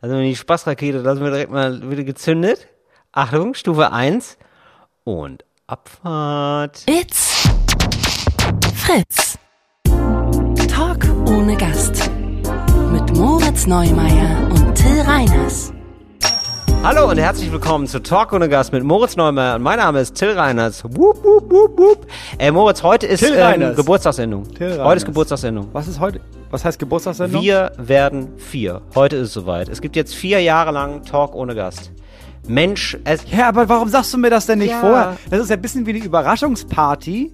Also 0.00 0.20
die 0.20 0.36
Spaßrakete, 0.36 0.98
lassen 0.98 1.22
wir 1.22 1.30
direkt 1.30 1.50
mal 1.50 1.90
wieder 1.90 2.04
gezündet. 2.04 2.68
Achtung, 3.10 3.54
Stufe 3.54 3.90
1 3.90 4.38
und 5.02 5.44
Abfahrt. 5.66 6.84
It's 6.86 7.48
Fritz. 8.76 9.36
Talk 10.68 11.04
ohne 11.26 11.56
Gast. 11.56 12.10
Mit 12.92 13.16
Moritz 13.16 13.66
Neumeier 13.66 14.48
und 14.50 14.74
Till 14.76 15.00
Reiners. 15.00 15.72
Hallo 16.82 17.10
und 17.10 17.18
herzlich 17.18 17.52
willkommen 17.52 17.86
zu 17.86 18.00
Talk 18.02 18.32
ohne 18.32 18.48
Gast 18.48 18.72
mit 18.72 18.82
Moritz 18.82 19.16
Neumeier 19.16 19.56
und 19.56 19.62
mein 19.62 19.78
Name 19.78 20.00
ist 20.00 20.14
Till 20.14 20.30
Reiners. 20.30 20.82
Wup, 20.84 21.22
wup, 21.22 21.50
wup, 21.50 21.78
wup. 21.78 22.06
Äh, 22.38 22.50
Moritz, 22.50 22.82
heute 22.82 23.06
ist 23.06 23.20
Till 23.20 23.34
ähm, 23.34 23.40
Reiners. 23.42 23.76
Geburtstagssendung. 23.76 24.44
Till 24.54 24.70
Heute 24.70 24.78
Reiners. 24.80 24.96
ist 24.98 25.04
Geburtstagssendung. 25.06 25.68
Was 25.72 25.88
ist 25.88 26.00
heute? 26.00 26.20
Was 26.50 26.64
heißt 26.64 26.78
Geburtstagssendung? 26.78 27.42
Wir 27.42 27.72
werden 27.76 28.28
vier. 28.38 28.80
Heute 28.94 29.16
ist 29.16 29.28
es 29.28 29.32
soweit. 29.34 29.68
Es 29.68 29.80
gibt 29.80 29.96
jetzt 29.96 30.14
vier 30.14 30.40
Jahre 30.40 30.70
lang 30.72 31.04
Talk 31.04 31.34
ohne 31.34 31.54
Gast. 31.54 31.90
Mensch, 32.46 32.96
es, 33.04 33.22
Ja, 33.30 33.48
aber 33.48 33.68
warum 33.68 33.88
sagst 33.88 34.14
du 34.14 34.18
mir 34.18 34.30
das 34.30 34.46
denn 34.46 34.58
nicht 34.60 34.70
Ja. 34.70 34.80
vorher? 34.80 35.16
Das 35.30 35.40
ist 35.40 35.50
ja 35.50 35.56
ein 35.56 35.62
bisschen 35.62 35.84
wie 35.84 35.90
eine 35.90 36.04
Überraschungsparty, 36.04 37.32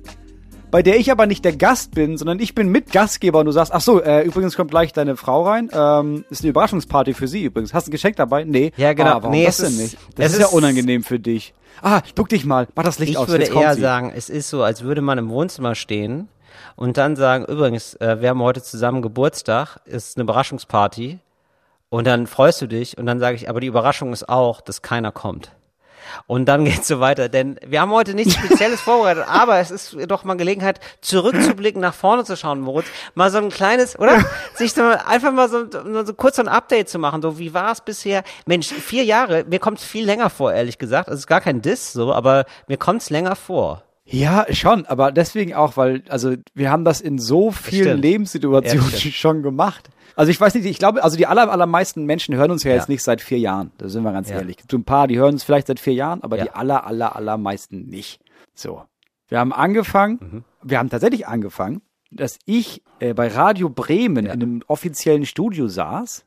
bei 0.74 0.82
der 0.82 0.96
ich 0.98 1.12
aber 1.12 1.26
nicht 1.26 1.44
der 1.44 1.54
Gast 1.54 1.94
bin, 1.94 2.16
sondern 2.18 2.40
ich 2.40 2.52
bin 2.56 2.68
Mitgastgeber 2.68 3.38
und 3.38 3.46
du 3.46 3.52
sagst, 3.52 3.72
ach 3.72 3.80
so, 3.80 4.02
äh, 4.02 4.22
übrigens 4.22 4.56
kommt 4.56 4.72
gleich 4.72 4.92
deine 4.92 5.14
Frau 5.16 5.44
rein. 5.46 5.70
Ähm, 5.72 6.24
ist 6.30 6.42
eine 6.42 6.50
Überraschungsparty 6.50 7.14
für 7.14 7.28
sie 7.28 7.44
übrigens. 7.44 7.72
Hast 7.72 7.86
du 7.86 7.90
ein 7.90 7.92
Geschenk 7.92 8.16
dabei? 8.16 8.42
Nee. 8.42 8.72
Ja, 8.76 8.92
genau. 8.92 9.10
Ah, 9.12 9.22
warum 9.22 9.30
Nee, 9.30 9.44
das 9.46 9.60
es 9.60 9.66
denn 9.76 9.84
ist- 9.84 9.92
nicht? 9.92 9.98
Das 10.18 10.26
es 10.26 10.32
ist, 10.32 10.38
ja 10.40 10.46
ist- 10.46 10.52
unangenehm 10.52 11.04
für 11.04 11.20
dich. 11.20 11.54
Ah, 11.80 12.00
guck 12.16 12.28
dich 12.28 12.44
mal. 12.44 12.66
Mach 12.74 12.82
das 12.82 12.98
Licht 12.98 13.12
ich 13.12 13.18
aus. 13.18 13.28
würde 13.28 13.44
jetzt 13.44 13.52
kommt 13.52 13.64
eher 13.66 13.74
sie. 13.76 13.82
sagen, 13.82 14.12
es 14.16 14.28
ist 14.28 14.48
so, 14.50 14.64
als 14.64 14.82
würde 14.82 15.00
man 15.00 15.16
im 15.16 15.28
Wohnzimmer 15.30 15.76
stehen 15.76 16.26
und 16.74 16.96
dann 16.96 17.14
sagen, 17.14 17.44
übrigens, 17.44 17.94
äh, 18.00 18.20
wir 18.20 18.30
haben 18.30 18.42
heute 18.42 18.60
zusammen 18.60 19.00
Geburtstag, 19.00 19.78
ist 19.84 20.16
eine 20.16 20.24
Überraschungsparty 20.24 21.20
und 21.88 22.04
dann 22.04 22.26
freust 22.26 22.60
du 22.62 22.66
dich 22.66 22.98
und 22.98 23.06
dann 23.06 23.20
sage 23.20 23.36
ich, 23.36 23.48
aber 23.48 23.60
die 23.60 23.68
Überraschung 23.68 24.12
ist 24.12 24.28
auch, 24.28 24.60
dass 24.60 24.82
keiner 24.82 25.12
kommt. 25.12 25.52
Und 26.26 26.46
dann 26.46 26.64
geht's 26.64 26.88
so 26.88 27.00
weiter, 27.00 27.28
denn 27.28 27.58
wir 27.66 27.80
haben 27.80 27.90
heute 27.90 28.14
nichts 28.14 28.34
Spezielles 28.34 28.80
vorbereitet, 28.82 29.24
aber 29.26 29.58
es 29.58 29.70
ist 29.70 29.96
doch 30.08 30.24
mal 30.24 30.36
Gelegenheit, 30.36 30.80
zurückzublicken, 31.00 31.80
nach 31.80 31.94
vorne 31.94 32.24
zu 32.24 32.36
schauen, 32.36 32.60
Moritz. 32.60 32.86
Mal 33.14 33.30
so 33.30 33.38
ein 33.38 33.50
kleines, 33.50 33.98
oder? 33.98 34.24
Sich 34.54 34.72
so 34.72 34.82
einfach 34.82 35.32
mal 35.32 35.48
so, 35.48 35.66
so 35.70 36.14
kurz 36.14 36.36
so 36.36 36.42
ein 36.42 36.48
Update 36.48 36.88
zu 36.88 36.98
machen. 36.98 37.22
So, 37.22 37.38
wie 37.38 37.54
war 37.54 37.72
es 37.72 37.80
bisher? 37.80 38.22
Mensch, 38.46 38.68
vier 38.68 39.04
Jahre, 39.04 39.44
mir 39.44 39.58
kommt's 39.58 39.84
viel 39.84 40.04
länger 40.04 40.30
vor, 40.30 40.52
ehrlich 40.52 40.78
gesagt. 40.78 41.08
Es 41.08 41.20
ist 41.20 41.26
gar 41.26 41.40
kein 41.40 41.62
Diss, 41.62 41.92
so, 41.92 42.12
aber 42.12 42.44
mir 42.66 42.76
kommt's 42.76 43.10
länger 43.10 43.36
vor. 43.36 43.82
Ja, 44.06 44.44
schon, 44.50 44.84
aber 44.86 45.12
deswegen 45.12 45.54
auch, 45.54 45.76
weil, 45.78 46.02
also 46.08 46.34
wir 46.52 46.70
haben 46.70 46.84
das 46.84 47.00
in 47.00 47.18
so 47.18 47.50
vielen 47.50 47.84
stimmt. 47.84 48.02
Lebenssituationen 48.02 48.90
Ja, 48.90 48.98
schon 48.98 49.42
gemacht. 49.42 49.88
Also 50.14 50.30
ich 50.30 50.38
weiß 50.40 50.54
nicht, 50.54 50.66
ich 50.66 50.78
glaube, 50.78 51.02
also 51.02 51.16
die 51.16 51.26
aller, 51.26 51.50
allermeisten 51.50 52.04
Menschen 52.04 52.34
hören 52.36 52.50
uns 52.50 52.64
ja, 52.64 52.70
Ja. 52.72 52.76
jetzt 52.76 52.88
nicht 52.90 53.02
seit 53.02 53.22
vier 53.22 53.38
Jahren. 53.38 53.72
Da 53.78 53.88
sind 53.88 54.02
wir 54.02 54.12
ganz 54.12 54.28
Ja. 54.28 54.36
ehrlich. 54.36 54.58
So 54.70 54.76
ein 54.76 54.84
paar, 54.84 55.08
die 55.08 55.16
hören 55.18 55.32
uns 55.32 55.42
vielleicht 55.42 55.68
seit 55.68 55.80
vier 55.80 55.94
Jahren, 55.94 56.22
aber 56.22 56.36
die 56.36 56.50
aller, 56.50 56.86
aller, 56.86 57.16
allermeisten 57.16 57.86
nicht. 57.86 58.20
So. 58.54 58.84
Wir 59.28 59.38
haben 59.38 59.54
angefangen, 59.54 60.18
Mhm. 60.20 60.44
wir 60.62 60.78
haben 60.78 60.90
tatsächlich 60.90 61.26
angefangen, 61.26 61.80
dass 62.10 62.38
ich 62.44 62.82
äh, 63.00 63.14
bei 63.14 63.28
Radio 63.28 63.70
Bremen 63.70 64.26
in 64.26 64.30
einem 64.30 64.62
offiziellen 64.68 65.24
Studio 65.24 65.66
saß 65.66 66.26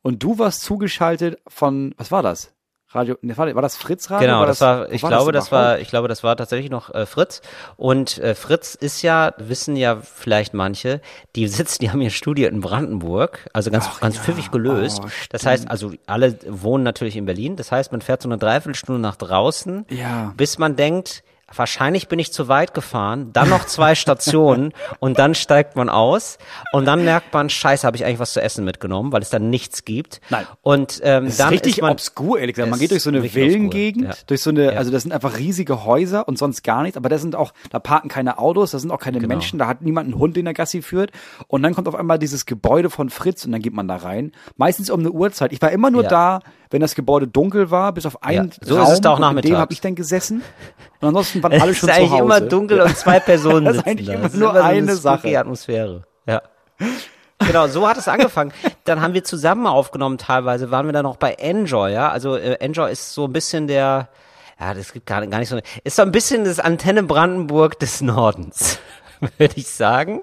und 0.00 0.22
du 0.22 0.38
warst 0.38 0.62
zugeschaltet 0.62 1.38
von, 1.46 1.94
was 1.98 2.10
war 2.10 2.22
das? 2.22 2.53
Radio, 2.94 3.16
ne, 3.22 3.36
war 3.36 3.54
war 3.54 3.62
das 3.62 3.76
Fritz 3.76 4.10
Radio? 4.10 4.28
Genau, 4.28 4.46
das 4.46 4.60
war, 4.60 4.88
wo 4.88 4.92
ich 4.92 5.02
glaube, 5.02 5.32
das 5.32 5.50
war, 5.52 5.62
überhaupt? 5.62 5.82
ich 5.82 5.88
glaube, 5.88 6.08
das 6.08 6.22
war 6.22 6.36
tatsächlich 6.36 6.70
noch 6.70 6.94
äh, 6.94 7.06
Fritz. 7.06 7.42
Und 7.76 8.18
äh, 8.18 8.34
Fritz 8.34 8.74
ist 8.74 9.02
ja, 9.02 9.32
wissen 9.38 9.76
ja 9.76 9.96
vielleicht 10.02 10.54
manche, 10.54 11.00
die 11.36 11.48
sitzen, 11.48 11.82
die 11.82 11.90
haben 11.90 12.00
ihr 12.00 12.10
Studio 12.10 12.48
in 12.48 12.60
Brandenburg, 12.60 13.48
also 13.52 13.70
ganz, 13.70 13.88
ganz 14.00 14.18
pfiffig 14.18 14.50
gelöst. 14.50 15.00
Oh, 15.04 15.08
das 15.30 15.46
heißt, 15.46 15.70
also 15.70 15.92
alle 16.06 16.38
wohnen 16.46 16.84
natürlich 16.84 17.16
in 17.16 17.26
Berlin. 17.26 17.56
Das 17.56 17.72
heißt, 17.72 17.92
man 17.92 18.00
fährt 18.00 18.22
so 18.22 18.28
eine 18.28 18.38
Dreiviertelstunde 18.38 19.00
nach 19.00 19.16
draußen, 19.16 19.86
Ja. 19.90 20.32
bis 20.36 20.58
man 20.58 20.76
denkt, 20.76 21.22
wahrscheinlich 21.56 22.08
bin 22.08 22.18
ich 22.18 22.32
zu 22.32 22.48
weit 22.48 22.74
gefahren, 22.74 23.30
dann 23.32 23.48
noch 23.48 23.64
zwei 23.66 23.94
Stationen 23.94 24.72
und 25.00 25.18
dann 25.18 25.34
steigt 25.34 25.76
man 25.76 25.88
aus 25.88 26.38
und 26.72 26.84
dann 26.86 27.04
merkt 27.04 27.32
man, 27.32 27.50
scheiße, 27.50 27.86
habe 27.86 27.96
ich 27.96 28.04
eigentlich 28.04 28.18
was 28.18 28.32
zu 28.32 28.40
essen 28.42 28.64
mitgenommen, 28.64 29.12
weil 29.12 29.22
es 29.22 29.30
dann 29.30 29.50
nichts 29.50 29.84
gibt. 29.84 30.20
Nein. 30.30 30.46
Und 30.62 31.00
ähm, 31.02 31.26
Das 31.26 31.36
dann 31.36 31.48
ist 31.48 31.52
richtig 31.60 31.76
ist 31.78 31.82
man, 31.82 31.92
obskur, 31.92 32.38
ehrlich 32.38 32.54
gesagt. 32.56 32.70
Man 32.70 32.78
geht 32.80 32.90
durch 32.90 33.02
so 33.02 33.10
eine 33.10 33.22
Villengegend, 33.28 34.04
ja. 34.04 34.14
durch 34.26 34.42
so 34.42 34.50
eine, 34.50 34.72
Ja. 34.72 34.78
also 34.78 34.90
das 34.90 35.02
sind 35.02 35.12
einfach 35.12 35.38
riesige 35.38 35.84
Häuser 35.84 36.26
und 36.28 36.38
sonst 36.38 36.62
gar 36.64 36.82
nichts, 36.82 36.96
aber 36.96 37.08
da 37.08 37.18
sind 37.18 37.36
auch, 37.36 37.52
da 37.70 37.78
parken 37.78 38.08
keine 38.08 38.38
Autos, 38.38 38.70
da 38.72 38.78
sind 38.78 38.90
auch 38.90 39.00
keine 39.00 39.18
Genau. 39.18 39.28
Menschen, 39.28 39.58
da 39.58 39.66
hat 39.66 39.82
niemand 39.82 40.06
einen 40.10 40.18
Hund, 40.18 40.36
den 40.36 40.44
der 40.44 40.54
Gassi 40.54 40.82
führt. 40.82 41.10
Und 41.46 41.62
dann 41.62 41.74
kommt 41.74 41.88
auf 41.88 41.94
einmal 41.94 42.18
dieses 42.18 42.46
Gebäude 42.46 42.90
von 42.90 43.10
Fritz 43.10 43.44
und 43.44 43.52
dann 43.52 43.62
geht 43.62 43.72
man 43.74 43.88
da 43.88 43.96
rein. 43.96 44.32
Meistens 44.56 44.90
um 44.90 45.00
eine 45.00 45.10
Uhrzeit. 45.10 45.52
Ich 45.52 45.62
war 45.62 45.70
immer 45.70 45.90
nur 45.90 46.02
Ja. 46.04 46.08
da, 46.08 46.40
wenn 46.74 46.80
das 46.82 46.94
Gebäude 46.94 47.26
dunkel 47.26 47.70
war, 47.70 47.92
bis 47.92 48.04
auf 48.04 48.22
einen 48.22 48.50
Ja, 48.50 48.56
so 48.60 48.74
Raum, 48.76 48.84
ist 48.84 48.92
es 48.92 49.00
da 49.00 49.10
auch 49.10 49.18
und 49.18 49.22
in 49.22 49.22
dem 49.22 49.36
nachmittags. 49.36 49.60
habe 49.60 49.72
ich 49.72 49.80
dann 49.80 49.94
gesessen. 49.94 50.42
Und 51.00 51.08
ansonsten 51.08 51.42
waren 51.42 51.52
Es 51.56 51.62
alle 51.62 51.70
ist 51.70 51.78
schon 51.78 51.88
zu 51.88 51.94
eigentlich 51.94 52.10
Hause. 52.10 52.22
immer 52.22 52.40
dunkel 52.42 52.80
und 52.82 52.96
zwei 52.98 53.20
Personen 53.20 53.64
Das 53.64 53.76
ist 53.76 53.84
sitzen 53.84 53.88
eigentlich 53.90 54.06
da. 54.08 54.12
immer 54.14 54.22
Das 54.24 54.34
ist 54.34 54.40
nur 54.40 54.52
so 54.52 54.58
eine 54.60 54.82
spooky 54.88 55.00
Sache. 55.00 55.38
Atmosphäre. 55.38 56.02
Ja. 56.26 56.42
Genau, 57.38 57.66
so 57.68 57.86
hat 57.88 57.96
es 57.96 58.08
angefangen. 58.08 58.52
Dann 58.84 59.00
haben 59.00 59.14
wir 59.14 59.24
zusammen 59.24 59.66
aufgenommen 59.66 60.18
teilweise, 60.18 60.70
waren 60.70 60.86
wir 60.86 60.92
dann 60.92 61.02
noch 61.04 61.16
bei 61.16 61.32
Enjoy, 61.34 61.92
ja. 61.92 62.10
Also 62.10 62.36
äh, 62.36 62.54
Enjoy 62.60 62.90
ist 62.90 63.14
so 63.14 63.24
ein 63.26 63.32
bisschen 63.32 63.66
der, 63.66 64.08
ja, 64.60 64.74
das 64.74 64.92
gibt 64.92 65.06
gar, 65.06 65.26
gar 65.26 65.38
nicht 65.38 65.48
so, 65.48 65.58
ist 65.84 65.96
so 65.96 66.02
ein 66.02 66.12
bisschen 66.12 66.44
das 66.44 66.60
Antenne 66.60 67.02
Brandenburg 67.02 67.78
des 67.78 68.00
Nordens, 68.00 68.78
würde 69.38 69.54
ich 69.56 69.68
sagen. 69.68 70.22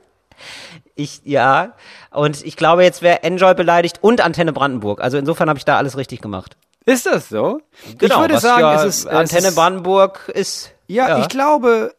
Ich, 1.01 1.22
ja, 1.23 1.73
und 2.12 2.44
ich 2.45 2.56
glaube, 2.56 2.84
jetzt 2.84 3.01
wäre 3.01 3.23
Enjoy 3.23 3.56
beleidigt 3.56 4.00
und 4.01 4.22
Antenne 4.22 4.53
Brandenburg. 4.53 5.01
Also 5.01 5.17
insofern 5.17 5.50
habe 5.50 5.57
ich 5.57 5.66
da 5.66 5.78
alles 5.78 5.97
richtig 5.97 6.22
gemacht. 6.22 6.57
Ist 6.85 7.06
das 7.06 7.29
so? 7.29 7.62
Genau, 7.97 8.16
ich 8.16 8.22
würde 8.22 8.39
sagen, 8.39 8.62
ja 8.62 8.75
es 8.75 8.84
ist, 8.84 9.06
es 9.06 9.07
Antenne 9.07 9.47
ist, 9.50 9.56
Brandenburg 9.56 10.29
ist. 10.34 10.72
Ja, 10.88 11.19
ich 11.19 11.29
glaube, 11.29 11.95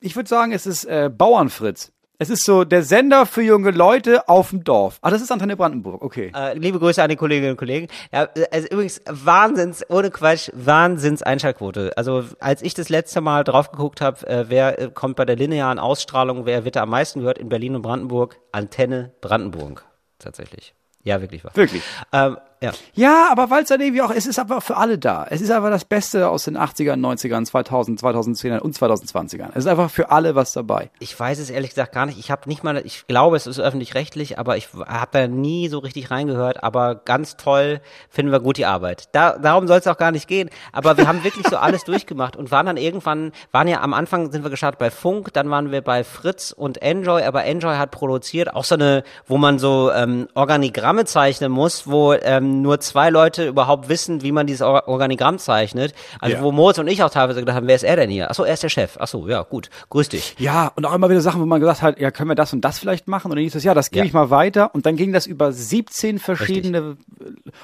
ich 0.00 0.14
würde 0.16 0.28
sagen, 0.28 0.52
es 0.52 0.66
ist 0.66 0.84
äh, 0.84 1.10
Bauernfritz. 1.12 1.92
Es 2.18 2.30
ist 2.30 2.44
so 2.44 2.64
der 2.64 2.82
Sender 2.82 3.26
für 3.26 3.42
junge 3.42 3.72
Leute 3.72 4.26
auf 4.26 4.48
dem 4.48 4.64
Dorf. 4.64 4.98
Ah, 5.02 5.10
das 5.10 5.20
ist 5.20 5.30
Antenne 5.30 5.54
Brandenburg, 5.54 6.02
okay. 6.02 6.32
Äh, 6.34 6.56
liebe 6.56 6.78
Grüße 6.78 7.02
an 7.02 7.10
die 7.10 7.16
Kolleginnen 7.16 7.50
und 7.50 7.56
Kollegen. 7.58 7.88
Ja, 8.10 8.28
also 8.50 8.68
übrigens, 8.68 9.02
Wahnsinns, 9.06 9.84
ohne 9.90 10.10
Quatsch, 10.10 10.48
Wahnsinns 10.54 11.22
Einschaltquote. 11.22 11.92
Also 11.96 12.24
als 12.40 12.62
ich 12.62 12.72
das 12.72 12.88
letzte 12.88 13.20
Mal 13.20 13.44
drauf 13.44 13.70
geguckt 13.70 14.00
habe, 14.00 14.26
äh, 14.26 14.46
wer 14.48 14.78
äh, 14.78 14.90
kommt 14.90 15.16
bei 15.16 15.26
der 15.26 15.36
linearen 15.36 15.78
Ausstrahlung, 15.78 16.46
wer 16.46 16.64
wird 16.64 16.76
da 16.76 16.84
am 16.84 16.90
meisten 16.90 17.20
gehört 17.20 17.36
in 17.36 17.50
Berlin 17.50 17.76
und 17.76 17.82
Brandenburg? 17.82 18.38
Antenne 18.50 19.12
Brandenburg. 19.20 19.84
Tatsächlich. 20.18 20.74
Ja, 21.02 21.20
wirklich 21.20 21.44
wahr. 21.44 21.52
Wirklich. 21.54 21.82
Ähm, 22.12 22.38
ja. 22.62 22.72
Ja, 22.94 23.28
aber 23.30 23.50
weil 23.50 23.64
es 23.64 23.68
dann 23.68 23.80
irgendwie 23.80 24.00
auch, 24.00 24.10
es 24.10 24.26
ist 24.26 24.38
aber 24.38 24.62
für 24.62 24.76
alle 24.78 24.98
da. 24.98 25.26
Es 25.28 25.42
ist 25.42 25.50
einfach 25.50 25.70
das 25.70 25.84
Beste 25.84 26.28
aus 26.28 26.44
den 26.44 26.56
80ern, 26.56 26.98
90ern, 26.98 27.44
2000, 27.44 28.00
2010ern 28.00 28.60
und 28.60 28.74
2020ern. 28.74 29.50
Es 29.50 29.64
ist 29.64 29.66
einfach 29.66 29.90
für 29.90 30.10
alle 30.10 30.34
was 30.34 30.52
dabei. 30.52 30.90
Ich 30.98 31.18
weiß 31.18 31.38
es 31.38 31.50
ehrlich 31.50 31.70
gesagt 31.70 31.92
gar 31.92 32.06
nicht. 32.06 32.18
Ich 32.18 32.30
habe 32.30 32.48
nicht 32.48 32.64
mal, 32.64 32.78
ich 32.78 33.06
glaube, 33.06 33.36
es 33.36 33.46
ist 33.46 33.60
öffentlich-rechtlich, 33.60 34.38
aber 34.38 34.56
ich 34.56 34.68
habe 34.74 35.10
da 35.12 35.28
nie 35.28 35.68
so 35.68 35.80
richtig 35.80 36.10
reingehört. 36.10 36.62
Aber 36.62 36.94
ganz 36.94 37.36
toll, 37.36 37.80
finden 38.08 38.32
wir 38.32 38.40
gut 38.40 38.56
die 38.56 38.66
Arbeit. 38.66 39.10
Da, 39.12 39.36
darum 39.36 39.66
soll 39.66 39.78
es 39.78 39.86
auch 39.86 39.98
gar 39.98 40.10
nicht 40.10 40.26
gehen. 40.26 40.48
Aber 40.72 40.96
wir 40.96 41.06
haben 41.06 41.24
wirklich 41.24 41.46
so 41.48 41.58
alles 41.58 41.84
durchgemacht 41.84 42.36
und 42.36 42.50
waren 42.50 42.64
dann 42.64 42.78
irgendwann, 42.78 43.32
waren 43.52 43.68
ja 43.68 43.82
am 43.82 43.92
Anfang 43.92 44.32
sind 44.32 44.44
wir 44.44 44.50
gestartet 44.50 44.78
bei 44.78 44.90
Funk, 44.90 45.32
dann 45.34 45.50
waren 45.50 45.72
wir 45.72 45.82
bei 45.82 46.04
Fritz 46.04 46.52
und 46.52 46.80
Enjoy, 46.80 47.22
aber 47.22 47.44
Enjoy 47.44 47.76
hat 47.76 47.90
produziert 47.90 48.54
auch 48.54 48.64
so 48.64 48.76
eine, 48.76 49.02
wo 49.26 49.36
man 49.36 49.58
so 49.58 49.92
ähm, 49.92 50.28
Organigramme 50.34 51.04
zeichnen 51.04 51.52
muss, 51.52 51.86
wo 51.86 52.14
ähm, 52.14 52.45
nur 52.46 52.80
zwei 52.80 53.10
Leute 53.10 53.46
überhaupt 53.48 53.88
wissen, 53.88 54.22
wie 54.22 54.32
man 54.32 54.46
dieses 54.46 54.62
Or 54.62 54.88
Organigramm 54.88 55.38
zeichnet. 55.38 55.94
Also 56.20 56.36
Ja. 56.36 56.42
wo 56.42 56.52
Moritz 56.52 56.78
und 56.78 56.88
ich 56.88 57.02
auch 57.02 57.10
teilweise 57.10 57.40
gedacht 57.40 57.56
haben, 57.56 57.66
wer 57.66 57.74
ist 57.76 57.82
er 57.84 57.96
denn 57.96 58.10
hier? 58.10 58.30
Achso, 58.30 58.44
er 58.44 58.54
ist 58.54 58.62
der 58.62 58.68
Chef. 58.68 58.96
Achso, 58.98 59.26
ja, 59.28 59.42
gut. 59.42 59.70
Grüß 59.90 60.08
dich. 60.08 60.34
Ja, 60.38 60.72
und 60.76 60.84
auch 60.86 60.94
immer 60.94 61.08
wieder 61.10 61.20
Sachen, 61.20 61.40
wo 61.40 61.46
man 61.46 61.60
gesagt 61.60 61.82
hat, 61.82 61.98
ja, 62.00 62.10
können 62.10 62.30
wir 62.30 62.34
das 62.34 62.52
und 62.52 62.60
das 62.62 62.78
vielleicht 62.78 63.08
machen? 63.08 63.30
Und 63.30 63.36
dann 63.36 63.42
hieß 63.44 63.54
es, 63.54 63.64
ja, 63.64 63.74
das 63.74 63.90
gebe 63.90 64.00
Ja. 64.00 64.04
ich 64.06 64.12
mal 64.12 64.30
weiter. 64.30 64.74
Und 64.74 64.86
dann 64.86 64.96
ging 64.96 65.12
das 65.12 65.26
über 65.26 65.52
17 65.52 66.18
verschiedene, 66.18 66.96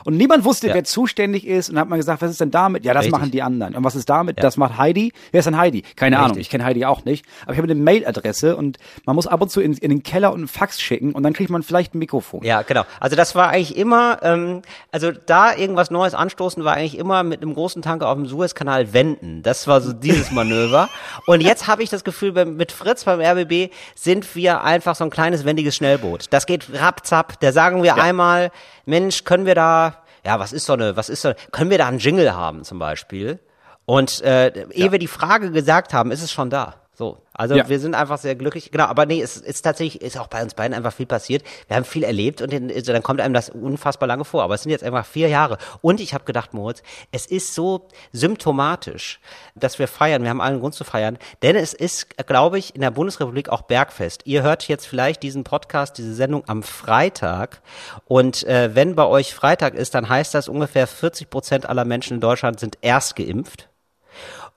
und 0.04 0.16
niemand 0.16 0.44
wusste, 0.44 0.68
Ja. 0.68 0.74
wer 0.74 0.84
zuständig 0.84 1.46
ist. 1.46 1.68
Und 1.68 1.74
dann 1.76 1.82
hat 1.82 1.88
man 1.88 1.98
gesagt, 1.98 2.22
was 2.22 2.30
ist 2.30 2.40
denn 2.40 2.50
damit? 2.50 2.84
Ja, 2.84 2.92
das 2.94 3.02
Richtig. 3.04 3.12
machen 3.18 3.30
die 3.30 3.42
anderen. 3.42 3.74
Und 3.74 3.84
was 3.84 3.94
ist 3.94 4.08
damit? 4.08 4.42
Das 4.42 4.56
macht 4.56 4.78
Heidi. 4.78 5.12
Wer 5.30 5.40
ist 5.40 5.44
denn 5.46 5.56
Heidi? 5.58 5.82
Keine 5.96 6.18
Ahnung. 6.18 6.30
Richtig. 6.30 6.42
Ich 6.46 6.50
kenne 6.50 6.64
Heidi 6.64 6.84
auch 6.84 7.04
nicht. 7.04 7.24
Aber 7.42 7.52
ich 7.52 7.58
habe 7.58 7.70
eine 7.70 7.80
Mailadresse 7.80 8.56
und 8.56 8.78
man 9.04 9.16
muss 9.16 9.26
ab 9.26 9.40
und 9.40 9.50
zu 9.50 9.60
in, 9.60 9.74
in 9.74 9.90
den 9.90 10.02
Keller 10.02 10.32
und 10.32 10.38
einen 10.40 10.48
Fax 10.48 10.80
schicken 10.80 11.12
und 11.12 11.22
dann 11.22 11.32
kriegt 11.32 11.50
man 11.50 11.62
vielleicht 11.62 11.94
ein 11.94 11.98
Mikrofon. 11.98 12.42
Ja, 12.44 12.62
genau. 12.62 12.84
Also 13.00 13.16
das 13.16 13.34
war 13.34 13.48
eigentlich 13.48 13.76
immer, 13.76 14.18
ähm, 14.22 14.62
also 14.90 15.12
da 15.12 15.54
irgendwas 15.54 15.90
Neues 15.90 16.14
anstoßen 16.14 16.64
war 16.64 16.74
eigentlich 16.74 16.98
immer 16.98 17.22
mit 17.22 17.42
einem 17.42 17.54
großen 17.54 17.82
Tanker 17.82 18.08
auf 18.08 18.16
dem 18.16 18.26
Suezkanal 18.26 18.92
wenden. 18.92 19.42
Das 19.42 19.66
war 19.66 19.80
so 19.80 19.92
dieses 19.92 20.30
Manöver. 20.32 20.88
Und 21.26 21.40
jetzt 21.42 21.66
habe 21.66 21.82
ich 21.82 21.90
das 21.90 22.04
Gefühl, 22.04 22.32
mit 22.44 22.72
Fritz 22.72 23.04
beim 23.04 23.20
RBB 23.20 23.72
sind 23.94 24.34
wir 24.36 24.62
einfach 24.62 24.94
so 24.94 25.04
ein 25.04 25.10
kleines 25.10 25.44
wendiges 25.44 25.76
Schnellboot. 25.76 26.26
Das 26.30 26.46
geht 26.46 26.66
rapzapp. 26.72 27.40
Da 27.40 27.52
sagen 27.52 27.82
wir 27.82 27.96
einmal, 27.96 28.50
Mensch, 28.86 29.24
können 29.24 29.46
wir 29.46 29.54
da, 29.54 29.81
ja, 30.24 30.38
was 30.38 30.52
ist 30.52 30.66
so 30.66 30.74
eine, 30.74 30.96
was 30.96 31.08
ist 31.08 31.22
so, 31.22 31.32
können 31.50 31.70
wir 31.70 31.78
da 31.78 31.88
einen 31.88 31.98
Jingle 31.98 32.34
haben 32.34 32.64
zum 32.64 32.78
Beispiel? 32.78 33.40
Und 33.84 34.20
äh, 34.22 34.68
ehe 34.70 34.92
wir 34.92 34.98
die 34.98 35.08
Frage 35.08 35.50
gesagt 35.50 35.92
haben, 35.92 36.10
ist 36.12 36.22
es 36.22 36.30
schon 36.30 36.50
da. 36.50 36.81
So, 36.94 37.22
also 37.32 37.56
Ja. 37.56 37.66
wir 37.70 37.80
sind 37.80 37.94
einfach 37.94 38.18
sehr 38.18 38.34
glücklich. 38.34 38.70
Genau, 38.70 38.84
aber 38.84 39.06
nee, 39.06 39.22
es 39.22 39.38
ist 39.38 39.62
tatsächlich, 39.62 40.02
ist 40.02 40.18
auch 40.18 40.26
bei 40.26 40.42
uns 40.42 40.52
beiden 40.52 40.74
einfach 40.76 40.92
viel 40.92 41.06
passiert. 41.06 41.42
Wir 41.66 41.76
haben 41.76 41.86
viel 41.86 42.04
erlebt 42.04 42.42
und 42.42 42.52
dann, 42.52 42.70
also 42.70 42.92
dann 42.92 43.02
kommt 43.02 43.22
einem 43.22 43.32
das 43.32 43.48
unfassbar 43.48 44.06
lange 44.06 44.26
vor. 44.26 44.42
Aber 44.42 44.54
es 44.54 44.62
sind 44.62 44.72
jetzt 44.72 44.84
einfach 44.84 45.06
vier 45.06 45.28
Jahre. 45.28 45.56
Und 45.80 46.00
ich 46.00 46.12
habe 46.12 46.24
gedacht, 46.24 46.52
Moritz, 46.52 46.82
es 47.10 47.24
ist 47.24 47.54
so 47.54 47.88
symptomatisch, 48.12 49.20
dass 49.54 49.78
wir 49.78 49.88
feiern. 49.88 50.22
Wir 50.22 50.28
haben 50.28 50.42
allen 50.42 50.60
Grund 50.60 50.74
zu 50.74 50.84
feiern. 50.84 51.16
Denn 51.40 51.56
es 51.56 51.72
ist, 51.72 52.18
glaube 52.26 52.58
ich, 52.58 52.74
in 52.74 52.82
der 52.82 52.90
Bundesrepublik 52.90 53.48
auch 53.48 53.62
Bergfest. 53.62 54.22
Ihr 54.26 54.42
hört 54.42 54.68
jetzt 54.68 54.86
vielleicht 54.86 55.22
diesen 55.22 55.44
Podcast, 55.44 55.96
diese 55.96 56.14
Sendung 56.14 56.44
am 56.46 56.62
Freitag. 56.62 57.62
Und 58.04 58.44
äh, 58.44 58.74
wenn 58.74 58.94
bei 58.94 59.06
euch 59.06 59.34
Freitag 59.34 59.74
ist, 59.74 59.94
dann 59.94 60.10
heißt 60.10 60.34
das 60.34 60.46
ungefähr 60.46 60.86
40 60.86 61.30
Prozent 61.30 61.66
aller 61.66 61.86
Menschen 61.86 62.14
in 62.16 62.20
Deutschland 62.20 62.60
sind 62.60 62.76
erst 62.82 63.16
geimpft. 63.16 63.70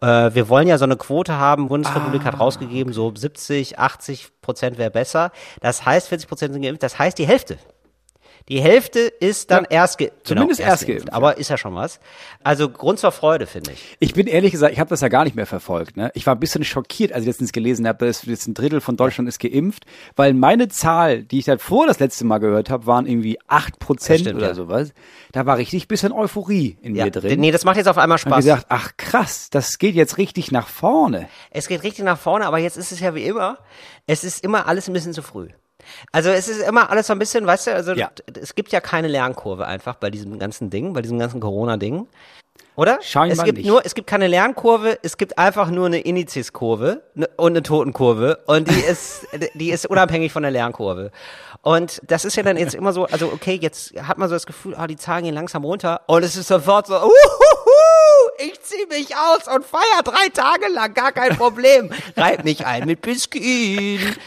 Äh, 0.02 0.34
wir 0.34 0.50
wollen 0.50 0.68
ja 0.68 0.78
so 0.78 0.86
eine 0.86 0.98
Quote 0.98 1.38
haben. 1.38 1.68
Bundesrepublik 1.68 2.22
Ah. 2.24 2.26
hat 2.26 2.40
rausgegeben, 2.40 2.94
so 2.94 3.14
70, 3.16 3.80
80 3.80 4.30
Prozent 4.42 4.78
wäre 4.78 4.92
besser. 4.92 5.32
Das 5.62 5.86
heißt, 5.86 6.10
40 6.10 6.28
Prozent 6.28 6.54
sind 6.54 6.62
geimpft. 6.62 6.84
Das 6.84 7.00
heißt, 7.00 7.18
die 7.18 7.28
Hälfte. 7.28 7.58
Die 8.48 8.62
Hälfte 8.62 9.00
ist 9.00 9.50
dann 9.50 9.64
Ja, 9.72 9.82
erst 9.82 9.98
geimpft. 9.98 10.18
zumindest 10.28 10.60
erst 10.60 10.86
geimpft, 10.86 11.12
Aber 11.12 11.38
ist 11.38 11.50
ja 11.50 11.58
schon 11.58 11.74
was. 11.74 12.00
Also 12.44 12.70
Grund 12.70 13.00
zur 13.00 13.12
Freude, 13.12 13.48
finde 13.48 13.72
ich. 13.72 13.98
Ich 14.00 14.14
bin 14.14 14.28
ehrlich 14.28 14.52
gesagt, 14.52 14.72
ich 14.72 14.80
habe 14.80 14.90
das 14.90 15.02
ja 15.02 15.08
gar 15.08 15.24
nicht 15.24 15.36
mehr 15.36 15.48
verfolgt. 15.48 15.98
Ne? 15.98 16.12
Ich 16.14 16.28
war 16.28 16.36
ein 16.36 16.40
bisschen 16.40 16.64
schockiert, 16.64 17.12
als 17.12 17.22
ich 17.24 17.28
letztens 17.28 17.52
gelesen 17.54 17.88
habe, 17.88 18.06
dass 18.06 18.24
jetzt 18.26 18.48
ein 18.48 18.54
Drittel 18.54 18.82
von 18.82 18.98
Deutschland 18.98 19.28
ist 19.28 19.40
geimpft, 19.40 19.86
weil 20.16 20.36
meine 20.36 20.68
Zahl, 20.68 21.24
die 21.24 21.40
ich 21.40 21.46
davor 21.46 21.88
das 21.88 21.98
letzte 22.00 22.24
Mal 22.24 22.38
gehört 22.38 22.70
habe, 22.70 22.86
waren 22.86 23.08
irgendwie 23.08 23.40
acht 23.48 23.80
Prozent 23.80 24.28
oder 24.28 24.50
ja. 24.50 24.54
sowas. 24.54 24.94
Da 25.32 25.48
war 25.48 25.58
richtig 25.58 25.88
bisschen 25.88 26.12
Euphorie 26.12 26.78
in 26.84 26.94
Ja. 26.96 27.06
mir 27.06 27.12
drin. 27.12 27.40
Nee, 27.40 27.52
das 27.52 27.66
macht 27.66 27.78
jetzt 27.78 27.88
auf 27.88 27.98
einmal 27.98 28.18
Ich 28.18 28.26
habe 28.26 28.36
Spaß. 28.36 28.44
gesagt, 28.46 28.66
ach 28.70 28.92
krass, 28.98 29.50
das 29.50 29.80
geht 29.80 29.96
jetzt 29.96 30.20
richtig 30.20 30.52
nach 30.52 30.68
vorne. 30.68 31.28
Es 31.50 31.68
geht 31.68 31.82
richtig 31.82 32.06
nach 32.06 32.20
vorne, 32.20 32.46
aber 32.46 32.60
jetzt 32.60 32.78
ist 32.78 32.92
es 32.92 33.00
ja 33.00 33.16
wie 33.16 33.24
immer. 33.26 33.58
Es 34.06 34.24
ist 34.24 34.44
immer 34.44 34.68
alles 34.68 34.88
ein 34.88 34.94
bisschen 34.94 35.14
zu 35.14 35.24
früh. 35.24 35.48
Also 36.12 36.30
es 36.30 36.48
ist 36.48 36.62
immer 36.62 36.90
alles 36.90 37.08
so 37.08 37.14
ein 37.14 37.20
bisschen, 37.20 37.46
weißt 37.46 37.68
du, 37.68 37.76
also 37.76 37.94
Ja. 37.94 38.12
es 38.42 38.56
gibt 38.56 38.72
ja 38.72 38.82
keine 38.82 39.08
Lernkurve 39.08 39.66
einfach 39.66 39.96
bei 39.96 40.10
diesem 40.10 40.38
ganzen 40.40 40.70
Ding, 40.70 40.94
bei 40.94 41.02
diesem 41.02 41.20
ganzen 41.20 41.40
Corona-Ding. 41.40 42.08
Oder? 42.78 43.00
Scheinbar 43.02 43.38
es 43.38 43.44
gibt 43.46 43.58
nicht. 43.60 43.68
nur, 43.68 43.86
es 43.86 43.96
gibt 43.96 44.08
keine 44.08 44.28
Lernkurve, 44.28 45.00
es 45.02 45.16
gibt 45.16 45.38
einfach 45.38 45.70
nur 45.70 45.86
eine 45.86 46.00
Indizeskurve 46.02 47.04
ne- 47.14 47.30
und 47.38 47.54
eine 47.54 47.64
Totenkurve 47.64 48.40
und 48.48 48.70
die 48.70 48.80
ist, 48.90 49.26
die 49.54 49.72
ist 49.72 49.86
unabhängig 49.86 50.34
von 50.34 50.44
der 50.44 50.52
Lernkurve. 50.52 51.12
Und 51.62 52.02
das 52.06 52.26
ist 52.26 52.36
ja 52.36 52.44
dann 52.44 52.58
jetzt 52.58 52.76
immer 52.76 52.92
so, 52.92 53.06
also 53.06 53.28
okay, 53.28 53.58
jetzt 53.62 53.94
hat 54.02 54.18
man 54.18 54.28
so 54.28 54.36
das 54.36 54.46
Gefühl, 54.46 54.76
ah, 54.76 54.88
die 54.88 54.98
Zahlen 54.98 55.24
gehen 55.24 55.34
langsam 55.34 55.64
runter 55.64 56.02
und 56.08 56.24
es 56.24 56.36
ist 56.36 56.48
sofort 56.50 56.88
so, 56.88 56.96
uhuhu, 56.96 57.12
ich 58.40 58.62
zieh 58.62 58.86
mich 58.90 59.16
aus 59.16 59.48
und 59.54 59.66
feier 59.66 60.04
drei 60.04 60.28
Tage 60.34 60.68
lang, 60.74 60.94
gar 60.94 61.14
kein 61.14 61.36
Problem. 61.38 61.90
Reib 62.18 62.44
mich 62.44 62.66
ein 62.66 62.86
mit 62.86 63.02
Biskuit. 63.02 64.20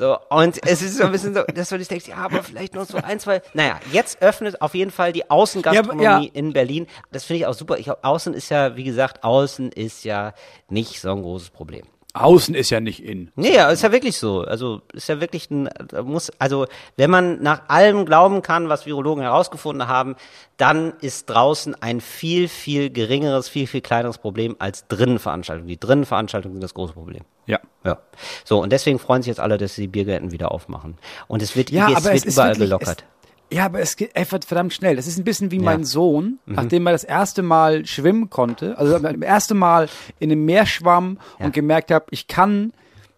So, 0.00 0.16
und 0.30 0.66
es 0.66 0.80
ist 0.80 0.96
so 0.96 1.04
ein 1.04 1.12
bisschen 1.12 1.34
so, 1.34 1.42
dass 1.42 1.68
du 1.68 1.76
dich 1.76 1.88
denkst, 1.88 2.08
ja, 2.08 2.16
aber 2.16 2.42
vielleicht 2.42 2.74
noch 2.74 2.86
so 2.86 2.96
ein, 2.96 3.20
zwei. 3.20 3.42
Naja, 3.52 3.78
jetzt 3.92 4.22
öffnet 4.22 4.62
auf 4.62 4.74
jeden 4.74 4.90
Fall 4.90 5.12
die 5.12 5.28
Außengastronomie 5.28 6.02
Ja, 6.02 6.20
ja. 6.22 6.30
in 6.32 6.54
Berlin. 6.54 6.86
Das 7.12 7.24
finde 7.24 7.40
ich 7.40 7.46
auch 7.46 7.52
super. 7.52 7.76
Ich 7.76 7.90
außen 7.90 8.32
ist 8.32 8.48
ja, 8.48 8.76
wie 8.76 8.84
gesagt, 8.84 9.22
außen 9.22 9.70
ist 9.72 10.04
ja 10.04 10.32
nicht 10.70 11.02
so 11.02 11.10
ein 11.12 11.20
großes 11.20 11.50
Problem. 11.50 11.84
Außen 12.12 12.56
ist 12.56 12.70
ja 12.70 12.80
nicht 12.80 13.04
in. 13.04 13.30
Nee, 13.36 13.54
ja, 13.54 13.70
ist 13.70 13.82
ja 13.82 13.92
wirklich 13.92 14.18
so. 14.18 14.40
Also 14.40 14.82
ist 14.92 15.08
ja 15.08 15.20
wirklich 15.20 15.48
ein, 15.50 15.68
muss, 16.02 16.30
also 16.40 16.66
wenn 16.96 17.10
man 17.10 17.40
nach 17.40 17.68
allem 17.68 18.04
glauben 18.04 18.42
kann, 18.42 18.68
was 18.68 18.84
Virologen 18.84 19.22
herausgefunden 19.22 19.86
haben, 19.86 20.16
dann 20.56 20.94
ist 21.00 21.30
draußen 21.30 21.80
ein 21.80 22.00
viel, 22.00 22.48
viel 22.48 22.90
geringeres, 22.90 23.48
viel, 23.48 23.68
viel 23.68 23.80
kleineres 23.80 24.18
Problem 24.18 24.56
als 24.58 24.88
drinnen 24.88 25.20
Veranstaltungen. 25.20 25.68
Die 25.68 25.78
drinnen 25.78 26.04
Veranstaltungen 26.04 26.54
sind 26.54 26.62
das 26.62 26.74
große 26.74 26.94
Problem. 26.94 27.22
Ja. 27.46 27.60
Ja. 27.84 27.98
So, 28.44 28.60
und 28.60 28.72
deswegen 28.72 28.98
freuen 28.98 29.22
sich 29.22 29.28
jetzt 29.28 29.40
alle, 29.40 29.56
dass 29.56 29.76
sie 29.76 29.82
die 29.82 29.88
Biergärten 29.88 30.32
wieder 30.32 30.50
aufmachen. 30.52 30.98
Und 31.28 31.42
es 31.42 31.54
wird, 31.54 31.70
Ja, 31.70 31.88
es 31.90 31.96
aber 31.96 32.06
wird 32.06 32.16
es 32.16 32.24
ist 32.24 32.34
überall 32.34 32.48
wirklich, 32.50 32.68
gelockert. 32.70 33.04
Es, 33.19 33.19
ja, 33.52 33.64
aber 33.66 33.80
es 33.80 33.96
geht 33.96 34.14
einfach 34.16 34.38
verdammt 34.46 34.72
schnell. 34.72 34.96
Das 34.96 35.06
ist 35.06 35.18
ein 35.18 35.24
bisschen 35.24 35.50
wie 35.50 35.56
Ja. 35.56 35.62
mein 35.62 35.84
Sohn, 35.84 36.38
nachdem 36.46 36.86
er 36.86 36.92
das 36.92 37.04
erste 37.04 37.42
Mal 37.42 37.84
schwimmen 37.86 38.30
konnte, 38.30 38.78
also 38.78 38.98
das 38.98 39.14
erste 39.20 39.54
Mal 39.54 39.88
in 40.18 40.30
einem 40.30 40.44
Meer 40.44 40.66
schwamm 40.66 41.18
Ja. 41.38 41.46
und 41.46 41.52
gemerkt 41.54 41.90
habe, 41.90 42.06
ich 42.10 42.26
kann 42.28 42.72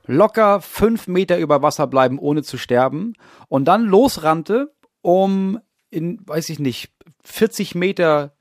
locker 0.07 0.61
fünf 0.61 1.07
Meter 1.07 1.39
über 1.39 1.63
Wasser 1.63 1.87
bleiben, 1.87 2.19
ohne 2.19 2.43
zu 2.43 2.57
sterben. 2.59 3.13
Und 3.49 3.67
dann 3.67 3.85
losrannte, 3.85 4.73
um 5.01 5.59
in, 5.91 6.19
weiß 6.27 6.49
ich 6.49 6.59
nicht, 6.59 6.91
40 7.25 7.75
Meter 7.75 8.33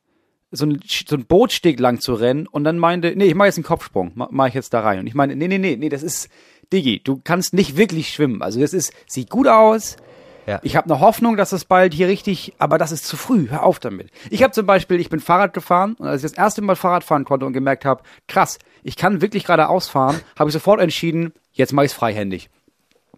so 0.53 0.65
ein, 0.65 0.79
so 1.07 1.15
ein 1.15 1.25
Bootsteg 1.25 1.79
lang 1.79 1.99
zu 2.01 2.13
rennen 2.13 2.47
und 2.47 2.63
dann 2.63 2.77
meinte, 2.77 3.13
nee, 3.15 3.25
ich 3.25 3.35
mache 3.35 3.47
jetzt 3.47 3.57
einen 3.57 3.63
Kopfsprung, 3.63 4.11
ma- 4.15 4.27
mach 4.31 4.47
ich 4.47 4.53
jetzt 4.53 4.73
da 4.73 4.81
rein. 4.81 4.99
Und 4.99 5.07
ich 5.07 5.13
meine, 5.13 5.35
nee, 5.35 5.47
nee, 5.47 5.57
nee, 5.59 5.77
nee, 5.77 5.87
das 5.89 6.03
ist, 6.03 6.29
Digi, 6.73 7.01
du 7.03 7.21
kannst 7.23 7.53
nicht 7.53 7.77
wirklich 7.77 8.09
schwimmen. 8.09 8.41
Also 8.41 8.59
das 8.59 8.73
ist, 8.73 8.91
sieht 9.07 9.29
gut 9.29 9.47
aus, 9.47 9.97
Ja. 10.47 10.59
ich 10.63 10.75
habe 10.75 10.91
eine 10.91 10.99
Hoffnung, 10.99 11.37
dass 11.37 11.51
das 11.51 11.65
bald 11.65 11.93
hier 11.93 12.07
richtig, 12.07 12.53
aber 12.57 12.77
das 12.77 12.91
ist 12.91 13.05
zu 13.05 13.15
früh. 13.17 13.47
Hör 13.49 13.63
auf 13.63 13.79
damit. 13.79 14.09
Ich 14.29 14.41
habe 14.43 14.51
zum 14.53 14.65
Beispiel, 14.65 14.99
ich 14.99 15.09
bin 15.09 15.19
Fahrrad 15.19 15.53
gefahren 15.53 15.95
und 15.99 16.07
als 16.07 16.23
ich 16.23 16.31
das 16.31 16.37
erste 16.37 16.61
Mal 16.61 16.75
Fahrrad 16.75 17.03
fahren 17.03 17.25
konnte 17.25 17.45
und 17.45 17.53
gemerkt 17.53 17.85
habe, 17.85 18.01
krass, 18.27 18.57
ich 18.83 18.95
kann 18.97 19.21
wirklich 19.21 19.43
geradeaus 19.45 19.87
fahren, 19.87 20.19
habe 20.37 20.49
ich 20.49 20.53
sofort 20.53 20.81
entschieden, 20.81 21.33
jetzt 21.53 21.73
mache 21.73 21.85
ich 21.85 21.93
freihändig. 21.93 22.49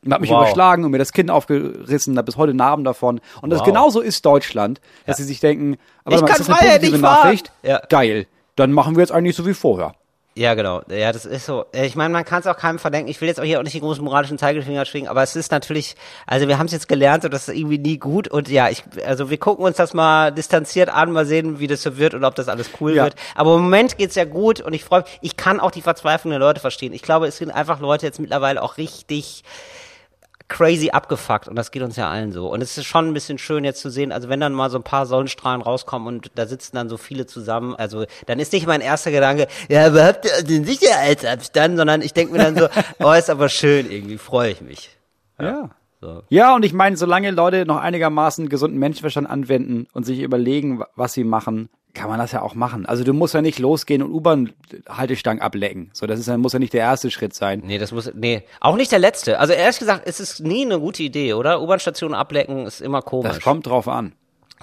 Und 0.03 0.11
habe 0.11 0.19
mich 0.21 0.31
Wow. 0.31 0.41
überschlagen 0.41 0.83
und 0.83 0.91
mir 0.91 0.97
das 0.97 1.13
Kinn 1.13 1.29
aufgerissen, 1.29 2.17
habe 2.17 2.25
bis 2.25 2.35
heute 2.35 2.53
Narben 2.53 2.83
davon. 2.83 3.21
Und 3.41 3.51
das 3.51 3.59
Wow. 3.59 3.67
genauso 3.67 4.01
ist 4.01 4.25
Deutschland, 4.25 4.81
dass 5.05 5.15
sie 5.15 5.23
sich 5.23 5.39
denken, 5.39 5.77
aber 6.03 6.15
Ich 6.17 6.21
mal, 6.21 6.27
kann 6.27 6.41
ist 6.41 6.49
das 6.49 6.59
eine 6.59 6.71
positive. 6.71 6.97
Nachricht? 6.99 7.51
Ja. 7.63 7.81
Geil. 7.87 8.27
Dann 8.57 8.73
machen 8.73 8.95
wir 8.97 9.01
jetzt 9.01 9.13
eigentlich 9.13 9.35
so 9.37 9.45
wie 9.45 9.53
vorher. 9.53 9.95
Ja, 10.35 10.56
genau. 10.56 10.81
Ja, 10.89 11.12
das 11.12 11.25
ist 11.27 11.45
so. 11.45 11.65
Äh, 11.74 11.85
Ich 11.85 11.95
meine, 11.95 12.12
man 12.12 12.25
kann 12.25 12.39
es 12.39 12.47
auch 12.47 12.57
keinem 12.57 12.80
verdenken. 12.80 13.07
Ich 13.12 13.21
will 13.21 13.27
jetzt 13.27 13.39
auch 13.39 13.44
hier 13.44 13.59
auch 13.59 13.63
nicht 13.63 13.75
den 13.75 13.81
großen 13.81 14.03
moralischen 14.03 14.39
Zeigefinger 14.39 14.83
schwingen, 14.85 15.07
aber 15.07 15.21
es 15.21 15.35
ist 15.35 15.51
natürlich, 15.51 15.95
also 16.25 16.47
wir 16.47 16.57
haben 16.57 16.65
es 16.65 16.71
jetzt 16.71 16.88
gelernt 16.88 17.24
und 17.24 17.31
das 17.31 17.47
ist 17.47 17.56
irgendwie 17.56 17.77
nie 17.77 18.00
gut. 18.00 18.27
Und 18.30 18.50
ja, 18.50 18.68
ich, 18.69 18.83
also 19.06 19.30
wir 19.30 19.38
gucken 19.38 19.63
uns 19.63 19.77
das 19.77 19.94
mal 19.94 20.31
distanziert 20.31 20.89
an, 20.89 21.12
mal 21.12 21.27
sehen, 21.27 21.59
wie 21.59 21.68
das 21.68 21.83
so 21.83 21.97
wird 21.97 22.15
und 22.15 22.24
ob 22.24 22.33
das 22.33 22.50
alles 22.50 22.71
cool 22.81 22.95
Ja. 22.95 23.03
wird. 23.03 23.15
Aber 23.35 23.53
im 23.56 23.62
Moment 23.62 23.97
geht's 24.00 24.15
ja 24.15 24.25
gut 24.25 24.59
und 24.59 24.74
ich 24.74 24.83
freue 24.83 25.01
mich, 25.01 25.19
ich 25.21 25.38
kann 25.38 25.59
auch 25.59 25.69
die 25.71 25.83
Verzweiflung 25.83 26.31
der 26.31 26.39
Leute 26.39 26.59
verstehen. 26.59 26.94
Ich 26.94 27.03
glaube, 27.03 27.27
es 27.27 27.38
sind 27.38 27.51
einfach 27.51 27.79
Leute 27.79 28.07
jetzt 28.07 28.19
mittlerweile 28.19 28.63
auch 28.63 28.77
richtig 28.77 29.44
crazy 30.49 30.89
abgefuckt 30.91 31.47
und 31.47 31.55
das 31.55 31.71
geht 31.71 31.81
uns 31.81 31.95
ja 31.95 32.09
allen 32.09 32.31
so. 32.31 32.51
Und 32.51 32.61
es 32.61 32.77
ist 32.77 32.85
schon 32.85 33.07
ein 33.07 33.13
bisschen 33.13 33.37
schön 33.37 33.63
jetzt 33.63 33.81
zu 33.81 33.89
sehen, 33.89 34.11
also 34.11 34.29
wenn 34.29 34.39
dann 34.39 34.53
mal 34.53 34.69
so 34.69 34.77
ein 34.77 34.83
paar 34.83 35.05
Sonnenstrahlen 35.05 35.61
rauskommen 35.61 36.07
und 36.07 36.31
da 36.35 36.45
sitzen 36.45 36.75
dann 36.75 36.89
so 36.89 36.97
viele 36.97 37.25
zusammen, 37.25 37.75
also 37.75 38.05
dann 38.27 38.39
ist 38.39 38.53
nicht 38.53 38.67
mein 38.67 38.81
erster 38.81 39.11
Gedanke, 39.11 39.47
ja, 39.69 39.87
ihr 39.87 40.43
den 40.43 40.65
Sicherheitsabstand, 40.65 41.77
sondern 41.77 42.01
ich 42.01 42.13
denke 42.13 42.33
mir 42.33 42.39
dann 42.43 42.57
so, 42.57 42.67
oh, 42.99 43.11
ist 43.13 43.29
aber 43.29 43.49
schön, 43.49 43.89
irgendwie 43.89 44.17
freue 44.17 44.51
ich 44.51 44.61
mich. 44.61 44.89
Ja. 45.39 45.69
So. 46.01 46.21
Ja, 46.27 46.53
und 46.53 46.65
ich 46.65 46.73
meine, 46.73 46.97
solange 46.97 47.31
Leute 47.31 47.65
noch 47.65 47.77
einigermaßen 47.77 48.49
gesunden 48.49 48.77
Menschenverstand 48.77 49.29
anwenden 49.29 49.87
und 49.93 50.05
sich 50.05 50.19
überlegen, 50.19 50.79
wa- 50.79 50.89
was 50.97 51.13
sie 51.13 51.23
machen, 51.23 51.69
kann 51.93 52.09
man 52.09 52.17
das 52.19 52.31
ja 52.31 52.41
auch 52.41 52.55
machen. 52.55 52.85
Also 52.85 53.03
du 53.03 53.13
musst 53.13 53.33
ja 53.33 53.41
nicht 53.41 53.59
losgehen 53.59 54.01
und 54.01 54.12
U-Bahn-Haltestangen 54.12 55.41
ablecken. 55.41 55.91
So, 55.93 56.07
das 56.07 56.19
ist 56.19 56.27
ja, 56.27 56.38
muss 56.38 56.53
ja 56.53 56.59
nicht 56.59 56.73
der 56.73 56.81
erste 56.81 57.12
Schritt 57.12 57.33
sein. 57.35 57.62
Nee, 57.65 57.77
das 57.77 57.91
muss, 57.91 58.12
nee, 58.15 58.43
auch 58.59 58.75
nicht 58.75 58.91
der 58.91 59.00
letzte. 59.00 59.39
Also 59.39 59.53
ehrlich 59.53 59.77
gesagt, 59.79 60.03
es 60.05 60.19
ist 60.19 60.39
nie 60.39 60.65
eine 60.65 60.79
gute 60.79 61.03
Idee, 61.03 61.33
oder? 61.33 61.62
U-Bahn-Stationen 61.62 62.15
ablecken 62.15 62.65
ist 62.65 62.81
immer 62.81 63.01
komisch. 63.01 63.33
Das 63.33 63.41
kommt 63.43 63.67
drauf 63.67 63.88
an. 63.88 64.13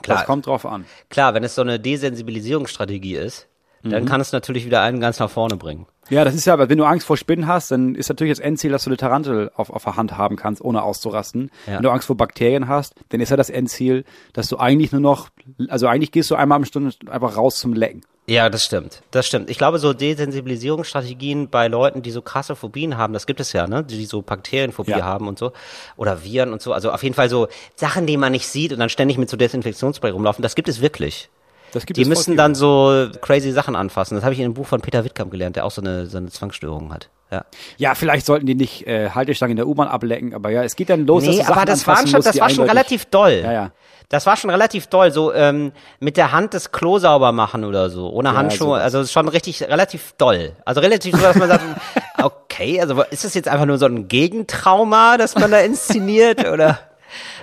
Klar. 0.03 0.19
Das 0.19 0.27
kommt 0.27 0.47
drauf 0.47 0.67
an. 0.67 0.87
Klar, 1.09 1.35
wenn 1.35 1.45
es 1.45 1.55
so 1.55 1.63
eine 1.63 1.79
Desensibilisierungsstrategie 1.79 3.17
ist, 3.17 3.47
Mhm. 3.83 3.91
dann 3.91 4.05
kann 4.05 4.21
es 4.21 4.33
natürlich 4.33 4.67
wieder 4.67 4.83
einen 4.83 5.01
ganz 5.01 5.19
nach 5.21 5.31
vorne 5.31 5.57
bringen. 5.57 5.87
Ja, 6.11 6.25
das 6.25 6.35
ist 6.35 6.45
ja, 6.45 6.53
aber 6.53 6.69
wenn 6.69 6.77
du 6.79 6.85
Angst 6.85 7.07
vor 7.07 7.17
Spinnen 7.17 7.47
hast, 7.47 7.71
dann 7.71 7.95
ist 7.95 8.09
natürlich 8.09 8.33
das 8.37 8.45
Endziel, 8.45 8.71
dass 8.73 8.85
du 8.85 8.91
eine 8.91 8.97
Tarantel 8.97 9.51
auf, 9.55 9.71
auf 9.71 9.85
der 9.85 9.97
Hand 9.97 10.19
haben 10.19 10.37
kannst, 10.37 10.63
ohne 10.63 10.83
auszurasten. 10.83 11.51
Ja. 11.67 11.77
Wenn 11.77 11.83
du 11.83 11.91
Angst 11.91 12.07
vor 12.07 12.17
Bakterien 12.17 12.69
hast, 12.69 12.95
dann 13.11 13.21
ist 13.21 13.31
ja 13.31 13.37
das 13.37 13.49
Endziel, 13.51 14.05
dass 14.33 14.49
du 14.49 14.59
eigentlich 14.59 14.93
nur 14.93 15.01
noch, 15.01 15.31
also 15.69 15.87
eigentlich 15.87 16.13
gehst 16.13 16.31
du 16.31 16.35
einmal 16.35 16.57
am 16.57 16.65
Stunde 16.65 16.95
einfach 17.11 17.37
raus 17.37 17.59
zum 17.59 17.73
Lecken. 17.73 18.03
Ja, 18.27 18.49
das 18.49 18.65
stimmt. 18.65 19.03
Das 19.11 19.27
stimmt. 19.27 19.51
Ich 19.51 19.59
glaube, 19.59 19.79
so 19.81 19.93
Desensibilisierungsstrategien 19.93 21.49
bei 21.49 21.67
Leuten, 21.69 22.03
die 22.03 22.11
so 22.11 22.23
krasse 22.23 22.55
Phobien 22.55 22.97
haben, 22.97 23.13
das 23.13 23.27
gibt 23.27 23.41
es 23.41 23.53
ja, 23.53 23.67
ne? 23.67 23.83
Die 23.83 24.05
so 24.05 24.23
Bakterienphobie 24.23 24.93
Ja. 24.93 25.03
haben 25.03 25.27
und 25.27 25.39
so. 25.39 25.53
Oder 25.97 26.23
Viren 26.23 26.53
und 26.53 26.63
so. 26.63 26.73
Also 26.73 26.93
auf 26.93 27.03
jeden 27.03 27.15
Fall 27.15 27.29
so 27.29 27.49
Sachen, 27.75 28.07
die 28.07 28.17
man 28.17 28.31
nicht 28.33 28.47
sieht 28.47 28.73
und 28.73 28.79
dann 28.79 28.89
ständig 28.89 29.19
mit 29.19 29.29
so 29.31 29.37
Desinfektionsspray 29.37 30.11
rumlaufen. 30.11 30.43
Das 30.43 30.55
gibt 30.55 30.69
es 30.69 30.81
wirklich. 30.81 31.29
Das 31.73 31.87
gibt 31.87 31.97
Die 31.97 32.03
es 32.03 32.09
müssen 32.09 32.37
dann 32.37 32.55
so 32.55 33.09
crazy 33.21 33.53
Sachen 33.53 33.77
anfassen. 33.77 34.15
Das 34.17 34.25
habe 34.25 34.35
ich 34.35 34.41
in 34.41 34.45
einem 34.47 34.55
Buch 34.55 34.67
von 34.67 34.81
Peter 34.81 35.05
Wittkamp 35.05 35.31
gelernt, 35.31 35.57
der 35.57 35.65
auch 35.65 35.71
so 35.71 35.81
eine, 35.81 36.07
so 36.07 36.19
eine 36.19 36.29
Zwangsstörung 36.29 36.93
hat. 36.93 37.09
Ja. 37.31 37.45
Ja, 37.77 37.95
vielleicht 37.95 38.27
sollten 38.27 38.47
die 38.47 38.57
nicht 38.57 38.87
äh, 38.89 39.11
Haltestangen 39.11 39.53
in 39.53 39.57
der 39.57 39.69
U-Bahn 39.69 39.87
ablecken, 39.87 40.35
aber 40.35 40.51
ja, 40.51 40.65
es 40.65 40.75
geht 40.75 40.91
dann 40.91 41.07
los, 41.07 41.23
dass 41.25 41.31
Nee, 41.35 41.41
du 41.41 41.47
Sachen 41.47 41.57
aber 41.59 41.65
das, 41.65 41.87
waren 41.87 42.07
schon, 42.09 42.17
musst, 42.19 42.29
das 42.29 42.41
war 42.41 42.51
schon 42.51 42.69
relativ 42.69 43.05
doll. 43.05 43.41
Ja, 43.45 43.53
ja. 43.53 43.71
Das 44.09 44.27
war 44.27 44.37
schon 44.37 44.51
relativ 44.51 44.89
doll, 44.89 45.13
so 45.13 45.33
ähm, 45.33 45.71
mit 46.01 46.17
der 46.17 46.33
Hand 46.33 46.53
das 46.55 46.73
Klo 46.73 46.99
sauber 46.99 47.31
machen 47.31 47.65
oder 47.65 47.89
so, 47.91 48.11
ohne 48.11 48.33
Handschuhe. 48.35 48.67
sowas. 48.67 48.83
Also 48.83 49.01
ist 49.03 49.13
schon 49.13 49.29
richtig 49.29 49.63
relativ 49.63 50.15
doll. 50.19 50.57
Also 50.65 50.81
relativ 50.81 51.15
so, 51.15 51.23
dass 51.23 51.37
man 51.37 51.49
sagt, 51.49 51.63
okay, 52.21 52.81
also 52.81 53.01
ist 53.11 53.23
das 53.25 53.35
jetzt 53.35 53.47
einfach 53.47 53.67
nur 53.67 53.79
so 53.79 53.87
ein 53.87 54.09
Gegentrauma, 54.09 55.17
das 55.17 55.37
man 55.37 55.53
da 55.53 55.61
inszeniert 55.61 56.45
oder? 56.49 56.81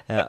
Ja. 0.10 0.28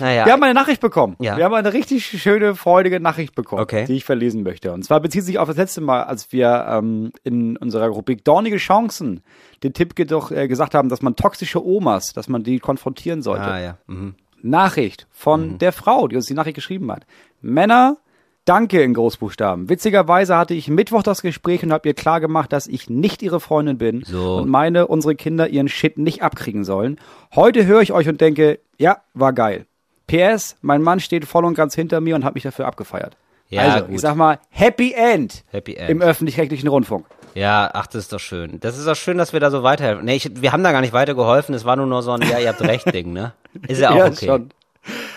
Naja. 0.00 0.26
Wir 0.26 0.32
haben 0.32 0.42
eine 0.42 0.54
Nachricht 0.54 0.80
bekommen. 0.80 1.16
Ja. 1.20 1.36
Wir 1.36 1.44
haben 1.44 1.54
eine 1.54 1.72
richtig 1.72 2.04
schöne, 2.06 2.54
freudige 2.54 3.00
Nachricht 3.00 3.34
bekommen, 3.34 3.62
Okay. 3.62 3.84
die 3.86 3.94
ich 3.94 4.04
verlesen 4.04 4.42
möchte. 4.42 4.72
Und 4.72 4.84
zwar 4.84 5.00
bezieht 5.00 5.24
sich 5.24 5.38
auf 5.38 5.48
das 5.48 5.56
letzte 5.56 5.80
Mal, 5.80 6.02
als 6.04 6.32
wir 6.32 6.66
ähm, 6.68 7.12
in 7.24 7.56
unserer 7.56 7.88
Rubrik 7.88 8.24
Dornige 8.24 8.58
Chancen 8.58 9.22
den 9.62 9.72
Tipp 9.72 9.94
ge- 9.96 10.06
doch, 10.06 10.30
äh, 10.30 10.48
gesagt 10.48 10.74
haben, 10.74 10.88
dass 10.88 11.02
man 11.02 11.16
toxische 11.16 11.64
Omas, 11.64 12.12
dass 12.12 12.28
man 12.28 12.42
die 12.42 12.58
konfrontieren 12.58 13.22
sollte. 13.22 13.44
ah, 13.44 13.60
ja. 13.60 13.78
Mhm. 13.86 14.14
Nachricht 14.42 15.06
von 15.10 15.58
der 15.58 15.72
Frau, 15.72 16.06
die 16.08 16.16
uns 16.16 16.26
die 16.26 16.34
Nachricht 16.34 16.54
geschrieben 16.54 16.92
hat. 16.92 17.06
Männer, 17.40 17.96
danke 18.46 18.82
in 18.82 18.94
Großbuchstaben. 18.94 19.68
Witzigerweise 19.68 20.36
hatte 20.38 20.54
ich 20.54 20.68
Mittwoch 20.68 21.02
das 21.02 21.20
Gespräch 21.20 21.62
und 21.62 21.72
habe 21.72 21.86
ihr 21.88 21.94
klar 21.94 22.20
gemacht, 22.20 22.52
dass 22.52 22.66
ich 22.66 22.88
nicht 22.88 23.22
ihre 23.22 23.40
Freundin 23.40 23.76
bin 23.76 24.02
So. 24.06 24.36
und 24.36 24.48
meine, 24.48 24.86
unsere 24.86 25.14
Kinder 25.14 25.48
ihren 25.48 25.68
Shit 25.68 25.98
nicht 25.98 26.22
abkriegen 26.22 26.64
sollen. 26.64 26.98
Heute 27.34 27.66
höre 27.66 27.82
ich 27.82 27.92
euch 27.92 28.08
und 28.08 28.20
denke, 28.22 28.58
ja, 28.78 28.98
war 29.12 29.34
geil. 29.34 29.66
PS, 30.06 30.56
mein 30.62 30.82
Mann 30.82 31.00
steht 31.00 31.24
voll 31.26 31.44
und 31.44 31.54
ganz 31.54 31.74
hinter 31.74 32.00
mir 32.00 32.14
und 32.14 32.24
hat 32.24 32.34
mich 32.34 32.44
dafür 32.44 32.66
abgefeiert. 32.66 33.16
Ja, 33.48 33.62
also, 33.62 33.84
gut. 33.86 33.94
ich 33.94 34.00
sag 34.00 34.16
mal, 34.16 34.38
Happy 34.50 34.92
End, 34.92 35.44
Happy 35.50 35.74
End. 35.74 35.90
im 35.90 36.00
öffentlich-rechtlichen 36.02 36.68
Rundfunk. 36.68 37.06
Ja, 37.34 37.70
ach, 37.74 37.86
das 37.86 38.04
ist 38.04 38.12
doch 38.12 38.18
schön. 38.20 38.58
Das 38.60 38.78
ist 38.78 38.86
doch 38.86 38.96
schön, 38.96 39.18
dass 39.18 39.32
wir 39.32 39.40
da 39.40 39.50
so 39.50 39.62
weiterhelfen. 39.62 40.04
Nee, 40.04 40.16
ich, 40.16 40.40
wir 40.40 40.52
haben 40.52 40.64
da 40.64 40.72
gar 40.72 40.80
nicht 40.80 40.92
weitergeholfen. 40.94 41.54
Es 41.54 41.64
war 41.64 41.76
nur 41.76 41.86
noch 41.86 42.00
so 42.00 42.12
ein, 42.12 42.22
ja, 42.22 42.38
ihr 42.38 42.48
habt 42.48 42.62
recht 42.62 42.92
Ding, 42.94 43.12
ne? 43.12 43.34
Ist 43.68 43.80
ja 43.80 43.90
auch 43.92 44.06
okay. 44.06 44.26
schon. 44.26 44.48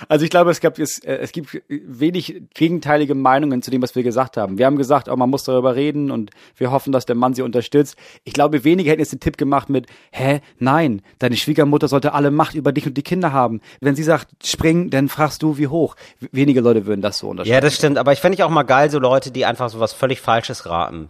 Also 0.07 0.25
ich 0.25 0.31
glaube, 0.31 0.51
es, 0.51 0.59
gab, 0.59 0.79
es, 0.79 0.99
äh, 0.99 1.17
es 1.17 1.31
gibt 1.31 1.61
wenig 1.67 2.43
gegenteilige 2.53 3.15
Meinungen 3.15 3.61
zu 3.61 3.71
dem, 3.71 3.81
was 3.81 3.95
wir 3.95 4.03
gesagt 4.03 4.37
haben. 4.37 4.57
Wir 4.57 4.65
haben 4.65 4.77
gesagt, 4.77 5.09
oh, 5.09 5.15
man 5.15 5.29
muss 5.29 5.43
darüber 5.43 5.75
reden 5.75 6.11
und 6.11 6.31
wir 6.55 6.71
hoffen, 6.71 6.91
dass 6.91 7.05
der 7.05 7.15
Mann 7.15 7.33
sie 7.33 7.41
unterstützt. 7.41 7.95
Ich 8.23 8.33
glaube, 8.33 8.63
wenige 8.63 8.89
hätten 8.89 9.01
jetzt 9.01 9.11
den 9.11 9.19
Tipp 9.19 9.37
gemacht 9.37 9.69
mit, 9.69 9.87
hä, 10.11 10.41
nein, 10.57 11.01
deine 11.19 11.35
Schwiegermutter 11.35 11.87
sollte 11.87 12.13
alle 12.13 12.31
Macht 12.31 12.55
über 12.55 12.71
dich 12.71 12.87
und 12.87 12.95
die 12.95 13.03
Kinder 13.03 13.33
haben. 13.33 13.61
Wenn 13.81 13.95
sie 13.95 14.03
sagt, 14.03 14.29
spring, 14.45 14.89
dann 14.89 15.09
fragst 15.09 15.43
du, 15.43 15.57
wie 15.57 15.67
hoch. 15.67 15.95
Wenige 16.31 16.61
Leute 16.61 16.85
würden 16.85 17.01
das 17.01 17.19
so 17.19 17.29
unterstützen. 17.29 17.53
Ja, 17.53 17.61
das 17.61 17.75
stimmt. 17.75 17.97
Aber 17.97 18.13
ich 18.13 18.19
fände 18.19 18.35
ich 18.35 18.43
auch 18.43 18.49
mal 18.49 18.63
geil, 18.63 18.89
so 18.89 18.99
Leute, 18.99 19.31
die 19.31 19.45
einfach 19.45 19.69
so 19.69 19.79
was 19.79 19.93
völlig 19.93 20.21
Falsches 20.21 20.65
raten. 20.65 21.09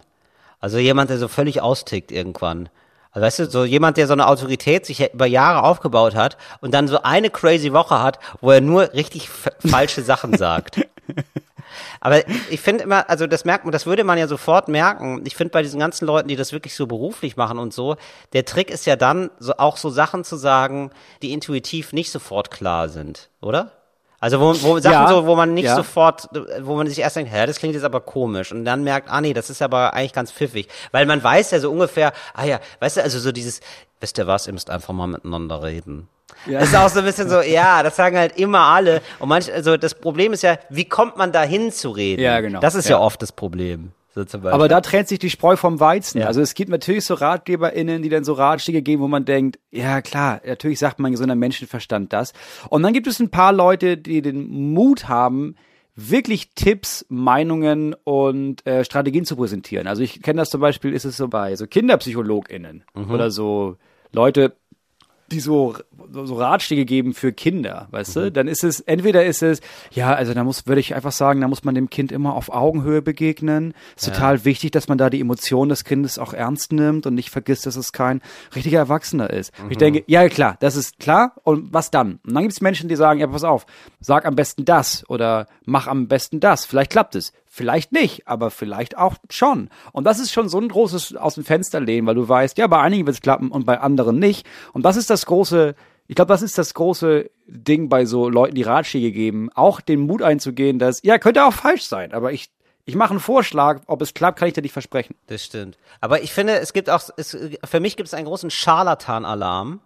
Also 0.60 0.78
jemand, 0.78 1.10
der 1.10 1.18
so 1.18 1.28
völlig 1.28 1.62
austickt 1.62 2.12
irgendwann. 2.12 2.68
Also 3.12 3.26
weißt 3.26 3.38
du, 3.40 3.50
so 3.50 3.64
jemand, 3.64 3.96
der 3.96 4.06
so 4.06 4.12
eine 4.12 4.28
Autorität 4.28 4.86
sich 4.86 5.12
über 5.12 5.26
Jahre 5.26 5.64
aufgebaut 5.64 6.14
hat 6.14 6.36
und 6.60 6.72
dann 6.72 6.88
so 6.88 7.02
eine 7.02 7.30
crazy 7.30 7.72
Woche 7.72 8.00
hat, 8.02 8.18
wo 8.40 8.50
er 8.50 8.60
nur 8.60 8.92
richtig 8.92 9.28
falsche 9.28 10.02
Sachen 10.02 10.36
sagt. 10.36 10.80
Aber 12.00 12.26
ich 12.50 12.60
finde 12.60 12.84
immer, 12.84 13.08
also 13.08 13.26
das 13.26 13.44
merkt 13.44 13.64
man, 13.64 13.72
das 13.72 13.86
würde 13.86 14.04
man 14.04 14.18
ja 14.18 14.26
sofort 14.26 14.68
merken. 14.68 15.22
Ich 15.24 15.36
finde 15.36 15.52
bei 15.52 15.62
diesen 15.62 15.80
ganzen 15.80 16.06
Leuten, 16.06 16.28
die 16.28 16.36
das 16.36 16.52
wirklich 16.52 16.74
so 16.74 16.86
beruflich 16.86 17.36
machen 17.36 17.58
und 17.58 17.72
so, 17.72 17.96
der 18.32 18.44
Trick 18.44 18.70
ist 18.70 18.86
ja 18.86 18.96
dann, 18.96 19.30
so 19.38 19.54
auch 19.56 19.76
so 19.76 19.90
Sachen 19.90 20.24
zu 20.24 20.36
sagen, 20.36 20.90
die 21.22 21.32
intuitiv 21.32 21.92
nicht 21.92 22.10
sofort 22.10 22.50
klar 22.50 22.88
sind, 22.88 23.30
oder? 23.40 23.72
Also 24.22 24.38
wo, 24.38 24.48
wo 24.62 24.78
Sachen 24.78 24.92
Ja, 24.92 25.08
so, 25.08 25.26
wo 25.26 25.34
man 25.34 25.54
nicht 25.54 25.64
ja. 25.64 25.74
sofort, 25.74 26.28
wo 26.60 26.76
man 26.76 26.86
sich 26.86 26.98
erst 26.98 27.16
denkt, 27.16 27.32
hä, 27.32 27.46
das 27.46 27.58
klingt 27.58 27.74
jetzt 27.74 27.84
aber 27.84 28.00
komisch 28.00 28.52
und 28.52 28.64
dann 28.66 28.84
merkt, 28.84 29.08
ah 29.10 29.20
nee, 29.22 29.32
das 29.32 29.48
ist 29.48 29.62
aber 29.62 29.94
eigentlich 29.94 30.12
ganz 30.12 30.30
pfiffig, 30.30 30.68
weil 30.92 31.06
man 31.06 31.22
weiß 31.24 31.50
ja 31.52 31.58
so 31.60 31.70
ungefähr, 31.70 32.12
ah 32.34 32.44
ja, 32.44 32.60
weißt 32.80 32.98
du, 32.98 33.02
also 33.02 33.18
so 33.18 33.32
dieses, 33.32 33.60
wisst 33.98 34.18
ihr 34.18 34.26
was, 34.26 34.46
ihr 34.46 34.52
müsst 34.52 34.68
einfach 34.68 34.92
mal 34.92 35.06
miteinander 35.06 35.62
reden. 35.62 36.08
Das 36.46 36.64
ist 36.68 36.76
auch 36.76 36.88
so 36.88 36.98
ein 37.00 37.04
bisschen 37.06 37.28
so, 37.30 37.40
ja, 37.42 37.82
das 37.82 37.96
sagen 37.96 38.18
halt 38.18 38.36
immer 38.38 38.60
alle 38.60 39.00
und 39.18 39.28
manch, 39.30 39.50
also 39.52 39.76
das 39.78 39.94
Problem 39.94 40.32
ist 40.34 40.42
ja, 40.42 40.58
wie 40.68 40.84
kommt 40.84 41.16
man 41.16 41.32
da 41.32 41.42
hin 41.42 41.72
zu 41.72 41.90
reden? 41.90 42.20
Ja, 42.22 42.40
genau. 42.40 42.60
Das 42.60 42.74
ist 42.74 42.88
ja, 42.88 42.96
Ja. 42.98 43.02
oft 43.02 43.22
das 43.22 43.32
Problem. 43.32 43.92
So 44.12 44.24
zum 44.24 44.42
Beispiel. 44.42 44.54
Aber 44.54 44.68
da 44.68 44.80
trennt 44.80 45.08
sich 45.08 45.20
die 45.20 45.30
Spreu 45.30 45.56
vom 45.56 45.78
Weizen. 45.78 46.20
Ja. 46.20 46.26
Also 46.26 46.40
es 46.40 46.54
gibt 46.54 46.70
natürlich 46.70 47.04
so 47.04 47.14
RatgeberInnen, 47.14 48.02
die 48.02 48.08
dann 48.08 48.24
so 48.24 48.32
Ratschläge 48.32 48.82
geben, 48.82 49.02
wo 49.02 49.08
man 49.08 49.24
denkt, 49.24 49.58
ja 49.70 50.02
klar, 50.02 50.40
natürlich 50.44 50.78
sagt 50.80 50.98
man 50.98 51.12
gesunder 51.12 51.36
Menschenverstand 51.36 52.12
das. 52.12 52.32
Und 52.68 52.82
dann 52.82 52.92
gibt 52.92 53.06
es 53.06 53.20
ein 53.20 53.30
paar 53.30 53.52
Leute, 53.52 53.96
die 53.96 54.20
den 54.20 54.72
Mut 54.72 55.08
haben, 55.08 55.54
wirklich 55.94 56.50
Tipps, 56.54 57.06
Meinungen 57.08 57.94
und 58.04 58.66
äh, 58.66 58.84
Strategien 58.84 59.24
zu 59.24 59.36
präsentieren. 59.36 59.86
Also 59.86 60.02
ich 60.02 60.22
kenne 60.22 60.38
das 60.38 60.50
zum 60.50 60.60
Beispiel, 60.60 60.92
ist 60.92 61.04
es 61.04 61.16
so 61.16 61.28
bei 61.28 61.54
so 61.56 61.66
KinderpsychologInnen 61.66 62.84
oder 63.08 63.30
so 63.30 63.76
Leute, 64.12 64.56
die 65.32 65.40
so, 65.40 65.76
so, 66.12 66.34
Ratschläge 66.34 66.84
geben 66.84 67.14
für 67.14 67.32
Kinder, 67.32 67.88
weißt 67.90 68.16
du? 68.16 68.32
Dann 68.32 68.48
ist 68.48 68.64
es, 68.64 68.80
entweder 68.80 69.24
ist 69.24 69.42
es, 69.42 69.60
ja, 69.92 70.12
also 70.12 70.34
da 70.34 70.44
muss, 70.44 70.66
würde 70.66 70.80
ich 70.80 70.94
einfach 70.94 71.12
sagen, 71.12 71.40
da 71.40 71.48
muss 71.48 71.64
man 71.64 71.74
dem 71.74 71.90
Kind 71.90 72.12
immer 72.12 72.34
auf 72.34 72.52
Augenhöhe 72.52 73.02
begegnen. 73.02 73.74
Ist 73.96 74.06
total 74.06 74.44
wichtig, 74.44 74.70
dass 74.72 74.88
man 74.88 74.98
da 74.98 75.10
die 75.10 75.20
Emotionen 75.20 75.68
des 75.68 75.84
Kindes 75.84 76.18
auch 76.18 76.32
ernst 76.32 76.72
nimmt 76.72 77.06
und 77.06 77.14
nicht 77.14 77.30
vergisst, 77.30 77.66
dass 77.66 77.76
es 77.76 77.92
kein 77.92 78.20
richtiger 78.54 78.78
Erwachsener 78.78 79.30
ist. 79.30 79.52
Ich 79.68 79.78
denke, 79.78 80.04
ja 80.06 80.28
klar, 80.28 80.56
das 80.60 80.76
ist 80.76 80.98
klar. 80.98 81.34
Und 81.44 81.72
was 81.72 81.90
dann? 81.90 82.20
Und 82.26 82.34
dann 82.34 82.42
gibt 82.42 82.52
es 82.52 82.60
Menschen, 82.60 82.88
die 82.88 82.96
sagen, 82.96 83.20
ja, 83.20 83.26
pass 83.26 83.44
auf, 83.44 83.66
sag 84.00 84.26
am 84.26 84.34
besten 84.34 84.64
das 84.64 85.08
oder 85.08 85.46
mach 85.64 85.86
am 85.86 86.08
besten 86.08 86.40
das. 86.40 86.64
Vielleicht 86.64 86.90
klappt 86.90 87.14
es. 87.14 87.32
Vielleicht 87.52 87.90
nicht, 87.90 88.28
aber 88.28 88.52
vielleicht 88.52 88.96
auch 88.96 89.16
schon. 89.28 89.70
Und 89.90 90.04
das 90.04 90.20
ist 90.20 90.30
schon 90.30 90.48
so 90.48 90.60
ein 90.60 90.68
großes 90.68 91.16
aus 91.16 91.34
dem 91.34 91.44
Fenster 91.44 91.80
lehnen, 91.80 92.06
weil 92.06 92.14
du 92.14 92.28
weißt, 92.28 92.56
ja, 92.58 92.68
bei 92.68 92.78
einigen 92.78 93.06
wird 93.06 93.16
es 93.16 93.22
klappen 93.22 93.50
und 93.50 93.66
bei 93.66 93.80
anderen 93.80 94.20
nicht. 94.20 94.46
Und 94.72 94.84
das 94.84 94.96
ist 94.96 95.10
das 95.10 95.26
große, 95.26 95.74
ich 96.06 96.14
glaube, 96.14 96.28
das 96.28 96.42
ist 96.42 96.58
das 96.58 96.74
große 96.74 97.28
Ding 97.48 97.88
bei 97.88 98.04
so 98.04 98.28
Leuten, 98.28 98.54
die 98.54 98.62
Ratschläge 98.62 99.10
geben, 99.10 99.50
auch 99.52 99.80
den 99.80 99.98
Mut 99.98 100.22
einzugehen, 100.22 100.78
dass, 100.78 101.02
ja, 101.02 101.18
könnte 101.18 101.44
auch 101.44 101.52
falsch 101.52 101.82
sein, 101.82 102.12
aber 102.12 102.32
ich, 102.32 102.50
ich 102.84 102.94
mache 102.94 103.10
einen 103.10 103.18
Vorschlag, 103.18 103.82
ob 103.86 104.00
es 104.00 104.14
klappt, 104.14 104.38
kann 104.38 104.46
ich 104.46 104.54
dir 104.54 104.62
nicht 104.62 104.72
versprechen. 104.72 105.16
Das 105.26 105.44
stimmt. 105.44 105.76
Aber 106.00 106.22
ich 106.22 106.32
finde, 106.32 106.60
es 106.60 106.72
gibt 106.72 106.88
auch, 106.88 107.02
es, 107.16 107.36
für 107.64 107.80
mich 107.80 107.96
gibt 107.96 108.06
es 108.06 108.14
einen 108.14 108.26
großen 108.26 108.50
Scharlatan-Alarm, 108.50 109.80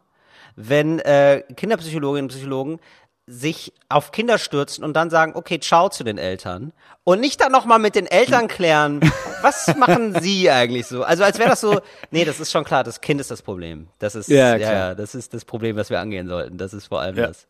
wenn 0.56 0.98
äh, 0.98 1.42
Kinderpsychologinnen 1.56 2.26
und 2.26 2.36
Psychologen 2.36 2.78
sich 3.26 3.72
auf 3.88 4.12
Kinder 4.12 4.36
stürzen 4.36 4.84
und 4.84 4.94
dann 4.94 5.08
sagen, 5.08 5.32
okay, 5.34 5.58
ciao 5.58 5.88
zu 5.88 6.04
den 6.04 6.18
Eltern. 6.18 6.72
Und 7.04 7.20
nicht 7.20 7.40
dann 7.40 7.52
nochmal 7.52 7.78
mit 7.78 7.94
den 7.94 8.06
Eltern 8.06 8.48
klären, 8.48 9.00
was 9.42 9.74
machen 9.76 10.20
sie 10.20 10.50
eigentlich 10.50 10.86
so? 10.86 11.02
Also 11.04 11.24
als 11.24 11.38
wäre 11.38 11.50
das 11.50 11.60
so, 11.60 11.80
nee, 12.10 12.24
das 12.24 12.40
ist 12.40 12.50
schon 12.50 12.64
klar, 12.64 12.84
das 12.84 13.00
Kind 13.00 13.20
ist 13.20 13.30
das 13.30 13.40
Problem. 13.40 13.88
Das 13.98 14.14
ist, 14.14 14.28
Ja, 14.28 14.56
ja, 14.56 14.72
ja, 14.72 14.94
das 14.94 15.14
ist 15.14 15.32
das 15.32 15.44
Problem, 15.44 15.76
was 15.76 15.88
wir 15.88 16.00
angehen 16.00 16.28
sollten. 16.28 16.58
Das 16.58 16.74
ist 16.74 16.86
vor 16.88 17.00
allem 17.00 17.16
das. 17.16 17.46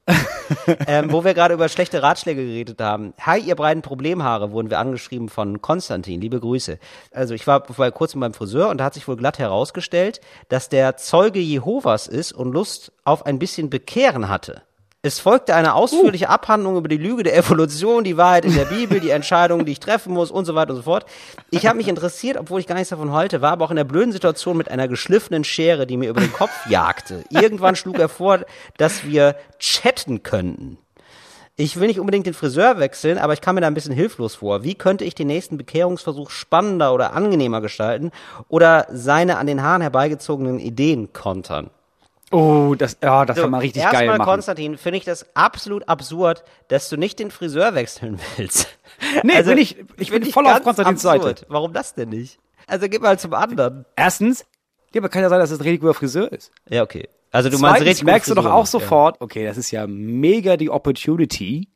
ähm, 0.87 1.11
wo 1.11 1.25
wir 1.25 1.35
gerade 1.35 1.55
über 1.55 1.69
schlechte 1.69 2.03
Ratschläge 2.03 2.45
geredet 2.45 2.81
haben. 2.81 3.15
Hi, 3.21 3.41
ihr 3.41 3.57
beiden 3.57 3.83
Problemhaare, 3.83 4.53
wurden 4.53 4.71
wir 4.71 4.79
angeschrieben 4.79 5.29
von 5.29 5.61
Konstantin. 5.61 6.21
Liebe 6.21 6.39
Grüße. 6.39 6.79
Also 7.11 7.35
ich 7.35 7.47
war 7.47 7.65
vor 7.65 7.91
kurzem 7.91 8.21
beim 8.21 8.35
Friseur 8.35 8.69
und 8.69 8.79
da 8.79 8.85
hat 8.85 8.95
sich 8.95 9.09
wohl 9.09 9.17
glatt 9.17 9.39
herausgestellt, 9.41 10.21
dass 10.49 10.69
der 10.69 10.97
Zeuge 10.97 11.41
Jehovas 11.41 12.07
ist 12.07 12.33
und 12.33 12.53
Lust 12.53 12.93
auf 13.05 13.27
ein 13.27 13.39
bisschen 13.41 13.71
Bekehren 13.71 14.29
hatte. 14.29 14.63
Es 15.05 15.21
folgte 15.21 15.55
eine 15.55 15.75
ausführliche 15.75 16.31
Abhandlung 16.31 16.79
über 16.79 16.89
die 16.89 16.97
Lüge 16.97 17.25
der 17.25 17.37
Evolution, 17.37 18.05
die 18.05 18.17
Wahrheit 18.17 18.47
in 18.47 18.55
der 18.55 18.65
Bibel, 18.65 19.01
die 19.01 19.11
Entscheidungen, 19.11 19.67
die 19.67 19.73
ich 19.73 19.81
treffen 19.81 20.15
muss 20.15 20.31
und 20.31 20.47
so 20.47 20.55
weiter 20.55 20.71
und 20.71 20.77
so 20.77 20.83
fort. 20.83 21.05
Ich 21.51 21.67
habe 21.67 21.77
mich 21.77 21.89
interessiert, 21.89 22.39
obwohl 22.39 22.59
ich 22.59 22.67
gar 22.67 22.75
nichts 22.75 22.89
davon 22.89 23.13
halte, 23.13 23.43
war 23.43 23.53
aber 23.53 23.67
auch 23.67 23.71
in 23.71 23.77
der 23.77 23.85
blöden 23.85 24.13
Situation 24.13 24.57
mit 24.57 24.71
einer 24.71 24.89
geschliffenen 24.89 25.45
Schere, 25.45 25.87
die 25.87 25.99
mir 25.99 26.09
über 26.09 26.23
den 26.23 26.33
Kopf 26.33 26.53
jagte. 26.71 27.23
Irgendwann 27.29 27.77
schlug 27.77 27.99
er 27.99 28.09
vor, 28.09 28.47
dass 28.79 29.05
wir 29.05 29.37
chatten 29.59 30.23
könnten. 30.23 30.79
Ich 31.57 31.79
will 31.79 31.89
nicht 31.89 32.01
unbedingt 32.01 32.25
den 32.25 32.33
Friseur 32.33 32.79
wechseln, 32.79 33.19
aber 33.19 33.35
ich 33.35 33.43
kam 33.43 33.57
mir 33.57 33.61
da 33.61 33.67
ein 33.67 33.75
bisschen 33.75 33.93
hilflos 33.93 34.37
vor. 34.37 34.65
Wie 34.65 34.75
könnte 34.75 35.05
ich 35.05 35.15
den 35.15 35.27
nächsten 35.27 35.59
Bekehrungsversuch 35.59 36.31
spannender 36.31 36.95
oder 36.95 37.13
angenehmer 37.13 37.61
gestalten 37.61 38.11
oder 38.49 38.87
seine 38.91 39.37
an 39.37 39.47
den 39.47 39.63
Haaren 39.63 39.83
herbeigezogenen 39.83 40.61
Ideen 40.61 41.13
kontern? 41.13 41.69
Oh, 42.35 42.75
das, 42.75 42.99
ja, 43.03 43.25
das 43.25 43.37
kann 43.39 43.51
man 43.51 43.61
richtig 43.61 43.83
geil 43.85 43.93
erstmal, 43.93 44.19
machen. 44.19 44.29
Konstantin, 44.29 44.77
finde 44.77 44.99
ich 44.99 45.05
das 45.05 45.27
absolut 45.37 45.89
absurd, 45.89 46.43
dass 46.69 46.89
du 46.89 46.97
nicht 46.97 47.19
den 47.19 47.31
Friseur 47.31 47.75
wechseln 47.75 48.19
willst. 48.37 48.69
Nee, 49.23 49.43
bin 49.43 49.59
ich- 49.59 49.77
ich 49.99 50.11
bin 50.11 50.25
voll 50.25 50.47
auf 50.47 50.63
Konstantins 50.63 51.05
absurd. 51.07 51.39
Seite. 51.39 51.47
Warum 51.49 51.73
das 51.73 51.95
denn 51.95 52.09
nicht? 52.09 52.39
Also 52.67 52.89
gib 52.89 53.03
mal 53.03 53.19
zum 53.19 53.35
anderen. 53.35 53.85
Erstens, 53.97 54.45
ja, 54.95 55.01
aber 55.01 55.09
kann 55.09 55.23
ja 55.23 55.29
sein, 55.29 55.39
dass 55.39 55.51
es 55.51 55.59
ein 55.59 55.63
richtig 55.63 55.81
guter 55.83 55.95
Friseur 55.95 56.33
ist. 56.33 56.51
Ja, 56.69 56.83
okay. 56.83 57.09
Also 57.31 57.51
du 57.51 57.59
meinst 57.59 57.79
Zweitens 57.79 57.89
richtig 57.89 58.05
merkst 58.05 58.31
du 58.31 58.35
gute 58.35 58.47
doch 58.47 58.53
auch 58.55 58.67
sofort, 58.67 59.21
okay, 59.21 59.45
das 59.45 59.57
ist 59.57 59.71
ja 59.71 59.87
mega 59.87 60.57
die 60.57 60.71
Opportunity, 60.71 61.69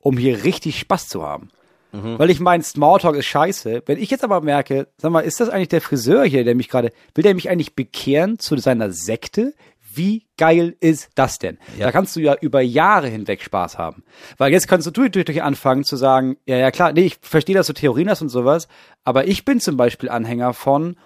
um 0.00 0.16
hier 0.18 0.44
richtig 0.44 0.78
Spaß 0.78 1.08
zu 1.08 1.22
haben. 1.22 1.48
Mhm. 1.92 2.18
Weil 2.18 2.30
ich 2.30 2.40
meine, 2.40 2.62
Smalltalk 2.62 3.16
ist 3.16 3.26
scheiße. 3.26 3.82
Wenn 3.86 3.98
ich 3.98 4.10
jetzt 4.10 4.24
aber 4.24 4.40
merke, 4.40 4.88
sag 4.96 5.10
mal, 5.12 5.20
ist 5.20 5.40
das 5.40 5.48
eigentlich 5.50 5.68
der 5.68 5.80
Friseur 5.82 6.24
hier, 6.24 6.42
der 6.44 6.54
mich 6.54 6.68
gerade, 6.68 6.90
will 7.14 7.22
der 7.22 7.34
mich 7.34 7.50
eigentlich 7.50 7.74
bekehren 7.74 8.38
zu 8.38 8.56
seiner 8.56 8.92
Sekte? 8.92 9.54
Wie 9.94 10.26
geil 10.36 10.76
ist 10.80 11.10
das 11.14 11.38
denn? 11.38 11.58
Ja. 11.78 11.86
Da 11.86 11.92
kannst 11.92 12.16
du 12.16 12.20
ja 12.20 12.34
über 12.40 12.60
Jahre 12.60 13.08
hinweg 13.08 13.42
Spaß 13.42 13.78
haben. 13.78 14.02
Weil 14.38 14.52
jetzt 14.52 14.68
kannst 14.68 14.86
du 14.86 15.02
natürlich 15.02 15.42
anfangen 15.42 15.84
zu 15.84 15.96
sagen, 15.96 16.36
ja, 16.46 16.56
ja 16.56 16.70
klar, 16.70 16.92
nee, 16.92 17.02
ich 17.02 17.18
verstehe, 17.20 17.54
dass 17.54 17.66
du 17.66 17.72
Theorien 17.72 18.10
hast 18.10 18.22
und 18.22 18.28
sowas, 18.28 18.68
aber 19.04 19.26
ich 19.28 19.44
bin 19.44 19.60
zum 19.60 19.76
Beispiel 19.76 20.08
Anhänger 20.08 20.54
von, 20.54 20.96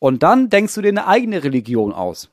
und 0.00 0.22
dann 0.22 0.48
denkst 0.48 0.74
du 0.74 0.82
dir 0.82 0.88
eine 0.88 1.06
eigene 1.06 1.44
Religion 1.44 1.92
aus. 1.92 2.30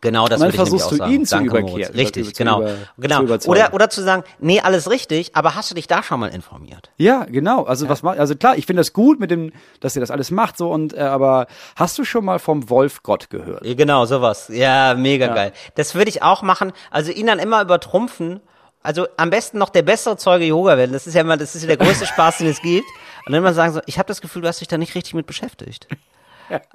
Genau, 0.00 0.28
das 0.28 0.40
würde 0.40 0.50
ich 0.50 0.56
nämlich 0.58 0.70
versuchst 0.70 0.86
auch 0.86 0.90
du 0.90 0.96
sagen. 0.96 1.12
ihn 1.12 1.26
zu 1.26 1.34
Danke, 1.36 1.48
überkehren, 1.50 1.72
Moritz. 1.72 1.94
Richtig, 1.94 2.34
zu 2.34 2.42
genau. 2.42 2.62
über- 2.62 2.74
genau. 2.98 3.20
Oder, 3.46 3.74
oder 3.74 3.90
zu 3.90 4.02
sagen, 4.02 4.24
nee, 4.38 4.60
alles 4.60 4.90
richtig, 4.90 5.34
aber 5.34 5.54
hast 5.54 5.70
du 5.70 5.74
dich 5.74 5.86
da 5.86 6.02
schon 6.02 6.20
mal 6.20 6.28
informiert? 6.28 6.90
Ja, 6.96 7.24
genau. 7.24 7.64
Also 7.64 7.88
was 7.88 8.02
macht, 8.02 8.18
also 8.18 8.34
klar, 8.36 8.56
ich 8.56 8.66
finde 8.66 8.80
das 8.80 8.92
gut 8.92 9.20
mit 9.20 9.30
dem, 9.30 9.52
dass 9.80 9.96
ihr 9.96 10.00
das 10.00 10.10
alles 10.10 10.30
macht 10.30 10.56
so 10.58 10.70
und 10.70 10.94
äh, 10.94 11.00
aber 11.00 11.46
hast 11.76 11.98
du 11.98 12.04
schon 12.04 12.24
mal 12.24 12.38
vom 12.38 12.68
Wolf 12.70 13.02
Gott 13.02 13.30
gehört? 13.30 13.64
Ja, 13.64 13.74
Genau, 13.74 14.04
sowas. 14.06 14.48
Ja, 14.52 14.94
mega 14.94 15.28
geil. 15.28 15.52
Das 15.76 15.94
würde 15.94 16.08
ich 16.10 16.22
auch 16.22 16.42
machen. 16.42 16.72
Also 16.90 17.12
ihn 17.12 17.26
dann 17.26 17.38
immer 17.38 17.62
übertrumpfen 17.62 18.40
also 18.82 19.08
am 19.16 19.30
besten 19.30 19.58
noch 19.58 19.70
der 19.70 19.82
bessere 19.82 20.16
Zeuge 20.16 20.44
Jehovah 20.44 20.76
werden. 20.76 20.92
Das 20.92 21.08
ist 21.08 21.14
ja 21.14 21.22
immer, 21.22 21.36
das 21.36 21.56
ist 21.56 21.62
ja 21.62 21.66
der 21.66 21.76
größte 21.76 22.06
Spaß, 22.06 22.38
den 22.38 22.46
es 22.46 22.62
gibt. 22.62 22.86
Und 23.26 23.32
dann 23.32 23.40
immer 23.42 23.52
sagen 23.52 23.72
so, 23.72 23.80
ich 23.86 23.98
habe 23.98 24.06
das 24.06 24.20
Gefühl, 24.20 24.42
du 24.42 24.48
hast 24.48 24.60
dich 24.60 24.68
da 24.68 24.78
nicht 24.78 24.94
richtig 24.94 25.12
mit 25.14 25.26
beschäftigt. 25.26 25.88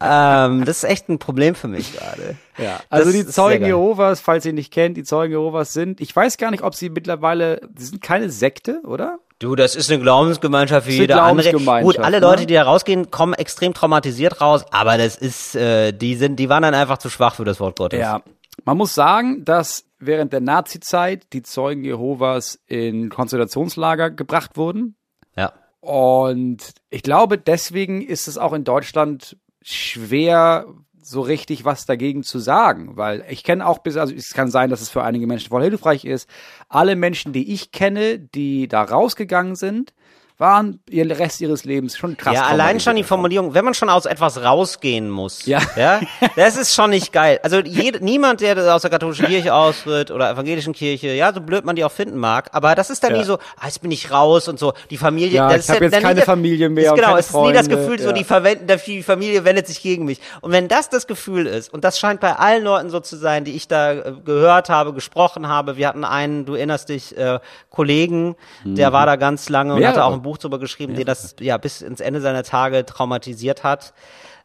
Ähm, 0.01 0.66
das 0.66 0.84
ist 0.84 0.90
echt 0.90 1.10
ein 1.10 1.20
Problem 1.20 1.56
für 1.56 1.68
mich 1.68 1.94
gerade. 1.94 2.38
Ja, 2.58 2.80
also 2.90 3.12
Das 3.12 3.13
die 3.13 3.25
Zeugen. 3.28 3.66
Jehovas, 3.66 4.20
falls 4.20 4.46
ihr 4.46 4.54
nicht 4.54 4.72
kennt, 4.72 4.98
die 4.98 5.04
Zeugen 5.04 5.32
Jehovas 5.32 5.74
sind, 5.74 6.01
ich 6.01 6.16
weiß 6.16 6.38
gar 6.38 6.51
nicht, 6.51 6.63
ob 6.63 6.75
sie 6.75 6.90
mittlerweile, 6.90 7.62
sie 7.78 7.86
sind 7.86 8.01
keine 8.01 8.30
Sekte, 8.30 8.82
oder? 8.86 9.20
Du, 9.40 9.56
das 9.56 9.75
ist 9.75 9.90
eine 9.90 10.00
Glaubensgemeinschaft 10.00 10.88
wie 10.88 10.98
jeder 10.98 11.24
andere. 11.24 11.51
Gut, 11.82 11.98
alle 11.98 12.20
ne? 12.20 12.25
Leute, 12.25 12.46
die 12.46 12.54
da 12.54 12.63
rausgehen, 12.63 13.10
kommen 13.10 13.34
extrem 13.34 13.74
traumatisiert 13.74 14.40
raus, 14.40 14.66
aber 14.72 14.98
das 15.00 15.16
ist, 15.16 15.56
äh, 15.56 15.92
die 15.94 16.16
sind, 16.16 16.36
die 16.38 16.48
waren 16.48 16.62
dann 16.62 16.75
einfach 16.75 17.00
zu 17.00 17.10
schwach 17.10 17.36
für 17.36 17.46
das 17.46 17.60
Wort 17.60 17.78
Gottes. 17.78 18.00
Ja. 18.00 18.22
Man 18.66 18.78
muss 18.78 18.94
sagen, 18.94 19.44
dass 19.44 19.86
während 20.00 20.34
der 20.34 20.42
Nazi-Zeit 20.42 21.34
die 21.34 21.42
Zeugen 21.42 21.84
Jehovas 21.84 22.60
in 22.68 23.10
Konzentrationslager 23.10 24.12
gebracht 24.12 24.58
wurden. 24.58 24.96
Ja. 25.36 25.54
Und 25.80 26.74
ich 26.92 27.01
glaube, 27.01 27.40
deswegen 27.40 28.01
ist 28.01 28.28
es 28.28 28.38
auch 28.38 28.54
in 28.54 28.63
Deutschland 28.63 29.38
schwer, 29.62 30.65
so 31.03 31.22
richtig 31.22 31.65
was 31.65 31.86
dagegen 31.86 32.24
zu 32.24 32.39
sagen, 32.39 32.96
weil 32.96 33.25
ich 33.30 33.44
kenne 33.44 33.65
auch 33.65 33.80
bis, 33.80 33.98
also 33.98 34.13
es 34.13 34.34
kann 34.34 34.51
sein, 34.51 34.70
dass 34.70 34.82
es 34.82 34.89
für 34.89 35.03
einige 35.03 35.27
Menschen 35.27 35.50
voll 35.50 35.63
hilfreich 35.63 36.06
ist. 36.06 36.30
Alle 36.70 36.96
Menschen, 36.96 37.34
die 37.34 37.51
ich 37.53 37.72
kenne, 37.72 38.20
die 38.20 38.68
da 38.68 38.84
rausgegangen 38.84 39.56
sind, 39.56 39.94
waren 40.41 40.79
ihren 40.89 41.12
Rest 41.12 41.39
ihres 41.39 41.63
Lebens 41.63 41.95
schon 41.98 42.17
krass. 42.17 42.33
Ja, 42.36 42.48
allein 42.48 42.79
schon 42.81 42.98
die. 42.98 43.03
Formulierung, 43.03 43.53
wenn 43.53 43.63
man 43.65 43.74
schon 43.74 43.89
aus 43.89 44.05
etwas 44.05 44.43
rausgehen 44.43 45.10
muss. 45.10 45.45
Ja. 45.45 45.60
ja 45.77 46.01
das 46.36 46.57
ist 46.57 46.74
schon 46.74 46.89
nicht 46.89 47.12
geil. 47.13 47.39
Also 47.43 47.60
jede, 47.60 48.03
niemand, 48.03 48.41
der 48.41 48.75
aus 48.75 48.81
der 48.81 48.91
katholischen 48.91 49.25
Kirche 49.27 49.53
austritt 49.53 50.12
oder 50.12 50.29
evangelischen 50.31 50.74
Kirche, 50.74 51.10
ja, 51.13 51.31
so 51.33 51.41
blöd 51.41 51.63
man 51.65 51.75
die 51.75 51.83
auch 51.86 51.91
finden 51.91 52.17
mag, 52.17 52.50
aber 52.53 52.75
das 52.75 52.89
ist 52.89 53.03
dann 53.03 53.12
Ja. 53.12 53.17
nie 53.19 53.24
so, 53.24 53.36
ah, 53.57 53.65
jetzt 53.65 53.81
bin 53.81 53.91
ich 53.91 54.12
raus 54.12 54.48
und 54.48 54.57
so. 54.60 54.74
Die 54.89 54.98
Familie, 54.98 55.36
Ja, 55.38 55.48
das 55.50 55.57
ich 55.57 55.69
ist 55.69 55.75
hab 55.75 55.81
jetzt 55.81 56.00
keine 56.01 56.15
das- 56.15 56.25
Familie 56.25 56.69
mehr 56.69 56.93
Ist, 56.93 56.95
genau, 56.95 57.15
es 57.17 57.27
ist 57.27 57.36
nie 57.36 57.53
das 57.53 57.69
Gefühl, 57.69 58.00
so 58.00 58.07
ja. 58.07 58.13
die, 58.13 58.24
verwenden, 58.24 58.67
die 58.88 59.03
Familie 59.03 59.45
wendet 59.45 59.67
sich 59.67 59.81
gegen 59.81 60.05
mich. 60.05 60.19
Und 60.41 60.51
wenn 60.51 60.67
das 60.67 60.89
das 60.89 61.05
Gefühl 61.07 61.45
ist, 61.45 61.71
und 61.74 61.83
das 61.83 62.00
scheint 62.00 62.19
bei 62.19 62.33
allen 62.36 62.63
Leuten 62.63 62.89
so 62.89 63.00
zu 63.00 63.15
sein, 63.15 63.43
die 63.45 63.55
ich 63.55 63.67
da 63.67 63.91
äh, 63.93 64.13
gehört 64.25 64.69
habe, 64.69 64.93
gesprochen 64.93 65.48
habe, 65.48 65.77
wir 65.77 65.88
hatten 65.88 66.03
einen, 66.03 66.45
du 66.45 66.55
erinnerst 66.55 66.89
dich, 66.89 67.15
äh, 67.17 67.39
Kollegen, 67.69 68.36
der 68.63 68.91
war 68.93 69.05
da 69.05 69.15
ganz 69.15 69.48
lange 69.50 69.74
und 69.75 69.81
Mhm. 69.81 69.88
Hatte 69.88 70.03
auch 70.05 70.13
ein 70.13 70.21
Buch 70.21 70.30
drüber 70.38 70.59
geschrieben, 70.59 70.95
den 70.95 71.05
das 71.05 71.35
ja 71.39 71.57
bis 71.57 71.81
ins 71.81 72.00
Ende 72.00 72.21
seiner 72.21 72.43
Tage 72.43 72.85
traumatisiert 72.85 73.63
hat. 73.63 73.93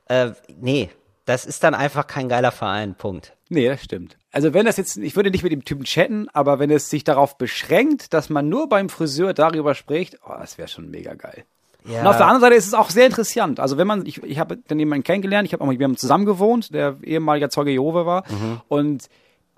Äh, 0.07 0.31
nee, 0.61 0.91
das 1.25 1.45
ist 1.45 1.65
dann 1.65 1.75
einfach 1.75 2.07
kein 2.07 2.29
geiler 2.29 2.53
Verein, 2.53 2.95
Punkt. 2.95 3.37
Nee, 3.49 3.69
das 3.69 3.83
stimmt. 3.83 4.17
Also 4.33 4.55
wenn 4.55 4.67
das 4.67 4.77
jetzt, 4.77 4.97
ich 4.97 5.17
würde 5.17 5.31
nicht 5.31 5.43
mit 5.43 5.53
dem 5.53 5.65
Typen 5.65 5.85
chatten, 5.85 6.29
aber 6.33 6.59
wenn 6.59 6.71
es 6.71 6.91
sich 6.91 7.05
darauf 7.05 7.39
beschränkt, 7.39 8.13
dass 8.13 8.29
man 8.29 8.49
nur 8.49 8.69
beim 8.69 8.89
Friseur 8.89 9.35
darüber 9.35 9.75
spricht, 9.75 10.19
oh, 10.27 10.35
das 10.39 10.59
wäre 10.59 10.69
schon 10.69 10.91
mega 10.91 11.15
geil. 11.15 11.45
Ja. 11.85 12.01
Und 12.01 12.07
auf 12.09 12.17
der 12.17 12.27
anderen 12.27 12.41
Seite 12.41 12.55
ist 12.57 12.67
es 12.67 12.75
auch 12.75 12.91
sehr 12.91 13.07
interessant. 13.07 13.61
Also 13.61 13.79
wenn 13.79 13.87
man, 13.87 14.05
ich, 14.07 14.23
ich 14.25 14.39
habe 14.39 14.57
dann 14.57 14.79
jemanden 14.79 15.05
kennengelernt, 15.05 15.47
ich 15.47 15.53
habe 15.53 15.63
auch 15.63 15.69
mit 15.69 15.79
jemandem 15.79 15.99
zusammen 15.99 16.27
gewohnt, 16.27 16.75
der 16.75 16.97
ehemaliger 17.03 17.49
Zeuge 17.49 17.71
Jehova 17.71 18.07
war. 18.07 18.25
Und 18.69 19.09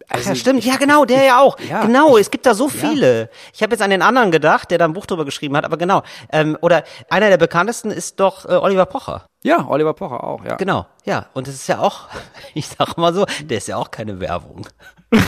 also, 0.08 0.30
ja, 0.30 0.34
stimmt. 0.36 0.64
Ja, 0.64 0.76
genau, 0.76 1.04
der 1.04 1.24
ja 1.24 1.40
auch. 1.40 1.58
Ja. 1.60 1.84
genau, 1.84 2.16
es 2.16 2.30
gibt 2.30 2.46
da 2.46 2.54
so 2.54 2.68
viele. 2.68 3.30
Ich 3.52 3.62
habe 3.62 3.72
jetzt 3.72 3.82
an 3.82 3.90
den 3.90 4.02
anderen 4.02 4.30
gedacht, 4.30 4.70
der 4.70 4.78
da 4.78 4.86
ein 4.86 4.92
Buch 4.92 5.06
drüber 5.06 5.24
geschrieben 5.24 5.56
hat, 5.56 5.64
aber 5.64 5.76
genau. 5.76 6.02
Ähm, 6.32 6.56
oder 6.60 6.84
einer 7.10 7.28
der 7.28 7.36
bekanntesten 7.36 7.90
ist 7.90 8.18
doch 8.20 8.44
äh, 8.46 8.54
Oliver 8.54 8.86
Pocher. 8.86 9.26
Ja, 9.42 9.66
Oliver 9.68 9.94
Pocher 9.94 10.24
auch, 10.24 10.44
ja. 10.44 10.56
Genau, 10.56 10.86
ja. 11.04 11.26
Und 11.34 11.46
das 11.46 11.54
ist 11.54 11.66
ja 11.68 11.78
auch, 11.80 12.08
ich 12.54 12.68
sag 12.68 12.96
mal 12.96 13.12
so, 13.12 13.26
der 13.42 13.58
ist 13.58 13.68
ja 13.68 13.76
auch 13.76 13.90
keine 13.90 14.20
Werbung. 14.20 14.66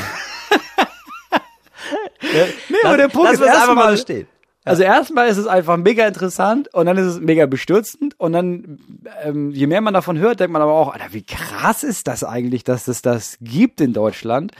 Nee, 2.32 2.76
aber 2.84 2.96
der 2.96 3.08
Punkt 3.08 3.30
lass 3.30 3.34
ist 3.34 3.40
mal 3.40 3.46
erstmal, 3.46 3.96
so 3.96 4.02
stehen. 4.02 4.28
Also 4.64 4.82
erstmal 4.82 5.28
ist 5.28 5.38
es 5.38 5.46
einfach 5.46 5.76
mega 5.76 6.06
interessant 6.06 6.72
und 6.74 6.86
dann 6.86 6.96
ist 6.96 7.06
es 7.06 7.20
mega 7.20 7.46
bestürzend 7.46 8.09
und 8.20 8.34
dann, 8.34 8.78
ähm, 9.24 9.50
je 9.50 9.66
mehr 9.66 9.80
man 9.80 9.94
davon 9.94 10.18
hört, 10.18 10.40
denkt 10.40 10.52
man 10.52 10.60
aber 10.60 10.74
auch, 10.74 10.92
Alter, 10.92 11.14
wie 11.14 11.22
krass 11.22 11.82
ist 11.82 12.06
das 12.06 12.22
eigentlich, 12.22 12.64
dass 12.64 12.86
es 12.86 13.00
das 13.00 13.38
gibt 13.40 13.80
in 13.80 13.94
Deutschland. 13.94 14.52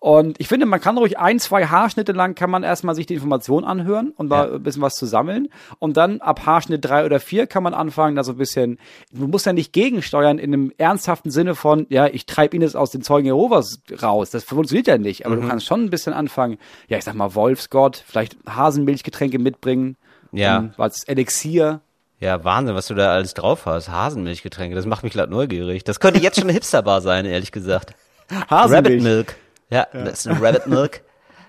Und 0.00 0.40
ich 0.40 0.48
finde, 0.48 0.66
man 0.66 0.80
kann 0.80 0.98
ruhig 0.98 1.16
ein, 1.16 1.38
zwei 1.38 1.64
Haarschnitte 1.64 2.10
lang 2.10 2.34
kann 2.34 2.50
man 2.50 2.64
erstmal 2.64 2.96
sich 2.96 3.06
die 3.06 3.14
Information 3.14 3.64
anhören 3.64 4.12
und 4.16 4.30
mal 4.30 4.54
ein 4.54 4.62
bisschen 4.64 4.82
was 4.82 4.96
zu 4.96 5.06
sammeln. 5.06 5.48
Und 5.78 5.96
dann 5.96 6.20
ab 6.22 6.44
Haarschnitt 6.44 6.84
drei 6.84 7.04
oder 7.04 7.20
vier 7.20 7.46
kann 7.46 7.62
man 7.62 7.72
anfangen, 7.72 8.16
da 8.16 8.24
so 8.24 8.32
ein 8.32 8.36
bisschen, 8.36 8.78
du 9.12 9.28
musst 9.28 9.46
ja 9.46 9.52
nicht 9.52 9.72
gegensteuern 9.72 10.38
in 10.38 10.52
einem 10.52 10.72
ernsthaften 10.76 11.30
Sinne 11.30 11.54
von, 11.54 11.86
ja, 11.90 12.08
ich 12.08 12.26
treibe 12.26 12.56
ihn 12.56 12.62
jetzt 12.62 12.76
aus 12.76 12.90
den 12.90 13.02
Zeugen 13.02 13.26
Jehovas 13.26 13.80
raus. 14.02 14.30
Das 14.30 14.42
funktioniert 14.42 14.88
ja 14.88 14.98
nicht. 14.98 15.20
Mhm. 15.20 15.26
Aber 15.26 15.40
du 15.40 15.46
kannst 15.46 15.66
schon 15.66 15.84
ein 15.84 15.90
bisschen 15.90 16.14
anfangen, 16.14 16.58
ja, 16.88 16.98
ich 16.98 17.04
sag 17.04 17.14
mal, 17.14 17.36
Wolfsgott, 17.36 18.02
vielleicht 18.04 18.36
Hasenmilchgetränke 18.44 19.38
mitbringen. 19.38 19.96
Ja. 20.32 20.58
Um, 20.58 20.72
als 20.78 21.04
Elixier. 21.04 21.80
Ja, 22.20 22.42
Wahnsinn, 22.44 22.74
was 22.74 22.86
du 22.86 22.94
da 22.94 23.12
alles 23.12 23.34
drauf 23.34 23.66
hast. 23.66 23.88
Hasenmilchgetränke, 23.88 24.74
das 24.76 24.86
macht 24.86 25.02
mich 25.04 25.12
gerade 25.12 25.30
neugierig. 25.30 25.84
Das 25.84 26.00
könnte 26.00 26.20
jetzt 26.20 26.36
schon 26.36 26.44
eine 26.44 26.52
Hipsterbar 26.52 27.00
sein, 27.00 27.26
ehrlich 27.26 27.52
gesagt. 27.52 27.94
Rabbit 28.50 29.02
Milk. 29.02 29.36
Ja, 29.70 29.86
das 29.92 30.20
ist 30.20 30.28
eine 30.28 30.40
Rabbit 30.40 30.66
Milk. 30.66 31.02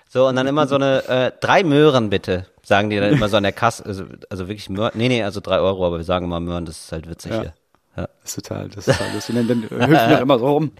So, 0.08 0.26
und 0.28 0.36
dann 0.36 0.46
immer 0.46 0.66
so 0.66 0.74
eine, 0.76 1.04
äh, 1.08 1.32
drei 1.40 1.62
Möhren 1.64 2.10
bitte, 2.10 2.46
sagen 2.62 2.90
die 2.90 2.98
dann 2.98 3.12
immer 3.12 3.28
so 3.28 3.36
an 3.36 3.42
der 3.42 3.52
Kasse, 3.52 3.84
also, 3.84 4.04
also 4.30 4.48
wirklich 4.48 4.68
Möhren, 4.70 4.92
nee, 4.94 5.08
nee, 5.08 5.22
also 5.22 5.40
drei 5.40 5.58
Euro, 5.58 5.86
aber 5.86 5.96
wir 5.98 6.04
sagen 6.04 6.26
immer 6.26 6.40
Möhren, 6.40 6.64
das 6.64 6.78
ist 6.84 6.92
halt 6.92 7.08
witzig 7.08 7.32
Ja. 7.32 7.40
hier. 7.40 7.54
Ja. 7.96 8.08
Das 8.22 8.36
ist 8.36 8.46
total, 8.46 8.68
das 8.68 8.86
ist 8.88 8.98
total 8.98 9.14
lustig. 9.14 9.34
Dann, 9.36 9.48
dann 9.48 9.62
hüpfen 9.62 9.90
wir 10.10 10.18
immer 10.20 10.38
so 10.38 10.46
rum. 10.46 10.72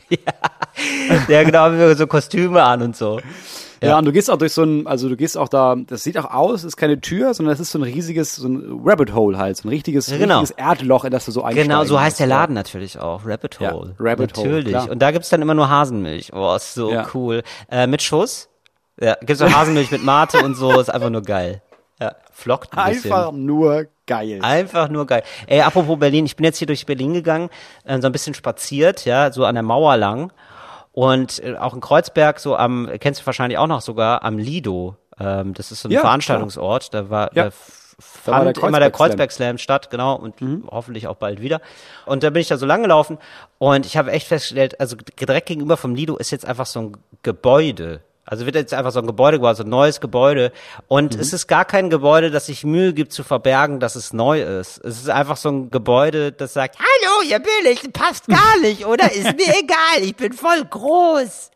ja, 1.28 1.42
genau, 1.42 1.58
haben 1.60 1.78
wir 1.78 1.96
so 1.96 2.06
Kostüme 2.06 2.62
an 2.62 2.82
und 2.82 2.96
so. 2.96 3.20
Ja. 3.86 3.98
und 3.98 4.04
du 4.04 4.12
gehst 4.12 4.30
auch 4.30 4.36
durch 4.38 4.52
so 4.52 4.62
ein, 4.62 4.86
also 4.86 5.08
du 5.08 5.16
gehst 5.16 5.36
auch 5.38 5.48
da, 5.48 5.74
das 5.76 6.02
sieht 6.02 6.18
auch 6.18 6.30
aus, 6.32 6.64
ist 6.64 6.76
keine 6.76 7.00
Tür, 7.00 7.34
sondern 7.34 7.52
das 7.52 7.60
ist 7.60 7.70
so 7.72 7.78
ein 7.78 7.82
riesiges, 7.82 8.36
so 8.36 8.48
ein 8.48 8.80
Rabbit 8.84 9.14
Hole 9.14 9.38
halt, 9.38 9.56
so 9.56 9.66
ein 9.66 9.70
richtiges, 9.70 10.06
Ja, 10.08 10.18
genau. 10.18 10.40
richtiges 10.40 10.62
Erdloch, 10.64 11.04
in 11.04 11.10
das 11.10 11.24
du 11.24 11.32
so 11.32 11.42
einsteigst. 11.42 11.68
Genau, 11.68 11.84
so 11.84 12.00
heißt 12.00 12.20
der 12.20 12.26
Laden 12.26 12.54
natürlich 12.54 12.98
auch, 12.98 13.22
Rabbit 13.26 13.58
Ja, 13.60 13.72
Hole. 13.72 13.94
Rabbit 13.98 14.36
Hole, 14.36 14.48
Natürlich. 14.62 14.90
und 14.90 14.98
da 15.00 15.10
gibt's 15.10 15.28
dann 15.28 15.42
immer 15.42 15.54
nur 15.54 15.68
Hasenmilch. 15.68 16.32
Oh, 16.32 16.54
ist 16.54 16.74
so 16.74 16.90
Ja. 16.92 17.06
cool. 17.14 17.42
Äh, 17.70 17.86
mit 17.86 18.02
Schuss. 18.02 18.48
Ja, 19.00 19.14
gibt's 19.20 19.38
so 19.40 19.50
Hasenmilch 19.52 19.90
mit 19.90 20.02
Mate 20.04 20.38
und 20.44 20.54
so, 20.54 20.78
ist 20.80 20.88
einfach 20.90 21.10
nur 21.10 21.22
geil. 21.22 21.62
Ja, 22.00 22.12
flockt 22.32 22.76
ein 22.76 22.92
bisschen. 22.92 23.12
Einfach 23.12 23.32
nur 23.32 23.86
geil. 24.06 24.38
Einfach 24.42 24.88
nur 24.90 25.06
geil. 25.06 25.22
Ey, 25.46 25.62
apropos 25.62 25.98
Berlin, 25.98 26.26
ich 26.26 26.36
bin 26.36 26.44
jetzt 26.44 26.58
hier 26.58 26.66
durch 26.66 26.84
Berlin 26.86 27.14
gegangen, 27.14 27.48
äh, 27.84 27.98
so 28.00 28.06
ein 28.06 28.12
bisschen 28.12 28.34
spaziert, 28.34 29.04
ja, 29.06 29.32
so 29.32 29.44
an 29.46 29.54
der 29.54 29.62
Mauer 29.62 29.96
lang. 29.96 30.30
Und 30.96 31.44
äh, 31.44 31.56
auch 31.58 31.74
in 31.74 31.80
Kreuzberg, 31.82 32.40
so 32.40 32.56
am, 32.56 32.88
kennst 32.98 33.20
du 33.20 33.26
wahrscheinlich 33.26 33.58
auch 33.58 33.66
noch 33.66 33.82
sogar, 33.82 34.24
am 34.24 34.38
Lido. 34.38 34.96
Ähm, 35.20 35.52
das 35.52 35.70
ist 35.70 35.82
so 35.82 35.88
ein 35.90 35.92
Ja, 35.92 36.00
Veranstaltungsort. 36.00 36.94
Da 36.94 37.10
war, 37.10 37.36
Ja. 37.36 37.44
da 37.44 37.50
fand 37.98 38.56
der 38.56 38.64
immer 38.64 38.80
der 38.80 38.90
Kreuzberg 38.90 39.30
Slam 39.30 39.58
statt, 39.58 39.90
genau, 39.90 40.16
und 40.16 40.36
hoffentlich 40.70 41.06
auch 41.06 41.16
bald 41.16 41.42
wieder. 41.42 41.60
Und 42.06 42.22
da 42.22 42.30
bin 42.30 42.40
ich 42.40 42.48
da 42.48 42.56
so 42.56 42.64
lang 42.64 42.80
gelaufen 42.80 43.18
und 43.58 43.84
ich 43.84 43.98
habe 43.98 44.10
echt 44.10 44.26
festgestellt, 44.26 44.80
also 44.80 44.96
direkt 45.20 45.48
gegenüber 45.48 45.76
vom 45.76 45.94
Lido 45.94 46.16
ist 46.16 46.30
jetzt 46.30 46.46
einfach 46.46 46.64
so 46.66 46.80
ein 46.80 46.96
Gebäude. 47.22 48.00
Also 48.28 48.44
wird 48.44 48.56
jetzt 48.56 48.74
einfach 48.74 48.90
so 48.90 48.98
ein 48.98 49.06
Gebäude 49.06 49.38
gebaut, 49.38 49.56
so 49.56 49.62
ein 49.62 49.68
neues 49.68 50.00
Gebäude. 50.00 50.50
Und 50.88 51.14
es 51.14 51.32
ist 51.32 51.46
gar 51.46 51.64
kein 51.64 51.90
Gebäude, 51.90 52.32
das 52.32 52.46
sich 52.46 52.64
Mühe 52.64 52.92
gibt 52.92 53.12
zu 53.12 53.22
verbergen, 53.22 53.78
dass 53.78 53.94
es 53.94 54.12
neu 54.12 54.42
ist. 54.42 54.78
Es 54.84 54.98
ist 54.98 55.08
einfach 55.08 55.36
so 55.36 55.48
ein 55.48 55.70
Gebäude, 55.70 56.32
das 56.32 56.52
sagt, 56.52 56.76
hallo, 56.76 57.22
ihr 57.30 57.38
Billig, 57.38 57.92
passt 57.92 58.26
gar 58.26 58.58
nicht, 58.60 58.84
oder? 58.84 59.12
Ist 59.12 59.36
mir 59.36 59.54
egal, 59.62 60.02
ich 60.02 60.16
bin 60.16 60.32
voll 60.32 60.64
groß. 60.64 61.52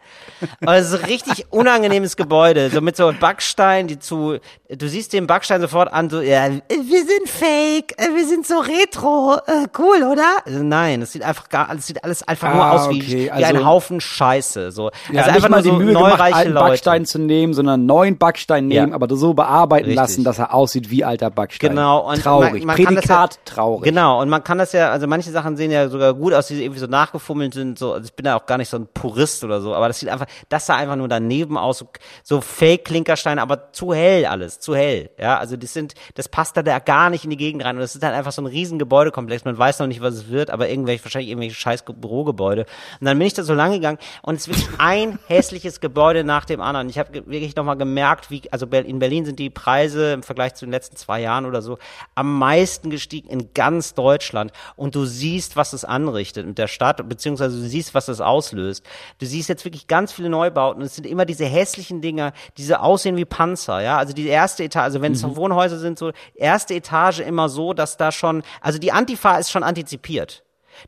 Also 0.65 0.97
so 0.97 1.05
richtig 1.05 1.47
unangenehmes 1.51 2.17
Gebäude, 2.17 2.71
so 2.71 2.81
mit 2.81 2.97
so 2.97 3.13
Backstein, 3.19 3.89
die 3.89 3.99
zu, 3.99 4.39
du 4.69 4.89
siehst 4.89 5.13
den 5.13 5.27
Backstein 5.27 5.61
sofort 5.61 5.93
an, 5.93 6.09
so, 6.09 6.21
ja, 6.21 6.49
wir 6.51 7.05
sind 7.05 7.29
fake, 7.29 7.95
äh, 7.99 8.15
wir 8.15 8.27
sind 8.27 8.47
so 8.47 8.59
retro, 8.59 9.37
äh, 9.47 9.67
cool, 9.79 10.03
oder? 10.11 10.37
Also 10.47 10.63
nein, 10.63 11.03
es 11.03 11.13
sieht 11.13 11.23
einfach 11.23 11.49
gar, 11.49 11.75
es 11.75 11.87
sieht 11.87 12.03
alles 12.05 12.27
einfach 12.27 12.55
nur 12.55 12.65
Ah, 12.65 12.71
aus 12.73 12.91
wie, 12.91 13.03
okay, 13.03 13.25
wie 13.25 13.31
also- 13.31 13.47
ein 13.57 13.67
Haufen 13.67 14.01
Scheiße, 14.01 14.71
so. 14.73 14.91
Ja, 15.13 15.23
also 15.23 15.35
nicht 15.35 15.49
mal 15.49 15.63
die 15.63 15.73
Mühe 15.73 15.93
gemacht, 15.93 16.21
alten 16.21 16.55
Backstein 16.55 17.05
zu 17.05 17.19
nehmen, 17.19 17.53
sondern 17.55 17.85
neuen 17.87 18.17
Backstein 18.17 18.67
nehmen, 18.69 18.89
Ja. 18.91 18.95
aber 18.95 19.15
so 19.17 19.35
bearbeiten 19.35 19.85
Richtig. 19.87 19.97
lassen, 19.97 20.25
dass 20.25 20.39
er 20.39 20.55
aussieht 20.55 20.91
wie 20.91 21.05
alter 21.05 21.31
Backstein. 21.31 21.71
Genau, 21.71 22.11
und 22.11 22.23
traurig. 22.23 22.65
man, 22.65 22.77
man 22.77 22.77
kann 22.77 22.95
das 22.95 23.05
Prädikat 23.05 23.35
ja, 23.35 23.41
traurig. 23.45 23.85
Genau, 23.85 24.21
und 24.23 24.29
man 24.29 24.43
kann 24.45 24.59
das 24.59 24.73
ja, 24.73 24.91
also 24.91 25.07
manche 25.07 25.31
Sachen 25.31 25.57
sehen 25.57 25.71
ja 25.71 25.89
sogar 25.89 26.15
gut 26.15 26.33
aus, 26.33 26.47
die 26.49 26.63
irgendwie 26.63 26.81
so 26.81 26.87
nachgefummelt 26.87 27.53
sind, 27.55 27.79
so, 27.79 27.93
also 27.93 28.05
ich 28.07 28.13
bin 28.15 28.25
ja 28.27 28.37
auch 28.39 28.47
gar 28.47 28.57
nicht 28.59 28.69
so 28.69 28.77
ein 28.79 28.87
Purist 28.93 29.45
oder 29.45 29.61
so, 29.61 29.75
aber 29.75 29.89
das 29.89 30.00
sieht 30.01 30.09
einfach, 30.09 30.27
das 30.49 30.67
sah 30.67 30.77
einfach 30.77 30.97
nur 30.97 31.09
daneben 31.09 31.57
aus, 31.57 31.79
so, 31.79 31.89
so 32.23 32.41
Fake-Klinkersteine, 32.41 33.41
aber 33.41 33.73
zu 33.73 33.95
hell 33.95 34.27
alles, 34.27 34.61
zu 34.61 34.75
hell, 34.75 35.11
ja, 35.19 35.39
also 35.39 35.57
das 35.57 35.73
sind, 35.73 35.95
das 36.15 36.29
passt 36.29 36.57
da, 36.57 36.63
da 36.63 36.79
gar 36.79 37.11
nicht 37.11 37.25
in 37.25 37.31
die 37.31 37.37
Gegend 37.37 37.65
rein 37.65 37.77
und 37.77 37.81
das 37.81 37.95
ist 37.95 38.03
halt 38.03 38.15
einfach 38.15 38.33
so 38.33 38.43
ein 38.43 38.47
riesen 38.47 38.79
Gebäudekomplex, 38.79 39.45
man 39.45 39.57
weiß 39.57 39.79
noch 39.79 39.87
nicht, 39.87 40.01
was 40.01 40.15
es 40.15 40.29
wird, 40.29 40.51
aber 40.51 40.69
irgendwelche, 40.69 41.05
wahrscheinlich 41.05 41.31
irgendwelche 41.31 41.55
scheiß 41.55 41.85
Bürogebäude 41.85 42.67
und 43.01 43.07
dann 43.07 43.19
bin 43.19 43.27
ich 43.27 43.35
da 43.35 43.43
so 43.43 43.55
lang 43.55 43.73
gegangen 43.73 43.99
und 44.23 44.37
es 44.37 44.47
ist 44.47 44.49
wirklich 44.49 44.81
ein 44.81 45.19
hässliches 45.27 45.81
Gebäude 45.81 46.25
nach 46.25 46.45
dem 46.45 46.61
anderen. 46.61 46.89
Ich 46.89 46.99
habe 46.99 47.27
wirklich 47.27 47.57
nochmal 47.57 47.77
gemerkt, 47.77 48.31
wie, 48.31 48.43
also 48.51 48.67
in 48.67 48.99
Berlin 48.99 49.25
sind 49.25 49.39
die 49.39 49.51
Preise 49.51 50.13
im 50.13 50.23
Vergleich 50.23 50.55
zu 50.55 50.65
den 50.65 50.73
letzten 50.73 50.97
zwei 50.97 51.21
Jahren 51.21 51.47
oder 51.47 51.63
so 51.63 51.79
am 52.15 52.39
meisten 52.39 52.91
gestiegen 52.91 53.29
in 53.29 53.53
ganz 53.55 53.95
Deutschland. 53.95 54.53
Und 54.77 54.95
du 54.95 55.05
siehst, 55.05 55.57
was 55.57 55.73
es 55.73 55.85
anrichtet 55.85 56.47
mit 56.47 56.59
der 56.59 56.69
Stadt, 56.69 57.07
beziehungsweise 57.09 57.61
du 57.61 57.67
siehst, 57.67 57.95
was 57.95 58.09
es 58.09 58.21
auslöst. 58.21 58.85
Du 59.19 59.27
siehst 59.27 59.49
jetzt 59.49 59.65
wirklich 59.65 59.87
ganz 59.91 60.13
viele 60.13 60.31
Neubauten. 60.31 60.81
Es 60.83 60.95
sind 60.95 61.07
immer 61.07 61.27
diese 61.27 61.45
hässlichen 61.45 62.01
Dinger, 62.01 62.33
diese 62.57 62.81
aussehen 62.81 63.17
wie 63.19 63.27
Panzer, 63.27 63.83
ja. 63.83 63.99
Also 63.99 64.15
die 64.15 64.27
erste 64.27 64.65
Etage, 64.65 64.85
also 64.85 65.03
wenn 65.03 65.13
es 65.13 65.23
Mhm. 65.23 65.37
Wohnhäuser 65.37 65.79
sind, 65.79 65.99
so 65.99 66.13
erste 66.35 66.75
Etage 66.75 67.21
immer 67.21 67.51
so, 67.51 67.75
dass 67.75 67.99
da 67.99 68.11
schon, 68.13 68.43
also 68.63 68.79
die 68.79 68.93
Antifa 68.93 69.37
ist 69.37 69.51
schon 69.51 69.63
antizipiert. 69.63 70.43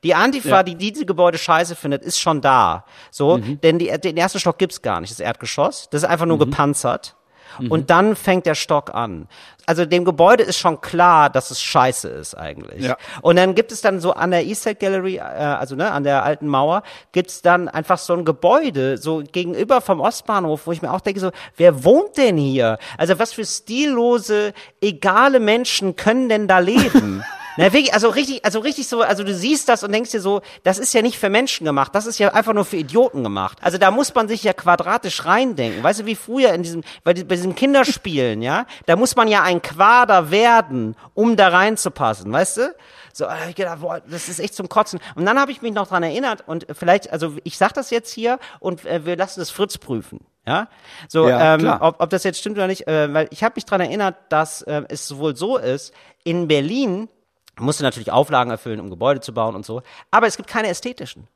Die 0.04 0.14
Antifa, 0.14 0.48
Ja. 0.48 0.62
die 0.62 0.76
diese 0.76 1.04
Gebäude 1.04 1.36
scheiße 1.36 1.76
findet, 1.76 2.02
ist 2.02 2.18
schon 2.18 2.40
da. 2.40 2.86
So, 3.10 3.36
Mhm. 3.38 3.60
denn 3.60 3.78
die, 3.78 3.88
den 4.00 4.16
ersten 4.16 4.38
Stock 4.40 4.56
gibt's 4.56 4.80
gar 4.80 5.00
nicht, 5.02 5.10
das 5.12 5.20
Erdgeschoss. 5.20 5.88
Das 5.90 6.02
ist 6.04 6.08
einfach 6.08 6.24
nur 6.24 6.38
gepanzert. 6.38 7.16
Mhm. 7.58 7.70
Und 7.70 7.90
dann 7.90 8.16
fängt 8.16 8.46
der 8.46 8.54
Stock 8.54 8.94
an. 8.94 9.28
Also 9.66 9.84
dem 9.84 10.04
Gebäude 10.04 10.42
ist 10.42 10.58
schon 10.58 10.80
klar, 10.80 11.30
dass 11.30 11.50
es 11.50 11.60
scheiße 11.60 12.08
ist 12.08 12.34
eigentlich. 12.34 12.84
Ja. 12.84 12.96
Und 13.20 13.36
dann 13.36 13.54
gibt 13.54 13.70
es 13.70 13.80
dann 13.80 14.00
so 14.00 14.12
an 14.12 14.32
der 14.32 14.44
East 14.44 14.64
Side 14.64 14.74
Gallery, 14.76 15.16
äh, 15.16 15.20
also 15.20 15.76
ne, 15.76 15.90
an 15.90 16.04
der 16.04 16.24
alten 16.24 16.48
Mauer, 16.48 16.82
gibt's 17.12 17.42
dann 17.42 17.68
einfach 17.68 17.98
so 17.98 18.14
ein 18.14 18.24
Gebäude, 18.24 18.98
so 18.98 19.22
gegenüber 19.30 19.80
vom 19.80 20.00
Ostbahnhof, 20.00 20.66
wo 20.66 20.72
ich 20.72 20.82
mir 20.82 20.92
auch 20.92 21.00
denke, 21.00 21.20
so, 21.20 21.30
wer 21.56 21.84
wohnt 21.84 22.16
denn 22.16 22.36
hier? 22.36 22.78
Also 22.98 23.18
was 23.18 23.32
für 23.32 23.44
stillose, 23.44 24.52
egale 24.80 25.38
Menschen 25.38 25.96
können 25.96 26.28
denn 26.28 26.48
da 26.48 26.58
leben? 26.58 27.24
Na, 27.56 27.64
wirklich, 27.72 27.92
also 27.92 28.08
richtig, 28.08 28.44
also 28.44 28.60
richtig 28.60 28.88
so, 28.88 29.02
also 29.02 29.24
du 29.24 29.34
siehst 29.34 29.68
das 29.68 29.84
und 29.84 29.92
denkst 29.92 30.10
dir 30.10 30.20
so, 30.20 30.40
das 30.62 30.78
ist 30.78 30.94
ja 30.94 31.02
nicht 31.02 31.18
für 31.18 31.28
Menschen 31.28 31.64
gemacht, 31.64 31.94
das 31.94 32.06
ist 32.06 32.18
ja 32.18 32.32
einfach 32.32 32.54
nur 32.54 32.64
für 32.64 32.76
Idioten 32.76 33.22
gemacht. 33.22 33.58
Also 33.60 33.78
da 33.78 33.90
muss 33.90 34.14
man 34.14 34.28
sich 34.28 34.42
ja 34.42 34.52
quadratisch 34.52 35.24
reindenken. 35.24 35.82
Weißt 35.82 36.00
du, 36.00 36.06
wie 36.06 36.14
früher 36.14 36.52
in 36.54 36.62
diesem, 36.62 36.82
bei, 37.04 37.12
bei 37.12 37.34
diesen 37.34 37.54
Kinderspielen, 37.54 38.42
ja, 38.42 38.66
da 38.86 38.96
muss 38.96 39.16
man 39.16 39.28
ja 39.28 39.42
ein 39.42 39.60
Quader 39.60 40.30
werden, 40.30 40.96
um 41.14 41.36
da 41.36 41.48
reinzupassen, 41.48 42.32
weißt 42.32 42.56
du? 42.58 42.74
So, 43.12 43.26
da 43.26 43.40
hab 43.40 43.48
ich 43.48 43.54
gedacht, 43.54 43.80
boah, 43.80 44.00
das 44.00 44.30
ist 44.30 44.40
echt 44.40 44.54
zum 44.54 44.70
Kotzen. 44.70 44.98
Und 45.14 45.26
dann 45.26 45.38
habe 45.38 45.52
ich 45.52 45.60
mich 45.60 45.72
noch 45.72 45.88
dran 45.88 46.02
erinnert 46.02 46.44
und 46.46 46.66
vielleicht, 46.72 47.12
also 47.12 47.36
ich 47.44 47.58
sag 47.58 47.74
das 47.74 47.90
jetzt 47.90 48.12
hier 48.12 48.38
und 48.58 48.86
äh, 48.86 49.04
wir 49.04 49.16
lassen 49.16 49.40
das 49.40 49.50
Fritz 49.50 49.76
prüfen. 49.76 50.20
Ja, 50.46 50.68
so, 51.08 51.28
Ja, 51.28 51.54
ähm, 51.54 51.68
ob, 51.80 52.00
ob 52.00 52.10
das 52.10 52.24
jetzt 52.24 52.40
stimmt 52.40 52.56
oder 52.56 52.66
nicht, 52.66 52.88
äh, 52.88 53.12
weil 53.12 53.28
ich 53.30 53.44
habe 53.44 53.52
mich 53.54 53.64
dran 53.64 53.80
erinnert, 53.80 54.16
dass 54.28 54.62
äh, 54.62 54.82
es 54.88 55.16
wohl 55.16 55.36
so 55.36 55.56
ist, 55.56 55.92
in 56.24 56.48
Berlin 56.48 57.08
musst 57.58 57.80
du 57.80 57.84
natürlich 57.84 58.10
Auflagen 58.10 58.50
erfüllen, 58.50 58.80
um 58.80 58.90
Gebäude 58.90 59.20
zu 59.20 59.34
bauen 59.34 59.54
und 59.54 59.66
so, 59.66 59.82
aber 60.10 60.26
es 60.26 60.36
gibt 60.36 60.48
keine 60.48 60.68
ästhetischen. 60.68 61.28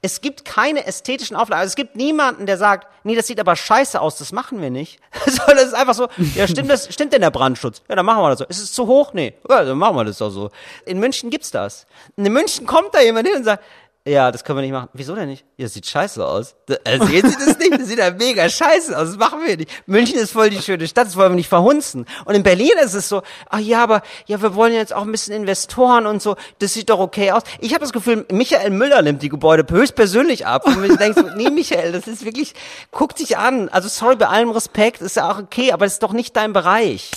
Es 0.00 0.20
gibt 0.20 0.44
keine 0.44 0.86
ästhetischen 0.86 1.36
Auflagen. 1.36 1.60
Also 1.60 1.70
es 1.70 1.76
gibt 1.76 1.96
niemanden, 1.96 2.46
der 2.46 2.56
sagt, 2.56 2.88
nee, 3.04 3.14
das 3.14 3.26
sieht 3.26 3.40
aber 3.40 3.56
scheiße 3.56 4.00
aus, 4.00 4.16
das 4.16 4.32
machen 4.32 4.62
wir 4.62 4.70
nicht. 4.70 5.00
Sondern 5.26 5.58
es 5.58 5.64
ist 5.66 5.74
einfach 5.74 5.94
so, 5.94 6.08
ja, 6.34 6.46
stimmt 6.46 6.70
das, 6.70 6.92
stimmt 6.92 7.12
denn 7.12 7.20
der 7.20 7.30
Brandschutz? 7.30 7.82
Ja, 7.88 7.96
dann 7.96 8.06
machen 8.06 8.22
wir 8.22 8.30
das 8.30 8.38
so. 8.38 8.44
Ist 8.46 8.60
es 8.60 8.72
zu 8.72 8.86
hoch? 8.86 9.12
Nee. 9.12 9.34
Ja, 9.48 9.64
dann 9.64 9.78
machen 9.78 9.96
wir 9.96 10.04
das 10.04 10.18
doch 10.18 10.30
so. 10.30 10.50
In 10.86 10.98
München 10.98 11.30
gibt's 11.30 11.50
das. 11.50 11.86
In 12.16 12.32
München 12.32 12.66
kommt 12.66 12.94
da 12.94 13.00
jemand 13.00 13.26
hin 13.26 13.36
und 13.36 13.44
sagt, 13.44 13.64
ja, 14.06 14.32
das 14.32 14.42
können 14.42 14.58
wir 14.58 14.62
nicht 14.62 14.72
machen. 14.72 14.88
Wieso 14.94 15.14
denn 15.14 15.28
nicht? 15.28 15.44
Ja, 15.56 15.64
das 15.66 15.74
sieht 15.74 15.86
scheiße 15.86 16.26
aus. 16.26 16.56
Da- 16.66 16.74
äh, 16.84 16.98
Sehen 16.98 17.28
Sie 17.30 17.36
das 17.46 17.58
nicht? 17.58 17.72
Das 17.72 17.86
sieht 17.86 17.98
ja 17.98 18.10
mega 18.10 18.48
scheiße 18.48 18.98
aus. 18.98 19.08
Das 19.10 19.16
machen 19.16 19.40
wir 19.46 19.56
nicht. 19.56 19.70
München 19.86 20.18
ist 20.18 20.32
voll 20.32 20.50
die 20.50 20.60
schöne 20.60 20.88
Stadt, 20.88 21.06
das 21.06 21.16
wollen 21.16 21.32
wir 21.32 21.36
nicht 21.36 21.48
verhunzen. 21.48 22.06
Und 22.24 22.34
in 22.34 22.42
Berlin 22.42 22.72
ist 22.82 22.94
es 22.94 23.08
so, 23.08 23.22
ach 23.48 23.60
ja, 23.60 23.82
aber 23.82 24.02
ja, 24.26 24.42
wir 24.42 24.54
wollen 24.56 24.72
jetzt 24.74 24.92
auch 24.92 25.02
ein 25.02 25.12
bisschen 25.12 25.34
Investoren 25.36 26.06
und 26.06 26.20
so. 26.20 26.34
Das 26.58 26.74
sieht 26.74 26.90
doch 26.90 26.98
okay 26.98 27.30
aus. 27.30 27.42
Ich 27.60 27.72
habe 27.74 27.80
das 27.82 27.92
Gefühl, 27.92 28.26
Michael 28.32 28.70
Müller 28.70 29.02
nimmt 29.02 29.22
die 29.22 29.28
Gebäude 29.28 29.64
höchstpersönlich 29.72 30.46
ab. 30.46 30.66
Und 30.66 30.84
ich 30.84 30.96
denke 30.96 31.20
so, 31.22 31.28
nee, 31.36 31.50
Michael, 31.50 31.92
das 31.92 32.06
ist 32.08 32.24
wirklich, 32.24 32.54
guck 32.90 33.14
dich 33.14 33.38
an. 33.38 33.68
Also 33.68 33.88
sorry, 33.88 34.16
bei 34.16 34.26
allem 34.26 34.50
Respekt, 34.50 35.00
ist 35.00 35.16
ja 35.16 35.30
auch 35.30 35.38
okay, 35.38 35.70
aber 35.72 35.86
das 35.86 35.94
ist 35.94 36.02
doch 36.02 36.12
nicht 36.12 36.36
dein 36.36 36.52
Bereich. 36.52 37.10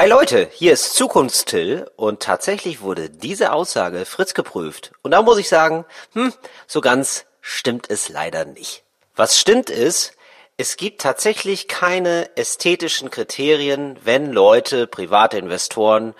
Hi 0.00 0.08
Leute, 0.08 0.48
hier 0.50 0.72
ist 0.72 0.94
Zukunftstill 0.94 1.90
und 1.94 2.20
tatsächlich 2.20 2.80
wurde 2.80 3.10
diese 3.10 3.52
Aussage 3.52 4.06
Fritz 4.06 4.32
geprüft. 4.32 4.92
Und 5.02 5.10
da 5.10 5.20
muss 5.20 5.36
ich 5.36 5.50
sagen, 5.50 5.84
hm, 6.14 6.32
so 6.66 6.80
ganz 6.80 7.26
stimmt 7.42 7.90
es 7.90 8.08
leider 8.08 8.46
nicht. 8.46 8.82
Was 9.14 9.38
stimmt 9.38 9.68
ist, 9.68 10.16
es 10.56 10.78
gibt 10.78 11.02
tatsächlich 11.02 11.68
keine 11.68 12.34
ästhetischen 12.34 13.10
Kriterien, 13.10 13.98
wenn 14.02 14.32
Leute, 14.32 14.86
private 14.86 15.36
Investoren 15.36 16.14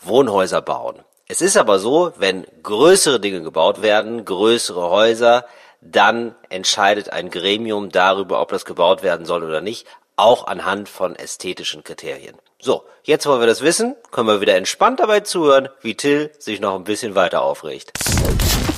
Wohnhäuser 0.00 0.62
bauen. 0.62 1.02
Es 1.26 1.40
ist 1.40 1.56
aber 1.56 1.80
so, 1.80 2.12
wenn 2.16 2.46
größere 2.62 3.18
Dinge 3.18 3.42
gebaut 3.42 3.82
werden, 3.82 4.24
größere 4.24 4.90
Häuser, 4.90 5.44
dann 5.80 6.36
entscheidet 6.50 7.10
ein 7.10 7.30
Gremium 7.30 7.88
darüber, 7.90 8.40
ob 8.40 8.50
das 8.50 8.64
gebaut 8.64 9.02
werden 9.02 9.26
soll 9.26 9.42
oder 9.42 9.60
nicht, 9.60 9.88
auch 10.14 10.46
anhand 10.46 10.88
von 10.88 11.16
ästhetischen 11.16 11.82
Kriterien. 11.82 12.38
So, 12.64 12.84
jetzt 13.02 13.26
wo 13.26 13.38
wir 13.40 13.46
das 13.46 13.60
wissen, 13.60 13.94
können 14.10 14.26
wir 14.26 14.40
wieder 14.40 14.56
entspannt 14.56 14.98
dabei 14.98 15.20
zuhören, 15.20 15.68
wie 15.82 15.96
Till 15.96 16.30
sich 16.38 16.60
noch 16.60 16.76
ein 16.76 16.84
bisschen 16.84 17.14
weiter 17.14 17.42
aufregt. 17.42 17.92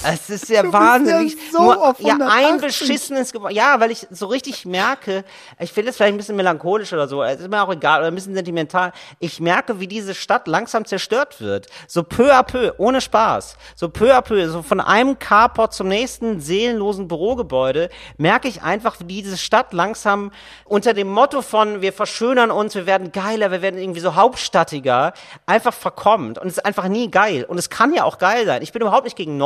Es 0.04 0.30
ist 0.30 0.48
ja 0.48 0.72
wahnsinnig. 0.72 1.34
ja 1.34 1.40
so 1.52 1.62
nur, 1.62 1.88
auf 1.88 2.00
ja, 2.00 2.14
ein 2.14 2.22
180. 2.22 2.60
beschissenes 2.60 3.32
Gebäude. 3.32 3.54
Ja, 3.54 3.80
weil 3.80 3.90
ich 3.90 4.06
so 4.10 4.26
richtig 4.26 4.64
merke, 4.66 5.24
ich 5.58 5.72
finde 5.72 5.90
es 5.90 5.96
vielleicht 5.96 6.14
ein 6.14 6.16
bisschen 6.16 6.36
melancholisch 6.36 6.92
oder 6.92 7.08
so, 7.08 7.22
es 7.22 7.40
ist 7.40 7.50
mir 7.50 7.62
auch 7.62 7.72
egal, 7.72 8.00
oder 8.00 8.08
ein 8.08 8.14
bisschen 8.14 8.34
sentimental. 8.34 8.92
Ich 9.18 9.40
merke, 9.40 9.80
wie 9.80 9.86
diese 9.86 10.14
Stadt 10.14 10.48
langsam 10.48 10.84
zerstört 10.84 11.40
wird. 11.40 11.66
So 11.88 12.02
peu 12.02 12.32
à 12.32 12.42
peu, 12.42 12.72
ohne 12.78 13.00
Spaß. 13.00 13.56
So 13.74 13.88
peu 13.88 14.14
à 14.14 14.22
peu, 14.22 14.48
so 14.48 14.62
von 14.62 14.80
einem 14.80 15.18
Carport 15.18 15.74
zum 15.74 15.88
nächsten 15.88 16.40
seelenlosen 16.40 17.08
Bürogebäude, 17.08 17.90
merke 18.16 18.48
ich 18.48 18.62
einfach, 18.62 18.96
wie 19.04 19.22
diese 19.22 19.38
Stadt 19.38 19.72
langsam 19.72 20.32
unter 20.64 20.94
dem 20.94 21.08
Motto 21.08 21.42
von, 21.42 21.80
wir 21.82 21.92
verschönern 21.92 22.50
uns, 22.50 22.74
wir 22.74 22.86
werden 22.86 23.12
geiler, 23.12 23.50
wir 23.50 23.62
werden 23.62 23.78
irgendwie 23.78 24.00
so 24.00 24.14
hauptstattiger, 24.14 25.12
einfach 25.46 25.74
verkommt. 25.74 26.38
Und 26.38 26.48
es 26.48 26.58
ist 26.58 26.64
einfach 26.64 26.88
nie 26.88 27.10
geil. 27.10 27.44
Und 27.44 27.58
es 27.58 27.70
kann 27.70 27.92
ja 27.92 28.04
auch 28.04 28.18
geil 28.18 28.46
sein. 28.46 28.62
Ich 28.62 28.72
bin 28.72 28.82
überhaupt 28.82 29.04
nicht 29.04 29.16
gegen 29.16 29.36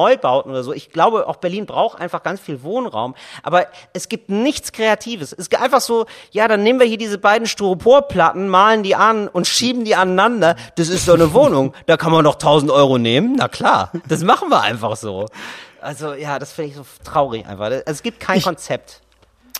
Neubauten 0.41 0.51
oder 0.51 0.63
so. 0.63 0.73
Ich 0.73 0.91
glaube, 0.91 1.29
auch 1.29 1.37
Berlin 1.37 1.67
braucht 1.67 2.01
einfach 2.01 2.23
ganz 2.23 2.41
viel 2.41 2.63
Wohnraum. 2.63 3.15
Aber 3.43 3.67
es 3.93 4.09
gibt 4.09 4.31
nichts 4.31 4.73
Kreatives. 4.73 5.33
Es 5.33 5.51
gibt 5.51 5.63
einfach 5.63 5.81
so, 5.81 6.07
ja, 6.31 6.49
dann 6.49 6.63
nehmen 6.63 6.81
wir 6.81 6.87
hier 6.87 6.99
diese 6.99 7.19
beiden 7.19 7.47
Styroporplatten, 7.47 8.49
malen 8.49 8.83
die 8.83 8.95
an 8.95 9.29
und 9.29 9.47
schieben 9.47 9.85
die 9.85 9.95
aneinander. 9.95 10.57
Das 10.77 10.89
ist 10.89 11.05
so 11.05 11.15
eine 11.15 11.33
Wohnung. 11.33 11.75
Da 11.87 11.97
kann 11.97 12.13
man 12.13 12.25
doch 12.25 12.35
1000 12.35 12.71
Euro 12.71 12.99
nehmen. 12.99 13.37
Na 13.37 13.49
klar. 13.49 13.91
Das 14.09 14.23
machen 14.23 14.51
wir 14.51 14.61
einfach 14.61 14.97
so. 14.97 15.27
Also, 15.81 16.15
ja, 16.15 16.39
das 16.39 16.53
finde 16.53 16.71
ich 16.71 16.77
so 16.77 16.85
traurig 17.05 17.47
einfach. 17.47 17.67
Also, 17.67 17.83
es 17.87 18.03
gibt 18.03 18.21
kein 18.21 18.43
Konzept. 18.43 19.01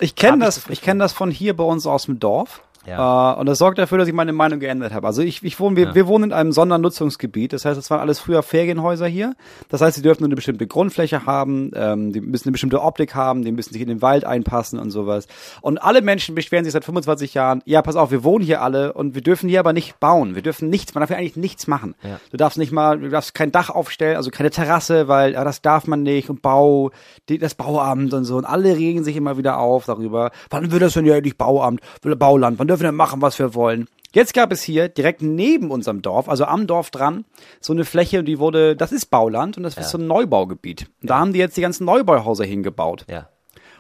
Ich 0.01 0.15
kenne 0.15 0.39
ich 0.39 0.45
das, 0.45 0.55
das 0.57 0.71
ich 0.71 0.81
kenne 0.81 1.01
das 1.01 1.13
von 1.13 1.31
hier 1.31 1.57
bei 1.57 1.65
uns 1.65 1.87
aus 1.87 2.07
dem 2.07 2.19
Dorf. 2.19 2.63
Ja. 2.87 3.35
Äh, 3.35 3.41
und 3.41 3.47
das 3.47 3.59
sorgt 3.59 3.79
dafür, 3.79 3.99
dass 3.99 4.09
ich 4.09 4.15
meine 4.15 4.33
Meinung 4.33 4.61
geändert 4.61 4.93
habe. 4.93 5.07
Also 5.07 5.23
ich, 5.23 5.43
ich 5.43 5.61
wohne, 5.61 5.77
wir, 5.77 5.95
wir 5.95 6.07
wohnen 6.07 6.25
in 6.25 6.33
einem 6.33 6.53
Sondernutzungsgebiet. 6.53 7.53
Das 7.53 7.65
heißt, 7.65 7.77
das 7.77 7.91
waren 7.91 8.01
alles 8.01 8.19
früher 8.19 8.43
Ferienhäuser 8.43 9.07
hier. 9.07 9.35
Das 9.69 9.81
heißt, 9.81 9.97
sie 9.97 10.03
dürfen 10.03 10.23
nur 10.23 10.29
eine 10.29 10.37
bestimmte 10.37 10.67
Grundfläche 10.67 11.27
haben, 11.27 11.71
ähm, 11.75 12.13
die 12.13 12.21
müssen 12.21 12.49
eine 12.49 12.53
bestimmte 12.53 12.81
Optik 12.83 13.15
haben, 13.15 13.45
die 13.45 13.53
müssen 13.53 13.73
sich 13.73 13.83
in 13.83 13.89
den 13.89 14.03
Wald 14.03 14.25
einpassen 14.25 14.79
und 14.79 14.91
sowas. 14.91 15.27
Und 15.61 15.79
alle 15.83 16.03
Menschen 16.03 16.35
beschweren 16.35 16.65
sich 16.65 16.73
seit 16.73 16.85
25 16.85 17.35
Jahren, 17.35 17.63
ja, 17.67 17.83
pass 17.83 17.97
auf, 17.97 18.11
wir 18.11 18.25
wohnen 18.25 18.45
hier 18.45 18.63
alle 18.63 18.93
und 18.93 19.15
wir 19.15 19.23
dürfen 19.23 19.49
hier 19.49 19.61
aber 19.61 19.73
nicht 19.73 20.01
bauen. 20.01 20.35
Wir 20.35 20.43
dürfen 20.43 20.71
nichts, 20.71 20.95
man 20.95 21.01
darf 21.01 21.09
hier 21.09 21.19
eigentlich 21.19 21.37
nichts 21.37 21.67
machen. 21.67 21.95
Ja. 22.03 22.19
Du 22.31 22.37
darfst 22.37 22.59
nicht 22.59 22.73
mal, 22.73 22.99
du 22.99 23.09
darfst 23.11 23.35
kein 23.35 23.53
Dach 23.53 23.71
aufstellen, 23.71 24.17
also 24.17 24.31
keine 24.31 24.51
Terrasse, 24.51 25.09
weil 25.09 25.33
ja, 25.33 25.45
das 25.45 25.61
darf 25.61 25.87
man 25.87 26.03
nicht 26.03 26.31
und 26.31 26.41
Bau, 26.43 26.91
die, 27.29 27.39
das 27.39 27.55
Bauamt 27.55 28.15
und 28.15 28.25
so. 28.25 28.37
Und 28.37 28.47
alle 28.47 28.77
regen 28.77 29.05
sich 29.05 29.17
immer 29.17 29.37
wieder 29.37 29.59
auf 29.59 29.85
darüber. 29.85 30.31
Wann 30.49 30.73
wird 30.73 30.83
das 30.83 30.95
denn 30.95 31.05
ja 31.05 31.17
endlich 31.17 31.37
Bauamt, 31.37 31.81
Bauland? 32.03 32.59
Wann 32.59 32.70
dürfen 32.71 32.85
wir 32.85 32.93
machen, 32.93 33.21
was 33.21 33.39
wir 33.39 33.55
wollen? 33.55 33.87
Jetzt 34.13 34.35
gab 34.35 34.51
es 34.51 34.63
hier 34.63 34.89
direkt 34.89 35.23
neben 35.23 35.71
unserem 35.71 36.03
Dorf, 36.03 36.29
also 36.29 36.45
am 36.45 36.67
Dorf 36.67 36.91
dran, 36.91 37.25
so 37.61 37.73
eine 37.73 37.85
Fläche, 37.85 38.25
die 38.25 38.39
wurde, 38.41 38.75
das 38.75 38.91
ist 38.91 39.07
Bauland 39.07 39.57
und 39.57 39.63
das 39.63 39.77
ist 39.77 39.91
so 39.91 39.99
ein 39.99 40.07
Neubaugebiet. 40.09 40.87
Und 41.01 41.11
da 41.11 41.19
haben 41.21 41.33
die 41.33 41.39
jetzt 41.39 41.57
die 41.57 41.61
ganzen 41.61 41.85
Neubauhäuser 41.85 42.45
hingebaut. 42.45 43.05
Ja. 43.09 43.29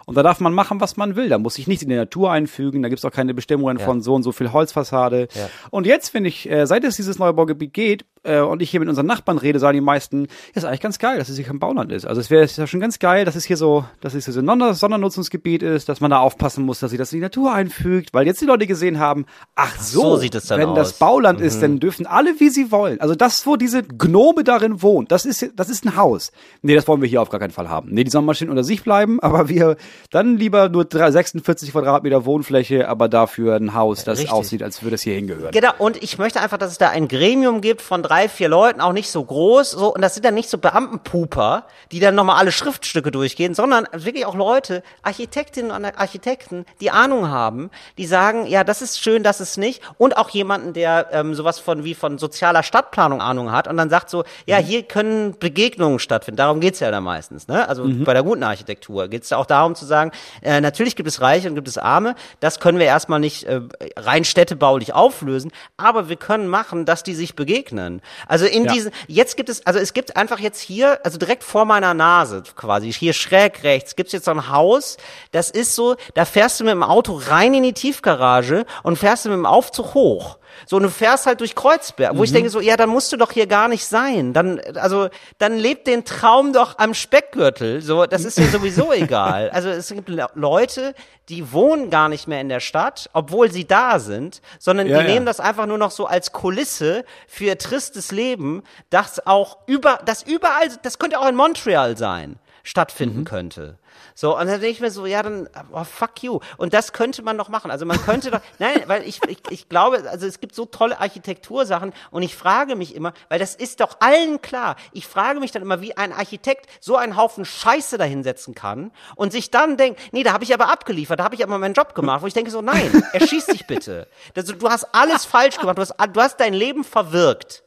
Und 0.06 0.16
da 0.16 0.22
darf 0.24 0.40
man 0.40 0.52
machen, 0.52 0.80
was 0.80 0.96
man 0.96 1.14
will. 1.14 1.28
Da 1.28 1.38
muss 1.38 1.54
sich 1.54 1.68
nichts 1.68 1.82
in 1.84 1.88
die 1.88 1.94
Natur 1.96 2.32
einfügen. 2.32 2.82
Da 2.82 2.88
gibt's 2.88 3.04
auch 3.04 3.12
keine 3.12 3.32
Bestimmungen 3.34 3.78
Ja. 3.78 3.84
von 3.84 4.00
so 4.00 4.14
und 4.14 4.24
so 4.24 4.32
viel 4.32 4.52
Holzfassade. 4.52 5.28
Ja. 5.34 5.48
Und 5.70 5.86
jetzt 5.86 6.08
finde 6.08 6.28
ich, 6.28 6.50
äh, 6.50 6.66
seit 6.66 6.82
es 6.84 6.96
dieses 6.96 7.18
Neubaugebiet 7.20 7.72
geht 7.72 8.04
äh, 8.22 8.40
und 8.40 8.60
ich 8.62 8.70
hier 8.70 8.80
mit 8.80 8.88
unseren 8.88 9.06
Nachbarn 9.06 9.38
rede, 9.38 9.58
sagen 9.58 9.74
die 9.76 9.80
meisten, 9.80 10.26
ist 10.54 10.64
eigentlich 10.64 10.80
ganz 10.80 10.98
geil, 10.98 11.18
dass 11.18 11.28
es 11.28 11.36
hier 11.36 11.44
kein 11.44 11.58
Bauland 11.58 11.90
ist. 11.92 12.06
Also 12.06 12.20
es 12.20 12.30
wäre 12.30 12.44
ja 12.46 12.66
schon 12.66 12.80
ganz 12.80 12.98
geil, 12.98 13.24
dass 13.24 13.36
es 13.36 13.44
hier 13.44 13.56
so, 13.56 13.84
dass 14.00 14.14
es 14.14 14.24
hier 14.26 14.34
so 14.34 14.40
ein 14.40 14.46
Sonder- 14.46 14.74
Sondernutzungsgebiet 14.74 15.62
ist, 15.62 15.88
dass 15.88 16.00
man 16.00 16.10
da 16.10 16.18
aufpassen 16.18 16.64
muss, 16.64 16.80
dass 16.80 16.90
sich 16.90 16.98
das 16.98 17.12
in 17.12 17.18
die 17.18 17.22
Natur 17.22 17.52
einfügt, 17.52 18.12
weil 18.12 18.26
jetzt 18.26 18.40
die 18.40 18.46
Leute 18.46 18.66
gesehen 18.66 18.98
haben, 18.98 19.26
ach 19.54 19.78
so, 19.80 20.02
so 20.02 20.16
sieht 20.16 20.34
es 20.34 20.46
dann 20.46 20.60
wenn 20.60 20.74
das 20.74 20.88
aus. 20.94 21.00
Mhm. 21.00 21.04
Bauland 21.04 21.40
ist, 21.40 21.62
dann 21.62 21.78
dürfen 21.80 22.06
alle, 22.06 22.38
wie 22.40 22.50
sie 22.50 22.70
wollen. 22.70 23.00
Also 23.00 23.14
das, 23.14 23.46
wo 23.46 23.56
diese 23.56 23.82
Gnome 23.82 24.44
darin 24.44 24.82
wohnt, 24.82 25.10
das 25.12 25.24
ist, 25.24 25.50
das 25.56 25.68
ist 25.70 25.84
ein 25.84 25.96
Haus. 25.96 26.32
Nee, 26.62 26.74
das 26.74 26.86
wollen 26.88 27.00
wir 27.00 27.08
hier 27.08 27.22
auf 27.22 27.30
gar 27.30 27.40
keinen 27.40 27.50
Fall 27.52 27.68
haben. 27.68 27.90
Nee, 27.92 28.04
die 28.04 28.10
sollen 28.10 28.24
mal 28.24 28.34
schön 28.34 28.50
unter 28.50 28.64
sich 28.64 28.82
bleiben, 28.82 29.20
aber 29.22 29.48
wir 29.48 29.76
dann 30.10 30.36
lieber 30.36 30.68
nur 30.68 30.84
drei- 30.84 31.10
46 31.10 31.72
Quadratmeter 31.72 32.24
Wohnfläche, 32.24 32.88
aber 32.88 33.08
dafür 33.08 33.56
ein 33.56 33.74
Haus, 33.74 34.04
das 34.04 34.18
Richtig. 34.18 34.32
aussieht, 34.32 34.62
als 34.62 34.82
würde 34.82 34.94
es 34.96 35.02
hier 35.02 35.14
hingehören. 35.14 35.50
Genau, 35.52 35.72
und 35.78 36.02
ich 36.02 36.18
möchte 36.18 36.40
einfach, 36.40 36.58
dass 36.58 36.70
es 36.72 36.78
da 36.78 36.90
ein 36.90 37.08
Gremium 37.08 37.60
gibt 37.60 37.80
von 37.82 38.04
drei, 38.10 38.28
vier 38.28 38.48
Leuten, 38.48 38.80
auch 38.80 38.92
nicht 38.92 39.08
so 39.08 39.24
groß, 39.24 39.70
so, 39.70 39.94
und 39.94 40.02
das 40.02 40.14
sind 40.14 40.24
dann 40.24 40.34
nicht 40.34 40.50
so 40.50 40.58
Beamtenpuper, 40.58 41.64
die 41.92 42.00
dann 42.00 42.16
nochmal 42.16 42.38
alle 42.38 42.50
Schriftstücke 42.50 43.12
durchgehen, 43.12 43.54
sondern 43.54 43.86
wirklich 43.92 44.26
auch 44.26 44.34
Leute, 44.34 44.82
Architektinnen 45.02 45.70
und 45.70 45.84
Architekten, 45.84 46.66
die 46.80 46.90
Ahnung 46.90 47.28
haben, 47.28 47.70
die 47.98 48.06
sagen, 48.06 48.46
ja, 48.46 48.64
das 48.64 48.82
ist 48.82 49.00
schön, 49.00 49.22
das 49.22 49.40
ist 49.40 49.58
nicht, 49.58 49.80
und 49.96 50.16
auch 50.16 50.28
jemanden, 50.30 50.72
der 50.72 51.08
ähm, 51.12 51.34
sowas 51.34 51.60
von 51.60 51.84
wie 51.84 51.94
von 51.94 52.18
sozialer 52.18 52.64
Stadtplanung 52.64 53.20
Ahnung 53.20 53.52
hat 53.52 53.68
und 53.68 53.76
dann 53.76 53.90
sagt 53.90 54.10
so, 54.10 54.24
ja, 54.44 54.56
hier 54.56 54.82
können 54.82 55.38
Begegnungen 55.38 56.00
stattfinden, 56.00 56.36
darum 56.36 56.58
geht's 56.58 56.80
ja 56.80 56.90
dann 56.90 57.04
meistens, 57.04 57.46
ne? 57.46 57.68
Also 57.68 57.84
bei 57.88 58.12
der 58.12 58.24
guten 58.24 58.42
Architektur 58.42 59.06
geht's 59.06 59.30
ja 59.30 59.36
auch 59.36 59.46
darum 59.46 59.76
zu 59.76 59.84
sagen, 59.84 60.10
äh, 60.42 60.60
natürlich 60.60 60.96
gibt 60.96 61.08
es 61.08 61.20
Reiche 61.20 61.48
und 61.48 61.54
gibt 61.54 61.68
es 61.68 61.78
Arme, 61.78 62.16
das 62.40 62.58
können 62.58 62.78
wir 62.78 62.86
erstmal 62.86 63.20
nicht 63.20 63.44
äh, 63.44 63.60
rein 63.96 64.24
städtebaulich 64.24 64.94
auflösen, 64.94 65.52
aber 65.76 66.08
wir 66.08 66.16
können 66.16 66.48
machen, 66.48 66.84
dass 66.84 67.04
die 67.04 67.14
sich 67.14 67.36
begegnen. 67.36 67.99
Also 68.26 68.46
in 68.46 68.64
Ja. 68.64 68.72
diesen, 68.72 68.92
jetzt 69.06 69.36
gibt 69.36 69.48
es, 69.48 69.66
also 69.66 69.78
es 69.78 69.92
gibt 69.92 70.16
einfach 70.16 70.38
jetzt 70.38 70.60
hier, 70.60 70.98
also 71.04 71.18
direkt 71.18 71.44
vor 71.44 71.64
meiner 71.64 71.94
Nase 71.94 72.42
quasi, 72.56 72.92
hier 72.92 73.12
schräg 73.12 73.62
rechts, 73.62 73.96
gibt's 73.96 74.12
jetzt 74.12 74.24
so 74.24 74.30
ein 74.30 74.48
Haus, 74.50 74.96
das 75.32 75.50
ist 75.50 75.74
so, 75.74 75.96
da 76.14 76.24
fährst 76.24 76.60
du 76.60 76.64
mit 76.64 76.72
dem 76.72 76.82
Auto 76.82 77.20
rein 77.28 77.54
in 77.54 77.62
die 77.62 77.72
Tiefgarage 77.72 78.64
und 78.82 78.96
fährst 78.96 79.24
du 79.24 79.28
mit 79.30 79.36
dem 79.36 79.46
Aufzug 79.46 79.94
hoch. 79.94 80.38
So, 80.66 80.76
und 80.76 80.82
du 80.84 80.90
fährst 80.90 81.26
halt 81.26 81.40
durch 81.40 81.54
Kreuzberg, 81.54 82.16
wo 82.16 82.24
ich 82.24 82.32
denke 82.32 82.50
so, 82.50 82.60
ja, 82.60 82.76
dann 82.76 82.88
musst 82.88 83.12
du 83.12 83.16
doch 83.16 83.32
hier 83.32 83.46
gar 83.46 83.68
nicht 83.68 83.84
sein. 83.86 84.32
Dann, 84.32 84.60
also, 84.76 85.08
dann 85.38 85.56
lebt 85.56 85.86
den 85.86 86.04
Traum 86.04 86.52
doch 86.52 86.78
am 86.78 86.94
Speckgürtel. 86.94 87.80
So, 87.82 88.06
das 88.06 88.24
ist 88.24 88.38
dir 88.38 88.48
sowieso 88.48 88.92
egal. 88.92 89.50
Also, 89.50 89.68
es 89.70 89.88
gibt 89.88 90.08
Le- 90.08 90.28
Leute, 90.34 90.94
die 91.28 91.52
wohnen 91.52 91.90
gar 91.90 92.08
nicht 92.08 92.26
mehr 92.28 92.40
in 92.40 92.48
der 92.48 92.60
Stadt, 92.60 93.08
obwohl 93.12 93.50
sie 93.52 93.66
da 93.66 93.98
sind, 94.00 94.40
sondern 94.58 94.86
Ja, 94.88 94.98
die 95.00 95.04
ja. 95.06 95.12
nehmen 95.14 95.26
das 95.26 95.40
einfach 95.40 95.66
nur 95.66 95.78
noch 95.78 95.90
so 95.92 96.06
als 96.06 96.32
Kulisse 96.32 97.04
für 97.28 97.44
ihr 97.44 97.58
tristes 97.58 98.10
Leben, 98.10 98.62
das 98.90 99.26
auch 99.26 99.58
über, 99.66 100.00
das 100.06 100.22
überall, 100.22 100.68
das 100.82 100.98
könnte 100.98 101.20
auch 101.20 101.28
in 101.28 101.36
Montreal 101.36 101.96
sein, 101.96 102.36
stattfinden 102.62 103.24
könnte. 103.24 103.78
So, 104.14 104.36
und 104.36 104.46
dann 104.46 104.60
denke 104.60 104.68
ich 104.68 104.80
mir 104.80 104.90
so, 104.90 105.06
ja, 105.06 105.22
dann, 105.22 105.48
oh, 105.72 105.84
fuck 105.84 106.22
you. 106.22 106.40
Und 106.56 106.74
das 106.74 106.92
könnte 106.92 107.22
man 107.22 107.38
doch 107.38 107.48
machen. 107.48 107.70
Also 107.70 107.86
man 107.86 108.00
könnte 108.02 108.30
doch, 108.30 108.40
nein, 108.58 108.82
weil 108.86 109.02
ich, 109.06 109.20
ich, 109.28 109.38
ich 109.50 109.68
glaube, 109.68 110.08
also 110.10 110.26
es 110.26 110.40
gibt 110.40 110.54
so 110.54 110.66
tolle 110.66 111.00
Architektursachen 111.00 111.92
und 112.10 112.22
ich 112.22 112.36
frage 112.36 112.76
mich 112.76 112.94
immer, 112.94 113.12
weil 113.28 113.38
das 113.38 113.54
ist 113.54 113.80
doch 113.80 113.96
allen 114.00 114.42
klar, 114.42 114.76
ich 114.92 115.06
frage 115.06 115.40
mich 115.40 115.52
dann 115.52 115.62
immer, 115.62 115.80
wie 115.80 115.96
ein 115.96 116.12
Architekt 116.12 116.68
so 116.80 116.96
einen 116.96 117.16
Haufen 117.16 117.44
Scheiße 117.44 117.98
dahinsetzen 117.98 118.54
kann 118.54 118.90
und 119.16 119.32
sich 119.32 119.50
dann 119.50 119.76
denkt, 119.76 120.00
nee, 120.12 120.22
da 120.22 120.32
habe 120.32 120.44
ich 120.44 120.52
aber 120.54 120.70
abgeliefert, 120.70 121.20
da 121.20 121.24
habe 121.24 121.34
ich 121.34 121.42
aber 121.42 121.58
meinen 121.58 121.74
Job 121.74 121.94
gemacht, 121.94 122.22
wo 122.22 122.26
ich 122.26 122.34
denke 122.34 122.50
so, 122.50 122.60
nein, 122.62 123.02
erschieß 123.12 123.46
dich 123.46 123.66
bitte. 123.66 124.06
Also, 124.36 124.54
du 124.54 124.68
hast 124.68 124.86
alles 124.92 125.24
falsch 125.30 125.58
gemacht, 125.58 125.78
du 125.78 125.82
hast, 125.82 125.94
du 126.12 126.20
hast 126.20 126.38
dein 126.40 126.54
Leben 126.54 126.84
verwirkt. 126.84 127.62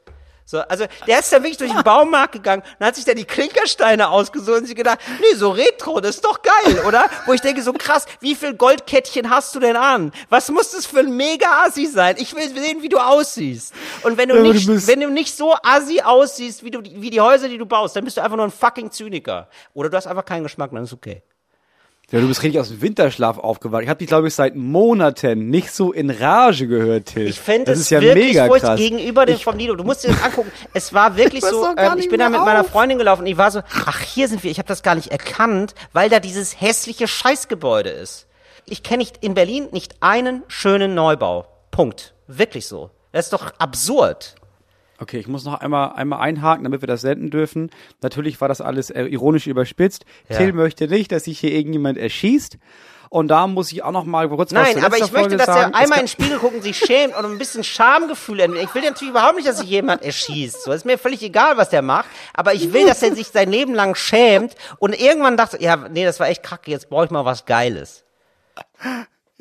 So, 0.45 0.59
also 0.59 0.85
der 1.07 1.19
ist 1.19 1.31
dann 1.31 1.41
wirklich 1.43 1.57
durch 1.57 1.71
den 1.71 1.83
Baumarkt 1.83 2.33
gegangen 2.33 2.63
und 2.79 2.85
hat 2.85 2.95
sich 2.95 3.05
dann 3.05 3.15
die 3.15 3.25
Klinkersteine 3.25 4.09
ausgesucht 4.09 4.57
und 4.59 4.65
sich 4.65 4.75
gedacht, 4.75 4.99
nee, 5.21 5.35
so 5.35 5.51
Retro, 5.51 5.99
das 6.01 6.15
ist 6.15 6.25
doch 6.25 6.41
geil, 6.41 6.83
oder? 6.85 7.05
Wo 7.25 7.33
ich 7.33 7.41
denke, 7.41 7.61
so 7.61 7.73
krass, 7.73 8.05
wie 8.19 8.35
viel 8.35 8.53
Goldkettchen 8.53 9.29
hast 9.29 9.55
du 9.55 9.59
denn 9.59 9.75
an? 9.77 10.11
Was 10.29 10.49
muss 10.49 10.71
das 10.71 10.85
für 10.85 10.99
ein 10.99 11.15
mega 11.15 11.65
Assi 11.65 11.85
sein? 11.85 12.15
Ich 12.17 12.35
will 12.35 12.49
sehen, 12.49 12.81
wie 12.81 12.89
du 12.89 12.97
aussiehst. 12.97 13.73
Und 14.03 14.17
wenn 14.17 14.29
du 14.29 14.35
Ja, 14.35 14.41
nicht, 14.41 14.67
du 14.67 14.87
wenn 14.87 14.99
du 14.99 15.09
nicht 15.09 15.35
so 15.35 15.55
Assi 15.63 16.01
aussiehst, 16.01 16.63
wie 16.63 16.71
du, 16.71 16.83
wie 16.83 17.09
die 17.09 17.21
Häuser, 17.21 17.47
die 17.47 17.57
du 17.57 17.65
baust, 17.65 17.95
dann 17.95 18.03
bist 18.03 18.17
du 18.17 18.21
einfach 18.21 18.37
nur 18.37 18.45
ein 18.45 18.51
fucking 18.51 18.91
Zyniker. 18.91 19.47
Oder 19.73 19.89
du 19.89 19.97
hast 19.97 20.07
einfach 20.07 20.25
keinen 20.25 20.43
Geschmack, 20.43 20.71
dann 20.73 20.83
ist 20.83 20.93
okay. 20.93 21.23
Ja, 22.11 22.19
du 22.19 22.27
bist 22.27 22.43
richtig 22.43 22.59
aus 22.59 22.67
dem 22.69 22.81
Winterschlaf 22.81 23.39
aufgewacht. 23.39 23.81
Ich 23.83 23.89
habe 23.89 23.97
dich, 23.97 24.07
glaube 24.07 24.27
ich, 24.27 24.35
seit 24.35 24.55
Monaten 24.55 25.49
nicht 25.49 25.71
so 25.71 25.91
in 25.91 26.11
Rage 26.11 26.67
gehört, 26.67 27.07
Till. 27.07 27.27
Ich 27.27 27.39
fände 27.39 27.65
das 27.65 27.75
es 27.77 27.85
ist 27.85 27.89
ja 27.89 28.01
wirklich 28.01 28.27
mega 28.27 28.45
furchtbar 28.45 28.71
krass. 28.71 28.79
gegenüber 28.79 29.25
dem 29.25 29.39
vom 29.39 29.57
Lido. 29.57 29.75
Du 29.75 29.83
musst 29.83 30.03
dir 30.03 30.09
das 30.09 30.21
angucken. 30.21 30.51
Es 30.73 30.93
war 30.93 31.17
wirklich 31.17 31.43
Ich 31.43 31.49
so, 31.49 31.65
ähm, 31.75 31.97
ich 31.97 32.09
bin 32.09 32.19
da 32.19 32.29
mit 32.29 32.41
meiner 32.41 32.61
auf. 32.61 32.67
Freundin 32.67 32.99
gelaufen 32.99 33.21
und 33.21 33.27
ich 33.27 33.37
war 33.37 33.49
so, 33.49 33.61
ach, 33.85 33.99
hier 34.01 34.27
sind 34.27 34.43
wir. 34.43 34.51
Ich 34.51 34.59
habe 34.59 34.67
das 34.67 34.83
gar 34.83 34.93
nicht 34.93 35.07
erkannt, 35.11 35.73
weil 35.91 36.09
da 36.09 36.19
dieses 36.19 36.61
hässliche 36.61 37.07
Scheißgebäude 37.07 37.89
ist. 37.89 38.27
Ich 38.65 38.83
kenne 38.83 38.99
nicht 38.99 39.17
in 39.23 39.33
Berlin 39.33 39.69
nicht 39.71 39.95
einen 40.01 40.43
schönen 40.47 40.93
Neubau. 40.93 41.47
Punkt. 41.71 42.13
Wirklich 42.27 42.67
so. 42.67 42.91
Das 43.11 43.25
ist 43.25 43.33
doch 43.33 43.53
absurd. 43.57 44.35
Okay, 44.99 45.17
ich 45.19 45.27
muss 45.27 45.43
noch 45.43 45.59
einmal, 45.59 45.93
einmal 45.93 46.19
einhaken, 46.19 46.63
damit 46.63 46.81
wir 46.81 46.87
das 46.87 47.01
senden 47.01 47.29
dürfen. 47.29 47.71
Natürlich 48.01 48.39
war 48.39 48.47
das 48.47 48.61
alles 48.61 48.89
äh, 48.89 49.03
ironisch 49.05 49.47
überspitzt. 49.47 50.05
Ja. 50.29 50.37
Till 50.37 50.53
möchte 50.53 50.87
nicht, 50.87 51.11
dass 51.11 51.25
sich 51.25 51.39
hier 51.39 51.51
irgendjemand 51.51 51.97
erschießt. 51.97 52.57
Und 53.13 53.27
da 53.27 53.45
muss 53.45 53.71
ich 53.71 53.83
auch 53.83 53.91
noch 53.91 54.05
mal 54.05 54.27
kurz 54.27 54.53
was 54.53 54.63
Nein, 54.63 54.73
zur 54.73 54.85
aber 54.85 54.95
ich 54.95 55.01
möchte, 55.01 55.19
Folge 55.19 55.37
dass 55.37 55.45
sagen. 55.45 55.73
er 55.73 55.79
einmal 55.79 55.99
in 55.99 56.05
den 56.05 56.07
Spiegel 56.07 56.39
gucken, 56.39 56.63
sich 56.63 56.77
schämt 56.77 57.15
und 57.15 57.25
ein 57.25 57.37
bisschen 57.37 57.63
Schamgefühl 57.63 58.39
entwickelt. 58.39 58.69
Ich 58.69 58.73
will 58.73 58.81
natürlich 58.81 59.11
überhaupt 59.11 59.35
nicht, 59.35 59.47
dass 59.47 59.59
sich 59.59 59.69
jemand 59.69 60.01
erschießt. 60.01 60.63
So 60.63 60.71
ist 60.71 60.83
mir 60.83 60.97
völlig 60.97 61.21
egal, 61.21 61.55
was 61.55 61.69
der 61.69 61.83
macht. 61.83 62.07
Aber 62.33 62.55
ich 62.55 62.73
will, 62.73 62.87
dass 62.87 63.03
er 63.03 63.13
sich 63.13 63.27
sein 63.27 63.51
Leben 63.51 63.75
lang 63.75 63.93
schämt 63.93 64.55
und 64.79 64.99
irgendwann 64.99 65.37
dachte, 65.37 65.61
ja, 65.61 65.75
nee, 65.75 66.05
das 66.05 66.19
war 66.19 66.27
echt 66.27 66.41
kacke, 66.41 66.71
jetzt 66.71 66.89
brauche 66.89 67.05
ich 67.05 67.11
mal 67.11 67.23
was 67.23 67.45
Geiles. 67.45 68.03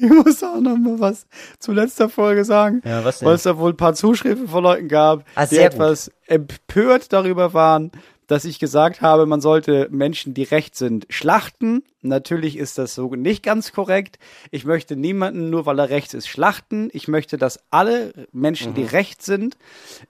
Ich 0.03 0.11
muss 0.11 0.43
auch 0.43 0.59
noch 0.61 0.77
mal 0.77 0.99
was 0.99 1.27
zur 1.61 1.75
letzter 1.75 2.09
Folge 2.09 2.45
sagen. 2.45 2.83
Ja, 2.85 3.05
was 3.05 3.21
denn? 3.21 3.29
Weil 3.29 3.37
es 3.37 3.45
da 3.45 3.57
wohl 3.57 3.71
ein 3.71 3.77
paar 3.77 3.95
Zuschriften 3.95 4.49
von 4.49 4.63
Leuten 4.65 4.89
gab, 4.89 5.25
Ah, 5.37 5.47
die 5.47 5.57
gut. 5.57 5.65
etwas 5.65 6.11
empört 6.27 7.13
darüber 7.13 7.55
waren, 7.55 7.93
dass 8.27 8.45
ich 8.45 8.59
gesagt 8.59 9.01
habe, 9.01 9.27
man 9.27 9.41
sollte 9.41 9.89
Menschen, 9.91 10.35
die 10.35 10.43
recht 10.43 10.75
sind, 10.77 11.07
schlachten. 11.09 11.83
Natürlich 12.03 12.57
ist 12.59 12.79
das 12.79 12.95
so 12.95 13.15
nicht 13.15 13.43
ganz 13.43 13.73
korrekt. 13.73 14.19
Ich 14.51 14.65
möchte 14.65 14.97
niemanden, 14.97 15.51
nur 15.51 15.67
weil 15.67 15.79
er 15.79 15.89
rechts 15.91 16.15
ist, 16.15 16.29
schlachten. 16.29 16.89
Ich 16.93 17.09
möchte, 17.09 17.39
dass 17.39 17.61
alle 17.71 18.13
Menschen, 18.33 18.73
Mhm. 18.73 18.75
die 18.75 18.85
recht 18.85 19.23
sind, 19.23 19.57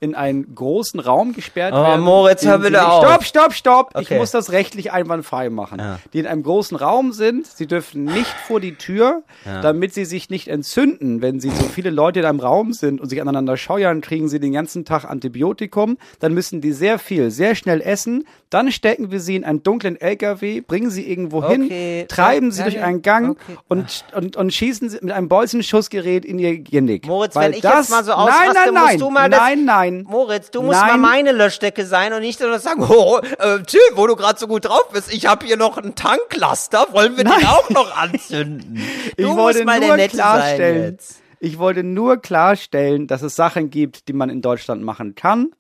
in 0.01 0.15
einen 0.15 0.55
großen 0.55 1.01
Raum 1.01 1.35
gesperrt 1.35 1.75
Oh, 1.75 1.83
werden. 1.83 2.01
Moritz, 2.03 2.45
hör 2.45 2.59
bitte 2.59 2.87
auf. 2.87 3.05
Stopp, 3.05 3.25
stopp, 3.25 3.53
stopp. 3.55 3.91
Ich 4.01 4.07
Okay. 4.09 4.19
muss 4.19 4.31
das 4.31 4.53
rechtlich 4.53 4.91
einwandfrei 4.93 5.51
machen. 5.51 5.79
Ja. 5.79 5.99
Die 6.13 6.19
in 6.21 6.27
einem 6.27 6.43
großen 6.43 6.77
Raum 6.77 7.13
sind. 7.13 7.47
Sie 7.47 7.67
dürfen 7.67 8.05
nicht 8.05 8.35
vor 8.47 8.59
die 8.61 8.75
Tür, 8.77 9.23
damit 9.45 9.95
sie 9.95 10.05
sich 10.05 10.31
nicht 10.31 10.49
entzünden. 10.49 11.21
Wenn 11.23 11.41
sie 11.41 11.51
so 11.51 11.65
viele 11.65 11.91
Leute 11.91 12.21
in 12.21 12.27
einem 12.27 12.41
Raum 12.41 12.73
sind 12.73 13.01
und 13.01 13.09
sich 13.09 13.21
aneinander 13.21 13.57
scheuern, 13.57 14.01
kriegen 14.01 14.29
sie 14.29 14.41
den 14.41 14.53
ganzen 14.53 14.85
Tag 14.85 15.05
Antibiotikum. 15.05 15.99
Dann 16.21 16.33
müssen 16.35 16.61
die 16.61 16.73
sehr 16.73 16.99
viel, 16.99 17.31
sehr 17.31 17.55
schnell 17.55 17.81
essen. 17.81 18.25
Dann 18.53 18.71
stecken 18.71 19.11
wir 19.11 19.19
sie 19.19 19.37
in 19.37 19.45
einen 19.45 19.63
dunklen 19.63 19.99
LKW, 19.99 20.61
bringen 20.61 20.91
sie 20.91 21.09
irgendwo 21.11 21.43
Okay. 21.43 22.01
hin, 22.01 22.09
treiben 22.09 22.53
sie 22.53 22.63
durch 22.63 22.81
einen 22.81 23.01
Gang 23.01 23.31
Okay. 23.31 23.57
und, 23.69 24.05
und, 24.15 24.37
und 24.37 24.53
schießen 24.53 24.91
sie 24.91 24.99
mit 25.01 25.11
einem 25.11 25.29
Bolzenschussgerät 25.31 26.27
in 26.27 26.39
ihr 26.39 26.59
Genick. 26.59 27.07
Moritz, 27.07 27.35
Weil 27.35 27.53
wenn 27.53 27.55
ich 27.55 27.63
das, 27.63 27.89
jetzt 27.89 27.91
mal 27.91 28.05
so 28.05 28.11
nein, 28.11 28.21
ausraste, 28.21 28.53
nein, 28.53 28.75
nein, 28.75 28.85
musst 28.85 29.01
du 29.01 29.11
mal 29.11 29.31
das, 29.31 29.41
nein, 29.41 29.65
nein. 29.65 30.05
Moritz, 30.07 30.51
du 30.51 30.61
musst 30.61 30.79
Nein. 30.79 31.01
mal 31.01 31.09
meine 31.09 31.33
Löschdecke 31.33 31.87
sein 31.87 32.13
und 32.13 32.21
nicht 32.21 32.41
nur 32.41 32.59
sagen, 32.59 32.83
oh, 32.89 33.21
äh, 33.39 33.63
Till, 33.63 33.81
wo 33.95 34.07
du 34.07 34.17
gerade 34.17 34.39
so 34.39 34.47
gut 34.47 34.67
drauf 34.67 34.87
bist, 34.93 35.11
ich 35.15 35.25
habe 35.25 35.47
hier 35.47 35.57
noch 35.57 35.79
einen 35.79 35.95
Tanklaster, 35.95 36.89
wollen 36.93 37.17
wir 37.17 37.25
den 37.25 37.33
Nein. 37.33 37.47
auch 37.47 37.71
noch 37.71 37.97
anzünden? 37.97 38.79
Du 39.17 39.23
ich 39.23 39.27
musst 39.29 39.39
wollte 39.39 39.65
mal 39.65 39.81
nur 39.81 39.97
klarstellen, 40.09 40.99
ich 41.41 41.59
wollte 41.59 41.83
nur 41.85 42.19
klarstellen, 42.19 43.07
dass 43.07 43.23
es 43.23 43.35
Sachen 43.35 43.71
gibt, 43.71 44.09
die 44.09 44.13
man 44.13 44.29
in 44.29 44.43
Deutschland 44.43 44.83
machen 44.83 45.15
kann 45.15 45.53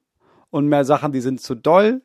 und 0.51 0.69
mehr 0.69 0.85
Sachen, 0.85 1.13
die 1.13 1.21
sind 1.21 1.41
zu 1.41 1.55
doll. 1.55 2.03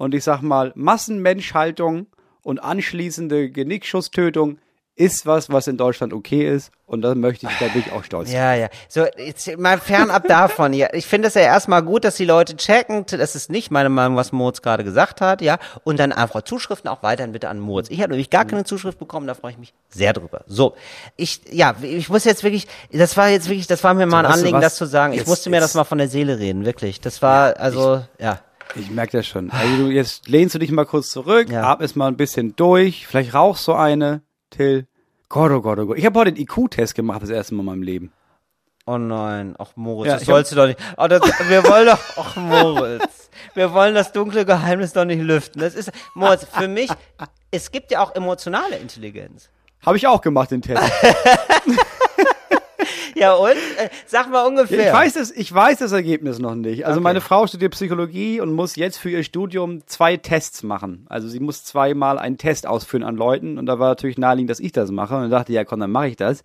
Und 0.00 0.14
ich 0.14 0.24
sag 0.24 0.40
mal, 0.40 0.72
Massenmenschhaltung 0.76 2.06
und 2.42 2.58
anschließende 2.64 3.50
Genickschusstötung 3.50 4.56
ist 4.96 5.26
was, 5.26 5.50
was 5.50 5.66
in 5.66 5.76
Deutschland 5.76 6.14
okay 6.14 6.48
ist. 6.54 6.72
Und 6.86 7.02
da 7.02 7.14
möchte 7.14 7.46
ich, 7.46 7.52
da 7.58 7.66
bin 7.68 7.82
ich 7.86 7.92
auch 7.92 8.02
stolz. 8.02 8.32
Ja, 8.32 8.54
ja. 8.54 8.68
So, 8.88 9.04
jetzt 9.18 9.58
mal 9.58 9.78
fernab 9.78 10.26
davon. 10.26 10.72
Ja, 10.72 10.88
ich 10.94 11.06
finde 11.06 11.28
es 11.28 11.34
ja 11.34 11.42
erstmal 11.42 11.82
gut, 11.82 12.04
dass 12.04 12.16
die 12.16 12.24
Leute 12.24 12.56
checken. 12.56 13.04
Das 13.10 13.36
ist 13.36 13.50
nicht 13.50 13.70
meine 13.70 13.90
Meinung, 13.90 14.16
was 14.16 14.32
Moritz 14.32 14.62
gerade 14.62 14.84
gesagt 14.84 15.20
hat, 15.20 15.42
ja. 15.42 15.58
Und 15.84 15.98
dann 16.00 16.12
einfach 16.12 16.42
Zuschriften 16.42 16.88
auch 16.88 17.02
weiterhin 17.02 17.32
bitte 17.32 17.50
an 17.50 17.60
Moritz. 17.60 17.90
Ich 17.90 18.00
habe 18.00 18.10
nämlich 18.12 18.30
gar 18.30 18.46
keine 18.46 18.64
Zuschrift 18.64 18.98
bekommen, 18.98 19.26
da 19.26 19.34
freue 19.34 19.52
ich 19.52 19.58
mich 19.58 19.74
sehr 19.90 20.14
drüber. 20.14 20.44
So, 20.46 20.74
ich, 21.16 21.42
ja, 21.50 21.74
ich 21.82 22.08
muss 22.08 22.24
jetzt 22.24 22.42
wirklich, 22.42 22.66
das 22.90 23.18
war 23.18 23.28
jetzt 23.28 23.50
wirklich, 23.50 23.66
das 23.66 23.84
war 23.84 23.92
mir 23.92 24.06
mal 24.06 24.20
ein 24.20 24.24
weißt 24.24 24.36
du 24.36 24.40
Anliegen, 24.46 24.60
das 24.62 24.76
zu 24.76 24.86
sagen. 24.86 25.12
Ich 25.12 25.20
Jetzt- 25.20 25.28
musste 25.28 25.50
mir 25.50 25.60
das 25.60 25.70
jetzt- 25.72 25.76
mal 25.76 25.84
von 25.84 25.98
der 25.98 26.08
Seele 26.08 26.38
reden, 26.38 26.64
wirklich. 26.64 27.00
Das 27.02 27.20
war, 27.20 27.58
also, 27.58 28.02
ja. 28.18 28.40
Ich 28.76 28.90
merke 28.90 29.16
das 29.18 29.26
schon. 29.26 29.50
Also 29.50 29.76
du, 29.76 29.90
jetzt 29.90 30.28
lehnst 30.28 30.54
du 30.54 30.58
dich 30.58 30.70
mal 30.70 30.86
kurz 30.86 31.10
zurück, 31.10 31.48
Ja. 31.50 31.64
atmest 31.64 31.96
mal 31.96 32.08
ein 32.08 32.16
bisschen 32.16 32.54
durch, 32.56 33.06
vielleicht 33.06 33.34
rauchst 33.34 33.66
du 33.68 33.72
eine, 33.72 34.22
Till. 34.50 34.86
Gott, 35.28 35.50
oh 35.52 35.60
Gott, 35.60 35.78
oh 35.78 35.86
Gott. 35.86 35.98
Ich 35.98 36.06
habe 36.06 36.18
heute 36.18 36.32
den 36.32 36.42
IQ-Test 36.42 36.94
gemacht, 36.94 37.22
das 37.22 37.30
erste 37.30 37.54
Mal 37.54 37.60
in 37.62 37.66
meinem 37.66 37.82
Leben. 37.82 38.12
Oh 38.86 38.98
nein, 38.98 39.54
ach 39.58 39.72
Moritz, 39.76 40.08
Ja, 40.08 40.14
das 40.14 40.22
ich 40.22 40.28
hab- 40.28 40.34
sollst 40.36 40.52
du 40.52 40.56
doch 40.56 40.66
nicht. 40.66 40.78
Oh, 40.96 41.06
das, 41.06 41.20
wir 41.48 41.62
wollen 41.64 41.86
doch, 41.86 41.98
ach 42.16 42.36
Moritz, 42.36 43.30
wir 43.54 43.72
wollen 43.72 43.94
das 43.94 44.10
dunkle 44.12 44.44
Geheimnis 44.44 44.92
doch 44.92 45.04
nicht 45.04 45.20
lüften. 45.22 45.60
Das 45.60 45.74
ist, 45.74 45.92
Moritz, 46.14 46.44
für 46.50 46.66
mich, 46.66 46.90
es 47.52 47.70
gibt 47.70 47.90
ja 47.92 48.00
auch 48.02 48.14
emotionale 48.14 48.76
Intelligenz. 48.78 49.50
Habe 49.86 49.96
ich 49.96 50.06
auch 50.06 50.20
gemacht, 50.20 50.50
den 50.50 50.62
Test. 50.62 50.82
Ja 53.14 53.34
und? 53.34 53.50
Äh, 53.50 53.88
sag 54.06 54.30
mal 54.30 54.46
ungefähr. 54.46 54.86
Ich 54.88 54.92
weiß 54.92 55.14
das, 55.14 55.30
ich 55.30 55.52
weiß 55.52 55.78
das 55.78 55.92
Ergebnis 55.92 56.38
noch 56.38 56.54
nicht. 56.54 56.86
Also 56.86 56.98
Okay. 56.98 57.04
meine 57.04 57.20
Frau 57.20 57.46
studiert 57.46 57.72
Psychologie 57.72 58.40
und 58.40 58.52
muss 58.52 58.76
jetzt 58.76 58.98
für 58.98 59.10
ihr 59.10 59.22
Studium 59.24 59.86
zwei 59.86 60.16
Tests 60.16 60.62
machen. 60.62 61.06
Also 61.08 61.28
sie 61.28 61.40
muss 61.40 61.64
zweimal 61.64 62.18
einen 62.18 62.38
Test 62.38 62.66
ausführen 62.66 63.02
an 63.02 63.16
Leuten 63.16 63.58
und 63.58 63.66
da 63.66 63.78
war 63.78 63.88
natürlich 63.88 64.18
naheliegend, 64.18 64.50
dass 64.50 64.60
ich 64.60 64.72
das 64.72 64.90
mache 64.90 65.14
und 65.16 65.22
dann 65.22 65.30
dachte 65.30 65.52
ich, 65.52 65.56
ja 65.56 65.64
komm, 65.64 65.80
dann 65.80 65.90
mache 65.90 66.08
ich 66.08 66.16
das. 66.16 66.42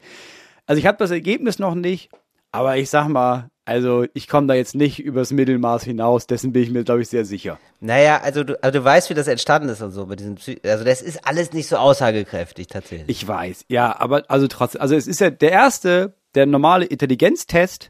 Also 0.65 0.79
ich 0.79 0.85
habe 0.87 0.97
das 0.97 1.11
Ergebnis 1.11 1.59
noch 1.59 1.75
nicht, 1.75 2.09
aber 2.51 2.77
ich 2.77 2.89
sag 2.89 3.07
mal, 3.07 3.49
Also 3.67 4.05
ich 4.13 4.27
komme 4.27 4.45
da 4.47 4.53
jetzt 4.53 4.75
nicht 4.75 4.99
übers 4.99 5.31
Mittelmaß 5.31 5.83
hinaus, 5.83 6.27
dessen 6.27 6.53
bin 6.53 6.61
ich 6.61 6.69
mir, 6.69 6.83
glaube 6.83 7.01
ich, 7.01 7.09
sehr 7.09 7.25
sicher. 7.25 7.57
Naja, 7.79 8.21
also 8.23 8.43
du, 8.43 8.61
also 8.63 8.77
du 8.79 8.85
weißt, 8.85 9.09
wie 9.09 9.15
das 9.15 9.27
entstanden 9.27 9.69
ist 9.69 9.81
und 9.81 9.89
so 9.91 10.05
mit 10.05 10.19
diesem 10.19 10.35
Psy 10.35 10.59
Also 10.63 10.83
das 10.83 11.01
ist 11.01 11.27
alles 11.27 11.51
nicht 11.51 11.67
so 11.67 11.77
aussagekräftig 11.77 12.67
tatsächlich. 12.67 13.09
Ich 13.09 13.27
weiß, 13.27 13.65
ja, 13.67 13.99
aber 13.99 14.23
also 14.27 14.47
trotzdem, 14.47 14.81
also 14.81 14.95
es 14.95 15.07
ist 15.07 15.19
ja 15.19 15.31
der 15.31 15.51
erste, 15.51 16.13
der 16.35 16.45
normale 16.45 16.85
Intelligenztest, 16.85 17.89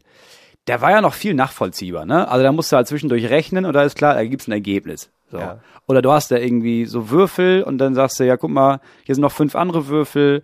der 0.67 0.81
war 0.81 0.91
ja 0.91 1.01
noch 1.01 1.13
viel 1.13 1.34
nachvollziehbar, 1.34 2.05
ne? 2.05 2.27
Also 2.27 2.43
da 2.43 2.51
musst 2.51 2.71
du 2.71 2.75
halt 2.75 2.88
zwischendurch 2.88 3.29
rechnen 3.29 3.65
und 3.65 3.73
da 3.73 3.84
ist 3.84 3.95
klar, 3.97 4.15
da 4.15 4.25
gibt's 4.25 4.47
ein 4.47 4.51
Ergebnis. 4.51 5.10
So. 5.31 5.38
Ja. 5.38 5.60
Oder 5.88 6.01
du 6.01 6.12
hast 6.12 6.31
da 6.31 6.38
irgendwie 6.38 6.86
so 6.86 7.10
Würfel 7.10 7.63
und 7.63 7.77
dann 7.77 7.93
sagst 7.93 8.19
du, 8.19 8.25
ja, 8.25 8.38
guck 8.38 8.49
mal, 8.49 8.79
hier 9.03 9.15
sind 9.15 9.21
noch 9.21 9.31
fünf 9.31 9.55
andere 9.55 9.88
Würfel, 9.88 10.41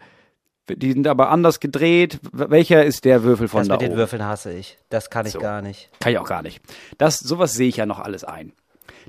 die 0.69 0.91
sind 0.91 1.07
aber 1.07 1.29
anders 1.29 1.59
gedreht. 1.59 2.19
Welcher 2.31 2.85
ist 2.85 3.05
der 3.05 3.23
Würfel 3.23 3.47
von 3.47 3.61
das 3.61 3.67
da 3.67 3.73
mit 3.75 3.81
den 3.81 3.89
oben? 3.91 3.97
Würfeln 3.97 4.25
hasse 4.25 4.53
ich. 4.53 4.77
Das 4.89 5.09
kann 5.09 5.25
ich 5.25 5.33
So. 5.33 5.39
gar 5.39 5.61
nicht. 5.61 5.89
Kann 5.99 6.11
ich 6.11 6.19
auch 6.19 6.27
gar 6.27 6.43
nicht. 6.43 6.61
Das, 6.97 7.19
sowas 7.19 7.53
sehe 7.53 7.67
ich 7.67 7.77
ja 7.77 7.85
noch 7.85 7.99
alles 7.99 8.23
ein. 8.23 8.53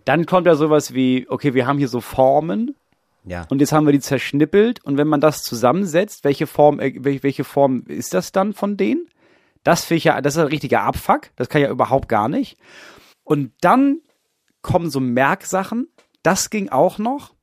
Dann 0.05 0.27
kommt 0.27 0.47
ja 0.47 0.55
sowas 0.55 0.95
wie, 0.95 1.27
okay, 1.29 1.55
wir 1.55 1.67
haben 1.67 1.79
hier 1.79 1.89
so 1.89 2.01
Formen 2.01 2.75
Ja. 3.25 3.47
und 3.51 3.61
jetzt 3.61 3.73
haben 3.73 3.87
wir 3.87 3.93
die 3.93 4.01
zerschnippelt 4.01 4.85
und 4.85 4.97
wenn 4.99 5.07
man 5.07 5.21
das 5.21 5.43
zusammensetzt, 5.43 6.25
welche 6.25 6.47
Form, 6.47 6.81
äh, 6.81 6.93
welche, 6.99 7.45
Form 7.45 7.85
ist 7.87 8.15
das 8.15 8.33
dann 8.33 8.53
von 8.53 8.77
denen? 8.77 9.07
Das 9.63 9.85
finde 9.85 9.99
ich 9.99 10.05
ja, 10.05 10.21
das 10.21 10.35
ist 10.35 10.41
ein 10.41 10.49
richtiger 10.49 10.83
Abfuck. 10.83 11.31
Das 11.37 11.49
kann 11.49 11.61
ich 11.61 11.67
ja 11.67 11.73
überhaupt 11.73 12.09
gar 12.09 12.29
nicht. 12.29 12.59
Und 13.23 13.53
dann 13.61 14.01
kommen 14.61 14.91
so 14.91 14.99
Merksachen. 14.99 15.87
Das 16.25 16.51
ging 16.51 16.69
auch 16.71 16.99
noch. 16.99 17.35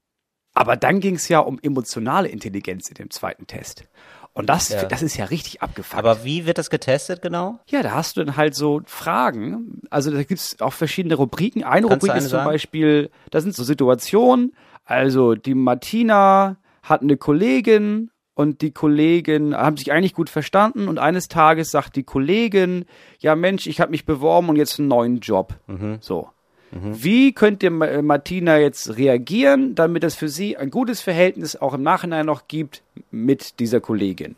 Aber 0.53 0.75
dann 0.75 0.99
ging 0.99 1.15
es 1.15 1.29
ja 1.29 1.39
um 1.39 1.59
emotionale 1.61 2.27
Intelligenz 2.27 2.89
in 2.89 2.95
dem 2.95 3.09
zweiten 3.09 3.47
Test. 3.47 3.85
Und 4.33 4.49
das, 4.49 4.67
Ja. 4.69 4.83
das 4.83 5.01
ist 5.01 5.15
ja 5.15 5.25
richtig 5.25 5.61
abgefuckt. 5.61 5.97
Aber 5.97 6.25
wie 6.25 6.45
wird 6.45 6.57
das 6.57 6.69
getestet 6.69 7.21
genau? 7.21 7.59
Ja, 7.69 7.83
da 7.83 7.91
hast 7.91 8.17
du 8.17 8.25
dann 8.25 8.35
halt 8.35 8.53
so 8.53 8.81
Fragen. 8.85 9.81
Also 9.89 10.11
da 10.11 10.23
gibt's 10.23 10.59
auch 10.59 10.73
verschiedene 10.73 11.15
Rubriken. 11.15 11.63
Eine 11.63 11.87
Kannst 11.87 12.03
Rubrik 12.03 12.11
eine 12.11 12.19
ist 12.19 12.29
zum 12.29 12.39
sagen? 12.39 12.49
Beispiel, 12.49 13.11
da 13.31 13.39
sind 13.39 13.55
so 13.55 13.63
Situationen. 13.63 14.53
Also 14.89 15.35
die 15.35 15.53
Martina 15.53 16.57
hat 16.81 17.01
eine 17.03 17.15
Kollegin 17.15 18.09
und 18.33 18.61
die 18.61 18.71
Kollegin 18.71 19.55
haben 19.55 19.77
sich 19.77 19.91
eigentlich 19.91 20.15
gut 20.15 20.29
verstanden 20.31 20.87
und 20.87 20.97
eines 20.97 21.27
Tages 21.27 21.69
sagt 21.69 21.95
die 21.95 22.03
Kollegin, 22.03 22.85
ja 23.19 23.35
Mensch, 23.35 23.67
ich 23.67 23.79
habe 23.81 23.91
mich 23.91 24.05
beworben 24.05 24.49
und 24.49 24.55
jetzt 24.55 24.79
einen 24.79 24.87
neuen 24.87 25.19
Job. 25.19 25.53
Mhm. 25.67 25.97
So. 26.01 26.29
Wie 26.71 27.33
könnte 27.33 27.69
Ma- 27.69 27.85
äh, 27.85 28.01
Martina 28.01 28.57
jetzt 28.57 28.97
reagieren, 28.97 29.75
damit 29.75 30.03
es 30.03 30.15
für 30.15 30.27
sie 30.29 30.57
ein 30.57 30.69
gutes 30.71 31.01
Verhältnis 31.01 31.55
auch 31.55 31.73
im 31.75 31.83
Nachhinein 31.83 32.25
noch 32.25 32.47
gibt 32.47 32.81
mit 33.11 33.59
dieser 33.59 33.79
Kollegin? 33.81 34.35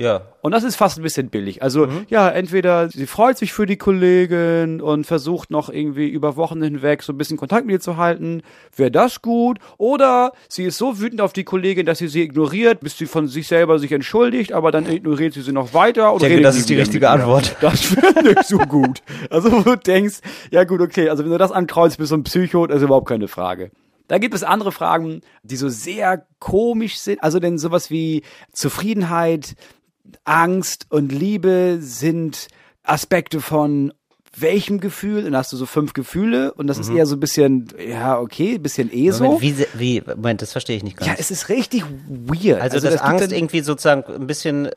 Ja. 0.00 0.22
Und 0.40 0.52
das 0.52 0.64
ist 0.64 0.76
fast 0.76 0.98
ein 0.98 1.02
bisschen 1.02 1.28
billig. 1.28 1.62
Also, 1.62 1.86
Mhm. 1.86 2.06
ja, 2.08 2.28
entweder 2.30 2.88
sie 2.88 3.06
freut 3.06 3.36
sich 3.36 3.52
für 3.52 3.66
die 3.66 3.76
Kollegin 3.76 4.80
und 4.80 5.04
versucht 5.04 5.50
noch 5.50 5.68
irgendwie 5.68 6.08
über 6.08 6.36
Wochen 6.36 6.62
hinweg 6.62 7.02
so 7.02 7.12
ein 7.12 7.18
bisschen 7.18 7.36
Kontakt 7.36 7.66
mit 7.66 7.74
ihr 7.74 7.80
zu 7.80 7.98
halten. 7.98 8.42
Wäre 8.74 8.90
das 8.90 9.20
gut? 9.20 9.58
Oder 9.76 10.32
sie 10.48 10.64
ist 10.64 10.78
so 10.78 10.98
wütend 11.00 11.20
auf 11.20 11.34
die 11.34 11.44
Kollegin, 11.44 11.84
dass 11.84 11.98
sie 11.98 12.08
sie 12.08 12.22
ignoriert, 12.22 12.80
bis 12.80 12.96
sie 12.96 13.04
von 13.04 13.28
sich 13.28 13.46
selber 13.46 13.78
sich 13.78 13.92
entschuldigt, 13.92 14.52
aber 14.54 14.70
dann 14.72 14.88
ignoriert 14.90 15.34
sie 15.34 15.42
sie 15.42 15.52
noch 15.52 15.74
weiter. 15.74 16.12
Und 16.14 16.22
denke, 16.22 16.36
redet 16.36 16.46
das 16.46 16.56
ist 16.56 16.70
die 16.70 16.76
richtige 16.76 17.04
mit. 17.06 17.10
Antwort. 17.20 17.56
Das 17.60 17.94
wäre 17.94 18.22
nicht 18.22 18.44
so 18.46 18.56
gut. 18.58 19.02
Also, 19.28 19.52
wo 19.52 19.60
du 19.60 19.76
denkst, 19.76 20.20
ja 20.50 20.64
gut, 20.64 20.80
okay, 20.80 21.10
also 21.10 21.24
wenn 21.24 21.30
du 21.30 21.36
das 21.38 21.52
ankreuzt, 21.52 21.98
bist 21.98 22.10
du 22.10 22.16
ein 22.16 22.24
Psycho, 22.24 22.66
das 22.66 22.78
ist 22.78 22.84
überhaupt 22.84 23.08
keine 23.08 23.28
Frage. 23.28 23.70
Da 24.08 24.18
gibt 24.18 24.34
es 24.34 24.42
andere 24.42 24.72
Fragen, 24.72 25.20
die 25.44 25.54
so 25.54 25.68
sehr 25.68 26.26
komisch 26.40 26.98
sind. 26.98 27.22
Also 27.22 27.38
denn 27.38 27.58
sowas 27.58 27.90
wie 27.90 28.22
Zufriedenheit, 28.52 29.54
Angst 30.24 30.86
und 30.90 31.12
Liebe 31.12 31.78
sind 31.80 32.48
Aspekte 32.82 33.40
von 33.40 33.92
welchem 34.40 34.80
Gefühl? 34.80 35.22
Dann 35.24 35.36
hast 35.36 35.52
du 35.52 35.56
so 35.56 35.66
fünf 35.66 35.92
Gefühle 35.92 36.52
und 36.54 36.66
das 36.66 36.78
ist 36.78 36.90
eher 36.90 37.06
so 37.06 37.16
ein 37.16 37.20
bisschen, 37.20 37.68
ja, 37.86 38.18
okay, 38.18 38.54
ein 38.54 38.62
bisschen 38.62 38.92
eh 38.92 39.10
so. 39.10 39.24
Mhm. 39.24 39.30
Moment, 39.30 39.42
wie, 39.42 39.66
wie, 39.74 40.02
Moment, 40.16 40.42
das 40.42 40.52
verstehe 40.52 40.76
ich 40.76 40.82
nicht 40.82 40.96
ganz. 40.96 41.08
Ja, 41.10 41.16
es 41.18 41.30
ist 41.30 41.48
richtig 41.48 41.84
weird. 42.08 42.60
also, 42.60 42.80
dass 42.80 42.92
das 42.94 43.02
Angst 43.02 43.32
irgendwie 43.32 43.60
sozusagen 43.60 44.04
ein 44.12 44.26
bisschen 44.26 44.66
äh, 44.66 44.70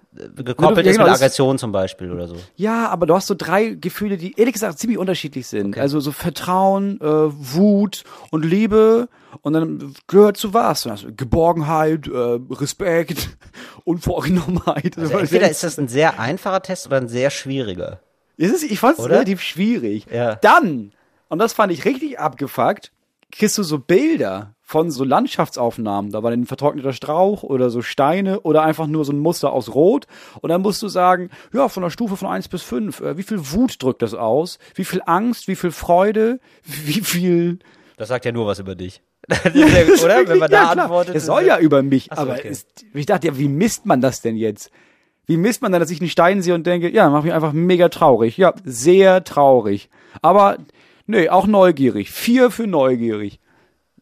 gekoppelt 0.44 0.86
Ja, 0.86 0.92
ist 0.92 0.98
genau, 0.98 1.06
mit 1.10 1.14
das- 1.14 1.22
Aggression 1.22 1.58
zum 1.58 1.72
Beispiel 1.72 2.12
oder 2.12 2.28
so. 2.28 2.36
Ja, 2.56 2.90
aber 2.90 3.06
du 3.06 3.16
hast 3.16 3.28
so 3.28 3.36
drei 3.36 3.70
Gefühle, 3.70 4.18
die 4.18 4.34
ehrlich 4.38 4.54
gesagt 4.54 4.80
ziemlich 4.80 4.98
unterschiedlich 5.00 5.48
sind. 5.48 5.78
Also 5.78 6.00
so 6.00 6.12
Vertrauen, 6.12 7.00
äh, 7.02 7.06
Wut 7.06 8.04
und 8.32 8.44
Liebe. 8.46 9.08
Und 9.42 9.54
dann 9.54 9.94
gehört 10.08 10.38
zu 10.38 10.54
was? 10.54 10.86
Also 10.86 11.08
Geborgenheit, 11.16 12.08
äh, 12.08 12.40
Respekt, 12.52 13.30
Unvorgenommenheit. 13.84 14.98
Also 14.98 15.18
entweder 15.18 15.50
ist 15.50 15.64
das 15.64 15.78
ein 15.80 15.88
sehr 15.88 16.20
einfacher 16.20 16.62
Test 16.62 16.88
oder 16.88 16.98
ein 16.98 17.08
sehr 17.08 17.30
schwieriger. 17.30 18.00
Ist 18.38 18.64
ich 18.64 18.80
fand 18.80 19.00
es 19.00 19.06
relativ 19.06 19.42
schwierig. 19.42 20.06
Ja. 20.12 20.36
Dann, 20.36 20.92
und 21.30 21.40
das 21.40 21.54
fand 21.54 21.72
ich 21.72 21.86
richtig 21.86 22.20
abgefuckt, 22.20 22.92
kriegst 23.32 23.58
du 23.58 23.64
so 23.64 23.80
Bilder 23.80 24.54
von 24.62 24.90
so 24.90 25.04
Landschaftsaufnahmen. 25.04 26.12
Da 26.12 26.24
war 26.24 26.32
ein 26.32 26.46
vertrockneter 26.46 26.94
Strauch 26.94 27.44
oder 27.44 27.70
so 27.70 27.82
Steine 27.82 28.42
oder 28.42 28.64
einfach 28.64 28.88
nur 28.88 29.06
so 29.06 29.12
ein 29.12 29.20
Muster 29.20 29.52
aus 29.52 29.74
Rot. 29.76 30.08
Und 30.42 30.50
dann 30.50 30.62
musst 30.62 30.82
du 30.82 30.88
sagen, 30.88 31.30
ja, 31.52 31.68
von 31.70 31.84
einer 31.84 31.92
Stufe 31.92 32.18
von 32.18 32.28
eins 32.28 32.48
bis 32.48 32.64
fünf 32.64 33.02
äh, 33.02 33.18
wie 33.18 33.24
viel 33.24 33.52
Wut 33.52 33.82
drückt 33.82 34.02
das 34.02 34.14
aus? 34.14 34.58
Wie 34.76 34.86
viel 34.86 35.02
Angst? 35.06 35.48
Wie 35.48 35.56
viel 35.56 35.72
Freude? 35.72 36.40
Wie 36.64 37.02
viel... 37.02 37.60
Das 37.98 38.08
sagt 38.08 38.26
ja 38.26 38.32
nur 38.32 38.48
was 38.48 38.58
über 38.60 38.74
dich. 38.74 39.02
Ist 39.54 40.04
oder? 40.04 40.24
Wenn 40.28 40.40
man 40.40 40.50
da 40.50 40.64
Ja, 40.64 40.70
antwortet. 40.72 41.16
Es 41.16 41.24
ist 41.24 41.28
soll 41.28 41.46
ja 41.46 41.60
über 41.60 41.84
mich, 41.84 42.06
so, 42.06 42.22
aber 42.22 42.34
okay. 42.34 42.50
es, 42.50 42.66
ich 42.94 43.06
dachte 43.06 43.28
ja, 43.28 43.38
wie 43.38 43.48
misst 43.48 43.86
man 43.86 44.02
das 44.02 44.22
denn 44.22 44.36
jetzt? 44.36 44.72
Wie 45.26 45.38
misst 45.38 45.62
man 45.62 45.72
denn, 45.72 45.80
dass 45.80 45.90
ich 45.92 46.02
einen 46.02 46.10
Stein 46.10 46.42
sehe 46.42 46.54
und 46.54 46.68
denke, 46.68 46.90
ja, 46.90 47.10
mach 47.10 47.24
mich 47.24 47.34
einfach 47.34 47.54
mega 47.54 47.90
traurig. 47.90 48.38
Ja, 48.38 48.54
sehr 48.66 49.24
traurig. 49.24 49.90
Aber, 50.22 50.58
nee, 51.08 51.30
auch 51.30 51.48
neugierig. 51.48 52.12
Vier 52.12 52.52
für 52.52 52.68
neugierig. 52.68 53.40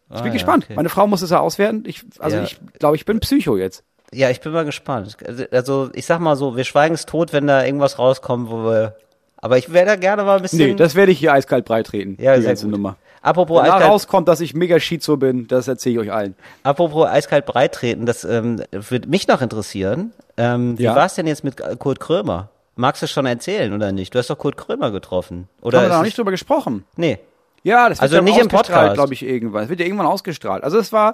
Ich 0.09 0.15
bin 0.15 0.23
Ah, 0.23 0.25
ja, 0.25 0.33
gespannt. 0.33 0.65
okay. 0.65 0.73
Meine 0.75 0.89
Frau 0.89 1.07
muss 1.07 1.21
es 1.21 1.29
ja 1.29 1.39
auswerten. 1.39 1.83
Ich, 1.85 2.03
also 2.19 2.37
Ja. 2.37 2.43
ich 2.43 2.57
glaube, 2.79 2.95
ich 2.95 3.05
bin 3.05 3.19
Psycho 3.19 3.55
jetzt. 3.55 3.83
Ja, 4.13 4.29
ich 4.29 4.41
bin 4.41 4.51
mal 4.51 4.65
gespannt. 4.65 5.15
Also- 5.25 5.45
Also, 5.51 5.89
ich 5.93 6.05
sag 6.05 6.19
mal 6.19 6.35
so, 6.35 6.57
wir 6.57 6.65
schweigen 6.65 6.95
es 6.95 7.05
tot, 7.05 7.31
wenn 7.31 7.47
da 7.47 7.63
irgendwas 7.63 7.97
rauskommt, 7.97 8.49
wo 8.49 8.65
wir. 8.65 8.95
Aber 9.37 9.57
ich 9.57 9.71
wäre 9.71 9.85
da 9.85 9.95
gerne 9.95 10.23
mal 10.23 10.35
ein 10.35 10.41
bisschen. 10.41 10.59
Nee, 10.71 10.75
das 10.75 10.95
werde 10.95 11.11
ich 11.13 11.19
hier 11.19 11.31
eiskalt 11.33 11.63
breitreten. 11.65 12.17
ja, 12.19 12.35
die 12.35 12.41
sehr 12.41 12.49
ganze 12.51 12.65
gut. 12.65 12.73
Nummer. 12.75 12.97
Apropos 13.21 13.57
Wenn 13.59 13.65
da 13.65 13.73
eiskalt, 13.75 13.91
rauskommt, 13.91 14.27
dass 14.27 14.41
ich 14.41 14.53
mega 14.55 14.79
Schizo 14.79 15.15
bin, 15.17 15.47
das 15.47 15.67
erzähle 15.67 15.93
ich 15.95 15.99
euch 16.09 16.11
allen. 16.11 16.35
apropos 16.63 17.07
eiskalt 17.07 17.45
breitreten, 17.45 18.05
das 18.05 18.23
ähm, 18.23 18.61
würde 18.71 19.07
mich 19.07 19.27
noch 19.27 19.41
interessieren. 19.41 20.11
Ähm, 20.37 20.77
wie 20.79 20.83
Ja. 20.83 20.95
war 20.95 21.05
es 21.05 21.13
denn 21.15 21.27
jetzt 21.27 21.43
mit 21.43 21.61
Kurt 21.79 21.99
Krömer? 21.99 22.49
Magst 22.75 23.03
du 23.03 23.07
schon 23.07 23.25
erzählen 23.27 23.73
oder 23.73 23.91
nicht? 23.91 24.15
Du 24.15 24.17
hast 24.19 24.29
doch 24.29 24.37
Kurt 24.39 24.57
Krömer 24.57 24.89
getroffen. 24.91 25.47
Oder 25.61 25.79
Haben 25.79 25.83
wir 25.85 25.89
ist 25.91 25.97
noch 25.97 26.03
nicht 26.03 26.17
drüber 26.17 26.31
gesprochen. 26.31 26.85
Nee. 26.95 27.19
Ja, 27.63 27.89
das 27.89 27.99
wird 27.99 28.03
Also 28.03 28.15
ja 28.15 28.21
nicht 28.23 28.39
im 28.39 28.47
ausgestrahlt, 28.47 28.71
Podcast. 28.73 28.93
glaube 28.95 29.13
ich, 29.13 29.23
irgendwann. 29.23 29.63
Es 29.65 29.69
wird 29.69 29.79
ja 29.81 29.85
irgendwann 29.85 30.07
ausgestrahlt. 30.07 30.63
Also 30.63 30.79
es 30.79 30.91
war, 30.91 31.13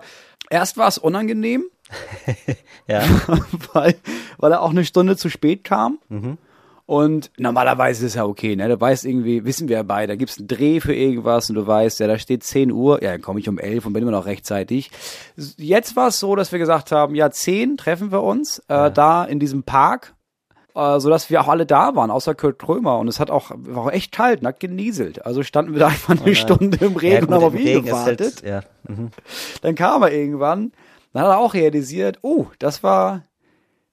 erst 0.49 0.77
war 0.77 0.87
es 0.87 0.97
unangenehm, 0.97 1.65
Ja. 2.87 3.03
weil, 3.73 3.95
weil 4.37 4.51
er 4.53 4.61
auch 4.61 4.69
eine 4.69 4.85
Stunde 4.85 5.17
zu 5.17 5.29
spät 5.29 5.63
kam. 5.65 5.99
Mhm. 6.09 6.37
Und 6.87 7.31
normalerweise 7.37 8.05
ist 8.05 8.11
es 8.11 8.15
ja 8.15 8.23
okay, 8.23 8.55
ne? 8.55 8.69
Du 8.69 8.79
weißt 8.79 9.03
irgendwie, 9.03 9.43
wissen 9.43 9.67
wir 9.67 9.75
ja 9.75 9.83
beide, 9.83 10.13
da 10.13 10.15
gibt's 10.15 10.37
einen 10.37 10.47
Dreh 10.47 10.79
für 10.79 10.95
irgendwas 10.95 11.49
und 11.49 11.55
du 11.55 11.67
weißt, 11.67 11.99
ja, 11.99 12.07
da 12.07 12.17
steht 12.17 12.43
10 12.43 12.71
Uhr, 12.71 13.03
ja, 13.03 13.11
dann 13.11 13.21
komme 13.21 13.41
ich 13.41 13.49
um 13.49 13.59
11 13.59 13.85
und 13.85 13.91
bin 13.91 14.03
immer 14.03 14.13
noch 14.13 14.25
rechtzeitig. 14.25 14.89
Jetzt 15.57 15.97
war 15.97 16.07
es 16.07 16.19
so, 16.21 16.33
dass 16.37 16.53
wir 16.53 16.59
gesagt 16.59 16.93
haben, 16.93 17.13
ja, 17.13 17.29
10 17.29 17.75
treffen 17.75 18.13
wir 18.13 18.23
uns 18.23 18.59
äh, 18.69 18.89
da 18.89 19.25
in 19.25 19.37
diesem 19.37 19.63
Park, 19.63 20.15
äh, 20.75 21.01
sodass 21.01 21.29
wir 21.29 21.41
auch 21.41 21.49
alle 21.49 21.65
da 21.65 21.93
waren, 21.97 22.09
außer 22.09 22.35
Kurt 22.35 22.57
Krömer. 22.57 22.99
Und 22.99 23.09
es 23.09 23.19
hat 23.19 23.31
auch, 23.31 23.51
war 23.53 23.87
auch 23.87 23.91
echt 23.91 24.13
kalt, 24.13 24.41
nackt 24.41 24.61
genieselt. 24.61 25.25
Also 25.25 25.43
standen 25.43 25.73
wir 25.73 25.81
da 25.81 25.87
einfach 25.87 26.21
eine 26.21 26.35
Stunde 26.35 26.85
im 26.85 26.95
Regen 26.95 27.15
ja, 27.15 27.21
und 27.23 27.33
haben 27.33 27.43
auf 27.43 27.59
ihn 27.59 27.79
ist 27.79 27.85
gewartet. 27.85 28.43
halt, 28.43 28.43
ja. 28.43 28.61
Mhm. 28.87 29.09
Dann 29.61 29.75
kam 29.75 30.03
er 30.03 30.13
irgendwann, 30.13 30.71
dann 31.11 31.23
hat 31.23 31.31
er 31.31 31.39
auch 31.39 31.53
realisiert, 31.53 32.19
oh, 32.21 32.45
das 32.59 32.81
war, 32.81 33.23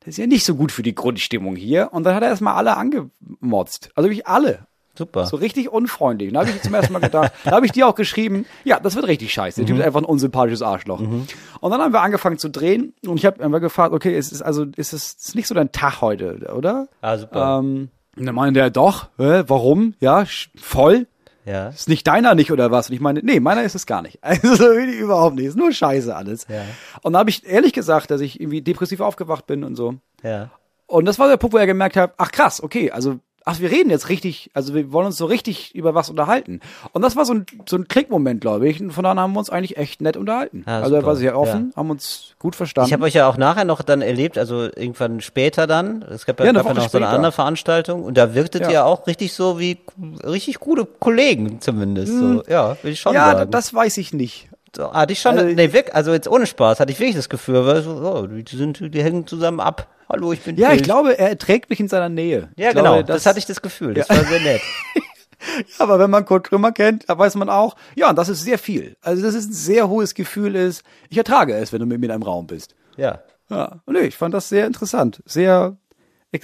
das 0.05 0.15
ist 0.15 0.19
ja 0.19 0.27
nicht 0.27 0.45
so 0.45 0.55
gut 0.55 0.71
für 0.71 0.83
die 0.83 0.95
Grundstimmung 0.95 1.57
hier. 1.57 1.89
Und 1.93 2.05
dann 2.05 2.15
hat 2.15 2.23
er 2.23 2.29
erstmal 2.29 2.55
alle 2.55 2.77
angemotzt. 2.77 3.91
Also 3.95 4.09
wirklich 4.09 4.27
alle. 4.27 4.67
Super. 4.97 5.27
So 5.27 5.37
richtig 5.37 5.71
unfreundlich. 5.71 6.29
Und 6.29 6.35
da 6.35 6.41
habe 6.41 6.51
ich 6.51 6.63
zum 6.63 6.73
ersten 6.75 6.93
Mal 6.93 7.01
gedacht, 7.01 7.33
da 7.45 7.51
habe 7.51 7.67
ich 7.67 7.73
dir 7.73 7.89
auch 7.89 7.97
geschrieben, 7.97 8.47
ja, 8.63 8.79
das 8.79 8.95
wird 8.95 9.07
richtig 9.09 9.33
scheiße. 9.33 9.61
Der 9.61 9.67
Typ 9.67 9.79
ist 9.79 9.85
einfach 9.85 10.01
ein 10.01 10.05
unsympathisches 10.05 10.63
Arschloch. 10.63 11.01
Und 11.01 11.71
dann 11.71 11.81
haben 11.81 11.93
wir 11.93 12.01
angefangen 12.01 12.39
zu 12.39 12.49
drehen 12.49 12.95
und 13.05 13.17
ich 13.17 13.27
habe 13.27 13.43
einfach 13.43 13.61
gefragt, 13.61 13.93
okay, 13.93 14.15
es 14.17 14.31
ist 14.31 14.43
also, 14.43 14.65
ist 14.77 14.93
es 14.93 15.15
ist 15.15 15.35
nicht 15.35 15.49
so 15.49 15.55
dein 15.55 15.73
Tag 15.73 16.01
heute, 16.01 16.53
oder? 16.55 16.87
Ah, 17.01 17.19
super. 17.19 17.59
Ähm, 17.61 17.89
und 18.17 18.27
dann 18.27 18.35
meinte 18.37 18.61
er, 18.61 18.71
doch, 18.71 19.09
hä, 19.19 19.43
warum? 19.49 19.95
Ja, 19.99 20.25
voll. 20.57 21.09
Ja. 21.45 21.69
Ist 21.69 21.89
nicht 21.89 22.07
deiner 22.07 22.35
nicht 22.35 22.51
oder 22.51 22.71
was? 22.71 22.89
Und 22.89 22.95
ich 22.95 23.01
meine, 23.01 23.21
nee, 23.23 23.41
meiner 23.41 23.63
ist 23.63 23.75
es 23.75 23.87
gar 23.87 24.03
nicht. 24.03 24.19
Also 24.23 24.73
überhaupt 24.73 25.37
nicht. 25.37 25.47
Ist 25.47 25.57
nur 25.57 25.73
Scheiße 25.73 26.15
alles. 26.15 26.47
Ja. 26.49 26.65
Und 27.03 27.13
da 27.13 27.19
habe 27.21 27.31
ich 27.31 27.47
ehrlich 27.47 27.73
gesagt, 27.73 28.11
dass 28.11 28.21
ich 28.21 28.41
irgendwie 28.41 28.63
depressiv 28.63 29.01
aufgewacht 29.01 29.47
bin 29.47 29.65
und 29.65 29.77
so. 29.77 29.97
Ja. 30.23 30.51
Und 30.87 31.07
das 31.07 31.19
war 31.19 31.29
der 31.29 31.37
Punkt, 31.37 31.55
wo 31.55 31.59
er 31.59 31.67
gemerkt 31.67 31.97
hat, 31.97 32.15
ach 32.17 32.31
krass, 32.31 32.63
okay, 32.63 32.91
also 32.91 33.19
ach, 33.47 33.61
wir 33.61 33.71
reden 33.71 33.91
jetzt 33.91 34.09
richtig, 34.09 34.51
also 34.55 34.75
wir 34.75 34.91
wollen 34.93 35.07
uns 35.07 35.17
so 35.19 35.27
richtig 35.27 35.75
über 35.75 35.95
was 35.95 36.09
unterhalten. 36.11 36.61
Und 36.93 37.03
das 37.03 37.15
war 37.15 37.25
so 37.27 37.35
ein, 37.35 37.47
so 37.69 37.77
ein 37.77 37.89
Klickmoment, 37.89 38.41
glaube 38.41 38.69
ich. 38.69 38.81
Und 38.81 38.91
von 38.93 39.05
daher 39.05 39.21
haben 39.21 39.33
wir 39.35 39.39
uns 39.39 39.51
eigentlich 39.51 39.77
echt 39.77 40.01
nett 40.01 40.17
unterhalten. 40.17 40.65
Ja, 40.67 40.81
also 40.81 40.95
er 40.95 41.05
war 41.05 41.15
sehr 41.17 41.39
offen, 41.39 41.73
haben 41.77 41.91
uns 41.91 42.35
gut 42.39 42.57
verstanden. 42.57 42.89
Ich 42.89 42.93
habe 42.95 43.05
euch 43.05 43.15
ja 43.15 43.29
auch 43.29 43.37
nachher 43.37 43.65
noch 43.65 43.83
dann 43.83 44.01
erlebt, 44.03 44.39
also 44.39 44.63
irgendwann 44.63 45.21
später 45.21 45.67
dann. 45.67 46.03
Es 46.03 46.25
gab 46.27 46.41
ja, 46.41 46.47
Ja, 46.47 46.53
ja 46.53 46.59
noch 46.59 46.65
so 46.65 46.71
eine 46.71 46.81
später. 46.83 47.09
andere 47.11 47.33
Veranstaltung 47.33 48.03
und 48.05 48.17
da 48.17 48.35
wirktet 48.35 48.63
Ja. 48.63 48.71
ihr 48.71 48.87
auch 48.87 49.07
richtig 49.07 49.33
so 49.35 49.59
wie 49.59 49.79
richtig 50.25 50.59
gute 50.61 50.87
Kollegen 50.87 51.61
zumindest. 51.61 52.13
So, 52.19 52.43
ja, 52.49 52.77
will 52.83 52.93
ich 52.93 53.01
schon 53.01 53.13
Hm. 53.13 53.17
ja, 53.17 53.33
sagen. 53.37 53.51
das 53.51 53.75
weiß 53.75 53.99
ich 53.99 54.13
nicht. 54.15 54.49
Hatte 54.79 55.13
ich 55.13 55.21
schon, 55.21 55.39
also- 55.39 55.55
nee, 55.55 55.73
wirklich, 55.73 55.95
also 55.95 56.13
jetzt 56.13 56.29
ohne 56.29 56.47
Spaß, 56.47 56.81
hatte 56.81 56.93
ich 56.93 56.99
wirklich 57.01 57.17
das 57.17 57.29
Gefühl, 57.29 57.65
weil 57.67 57.83
so, 57.83 57.91
oh, 57.93 58.27
die 58.27 58.57
sind, 58.57 58.95
die 58.95 59.03
hängen 59.03 59.27
zusammen 59.27 59.61
ab. 59.61 59.89
Hallo, 60.09 60.33
ich 60.33 60.41
bin 60.43 60.57
Ja, 60.57 60.69
ich 60.71 60.75
Phil. 60.79 60.83
glaube, 60.85 61.19
er 61.19 61.37
trägt 61.39 61.71
mich 61.71 61.81
in 61.81 61.89
seiner 61.89 62.09
Nähe. 62.09 62.49
Ja, 62.57 62.69
ich 62.69 62.75
genau, 62.75 62.95
glaube, 62.95 63.05
das, 63.05 63.25
hatte 63.27 63.39
ich 63.39 63.47
das 63.47 63.63
Gefühl. 63.63 63.95
Das 63.95 64.09
war 64.11 64.23
sehr 64.25 64.41
nett. 64.41 64.61
Aber 65.79 65.99
wenn 65.99 66.11
man 66.11 66.25
Kurt 66.25 66.45
Krümmer 66.49 66.73
kennt, 66.73 67.09
da 67.09 67.19
weiß 67.19 67.35
man 67.37 67.49
auch, 67.51 67.77
ja, 67.95 68.09
und 68.11 68.17
das 68.17 68.29
ist 68.29 68.43
sehr 68.43 68.59
viel. 68.59 68.97
Also 69.03 69.23
das 69.23 69.35
ist 69.35 69.51
ein 69.51 69.53
sehr 69.53 69.89
hohes 69.89 70.15
Gefühl 70.15 70.55
ist, 70.55 70.83
ich 71.11 71.19
ertrage 71.19 71.55
es, 71.55 71.73
wenn 71.73 71.81
du 71.81 71.87
mit 71.87 72.01
mir 72.01 72.07
in 72.07 72.13
einem 72.13 72.23
Raum 72.23 72.47
bist. 72.47 72.75
Ja. 72.97 73.21
Ja, 73.51 73.81
und 73.85 73.95
nee, 73.95 74.07
ich 74.07 74.17
fand 74.17 74.33
das 74.33 74.49
sehr 74.49 74.67
interessant. 74.67 75.23
Sehr, 75.27 75.77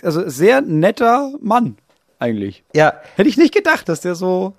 also 0.03 0.29
sehr 0.29 0.61
netter 0.61 1.33
Mann, 1.41 1.77
eigentlich. 2.19 2.63
Ja, 2.75 2.95
Hätte 3.17 3.29
ich 3.29 3.39
nicht 3.39 3.55
gedacht, 3.55 3.89
dass 3.89 4.03
der 4.03 4.15
so, 4.15 4.55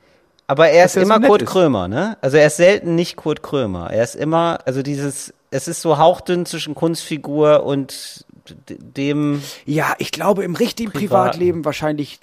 Aber 0.52 0.68
er 0.68 0.84
ist 0.84 0.98
er 0.98 1.04
so 1.04 1.06
immer 1.06 1.20
nett 1.20 1.30
Kurt 1.30 1.44
ist. 1.44 1.50
Krömer, 1.50 1.88
ne? 1.88 2.18
Also 2.20 2.36
er 2.36 2.48
ist 2.48 2.58
selten 2.58 2.96
nicht 2.96 3.16
Kurt 3.16 3.42
Krömer. 3.42 3.90
Er 3.90 4.04
ist 4.04 4.16
immer, 4.16 4.60
also 4.66 4.82
dieses, 4.82 5.34
es 5.50 5.70
ist 5.70 5.82
so 5.82 5.98
hauchdünn 5.98 6.46
zwischen 6.46 6.76
Kunstfigur 6.76 7.64
und 7.64 8.26
dem, 8.68 9.42
ja, 9.66 9.94
ich 9.98 10.12
glaube, 10.12 10.44
im 10.44 10.56
richtigen 10.56 10.92
Privaten. 10.92 11.08
Privatleben 11.08 11.64
wahrscheinlich, 11.64 12.20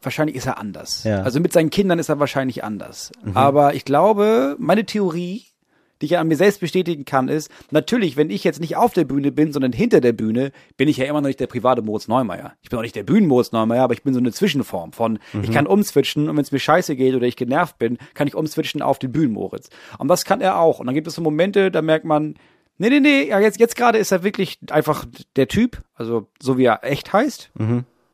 wahrscheinlich 0.00 0.36
ist 0.36 0.46
er 0.46 0.56
anders. 0.56 1.04
Ja. 1.04 1.18
Mhm. 1.18 1.24
Also 1.26 1.40
mit 1.40 1.52
seinen 1.52 1.68
Kindern 1.68 1.98
ist 1.98 2.08
er 2.08 2.18
wahrscheinlich 2.18 2.64
anders. 2.64 3.12
Aber 3.34 3.74
ich 3.74 3.84
glaube, 3.84 4.56
meine 4.58 4.86
Theorie, 4.86 5.44
die 6.00 6.06
ich 6.06 6.12
ja 6.12 6.20
an 6.20 6.28
mir 6.28 6.36
selbst 6.36 6.60
bestätigen 6.60 7.04
kann, 7.04 7.28
ist, 7.28 7.50
natürlich, 7.70 8.16
wenn 8.16 8.30
ich 8.30 8.44
jetzt 8.44 8.60
nicht 8.60 8.76
auf 8.76 8.92
der 8.92 9.04
Bühne 9.04 9.32
bin, 9.32 9.52
sondern 9.52 9.72
hinter 9.72 10.00
der 10.00 10.12
Bühne, 10.12 10.52
bin 10.76 10.88
ich 10.88 10.96
ja 10.96 11.06
immer 11.06 11.20
noch 11.20 11.28
nicht 11.28 11.40
der 11.40 11.46
private 11.46 11.82
Moritz 11.82 12.08
Neumeier. 12.08 12.52
Ich 12.62 12.70
bin 12.70 12.78
auch 12.78 12.82
nicht 12.82 12.96
der 12.96 13.02
Bühnen-Moritz 13.02 13.52
Neumeier, 13.52 13.82
aber 13.82 13.94
ich 13.94 14.02
bin 14.02 14.14
so 14.14 14.20
eine 14.20 14.32
Zwischenform 14.32 14.92
von, 14.92 15.18
Mhm. 15.32 15.44
ich 15.44 15.50
kann 15.50 15.66
umswitchen 15.66 16.28
und 16.28 16.36
wenn 16.36 16.42
es 16.42 16.52
mir 16.52 16.58
scheiße 16.60 16.96
geht 16.96 17.14
oder 17.14 17.26
ich 17.26 17.36
genervt 17.36 17.78
bin, 17.78 17.98
kann 18.14 18.26
ich 18.28 18.34
umswitchen 18.34 18.82
auf 18.82 18.98
den 18.98 19.12
Bühnen-Moritz. 19.12 19.70
Und 19.98 20.08
das 20.08 20.24
kann 20.24 20.40
er 20.40 20.58
auch. 20.60 20.78
Und 20.80 20.86
dann 20.86 20.94
gibt 20.94 21.06
es 21.06 21.14
so 21.14 21.22
Momente, 21.22 21.70
da 21.70 21.82
merkt 21.82 22.04
man, 22.04 22.34
nee, 22.78 22.90
nee, 22.90 23.00
nee, 23.00 23.28
ja, 23.28 23.40
jetzt, 23.40 23.58
jetzt 23.58 23.76
gerade 23.76 23.98
ist 23.98 24.12
er 24.12 24.22
wirklich 24.22 24.58
einfach 24.70 25.04
der 25.36 25.48
Typ, 25.48 25.82
also 25.94 26.28
so 26.40 26.58
wie 26.58 26.64
er 26.64 26.84
echt 26.84 27.12
heißt. 27.12 27.50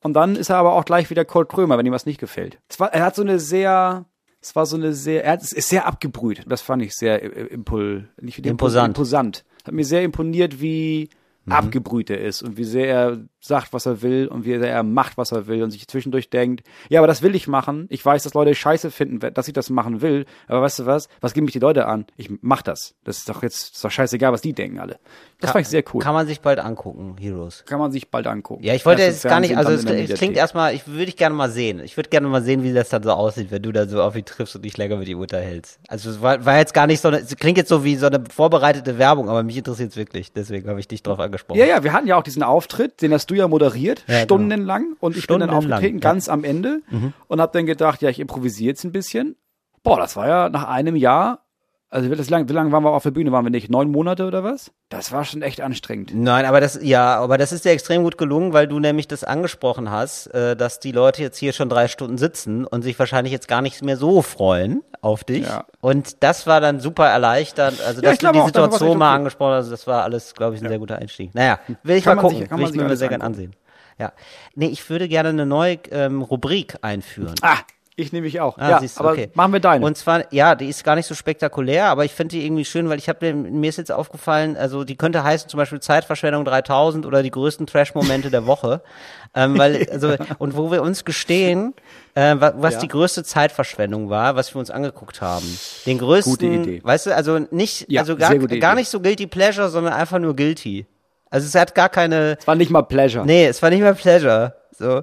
Und 0.02 0.12
dann 0.14 0.36
ist 0.36 0.50
er 0.50 0.56
aber 0.56 0.74
auch 0.74 0.84
gleich 0.84 1.08
wieder 1.10 1.24
Kurt 1.24 1.48
Krömer, 1.48 1.78
wenn 1.78 1.86
ihm 1.86 1.92
was 1.92 2.06
nicht 2.06 2.20
gefällt. 2.20 2.58
War, 2.78 2.92
er 2.92 3.04
hat 3.04 3.14
so 3.14 3.22
eine 3.22 3.38
sehr, 3.40 4.04
es 4.44 4.54
war 4.54 4.66
so 4.66 4.76
eine 4.76 4.92
sehr, 4.92 5.24
er 5.24 5.40
ist 5.40 5.54
sehr 5.54 5.86
abgebrüht. 5.86 6.44
Das 6.46 6.60
fand 6.60 6.82
ich 6.82 6.94
sehr 6.94 7.22
äh, 7.22 7.46
impul, 7.46 8.10
nicht 8.20 8.44
Imposant. 8.44 8.88
imposant. 8.88 9.44
Hat 9.64 9.72
mir 9.72 9.86
sehr 9.86 10.02
imponiert, 10.02 10.60
wie 10.60 11.08
abgebrüht 11.48 12.10
er 12.10 12.20
ist 12.20 12.42
und 12.42 12.58
wie 12.58 12.64
sehr 12.64 12.86
er 12.86 13.24
sagt, 13.46 13.72
was 13.72 13.84
er 13.84 14.00
will 14.00 14.26
und 14.26 14.44
wie 14.44 14.52
er 14.52 14.82
macht, 14.82 15.18
was 15.18 15.32
er 15.32 15.46
will 15.46 15.62
und 15.62 15.70
sich 15.70 15.86
zwischendurch 15.86 16.30
denkt, 16.30 16.66
ja, 16.88 17.00
aber 17.00 17.06
das 17.06 17.20
will 17.20 17.34
ich 17.34 17.46
machen. 17.46 17.86
Ich 17.90 18.04
weiß, 18.04 18.22
dass 18.22 18.32
Leute 18.32 18.54
scheiße 18.54 18.90
finden, 18.90 19.20
dass 19.34 19.48
ich 19.48 19.52
das 19.52 19.68
machen 19.68 20.00
will. 20.00 20.24
Aber 20.48 20.62
weißt 20.62 20.80
du 20.80 20.86
was? 20.86 21.08
Was 21.20 21.34
geben 21.34 21.44
mich 21.44 21.52
die 21.52 21.58
Leute 21.58 21.86
an? 21.86 22.06
Ich 22.16 22.30
mach 22.40 22.62
das. 22.62 22.94
Das 23.04 23.18
ist 23.18 23.28
doch 23.28 23.42
jetzt, 23.42 23.74
ist 23.74 23.84
doch 23.84 23.90
scheißegal, 23.90 24.32
was 24.32 24.40
die 24.40 24.54
denken 24.54 24.78
alle. 24.78 24.98
Das 25.40 25.50
fand 25.50 25.62
ich 25.62 25.68
sehr 25.68 25.84
cool. 25.92 26.00
kann 26.00 26.14
man 26.14 26.26
sich 26.26 26.40
bald 26.40 26.58
angucken, 26.58 27.16
Heroes. 27.20 27.64
Kann 27.66 27.78
man 27.78 27.92
sich 27.92 28.08
bald 28.10 28.26
angucken. 28.26 28.64
Ja, 28.64 28.74
ich 28.74 28.86
wollte 28.86 29.02
jetzt 29.02 29.24
gar 29.24 29.40
nicht, 29.40 29.56
also 29.58 29.72
es, 29.72 29.84
es 29.84 30.18
klingt 30.18 30.36
erstmal, 30.36 30.74
ich 30.74 30.86
würde 30.86 31.04
ich 31.04 31.16
gerne 31.16 31.34
mal 31.34 31.50
sehen. 31.50 31.80
Ich 31.80 31.98
würde 31.98 32.08
gerne 32.08 32.28
mal 32.28 32.42
sehen, 32.42 32.62
wie 32.62 32.72
das 32.72 32.88
dann 32.88 33.02
so 33.02 33.10
aussieht, 33.10 33.50
wenn 33.50 33.62
du 33.62 33.72
da 33.72 33.86
so 33.86 34.02
auf 34.02 34.16
ihn 34.16 34.24
triffst 34.24 34.56
und 34.56 34.64
dich 34.64 34.76
länger 34.78 34.96
mit 34.96 35.08
ihm 35.08 35.20
unterhältst. 35.20 35.80
Also 35.88 36.08
es 36.08 36.22
war, 36.22 36.44
war 36.46 36.56
jetzt 36.56 36.72
gar 36.72 36.86
nicht 36.86 37.00
so, 37.00 37.08
eine, 37.08 37.18
es 37.18 37.36
klingt 37.36 37.58
jetzt 37.58 37.68
so 37.68 37.84
wie 37.84 37.96
so 37.96 38.06
eine 38.06 38.24
vorbereitete 38.30 38.96
Werbung, 38.96 39.28
aber 39.28 39.42
mich 39.42 39.58
interessiert 39.58 39.90
es 39.90 39.96
wirklich. 39.96 40.32
Deswegen 40.32 40.68
habe 40.68 40.80
ich 40.80 40.88
dich 40.88 41.02
drauf 41.02 41.18
angesprochen. 41.18 41.58
Ja, 41.58 41.66
ja, 41.66 41.84
wir 41.84 41.92
hatten 41.92 42.06
ja 42.06 42.16
auch 42.16 42.22
diesen 42.22 42.42
Auftritt, 42.42 43.02
den 43.02 43.12
hast 43.12 43.30
du 43.30 43.33
ja 43.36 43.48
moderiert, 43.48 44.04
Ja, 44.06 44.14
genau. 44.14 44.24
stundenlang. 44.24 44.96
Und 45.00 45.16
ich 45.16 45.26
bin 45.26 45.40
dann 45.40 45.50
aufgetreten. 45.50 45.96
Mhm. 45.96 46.00
ganz 46.00 46.28
am 46.28 46.44
Ende. 46.44 46.82
Und 47.28 47.40
habe 47.40 47.52
dann 47.52 47.66
gedacht, 47.66 48.02
ja, 48.02 48.08
ich 48.10 48.20
improvisiere 48.20 48.68
jetzt 48.68 48.84
ein 48.84 48.92
bisschen. 48.92 49.36
Boah, 49.82 49.98
das 49.98 50.16
war 50.16 50.26
ja 50.26 50.48
nach 50.48 50.66
einem 50.68 50.96
Jahr, 50.96 51.43
also 51.90 52.10
wie, 52.10 52.16
das 52.16 52.28
lang, 52.28 52.48
lange 52.48 52.72
waren 52.72 52.82
wir 52.82 52.90
auf 52.90 53.04
der 53.04 53.12
Bühne? 53.12 53.30
Waren 53.30 53.44
wir 53.46 53.50
nicht? 53.50 53.70
Neun 53.70 53.90
Monate 53.90 54.26
oder 54.26 54.42
was? 54.42 54.72
Das 54.88 55.12
war 55.12 55.24
schon 55.24 55.42
echt 55.42 55.60
anstrengend. 55.60 56.12
Nein, 56.14 56.44
aber 56.44 56.60
das, 56.60 56.78
ja, 56.82 57.16
aber 57.20 57.38
das 57.38 57.52
ist 57.52 57.64
dir 57.64 57.70
extrem 57.70 58.02
gut 58.02 58.18
gelungen, 58.18 58.52
weil 58.52 58.66
du 58.66 58.80
nämlich 58.80 59.06
das 59.06 59.22
angesprochen 59.22 59.90
hast, 59.90 60.26
äh, 60.34 60.56
dass 60.56 60.80
die 60.80 60.90
Leute 60.92 61.22
jetzt 61.22 61.38
hier 61.38 61.52
schon 61.52 61.68
drei 61.68 61.86
Stunden 61.86 62.18
sitzen 62.18 62.64
und 62.66 62.82
sich 62.82 62.98
wahrscheinlich 62.98 63.32
jetzt 63.32 63.46
gar 63.46 63.62
nicht 63.62 63.82
mehr 63.84 63.96
so 63.96 64.22
freuen 64.22 64.82
auf 65.02 65.22
dich. 65.22 65.46
Ja. 65.46 65.66
Und 65.80 66.22
das 66.24 66.46
war 66.48 66.60
dann 66.60 66.80
super 66.80 67.06
erleichternd. 67.08 67.80
Also, 67.80 68.00
Ja, 68.02 68.06
dass 68.10 68.14
ich 68.14 68.18
du 68.20 68.32
die 68.32 68.38
auch, 68.40 68.46
Situation 68.46 68.98
mal 68.98 69.14
angesprochen 69.14 69.52
hast, 69.54 69.70
das 69.70 69.86
war 69.86 70.02
alles, 70.02 70.34
glaube 70.34 70.56
ich, 70.56 70.62
ein 70.62 70.68
sehr 70.68 70.78
guter 70.80 70.96
Einstieg. 70.98 71.32
Naja, 71.34 71.60
will 71.84 71.96
ich 71.96 72.04
Kann 72.04 72.16
mal 72.16 72.22
gucken. 72.22 72.38
sich- 72.38 72.50
will 72.50 72.64
ich 72.70 72.74
mir 72.74 72.96
sehr 72.96 73.08
gerne 73.08 73.22
ansehen. 73.24 73.54
Ja. 73.98 74.12
Nee, 74.56 74.66
ich 74.66 74.90
würde 74.90 75.06
gerne 75.06 75.28
eine 75.28 75.46
neue 75.46 75.78
ähm, 75.92 76.22
Rubrik 76.22 76.76
einführen. 76.82 77.34
Ah, 77.42 77.58
ich 77.96 78.12
nehme 78.12 78.24
mich 78.24 78.40
auch. 78.40 78.58
Ah, 78.58 78.70
ja, 78.70 78.78
siehst 78.80 78.98
aber 78.98 79.12
okay. 79.12 79.30
machen 79.34 79.52
wir 79.52 79.60
deine. 79.60 79.84
Und 79.86 79.96
zwar, 79.96 80.32
ja, 80.32 80.54
die 80.54 80.68
ist 80.68 80.82
gar 80.82 80.96
nicht 80.96 81.06
so 81.06 81.14
spektakulär, 81.14 81.86
aber 81.86 82.04
ich 82.04 82.12
finde 82.12 82.36
die 82.36 82.44
irgendwie 82.44 82.64
schön, 82.64 82.88
weil 82.88 82.98
ich 82.98 83.08
habe 83.08 83.32
mir 83.32 83.68
ist 83.68 83.78
jetzt 83.78 83.92
aufgefallen, 83.92 84.56
also 84.56 84.82
die 84.84 84.96
könnte 84.96 85.22
heißen 85.22 85.48
zum 85.48 85.58
Beispiel 85.58 85.80
Zeitverschwendung 85.80 86.44
3000 86.44 87.06
oder 87.06 87.22
die 87.22 87.30
größten 87.30 87.66
Trash-Momente 87.66 88.30
der 88.30 88.46
Woche, 88.46 88.82
ähm, 89.34 89.56
weil 89.58 89.86
also 89.92 90.14
und 90.38 90.56
wo 90.56 90.72
wir 90.72 90.82
uns 90.82 91.04
gestehen, 91.04 91.74
äh, 92.14 92.34
wa- 92.38 92.54
was 92.56 92.74
Ja. 92.74 92.80
die 92.80 92.88
größte 92.88 93.22
Zeitverschwendung 93.22 94.10
war, 94.10 94.34
was 94.36 94.54
wir 94.54 94.58
uns 94.58 94.70
angeguckt 94.70 95.20
haben. 95.20 95.46
Den 95.86 95.98
größten, 95.98 96.32
Gute 96.32 96.46
Idee. 96.46 96.80
weißt 96.84 97.06
du, 97.06 97.14
also 97.14 97.38
nicht, 97.50 97.86
Ja, 97.90 98.00
also 98.00 98.16
gar, 98.16 98.34
gar 98.36 98.74
nicht 98.74 98.88
so 98.88 99.00
guilty 99.00 99.26
pleasure, 99.26 99.68
sondern 99.68 99.92
einfach 99.92 100.18
nur 100.18 100.34
guilty. 100.34 100.86
Also 101.30 101.46
es 101.46 101.54
hat 101.54 101.74
gar 101.74 101.88
keine, 101.88 102.36
Es 102.38 102.46
war 102.46 102.54
nicht 102.54 102.70
mal 102.70 102.82
Pleasure. 102.82 103.24
nee, 103.26 103.46
es 103.46 103.60
war 103.62 103.70
nicht 103.70 103.80
mehr 103.82 103.94
pleasure. 103.94 104.54
So, 104.76 105.02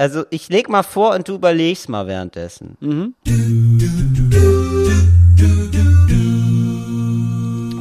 also 0.00 0.24
ich 0.30 0.48
leg 0.48 0.70
mal 0.70 0.82
vor 0.82 1.14
und 1.14 1.28
du 1.28 1.34
überlegst 1.34 1.90
mal 1.90 2.06
währenddessen. 2.06 2.78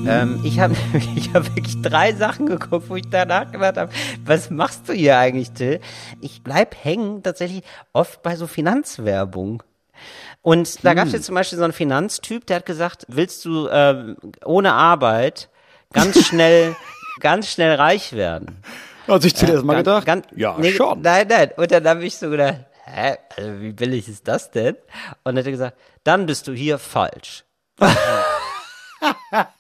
Ähm, 0.06 0.42
ich 0.44 0.60
habe 0.60 0.76
ich 1.16 1.34
hab 1.34 1.56
wirklich 1.56 1.82
drei 1.82 2.12
Sachen 2.12 2.48
geguckt, 2.48 2.90
wo 2.90 2.98
ich 2.98 3.10
danach 3.10 3.50
gedacht 3.54 3.78
habe, 3.78 3.94
was 4.26 4.50
machst 4.50 4.90
du 4.90 4.94
hier 4.94 5.18
eigentlich, 5.18 5.52
Till? 5.52 5.80
Ich 6.20 6.44
bleib 6.44 6.76
hängen 6.84 7.24
tatsächlich 7.24 7.64
oft 7.94 8.22
bei 8.22 8.36
so 8.36 8.48
Finanzwerbung. 8.48 9.64
Und 10.42 10.84
da 10.84 10.96
gab 10.96 11.08
es 11.08 11.14
jetzt 11.14 11.26
zum 11.26 11.36
Beispiel 11.36 11.58
so 11.58 11.64
einen 11.64 11.74
Finanztyp, 11.74 12.46
der 12.48 12.58
hat 12.58 12.66
gesagt, 12.66 13.06
willst 13.08 13.46
du 13.46 13.70
ähm, 13.70 14.18
ohne 14.44 14.74
Arbeit 14.74 15.48
ganz 15.94 16.26
schnell, 16.26 16.76
ganz 17.22 17.50
schnell 17.50 17.76
reich 17.76 18.12
werden? 18.12 18.62
Hat 19.10 19.22
sich 19.22 19.36
zuerst 19.36 19.64
mal 19.64 19.74
Ganz- 19.74 19.86
gedacht? 19.86 20.06
ganz- 20.06 20.26
ja, 20.36 20.56
nee, 20.58 20.72
schon. 20.72 21.02
Nein, 21.02 21.28
nein. 21.28 21.52
Und 21.58 21.72
dann 21.72 21.88
habe 21.88 22.06
ich 22.06 22.18
so 22.18 22.30
gedacht, 22.30 22.66
hä, 22.86 23.18
also 23.38 23.62
wie 23.62 23.72
billig 23.72 24.08
ist 24.08 24.28
das 24.28 24.52
denn? 24.52 24.76
Und 25.24 25.36
dann 25.36 25.38
hat 25.40 25.46
er 25.46 25.52
gesagt, 25.52 25.78
dann 26.04 26.26
bist 26.26 26.48
du 26.48 26.54
hier 26.54 26.78
falsch. 26.78 27.44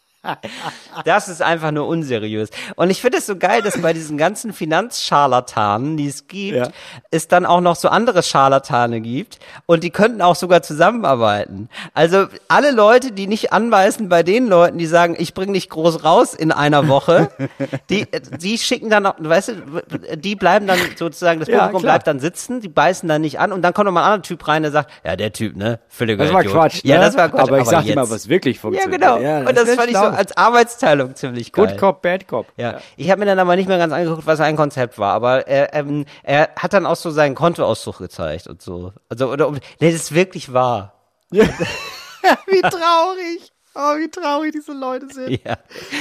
Das 1.05 1.29
ist 1.29 1.41
einfach 1.41 1.71
nur 1.71 1.87
unseriös. 1.87 2.49
Und 2.75 2.89
ich 2.89 3.01
finde 3.01 3.19
es 3.19 3.25
so 3.25 3.37
geil, 3.37 3.61
dass 3.61 3.81
bei 3.81 3.93
diesen 3.93 4.17
ganzen 4.17 4.51
Finanzscharlatanen, 4.53 5.95
die 5.97 6.07
es 6.07 6.27
gibt, 6.27 6.57
Ja. 6.57 6.67
es 7.11 7.27
dann 7.27 7.45
auch 7.45 7.61
noch 7.61 7.75
so 7.75 7.87
andere 7.89 8.21
Scharlatane 8.23 9.01
gibt 9.01 9.39
und 9.65 9.83
die 9.83 9.89
könnten 9.91 10.21
auch 10.21 10.35
sogar 10.35 10.61
zusammenarbeiten. 10.61 11.69
Also 11.93 12.27
alle 12.47 12.71
Leute, 12.71 13.11
die 13.11 13.27
nicht 13.27 13.53
anbeißen 13.53 14.09
bei 14.09 14.23
den 14.23 14.47
Leuten, 14.47 14.77
die 14.77 14.87
sagen, 14.87 15.15
ich 15.17 15.33
bringe 15.33 15.53
dich 15.53 15.69
groß 15.69 16.03
raus 16.03 16.33
in 16.33 16.51
einer 16.51 16.87
Woche, 16.89 17.29
die, 17.89 18.05
die 18.39 18.57
schicken 18.57 18.89
dann, 18.89 19.05
auch, 19.05 19.15
weißt 19.19 19.49
du, 19.49 20.17
die 20.17 20.35
bleiben 20.35 20.67
dann 20.67 20.79
sozusagen, 20.97 21.39
das 21.39 21.47
Ja, 21.47 21.59
Publikum 21.59 21.81
klar. 21.81 21.93
bleibt 21.93 22.07
dann 22.07 22.19
sitzen, 22.19 22.59
die 22.61 22.67
beißen 22.69 23.07
dann 23.07 23.21
nicht 23.21 23.39
an 23.39 23.51
und 23.53 23.61
dann 23.61 23.73
kommt 23.73 23.85
noch 23.85 23.93
mal 23.93 24.01
ein 24.01 24.05
anderer 24.13 24.23
Typ 24.23 24.47
rein, 24.47 24.63
der 24.63 24.71
sagt, 24.71 24.91
ja, 25.05 25.15
der 25.15 25.31
Typ, 25.31 25.55
ne, 25.55 25.79
völliger 25.87 26.25
Das 26.25 26.33
war. 26.33 26.43
Quatsch. 26.43 26.81
Ja, 26.83 26.97
ne? 26.97 27.05
das 27.05 27.15
war 27.17 27.29
Quatsch. 27.29 27.39
Aber 27.47 27.59
ich 27.59 27.65
sag 27.65 27.81
dir 27.83 27.87
jetzt- 27.89 27.95
mal, 27.95 28.09
was 28.09 28.27
wirklich 28.27 28.57
ja, 28.57 28.61
funktioniert. 28.61 29.01
genau. 29.01 29.17
Ja, 29.19 29.39
und 29.39 29.55
das 29.57 29.69
fand 29.75 29.89
ich 29.89 29.97
so 29.97 30.08
als 30.13 30.35
Arbeitsteilung 30.35 31.15
ziemlich 31.15 31.51
geil. 31.51 31.67
Good 31.67 31.77
Cop, 31.77 32.01
Bad 32.01 32.27
Cop. 32.27 32.47
Ja. 32.57 32.79
Ich 32.97 33.09
habe 33.09 33.19
mir 33.19 33.25
dann 33.25 33.39
aber 33.39 33.55
nicht 33.55 33.67
mehr 33.67 33.77
ganz 33.77 33.93
angeguckt, 33.93 34.25
was 34.25 34.37
sein 34.37 34.55
Konzept 34.55 34.97
war, 34.97 35.13
aber 35.13 35.47
er, 35.47 35.73
ähm, 35.73 36.05
er 36.23 36.49
hat 36.57 36.73
dann 36.73 36.85
auch 36.85 36.95
so 36.95 37.11
seinen 37.11 37.35
Kontoauszug 37.35 37.97
gezeigt 37.97 38.47
und 38.47 38.61
so. 38.61 38.93
Also, 39.09 39.31
oder, 39.31 39.51
nee, 39.51 39.59
das 39.79 39.93
ist 39.93 40.13
wirklich 40.13 40.53
wahr. 40.53 40.93
wie 41.31 42.61
traurig. 42.61 43.51
Oh, 43.75 43.97
wie 43.97 44.09
traurig 44.09 44.51
diese 44.51 44.73
Leute 44.73 45.07
sind. 45.09 45.39
Ja. 45.45 45.57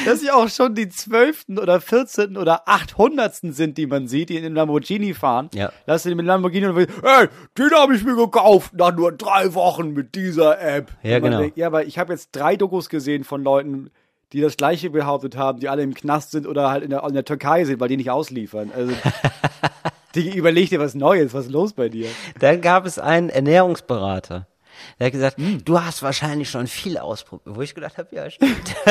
Dass 0.06 0.20
sie 0.20 0.30
auch 0.30 0.48
schon 0.48 0.74
die 0.74 0.88
zwölften 0.88 1.58
oder 1.58 1.80
vierzehnten 1.80 2.36
oder 2.36 2.66
achthundertsten 2.66 3.52
sind, 3.52 3.76
die 3.76 3.86
man 3.86 4.08
sieht, 4.08 4.30
die 4.30 4.36
in 4.36 4.42
den 4.42 4.54
Lamborghini 4.54 5.12
fahren. 5.12 5.50
Ja. 5.52 5.70
Lass 5.86 6.02
sie 6.02 6.14
mit 6.14 6.24
Lamborghini 6.24 6.66
und 6.66 6.76
hey, 6.76 7.28
den 7.56 7.70
habe 7.72 7.94
ich 7.94 8.02
mir 8.04 8.16
gekauft 8.16 8.72
nach 8.74 8.96
nur 8.96 9.12
drei 9.12 9.54
Wochen 9.54 9.92
mit 9.92 10.14
dieser 10.14 10.60
App. 10.60 10.90
Ja, 11.02 11.18
genau. 11.18 11.40
Denkt, 11.40 11.58
ja, 11.58 11.66
aber 11.66 11.84
ich 11.84 11.98
habe 11.98 12.14
jetzt 12.14 12.30
drei 12.32 12.56
Dokus 12.56 12.88
gesehen 12.88 13.22
von 13.22 13.44
Leuten, 13.44 13.90
die 14.32 14.40
das 14.40 14.56
Gleiche 14.56 14.90
behauptet 14.90 15.36
haben, 15.36 15.60
die 15.60 15.68
alle 15.68 15.82
im 15.82 15.94
Knast 15.94 16.32
sind 16.32 16.46
oder 16.46 16.70
halt 16.70 16.84
in 16.84 16.90
der, 16.90 17.02
in 17.04 17.14
der 17.14 17.24
Türkei 17.24 17.64
sind, 17.64 17.80
weil 17.80 17.88
die 17.88 17.96
nicht 17.96 18.10
ausliefern. 18.10 18.70
Also, 18.74 18.92
Die 20.14 20.36
überleg 20.36 20.70
dir 20.70 20.80
was 20.80 20.94
Neues, 20.94 21.34
was 21.34 21.46
ist 21.46 21.52
los 21.52 21.74
bei 21.74 21.88
dir? 21.88 22.08
Dann 22.40 22.60
gab 22.60 22.86
es 22.86 22.98
einen 22.98 23.28
Ernährungsberater. 23.28 24.46
Der 24.98 25.06
hat 25.06 25.12
gesagt, 25.12 25.36
du 25.38 25.80
hast 25.80 26.02
wahrscheinlich 26.02 26.50
schon 26.50 26.66
viel 26.66 26.98
ausprobiert. 26.98 27.56
Wo 27.56 27.62
ich 27.62 27.74
gedacht 27.74 27.98
habe, 27.98 28.14
ja, 28.14 28.30
stimmt. 28.30 28.74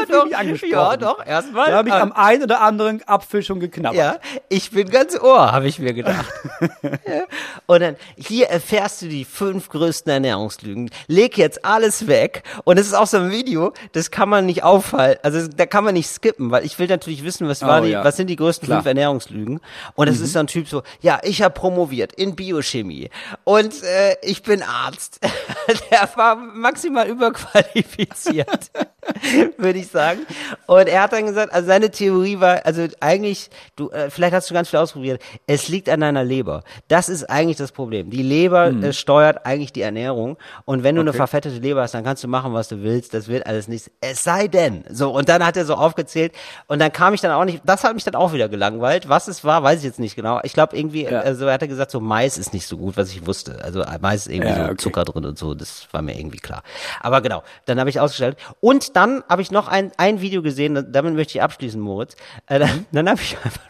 Ja, 0.00 0.06
doch, 0.08 0.24
mich 0.24 0.36
angesprochen. 0.36 0.70
ja, 0.72 0.96
doch, 0.96 1.24
erstmal. 1.26 1.70
Da 1.70 1.76
habe 1.78 1.88
ich 1.88 1.94
am 1.94 2.12
einen 2.12 2.42
oder 2.42 2.60
anderen 2.60 3.02
Apfel 3.06 3.42
schon 3.42 3.60
geknabbert. 3.60 3.98
Ja, 3.98 4.16
ich 4.48 4.70
bin 4.70 4.88
ganz 4.90 5.18
Ohr, 5.18 5.52
habe 5.52 5.66
ich 5.68 5.78
mir 5.78 5.94
gedacht. 5.94 6.26
ja. 6.82 7.22
Und 7.66 7.80
dann, 7.80 7.96
hier 8.16 8.48
erfährst 8.48 9.02
du 9.02 9.08
die 9.08 9.24
fünf 9.24 9.68
größten 9.68 10.10
Ernährungslügen. 10.12 10.90
Leg 11.06 11.36
jetzt 11.38 11.64
alles 11.64 12.06
weg. 12.06 12.42
Und 12.64 12.78
es 12.78 12.86
ist 12.86 12.94
auch 12.94 13.06
so 13.06 13.16
ein 13.18 13.30
Video, 13.30 13.72
das 13.92 14.10
kann 14.10 14.28
man 14.28 14.46
nicht 14.46 14.62
aufhalten, 14.62 15.20
also 15.24 15.46
da 15.48 15.66
kann 15.66 15.84
man 15.84 15.94
nicht 15.94 16.08
skippen, 16.08 16.50
weil 16.50 16.64
ich 16.64 16.78
will 16.78 16.86
natürlich 16.88 17.24
wissen, 17.24 17.48
was, 17.48 17.62
war 17.62 17.80
Oh, 17.80 17.84
die, 17.84 17.90
ja. 17.90 18.04
was 18.04 18.16
sind 18.16 18.28
die 18.28 18.36
größten 18.36 18.66
Klar. 18.66 18.78
Mhm. 18.78 18.82
fünf 18.82 18.88
Ernährungslügen. 18.88 19.60
Und 19.94 20.08
es 20.08 20.20
ist 20.20 20.32
so 20.32 20.38
ein 20.38 20.46
Typ 20.46 20.68
so, 20.68 20.82
ja, 21.00 21.20
ich 21.22 21.42
habe 21.42 21.54
promoviert 21.54 22.12
in 22.14 22.34
Biochemie 22.36 23.10
und 23.44 23.82
äh, 23.82 24.16
ich 24.22 24.42
bin 24.42 24.62
Arzt. 24.62 25.20
Der 25.90 26.08
war 26.16 26.36
maximal 26.36 27.06
überqualifiziert, 27.08 28.70
würde 29.58 29.78
ich 29.78 29.88
sagen. 29.88 30.20
Und 30.66 30.88
er 30.88 31.02
hat 31.02 31.12
dann 31.12 31.26
gesagt, 31.26 31.52
also 31.52 31.66
seine 31.66 31.90
Theorie 31.90 32.40
war, 32.40 32.64
also 32.64 32.86
eigentlich, 33.00 33.50
du, 33.76 33.90
äh, 33.90 34.10
vielleicht 34.10 34.34
hast 34.34 34.50
du 34.50 34.54
ganz 34.54 34.68
viel 34.68 34.78
ausprobiert, 34.78 35.20
es 35.46 35.68
liegt 35.68 35.88
an 35.88 36.00
deiner 36.00 36.24
Leber. 36.24 36.62
Das 36.88 37.08
ist 37.08 37.24
eigentlich 37.28 37.56
das 37.56 37.72
Problem. 37.72 38.10
Die 38.10 38.22
Leber 38.22 38.68
äh, 38.68 38.92
steuert 38.92 39.44
eigentlich 39.46 39.72
die 39.72 39.82
Ernährung. 39.82 40.36
Und 40.64 40.82
wenn 40.84 40.94
du 40.94 41.00
eine 41.00 41.10
Okay. 41.10 41.16
verfettete 41.18 41.56
Leber 41.58 41.82
hast, 41.82 41.94
dann 41.94 42.04
kannst 42.04 42.22
du 42.22 42.28
machen, 42.28 42.52
was 42.52 42.68
du 42.68 42.82
willst. 42.82 43.14
Das 43.14 43.28
wird 43.28 43.46
alles 43.46 43.66
nichts. 43.68 43.90
Es 44.00 44.22
sei 44.24 44.46
denn. 44.48 44.84
So, 44.90 45.10
und 45.10 45.28
dann 45.28 45.44
hat 45.44 45.56
er 45.56 45.64
so 45.64 45.74
aufgezählt. 45.74 46.32
Und 46.66 46.78
dann 46.80 46.92
kam 46.92 47.14
ich 47.14 47.20
dann 47.20 47.32
auch 47.32 47.44
nicht, 47.44 47.62
das 47.64 47.82
hat 47.84 47.94
mich 47.94 48.04
dann 48.04 48.14
auch 48.14 48.32
wieder 48.32 48.48
gelangweilt. 48.48 49.08
Was 49.08 49.28
es 49.28 49.42
war, 49.44 49.62
weiß 49.62 49.78
ich 49.78 49.84
jetzt 49.84 49.98
nicht 49.98 50.16
genau. 50.16 50.40
Ich 50.42 50.52
glaube 50.52 50.76
irgendwie, 50.76 51.04
Ja. 51.04 51.20
also 51.20 51.46
er 51.46 51.54
hat 51.54 51.60
gesagt, 51.68 51.90
so 51.90 52.00
Mais 52.00 52.36
ist 52.38 52.52
nicht 52.52 52.66
so 52.66 52.76
gut, 52.76 52.96
was 52.96 53.08
ich 53.10 53.26
wusste. 53.26 53.62
Also 53.64 53.84
Mais 54.00 54.26
ist 54.26 54.32
irgendwie 54.32 54.50
Ja, 54.50 54.56
so 54.56 54.62
okay. 54.64 54.76
Zucker 54.76 55.04
drin 55.04 55.24
und 55.24 55.38
so. 55.38 55.54
Das 55.54 55.88
war 55.92 56.02
mir 56.02 56.18
irgendwie 56.18 56.38
klar. 56.38 56.62
Aber 57.00 57.20
genau, 57.20 57.42
dann 57.64 57.80
habe 57.80 57.88
ich 57.90 57.98
ausgestellt. 58.00 58.36
Und 58.60 58.96
dann 58.98 59.22
habe 59.28 59.42
ich 59.42 59.50
noch 59.50 59.68
ein, 59.68 59.92
ein 59.96 60.20
Video 60.20 60.42
gesehen, 60.42 60.74
da- 60.74 60.82
damit 60.82 61.14
möchte 61.14 61.38
ich 61.38 61.42
abschließen, 61.42 61.80
Moritz. 61.80 62.16
Äh, 62.46 62.58
dann 62.58 62.86
dann 62.92 63.08
habe 63.08 63.20
ich 63.22 63.36
einfach 63.44 63.60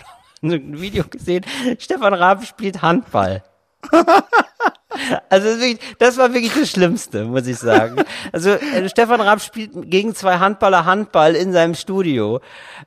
noch 0.40 0.54
ein 0.54 0.80
Video 0.80 1.04
gesehen. 1.04 1.44
Stefan 1.78 2.14
Raab 2.14 2.44
spielt 2.46 2.82
Handball. 2.82 3.42
Also 5.28 5.48
das 5.98 6.16
war 6.16 6.32
wirklich 6.32 6.52
das 6.54 6.70
Schlimmste, 6.70 7.24
muss 7.24 7.46
ich 7.46 7.58
sagen. 7.58 8.02
Also 8.32 8.50
äh, 8.50 8.88
Stefan 8.88 9.20
Raab 9.20 9.40
spielt 9.40 9.70
gegen 9.90 10.14
zwei 10.14 10.38
Handballer 10.38 10.86
Handball 10.86 11.36
in 11.36 11.52
seinem 11.52 11.74
Studio 11.74 12.40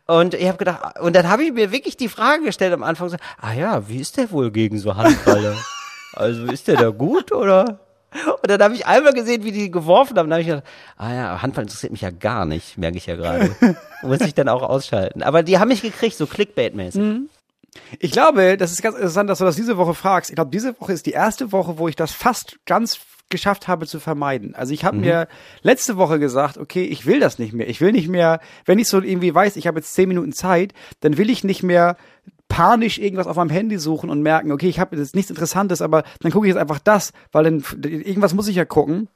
und 0.07 0.33
ich 0.33 0.47
habe 0.47 0.57
gedacht, 0.57 0.99
und 0.99 1.15
dann 1.15 1.29
habe 1.29 1.43
ich 1.43 1.53
mir 1.53 1.71
wirklich 1.71 1.95
die 1.97 2.09
Frage 2.09 2.43
gestellt 2.43 2.73
am 2.73 2.83
Anfang 2.83 3.07
so, 3.09 3.17
ah 3.39 3.53
ja, 3.53 3.87
wie 3.87 3.99
ist 4.01 4.17
der 4.17 4.29
wohl 4.31 4.51
gegen 4.51 4.79
so 4.79 4.95
Handballer? 4.95 5.55
Also 6.13 6.43
ist 6.47 6.67
der 6.67 6.75
da 6.75 6.89
gut 6.89 7.31
oder? 7.31 7.79
Und 8.13 8.49
dann 8.49 8.61
habe 8.61 8.73
ich 8.73 8.85
einmal 8.85 9.13
gesehen, 9.13 9.43
wie 9.43 9.51
die 9.51 9.71
geworfen 9.71 10.17
haben. 10.17 10.29
Dann 10.29 10.33
habe 10.33 10.41
ich 10.41 10.47
gedacht, 10.47 10.65
ah 10.97 11.13
ja, 11.13 11.41
Handball 11.41 11.63
interessiert 11.63 11.91
mich 11.91 12.01
ja 12.01 12.09
gar 12.11 12.45
nicht, 12.45 12.77
merke 12.77 12.97
ich 12.97 13.05
ja 13.05 13.15
gerade. 13.15 13.55
Muss 14.03 14.21
ich 14.21 14.33
dann 14.33 14.49
auch 14.49 14.63
ausschalten. 14.63 15.23
Aber 15.23 15.43
die 15.43 15.59
haben 15.59 15.69
mich 15.69 15.81
gekriegt, 15.81 16.17
so 16.17 16.25
Clickbait-mäßig. 16.25 16.99
Ich 17.99 18.11
glaube, 18.11 18.57
das 18.57 18.71
ist 18.71 18.81
ganz 18.81 18.95
interessant, 18.95 19.29
dass 19.29 19.39
du 19.39 19.45
das 19.45 19.55
diese 19.55 19.77
Woche 19.77 19.93
fragst. 19.93 20.29
Ich 20.29 20.35
glaube, 20.35 20.51
diese 20.51 20.79
Woche 20.79 20.91
ist 20.91 21.05
die 21.05 21.11
erste 21.11 21.53
Woche, 21.53 21.77
wo 21.77 21.87
ich 21.87 21.95
das 21.95 22.11
fast 22.11 22.57
ganz 22.65 22.99
geschafft 23.29 23.69
habe 23.69 23.87
zu 23.87 24.01
vermeiden. 24.01 24.53
Also 24.55 24.73
ich 24.73 24.83
habe 24.83 24.97
mir 24.97 25.27
letzte 25.61 25.95
Woche 25.95 26.19
gesagt, 26.19 26.57
okay, 26.57 26.83
ich 26.83 27.05
will 27.05 27.21
das 27.21 27.39
nicht 27.39 27.53
mehr. 27.53 27.69
Ich 27.69 27.79
will 27.79 27.93
nicht 27.93 28.09
mehr, 28.09 28.41
wenn 28.65 28.77
ich 28.77 28.89
so 28.89 29.01
irgendwie 29.01 29.33
weiß, 29.33 29.55
ich 29.55 29.67
habe 29.67 29.79
jetzt 29.79 29.93
zehn 29.93 30.09
Minuten 30.09 30.33
Zeit, 30.33 30.73
dann 30.99 31.17
will 31.17 31.29
ich 31.29 31.45
nicht 31.45 31.63
mehr 31.63 31.95
panisch 32.51 32.99
irgendwas 32.99 33.27
auf 33.27 33.37
meinem 33.37 33.49
Handy 33.49 33.77
suchen 33.77 34.09
und 34.09 34.21
merken, 34.21 34.51
okay, 34.51 34.67
ich 34.67 34.79
habe 34.79 34.97
jetzt 34.97 35.15
nichts 35.15 35.31
Interessantes, 35.31 35.81
aber 35.81 36.03
dann 36.19 36.31
gucke 36.33 36.45
ich 36.47 36.53
jetzt 36.53 36.59
einfach 36.59 36.79
das, 36.79 37.13
weil 37.31 37.45
dann 37.45 37.63
irgendwas 37.81 38.33
muss 38.33 38.49
ich 38.49 38.57
ja 38.57 38.65
gucken. 38.65 39.07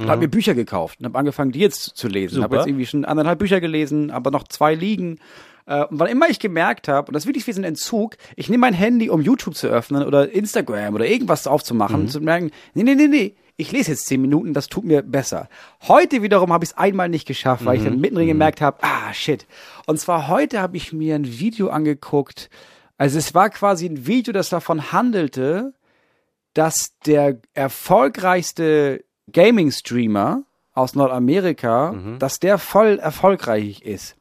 Ich 0.00 0.08
habe 0.08 0.22
mir 0.22 0.28
Bücher 0.28 0.54
gekauft 0.54 0.98
und 0.98 1.06
habe 1.06 1.18
angefangen, 1.18 1.52
die 1.52 1.60
jetzt 1.60 1.96
zu 1.96 2.08
lesen. 2.08 2.42
Habe 2.42 2.56
jetzt 2.56 2.66
irgendwie 2.66 2.86
schon 2.86 3.04
anderthalb 3.04 3.38
Bücher 3.38 3.60
gelesen, 3.60 4.10
aber 4.10 4.32
noch 4.32 4.48
zwei 4.48 4.74
liegen. 4.74 5.20
Äh, 5.66 5.84
Und 5.84 6.00
wann 6.00 6.08
immer 6.08 6.28
ich 6.28 6.40
gemerkt 6.40 6.88
habe, 6.88 7.08
und 7.08 7.14
das 7.14 7.22
ist 7.22 7.28
wirklich 7.28 7.46
wie 7.46 7.52
so 7.52 7.60
ein 7.60 7.64
Entzug, 7.64 8.16
ich 8.34 8.48
nehme 8.48 8.62
mein 8.62 8.74
Handy, 8.74 9.10
um 9.10 9.20
YouTube 9.20 9.54
zu 9.54 9.68
öffnen 9.68 10.04
oder 10.04 10.32
Instagram 10.32 10.94
oder 10.94 11.06
irgendwas 11.06 11.46
aufzumachen, 11.46 12.08
zu 12.08 12.20
merken, 12.20 12.50
nee, 12.74 12.82
nee, 12.82 12.96
nee, 12.96 13.06
nee, 13.06 13.34
ich 13.56 13.70
lese 13.70 13.92
jetzt 13.92 14.06
zehn 14.06 14.20
Minuten, 14.20 14.54
das 14.54 14.68
tut 14.68 14.84
mir 14.84 15.02
besser. 15.02 15.48
Heute 15.86 16.22
wiederum 16.22 16.52
habe 16.52 16.64
ich 16.64 16.70
es 16.70 16.76
einmal 16.78 17.08
nicht 17.08 17.28
geschafft, 17.28 17.64
weil 17.64 17.76
ich 17.76 17.84
dann 17.84 18.00
mittendrin 18.00 18.26
gemerkt 18.26 18.60
habe, 18.60 18.78
ah, 18.80 19.12
shit. 19.12 19.46
Und 19.86 20.00
zwar 20.00 20.26
heute 20.26 20.60
habe 20.60 20.76
ich 20.76 20.92
mir 20.92 21.14
ein 21.14 21.38
Video 21.38 21.68
angeguckt, 21.68 22.50
also 23.02 23.18
es 23.18 23.34
war 23.34 23.50
quasi 23.50 23.86
ein 23.86 24.06
Video, 24.06 24.32
das 24.32 24.48
davon 24.50 24.92
handelte, 24.92 25.74
dass 26.54 26.92
der 27.04 27.40
erfolgreichste 27.52 29.04
Gaming-Streamer 29.32 30.44
aus 30.72 30.94
Nordamerika, 30.94 31.96
dass 32.20 32.38
der 32.38 32.58
voll 32.58 33.00
erfolgreich 33.00 33.82
ist. 33.82 34.14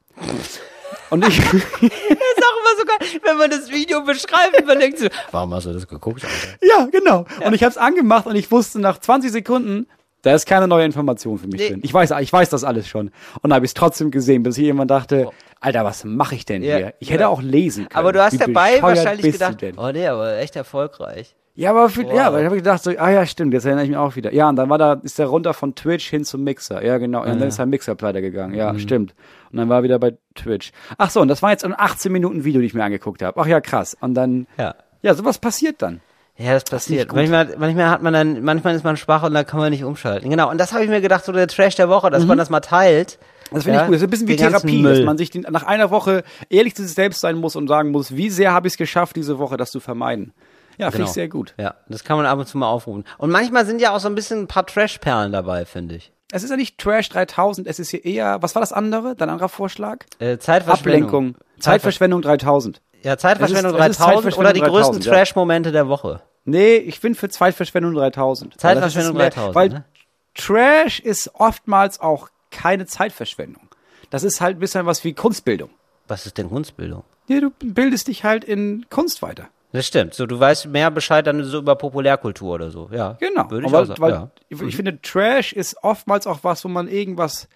Und 1.12 1.28
ich, 1.28 1.38
ist 1.54 1.54
auch 1.54 1.84
immer 1.84 2.76
so 2.76 2.86
geil, 2.88 3.22
wenn 3.24 3.38
man 3.38 3.52
das 3.52 3.70
Video 3.70 4.02
beschreibt, 4.02 4.66
man 4.66 4.80
denkt 4.80 4.98
so, 4.98 5.10
warum 5.30 5.54
hast 5.54 5.68
du 5.68 5.74
das 5.74 5.88
geguckt? 5.88 6.24
Alter? 6.24 6.58
ja, 6.64 6.88
genau. 6.88 7.26
Und 7.46 7.54
ich 7.54 7.62
habe 7.62 7.70
es 7.70 7.78
angemacht 7.78 8.26
und 8.26 8.36
ich 8.36 8.50
wusste 8.50 8.80
nach 8.80 8.98
20 8.98 9.32
Sekunden, 9.32 9.86
da 10.22 10.34
ist 10.34 10.46
keine 10.46 10.68
neue 10.68 10.86
Information 10.86 11.38
für 11.38 11.48
mich 11.48 11.60
Nee. 11.62 11.70
drin. 11.70 11.80
Ich 11.84 11.94
weiß, 11.94 12.12
ich 12.22 12.32
weiß 12.32 12.50
das 12.50 12.64
alles 12.64 12.88
schon. 12.88 13.08
Und 13.08 13.14
dann 13.44 13.54
habe 13.54 13.66
ich 13.66 13.70
es 13.72 13.74
trotzdem 13.74 14.12
gesehen, 14.12 14.44
bis 14.44 14.58
jemand 14.58 14.92
dachte, 14.92 15.30
Alter, 15.60 15.84
was 15.86 16.04
mache 16.04 16.36
ich 16.36 16.46
denn 16.46 16.64
Ja. 16.64 16.78
hier? 16.78 16.94
Ich 17.00 17.10
hätte 17.12 17.22
Ja. 17.22 17.28
auch 17.30 17.42
lesen 17.42 17.88
können. 17.90 18.00
Aber 18.00 18.14
du 18.14 18.24
hast 18.24 18.34
Wie 18.34 18.38
dabei 18.38 18.82
wahrscheinlich 18.82 19.32
gedacht, 19.32 19.58
oh 19.78 19.90
nee, 19.92 20.08
aber 20.08 20.38
echt 20.38 20.56
erfolgreich. 20.56 21.36
Ja, 21.54 21.72
aber 21.72 21.90
für, 21.90 22.04
ja, 22.04 22.28
Wow. 22.28 22.34
weil 22.34 22.40
ich 22.40 22.46
habe 22.46 22.56
gedacht, 22.56 22.82
so, 22.82 22.92
ah 22.92 23.10
ja, 23.12 23.26
stimmt, 23.26 23.54
jetzt 23.54 23.66
erinnere 23.66 23.84
ich 23.84 23.90
mich 23.90 23.98
auch 23.98 24.16
wieder. 24.16 24.34
Ja, 24.34 24.48
und 24.48 24.56
dann 24.56 24.70
war 24.70 24.78
da, 24.78 24.94
ist 24.94 25.20
der 25.20 25.28
runter 25.28 25.54
von 25.54 25.76
Twitch 25.76 26.10
hin 26.10 26.24
zum 26.24 26.44
Mixer. 26.46 26.84
Ja, 26.84 26.98
genau. 26.98 27.24
Und 27.24 27.40
dann 27.40 27.50
ist 27.50 27.60
der 27.60 27.66
Mixer 27.66 27.94
pleite 27.96 28.22
gegangen. 28.22 28.54
Mhm. 28.54 28.58
Ja, 28.58 28.80
stimmt. 28.80 29.14
Und 29.52 29.58
dann 29.58 29.68
war 29.68 29.80
er 29.80 29.84
wieder 29.84 30.00
bei 30.00 30.14
Twitch. 30.34 30.72
Ach 30.98 31.10
so, 31.10 31.20
und 31.20 31.28
das 31.28 31.42
war 31.42 31.52
jetzt 31.52 31.66
ein 31.66 31.76
18 31.78 32.10
Minuten 32.12 32.46
Video, 32.46 32.62
die 32.62 32.68
ich 32.68 32.74
mir 32.74 32.84
angeguckt 32.86 33.22
habe. 33.22 33.40
Ach 33.40 33.46
ja, 33.46 33.60
krass. 33.60 33.98
Und 34.00 34.14
dann, 34.14 34.48
Ja. 34.58 34.76
ja, 35.02 35.14
sowas 35.14 35.40
passiert 35.40 35.82
dann. 35.82 36.00
Ja, 36.42 36.54
das 36.54 36.64
passiert. 36.64 37.14
Manchmal, 37.14 37.56
manchmal 37.58 37.90
hat 37.90 38.02
man 38.02 38.14
dann, 38.14 38.42
manchmal 38.44 38.76
ist 38.76 38.84
man 38.84 38.98
schwach 38.98 39.24
und 39.24 39.34
dann 39.34 39.46
kann 39.46 39.60
man 39.60 39.70
nicht 39.72 39.84
umschalten. 39.84 40.30
Genau. 40.30 40.50
Und 40.50 40.58
das 40.58 40.74
habe 40.74 40.84
ich 40.84 40.90
mir 40.90 41.02
gedacht, 41.02 41.24
so 41.26 41.32
der 41.32 41.48
Trash 41.48 41.76
der 41.76 41.90
Woche, 41.90 42.10
dass 42.10 42.26
man 42.26 42.38
das 42.38 42.50
mal 42.50 42.62
teilt. 42.62 43.18
Mhm. 43.20 43.56
Das 43.56 43.64
finde 43.66 43.78
Ja, 43.78 43.82
ich 43.84 43.88
gut. 43.88 43.96
Das 43.96 44.02
ist 44.02 44.08
ein 44.08 44.10
bisschen 44.12 44.28
wie 44.30 44.36
Therapie, 44.38 44.82
dass 44.84 45.00
man 45.02 45.18
sich 45.18 45.30
den, 45.30 45.42
nach 45.50 45.64
einer 45.64 45.92
Woche 45.92 46.24
ehrlich 46.50 46.74
zu 46.76 46.84
sich 46.84 46.94
selbst 46.94 47.20
sein 47.20 47.36
muss 47.38 47.56
und 47.58 47.68
sagen 47.68 47.92
muss, 47.92 48.16
wie 48.16 48.30
sehr 48.30 48.54
habe 48.54 48.68
ich 48.68 48.74
es 48.74 48.78
geschafft, 48.78 49.16
diese 49.18 49.40
Woche 49.40 49.58
das 49.58 49.72
zu 49.72 49.80
vermeiden. 49.82 50.34
Ja, 50.78 50.86
finde 50.88 51.00
Genau. 51.00 51.10
ich 51.10 51.14
sehr 51.14 51.28
gut. 51.28 51.54
Ja, 51.60 51.76
das 51.90 52.04
kann 52.06 52.16
man 52.18 52.26
ab 52.26 52.40
und 52.40 52.48
zu 52.48 52.58
mal 52.58 52.70
aufrufen. 52.70 53.04
Und 53.18 53.30
manchmal 53.30 53.66
sind 53.66 53.82
ja 53.82 53.94
auch 53.94 54.00
so 54.00 54.08
ein 54.08 54.16
bisschen 54.16 54.40
ein 54.44 54.48
paar 54.48 54.66
Trash-Perlen 54.66 55.32
dabei, 55.34 55.66
finde 55.66 55.96
ich. 55.96 56.12
Es 56.32 56.44
ist 56.44 56.50
ja 56.50 56.56
nicht 56.56 56.78
Trash 56.78 57.10
3000, 57.10 57.68
es 57.68 57.78
ist 57.78 57.90
hier 57.92 58.06
eher, 58.06 58.42
was 58.42 58.56
war 58.56 58.62
das 58.62 58.72
andere? 58.72 59.16
Dein 59.18 59.30
anderer 59.30 59.50
Vorschlag? 59.50 60.06
Äh, 60.20 60.38
Zeitverschwendung. 60.38 61.04
Ablenkung. 61.10 61.36
Zeitverschwendung 61.60 62.22
3000. 62.22 62.82
Ja, 63.04 63.18
Zeitverschwendung 63.18 63.74
ist- 63.76 63.80
es 63.82 63.90
ist 63.92 64.00
3000 64.00 64.38
oder 64.38 64.54
die 64.54 64.60
Zeitverschwendung 64.62 64.70
größten 64.72 64.94
3000, 64.94 65.06
ja. 65.06 65.12
Trash-Momente 65.14 65.72
der 65.74 65.88
Woche. 65.90 66.22
Nee, 66.46 66.76
ich 66.78 67.00
bin 67.02 67.16
für 67.16 67.30
Zeitverschwendung 67.30 67.94
3000. 67.94 68.56
Weil 68.64 68.76
das 68.76 68.88
ist 68.88 68.94
Zeitverschwendung 68.94 69.18
mehr- 69.18 69.30
3000, 69.30 69.56
Weil 69.56 69.70
ne? 69.70 69.86
Trash 70.34 71.00
ist 71.00 71.32
oftmals 71.36 72.00
auch 72.00 72.30
keine 72.50 72.86
Zeitverschwendung. 72.86 73.68
Das 74.10 74.24
ist 74.24 74.42
halt 74.42 74.58
ein 74.58 74.60
bisschen 74.60 74.86
was 74.86 75.04
wie 75.04 75.14
Kunstbildung. 75.14 75.70
Was 76.08 76.26
ist 76.26 76.38
denn 76.38 76.50
Kunstbildung? 76.50 77.04
Ja, 77.28 77.40
du 77.40 77.52
bildest 77.64 78.08
dich 78.08 78.24
halt 78.24 78.44
in 78.44 78.86
Kunst 78.90 79.22
weiter. 79.22 79.48
Das 79.72 79.88
stimmt. 79.88 80.14
So, 80.14 80.26
du 80.26 80.38
weißt 80.38 80.68
mehr 80.68 80.92
Bescheid 80.92 81.26
dann 81.26 81.44
so 81.46 81.60
über 81.60 81.76
Populärkultur 81.76 82.56
oder 82.56 82.72
so. 82.72 82.90
Ja. 82.92 83.14
Genau. 83.20 83.50
Würde 83.50 83.68
ich 83.68 83.72
weil, 83.72 83.84
auch 83.84 83.88
sagen. 83.88 84.02
weil 84.02 84.12
ja. 84.12 84.32
ich, 84.50 84.62
ich 84.62 84.76
finde, 84.76 85.02
Trash 85.02 85.54
ist 85.54 85.78
oftmals 85.82 86.28
auch 86.28 86.40
was, 86.44 86.66
wo 86.66 86.68
man 86.68 86.90
irgendwas, 86.90 87.48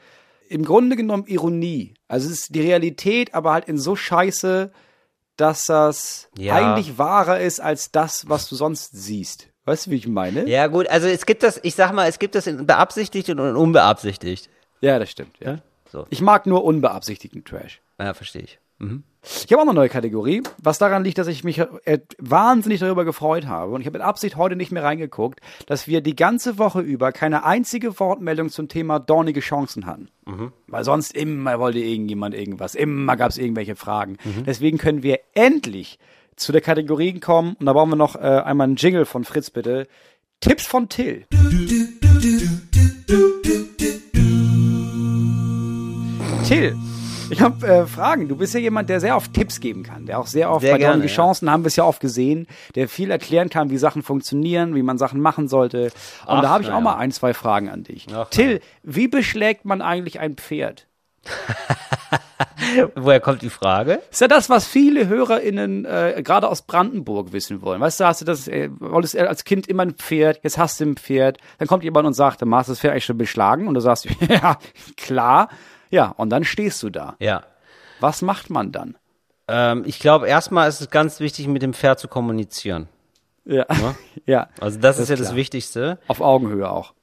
im 0.47 0.63
Grunde 0.63 0.95
genommen 0.95 1.25
Ironie. 1.27 1.95
Also 2.07 2.27
es 2.27 2.39
ist 2.39 2.55
die 2.55 2.61
Realität, 2.61 3.33
aber 3.33 3.51
halt 3.51 3.65
in 3.65 3.77
so 3.77 3.95
scheiße, 3.97 4.71
dass 5.37 5.65
das 5.65 6.29
Ja. 6.37 6.55
eigentlich 6.55 6.97
wahrer 6.97 7.39
ist 7.39 7.59
als 7.59 7.91
das, 7.91 8.29
was 8.29 8.47
du 8.49 8.55
sonst 8.55 8.91
siehst. 8.93 9.47
Weißt 9.65 9.87
du, 9.87 9.91
wie 9.91 9.95
ich 9.95 10.07
meine? 10.07 10.47
Ja, 10.47 10.67
gut, 10.67 10.87
also 10.89 11.07
es 11.07 11.25
gibt 11.25 11.41
das, 11.43 11.59
ich 11.63 11.75
sag 11.75 11.91
mal, 11.91 12.07
es 12.07 12.19
gibt 12.19 12.35
das 12.35 12.45
in 12.47 12.65
beabsichtigt 12.67 13.29
und 13.29 13.39
unbeabsichtigt. 13.39 14.49
Ja, 14.81 14.99
das 14.99 15.09
stimmt. 15.09 15.37
Ja. 15.39 15.51
Ja? 15.53 15.57
So. 15.91 16.05
Ich 16.09 16.21
mag 16.21 16.45
nur 16.45 16.63
unbeabsichtigten 16.63 17.43
Trash. 17.45 17.81
Ja, 17.99 18.13
verstehe 18.13 18.43
ich. 18.43 18.59
Ich 19.25 19.51
habe 19.51 19.61
auch 19.61 19.65
eine 19.65 19.73
neue 19.73 19.89
Kategorie, 19.89 20.43
was 20.61 20.77
daran 20.77 21.03
liegt, 21.03 21.17
dass 21.17 21.27
ich 21.27 21.43
mich 21.43 21.59
äh, 21.59 21.99
wahnsinnig 22.19 22.79
darüber 22.79 23.05
gefreut 23.05 23.47
habe. 23.47 23.73
Und 23.73 23.81
ich 23.81 23.87
habe 23.87 23.97
mit 23.97 24.05
Absicht 24.05 24.35
heute 24.37 24.55
nicht 24.55 24.71
mehr 24.71 24.83
reingeguckt, 24.83 25.39
dass 25.65 25.87
wir 25.87 26.01
die 26.01 26.15
ganze 26.15 26.57
Woche 26.57 26.81
über 26.81 27.11
keine 27.11 27.43
einzige 27.43 27.99
Wortmeldung 27.99 28.49
zum 28.49 28.67
Thema 28.67 28.99
dornige 28.99 29.39
Chancen 29.39 29.85
hatten. 29.85 30.09
Weil 30.67 30.83
sonst 30.83 31.15
immer 31.15 31.59
wollte 31.59 31.79
irgendjemand 31.79 32.35
irgendwas, 32.35 32.75
immer 32.75 33.15
gab 33.17 33.31
es 33.31 33.37
irgendwelche 33.37 33.75
Fragen. 33.75 34.17
Deswegen 34.45 34.77
können 34.77 35.03
wir 35.03 35.19
endlich 35.33 35.99
zu 36.35 36.51
der 36.51 36.61
Kategorie 36.61 37.19
kommen. 37.19 37.55
Und 37.59 37.65
da 37.65 37.73
brauchen 37.73 37.89
wir 37.89 37.95
noch 37.95 38.15
äh, 38.15 38.19
einmal 38.19 38.65
einen 38.65 38.75
Jingle 38.75 39.05
von 39.05 39.23
Fritz, 39.23 39.49
bitte. 39.49 39.87
Tipps 40.41 40.65
von 40.65 40.89
Till. 40.89 41.25
Till, 46.47 46.75
Ich 47.29 47.41
habe 47.41 47.65
äh, 47.65 47.85
Fragen. 47.85 48.27
Du 48.27 48.35
bist 48.35 48.53
ja 48.53 48.59
jemand, 48.59 48.89
der 48.89 48.99
sehr 48.99 49.15
oft 49.15 49.33
Tipps 49.33 49.59
geben 49.59 49.83
kann, 49.83 50.05
der 50.05 50.19
auch 50.19 50.27
sehr 50.27 50.51
oft 50.51 50.61
Sehr 50.61 50.73
bei 50.73 50.77
gerne, 50.77 51.01
die 51.01 51.07
ja. 51.07 51.13
Chancen 51.13 51.49
haben 51.49 51.63
wir 51.63 51.67
es 51.67 51.75
ja 51.75 51.83
oft 51.83 51.99
gesehen, 51.99 52.47
der 52.75 52.87
viel 52.87 53.11
erklären 53.11 53.49
kann, 53.49 53.69
wie 53.69 53.77
Sachen 53.77 54.03
funktionieren, 54.03 54.75
wie 54.75 54.83
man 54.83 54.97
Sachen 54.97 55.19
machen 55.19 55.47
sollte. 55.47 55.85
Und 55.85 55.91
Ach, 56.27 56.41
da 56.41 56.49
habe 56.49 56.63
ich 56.63 56.69
auch 56.69 56.75
ja. 56.75 56.81
mal 56.81 56.95
ein, 56.95 57.11
zwei 57.11 57.33
Fragen 57.33 57.69
an 57.69 57.83
dich. 57.83 58.07
Ach, 58.13 58.29
Till, 58.29 58.61
wie 58.83 59.07
beschlägt 59.07 59.65
man 59.65 59.81
eigentlich 59.81 60.19
ein 60.19 60.35
Pferd? 60.35 60.87
Woher 62.95 63.19
kommt 63.19 63.41
die 63.41 63.49
Frage? 63.49 64.01
Ist 64.11 64.21
ja 64.21 64.27
das, 64.27 64.49
was 64.49 64.67
viele 64.67 65.07
HörerInnen 65.07 65.85
äh, 65.85 66.21
gerade 66.23 66.47
aus 66.47 66.61
Brandenburg 66.61 67.33
wissen 67.33 67.61
wollen. 67.61 67.81
Weißt 67.81 67.99
du, 67.99 68.05
hast 68.05 68.21
du 68.21 68.25
das, 68.25 68.47
äh, 68.47 68.69
wolltest 68.79 69.17
als 69.17 69.43
Kind 69.43 69.67
immer 69.67 69.83
ein 69.83 69.95
Pferd, 69.95 70.39
jetzt 70.43 70.57
hast 70.57 70.79
du 70.79 70.85
ein 70.85 70.95
Pferd, 70.95 71.37
dann 71.57 71.67
kommt 71.67 71.83
jemand 71.83 72.05
und 72.07 72.13
sagt, 72.13 72.41
du 72.41 72.51
hast 72.51 72.69
das 72.69 72.79
Pferd 72.79 72.93
eigentlich 72.93 73.05
schon 73.05 73.17
beschlagen 73.17 73.67
und 73.67 73.73
du 73.73 73.79
sagst, 73.79 74.07
ja, 74.29 74.57
klar. 74.97 75.49
Ja, 75.95 76.13
und 76.17 76.29
dann 76.29 76.43
stehst 76.43 76.83
du 76.83 76.89
da. 76.89 77.15
Ja. 77.19 77.43
Was 78.01 78.21
macht 78.21 78.49
man 78.49 78.73
dann? 78.73 78.97
Ähm, 79.47 79.83
ich 79.85 79.99
glaube, 79.99 80.27
erstmal 80.27 80.67
ist 80.67 80.81
es 80.81 80.89
ganz 80.89 81.21
wichtig, 81.21 81.47
mit 81.47 81.61
dem 81.61 81.73
Pferd 81.73 81.99
zu 81.99 82.09
kommunizieren. 82.09 82.89
Ja. 83.45 83.65
ja. 84.25 84.49
Also 84.59 84.77
das, 84.77 84.97
ist 84.97 85.03
ist 85.03 85.09
ja 85.11 85.15
das 85.15 85.27
klar. 85.27 85.37
Wichtigste. 85.37 85.99
Auf 86.09 86.19
Augenhöhe 86.19 86.69
auch. 86.69 86.93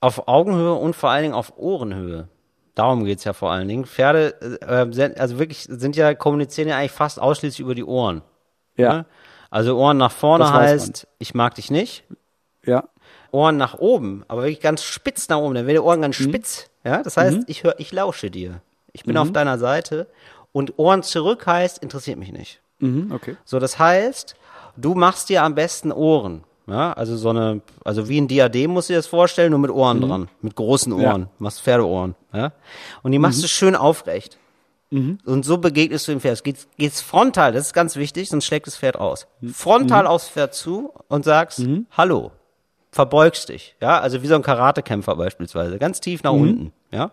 Auf 0.00 0.26
Augenhöhe 0.26 0.74
und 0.74 0.96
vor 0.96 1.10
allen 1.10 1.22
Dingen 1.22 1.34
auf 1.34 1.56
Ohrenhöhe. 1.56 2.26
Darum 2.74 3.04
geht's 3.04 3.22
ja 3.22 3.32
vor 3.32 3.52
allen 3.52 3.68
Dingen. 3.68 3.84
Pferde, 3.84 4.40
äh, 4.60 4.92
sind, 4.92 5.20
also 5.20 5.38
wirklich, 5.38 5.68
sind 5.70 5.94
ja, 5.94 6.12
kommunizieren 6.14 6.66
ja 6.66 6.78
eigentlich 6.78 6.90
fast 6.90 7.20
ausschließlich 7.20 7.60
über 7.60 7.76
die 7.76 7.84
Ohren. 7.84 8.22
Ja. 8.76 8.92
Ne? 8.92 9.06
Also 9.50 9.78
Ohren 9.78 9.98
nach 9.98 10.10
vorne 10.10 10.42
Das 10.42 10.52
heißt, 10.52 11.06
ich 11.20 11.32
mag 11.34 11.54
dich 11.54 11.70
nicht. 11.70 12.02
Ja. 12.64 12.88
Ohren 13.32 13.56
nach 13.56 13.78
oben, 13.78 14.24
aber 14.28 14.42
wirklich 14.42 14.60
ganz 14.60 14.82
spitz 14.84 15.28
nach 15.28 15.38
oben. 15.38 15.54
Dann 15.54 15.66
werden 15.66 15.76
die 15.76 15.80
Ohren 15.86 16.02
ganz 16.02 16.16
spitz. 16.16 16.68
Ja, 16.84 17.02
das 17.02 17.16
heißt, 17.16 17.40
ich 17.46 17.64
höre, 17.64 17.78
ich 17.78 17.92
lausche 17.92 18.30
dir. 18.30 18.60
Ich 18.92 19.04
bin 19.04 19.16
auf 19.16 19.32
deiner 19.32 19.58
Seite. 19.58 20.06
Und 20.52 20.78
Ohren 20.78 21.02
zurück 21.02 21.46
heißt, 21.46 21.78
interessiert 21.82 22.18
mich 22.18 22.30
nicht. 22.32 22.60
Mhm, 22.78 23.10
okay. 23.12 23.36
So, 23.44 23.58
das 23.58 23.78
heißt, 23.78 24.34
du 24.76 24.94
machst 24.94 25.28
dir 25.30 25.42
am 25.42 25.54
besten 25.54 25.92
Ohren. 25.92 26.44
Ja, 26.66 26.92
also 26.92 27.16
so 27.16 27.30
eine, 27.30 27.60
also 27.84 28.08
wie 28.08 28.20
ein 28.20 28.28
Diadem 28.28 28.70
musst 28.70 28.88
du 28.88 28.92
dir 28.92 28.98
das 28.98 29.06
vorstellen, 29.08 29.50
nur 29.50 29.58
mit 29.58 29.70
Ohren 29.72 30.00
dran, 30.00 30.28
mit 30.42 30.54
großen 30.54 30.92
Ohren, 30.92 31.22
Ja. 31.22 31.28
machst 31.38 31.60
Pferdeohren, 31.62 32.14
ja. 32.32 32.52
Und 33.02 33.10
die 33.12 33.18
machst 33.18 33.42
du 33.42 33.48
schön 33.48 33.74
aufrecht. 33.74 34.38
Und 34.90 35.42
so 35.44 35.56
begegnest 35.56 36.06
du 36.06 36.12
dem 36.12 36.20
Pferd. 36.20 36.44
Gehst, 36.44 36.68
gehst 36.76 37.02
frontal, 37.02 37.52
das 37.52 37.66
ist 37.68 37.72
ganz 37.72 37.96
wichtig, 37.96 38.28
sonst 38.28 38.44
schlägt 38.44 38.66
das 38.66 38.76
Pferd 38.76 38.96
aus. 38.96 39.26
Frontal 39.52 40.06
aufs 40.06 40.28
Pferd 40.28 40.54
zu 40.54 40.92
und 41.08 41.24
sagst, 41.24 41.62
hallo, 41.96 42.30
verbeugst 42.92 43.48
dich, 43.48 43.74
ja, 43.80 43.98
also 43.98 44.22
wie 44.22 44.26
so 44.26 44.34
ein 44.34 44.42
Karatekämpfer 44.42 45.16
beispielsweise, 45.16 45.78
ganz 45.78 46.00
tief 46.00 46.22
nach 46.22 46.32
unten, 46.42 46.72
ja. 46.92 47.10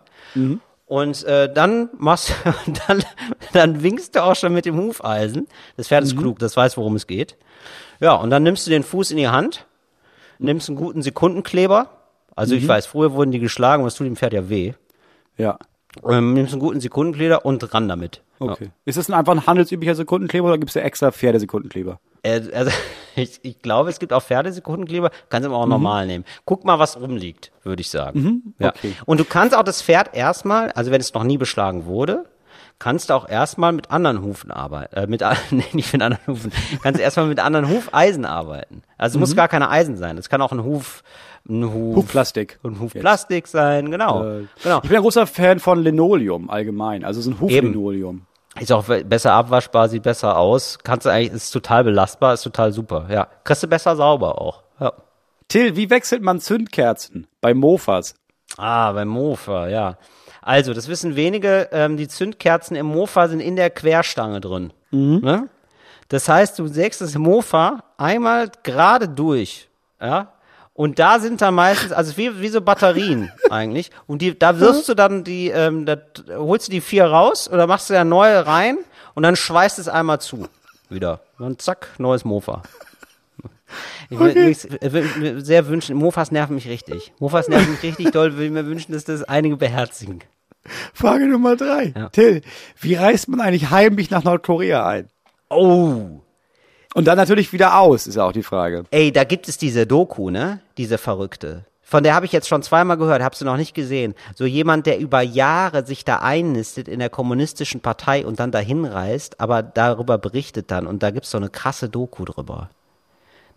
Und 0.86 1.24
äh, 1.24 1.52
dann 1.52 1.88
machst 1.98 2.34
dann, 2.86 3.02
dann 3.52 3.82
winkst 3.82 4.14
du 4.14 4.22
auch 4.22 4.36
schon 4.36 4.52
mit 4.52 4.66
dem 4.66 4.76
Hufeisen. 4.76 5.46
Das 5.76 5.88
Pferd 5.88 6.04
ist 6.04 6.16
klug, 6.16 6.38
das 6.40 6.56
weiß, 6.56 6.76
worum 6.76 6.96
es 6.96 7.06
geht. 7.06 7.36
Ja, 8.00 8.14
und 8.14 8.30
dann 8.30 8.42
nimmst 8.42 8.66
du 8.66 8.70
den 8.70 8.82
Fuß 8.82 9.10
in 9.12 9.16
die 9.16 9.28
Hand, 9.28 9.66
nimmst 10.38 10.68
einen 10.68 10.76
guten 10.76 11.02
Sekundenkleber. 11.02 11.90
Also 12.36 12.54
ich 12.54 12.66
weiß, 12.66 12.86
früher 12.86 13.12
wurden 13.12 13.32
die 13.32 13.38
geschlagen 13.38 13.82
und 13.82 13.86
das 13.86 13.94
tut 13.94 14.06
dem 14.06 14.16
Pferd 14.16 14.32
ja 14.32 14.48
weh. 14.48 14.72
Ja. 15.36 15.58
Ähm, 16.08 16.34
nimmst 16.34 16.52
einen 16.52 16.60
guten 16.60 16.80
Sekundenkleber 16.80 17.44
und 17.44 17.74
ran 17.74 17.88
damit. 17.88 18.22
Okay. 18.38 18.70
Ist 18.84 18.96
das 18.96 19.10
einfach 19.10 19.32
ein 19.32 19.46
handelsüblicher 19.46 19.94
Sekundenkleber 19.94 20.46
oder 20.46 20.58
gibt 20.58 20.70
es 20.70 20.74
da 20.74 20.80
extra 20.80 21.10
Pferdesekundenkleber? 21.10 21.98
Äh, 22.22 22.42
also 22.52 22.70
ich, 23.16 23.40
ich 23.42 23.60
glaube, 23.60 23.90
es 23.90 23.98
gibt 23.98 24.12
auch 24.12 24.22
Pferdesekundenkleber, 24.22 25.10
kannst 25.28 25.46
aber 25.46 25.56
auch 25.56 25.66
normal 25.66 26.06
nehmen. 26.06 26.24
Guck 26.44 26.64
mal, 26.64 26.78
was 26.78 27.00
rumliegt, 27.00 27.52
würde 27.64 27.80
ich 27.80 27.90
sagen. 27.90 28.54
ja. 28.58 28.68
okay. 28.68 28.94
Und 29.04 29.20
du 29.20 29.24
kannst 29.24 29.56
auch 29.56 29.64
das 29.64 29.82
Pferd 29.82 30.14
erstmal, 30.14 30.70
also 30.72 30.90
wenn 30.90 31.00
es 31.00 31.12
noch 31.12 31.24
nie 31.24 31.38
beschlagen 31.38 31.86
wurde, 31.86 32.24
kannst 32.80 33.10
du 33.10 33.14
auch 33.14 33.28
erstmal 33.28 33.70
mit 33.70 33.92
anderen 33.92 34.22
Hufen 34.22 34.50
arbeiten. 34.50 34.96
Äh, 34.96 35.06
mit, 35.06 35.22
nee, 35.50 35.64
nicht 35.72 35.92
mit 35.92 36.02
anderen 36.02 36.26
Hufen. 36.26 36.50
Kannst 36.82 37.00
erstmal 37.00 37.26
mit 37.26 37.38
anderen 37.38 37.68
Hufeisen 37.68 38.24
arbeiten. 38.24 38.82
Also 38.98 39.16
es 39.16 39.20
muss 39.20 39.36
gar 39.36 39.46
keine 39.46 39.70
Eisen 39.70 39.96
sein. 39.96 40.18
Es 40.18 40.28
kann 40.28 40.42
auch 40.42 40.50
ein 40.50 40.64
Huf, 40.64 41.04
ein 41.48 41.62
Huf, 41.72 41.96
Hufplastik. 41.96 42.58
ein 42.64 42.80
Hufplastik 42.80 43.46
sein, 43.46 43.92
genau. 43.92 44.24
Äh, 44.24 44.46
genau. 44.64 44.80
Ich 44.82 44.88
bin 44.88 44.96
ein 44.96 45.02
großer 45.02 45.28
Fan 45.28 45.60
von 45.60 45.80
Linoleum 45.80 46.50
allgemein, 46.50 47.04
also 47.04 47.20
so 47.20 47.30
ein 47.30 47.40
Huflinoleum. 47.40 48.22
Ist 48.58 48.72
auch 48.72 48.84
besser 48.84 49.32
abwaschbar, 49.32 49.88
sieht 49.88 50.02
besser 50.02 50.36
aus. 50.36 50.78
Kannst 50.82 51.06
du 51.06 51.10
eigentlich, 51.10 51.32
ist 51.32 51.52
total 51.52 51.84
belastbar, 51.84 52.34
ist 52.34 52.42
total 52.42 52.72
super. 52.72 53.06
Ja. 53.08 53.28
Kriegst 53.44 53.62
du 53.62 53.68
besser 53.68 53.94
sauber 53.94 54.40
auch. 54.40 54.64
Ja. 54.80 54.92
Till, 55.46 55.76
wie 55.76 55.88
wechselt 55.88 56.22
man 56.22 56.40
Zündkerzen 56.40 57.28
bei 57.40 57.54
Mofas? 57.54 58.16
Ah, 58.56 58.92
beim 58.92 59.08
Mofa, 59.08 59.68
ja. 59.68 59.96
Also, 60.50 60.74
das 60.74 60.88
wissen 60.88 61.14
wenige, 61.14 61.68
ähm, 61.70 61.96
die 61.96 62.08
Zündkerzen 62.08 62.76
im 62.76 62.86
Mofa 62.86 63.28
sind 63.28 63.38
in 63.38 63.54
der 63.54 63.70
Querstange 63.70 64.40
drin. 64.40 64.72
Ne? 65.20 65.48
Das 66.08 66.28
heißt, 66.28 66.58
du 66.58 66.66
sägst 66.66 67.00
das 67.00 67.14
Mofa 67.16 67.84
einmal 67.96 68.50
gerade 68.64 69.08
durch, 69.08 69.68
ja. 70.00 70.32
Und 70.74 70.98
da 70.98 71.20
sind 71.20 71.40
dann 71.40 71.54
meistens, 71.54 71.92
also 71.92 72.16
wie, 72.16 72.40
wie 72.40 72.48
so 72.48 72.62
Batterien 72.62 73.30
eigentlich. 73.50 73.90
Und 74.08 74.22
die, 74.22 74.36
da 74.36 74.58
wirfst 74.58 74.88
du 74.88 74.94
dann 74.94 75.22
die, 75.22 75.50
ähm, 75.50 75.86
da 75.86 75.98
holst 76.30 76.66
du 76.66 76.72
die 76.72 76.80
vier 76.80 77.04
raus 77.04 77.48
oder 77.48 77.66
machst 77.68 77.88
du 77.90 77.94
ja 77.94 78.02
neue 78.02 78.44
rein 78.46 78.78
und 79.14 79.22
dann 79.22 79.36
schweißt 79.36 79.78
es 79.78 79.86
einmal 79.88 80.20
zu. 80.20 80.48
Wieder. 80.88 81.20
Und 81.38 81.44
dann 81.44 81.58
zack, 81.60 81.88
neues 81.98 82.24
Mofa. 82.24 82.62
Ich 84.08 84.18
würde 84.18 84.40
mir- 84.40 84.92
würde 84.92 85.08
mir 85.20 85.40
sehr 85.42 85.68
wünschen, 85.68 85.96
Mofas 85.96 86.32
nerven 86.32 86.56
mich 86.56 86.66
richtig. 86.66 87.12
Mofas 87.20 87.46
nerven 87.46 87.70
mich 87.70 87.82
richtig 87.84 88.10
doll, 88.10 88.34
würde 88.36 88.50
mir 88.50 88.66
wünschen, 88.66 88.92
dass 88.92 89.04
das 89.04 89.22
einige 89.22 89.56
beherzigen. 89.56 90.20
Frage 90.94 91.26
Nummer 91.26 91.56
drei. 91.56 91.92
Ja. 91.96 92.08
Till, 92.10 92.42
wie 92.80 92.94
reist 92.94 93.28
man 93.28 93.40
eigentlich 93.40 93.70
heimlich 93.70 94.10
nach 94.10 94.24
Nordkorea 94.24 94.86
ein? 94.86 95.08
Oh, 95.48 96.20
Und 96.94 97.04
dann 97.06 97.16
natürlich 97.16 97.52
wieder 97.52 97.78
aus, 97.78 98.06
ist 98.06 98.18
auch 98.18 98.32
die 98.32 98.42
Frage. 98.42 98.84
ey, 98.90 99.10
da 99.12 99.24
gibt 99.24 99.48
es 99.48 99.58
diese 99.58 99.86
Doku, 99.86 100.30
ne? 100.30 100.60
Diese 100.76 100.98
verrückte. 100.98 101.64
Von 101.82 102.04
der 102.04 102.14
habe 102.14 102.24
ich 102.24 102.30
jetzt 102.30 102.46
schon 102.46 102.62
zweimal 102.62 102.98
gehört, 102.98 103.20
habe 103.20 103.34
sie 103.34 103.44
noch 103.44 103.56
nicht 103.56 103.74
gesehen. 103.74 104.14
So 104.36 104.44
jemand, 104.46 104.86
der 104.86 105.00
über 105.00 105.22
Jahre 105.22 105.84
sich 105.84 106.04
da 106.04 106.18
einnistet 106.18 106.86
in 106.86 107.00
der 107.00 107.10
kommunistischen 107.10 107.80
Partei 107.80 108.24
und 108.24 108.38
dann 108.38 108.52
dahin 108.52 108.84
reist, 108.84 109.40
aber 109.40 109.64
darüber 109.64 110.16
berichtet 110.16 110.70
dann. 110.70 110.86
Und 110.86 111.02
da 111.02 111.10
gibt's 111.10 111.32
so 111.32 111.38
eine 111.38 111.48
krasse 111.48 111.88
Doku 111.88 112.24
drüber. 112.24 112.70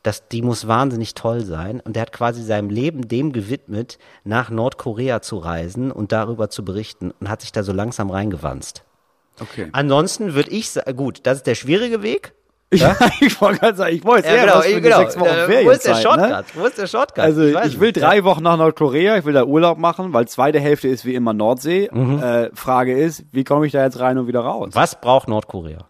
Das, 0.03 0.27
die 0.27 0.41
muss 0.41 0.67
wahnsinnig 0.67 1.13
toll 1.15 1.45
sein. 1.45 1.79
Und 1.79 1.95
der 1.95 2.01
hat 2.03 2.11
quasi 2.11 2.43
seinem 2.43 2.69
Leben 2.69 3.07
dem 3.07 3.31
gewidmet, 3.31 3.97
nach 4.25 4.49
Nordkorea 4.49 5.21
zu 5.21 5.37
reisen 5.37 5.91
und 5.91 6.11
darüber 6.11 6.49
zu 6.49 6.63
berichten 6.65 7.11
und 7.19 7.29
hat 7.29 7.41
sich 7.41 7.51
da 7.53 7.63
so 7.63 7.71
langsam 7.73 8.11
reingewanzt. 8.11 8.83
Okay. 9.41 9.69
Ansonsten 9.71 10.35
würde 10.35 10.51
ich 10.51 10.69
sagen, 10.71 10.95
gut, 10.95 11.21
das 11.23 11.37
ist 11.37 11.47
der 11.47 11.55
schwierige 11.55 12.03
Weg. 12.03 12.33
Ich, 12.73 12.81
ich 13.21 13.39
wollte 13.39 13.59
gerade 13.59 13.77
sagen, 13.77 13.95
ich 13.95 14.03
wollte 14.03 14.27
Ja, 14.27 14.41
genau, 14.45 14.55
was 14.57 14.65
für 14.65 14.81
genau. 14.81 14.97
sechs 14.97 15.19
Wochen 15.19 15.29
Äh, 15.29 15.65
Wo 15.65 15.69
ist 15.69 15.85
der 15.85 15.93
Ferienzeit, 15.95 16.01
Shortcut? 16.01 16.29
ne? 16.55 16.61
Wo 16.61 16.65
ist 16.65 16.77
der 16.79 16.87
Shortcut? 16.87 17.19
Also 17.23 17.53
weiß 17.53 17.67
ich 17.67 17.79
will 17.79 17.89
nicht. 17.89 18.01
drei 18.01 18.23
Wochen 18.23 18.41
nach 18.41 18.57
Nordkorea, 18.57 19.17
ich 19.19 19.25
will 19.25 19.33
da 19.33 19.43
Urlaub 19.45 19.77
machen, 19.77 20.11
weil 20.11 20.27
zweite 20.27 20.59
Hälfte 20.59 20.87
ist 20.87 21.05
wie 21.05 21.13
immer 21.13 21.33
Nordsee. 21.33 21.87
Mhm. 21.93 22.17
Äh, 22.23 22.49
Frage 22.55 22.97
ist, 22.99 23.25
wie 23.31 23.43
komme 23.43 23.67
ich 23.67 23.73
da 23.73 23.83
jetzt 23.83 23.99
rein 23.99 24.17
und 24.17 24.25
wieder 24.25 24.39
raus? 24.39 24.71
Was 24.73 24.99
braucht 24.99 25.27
Nordkorea? 25.27 25.85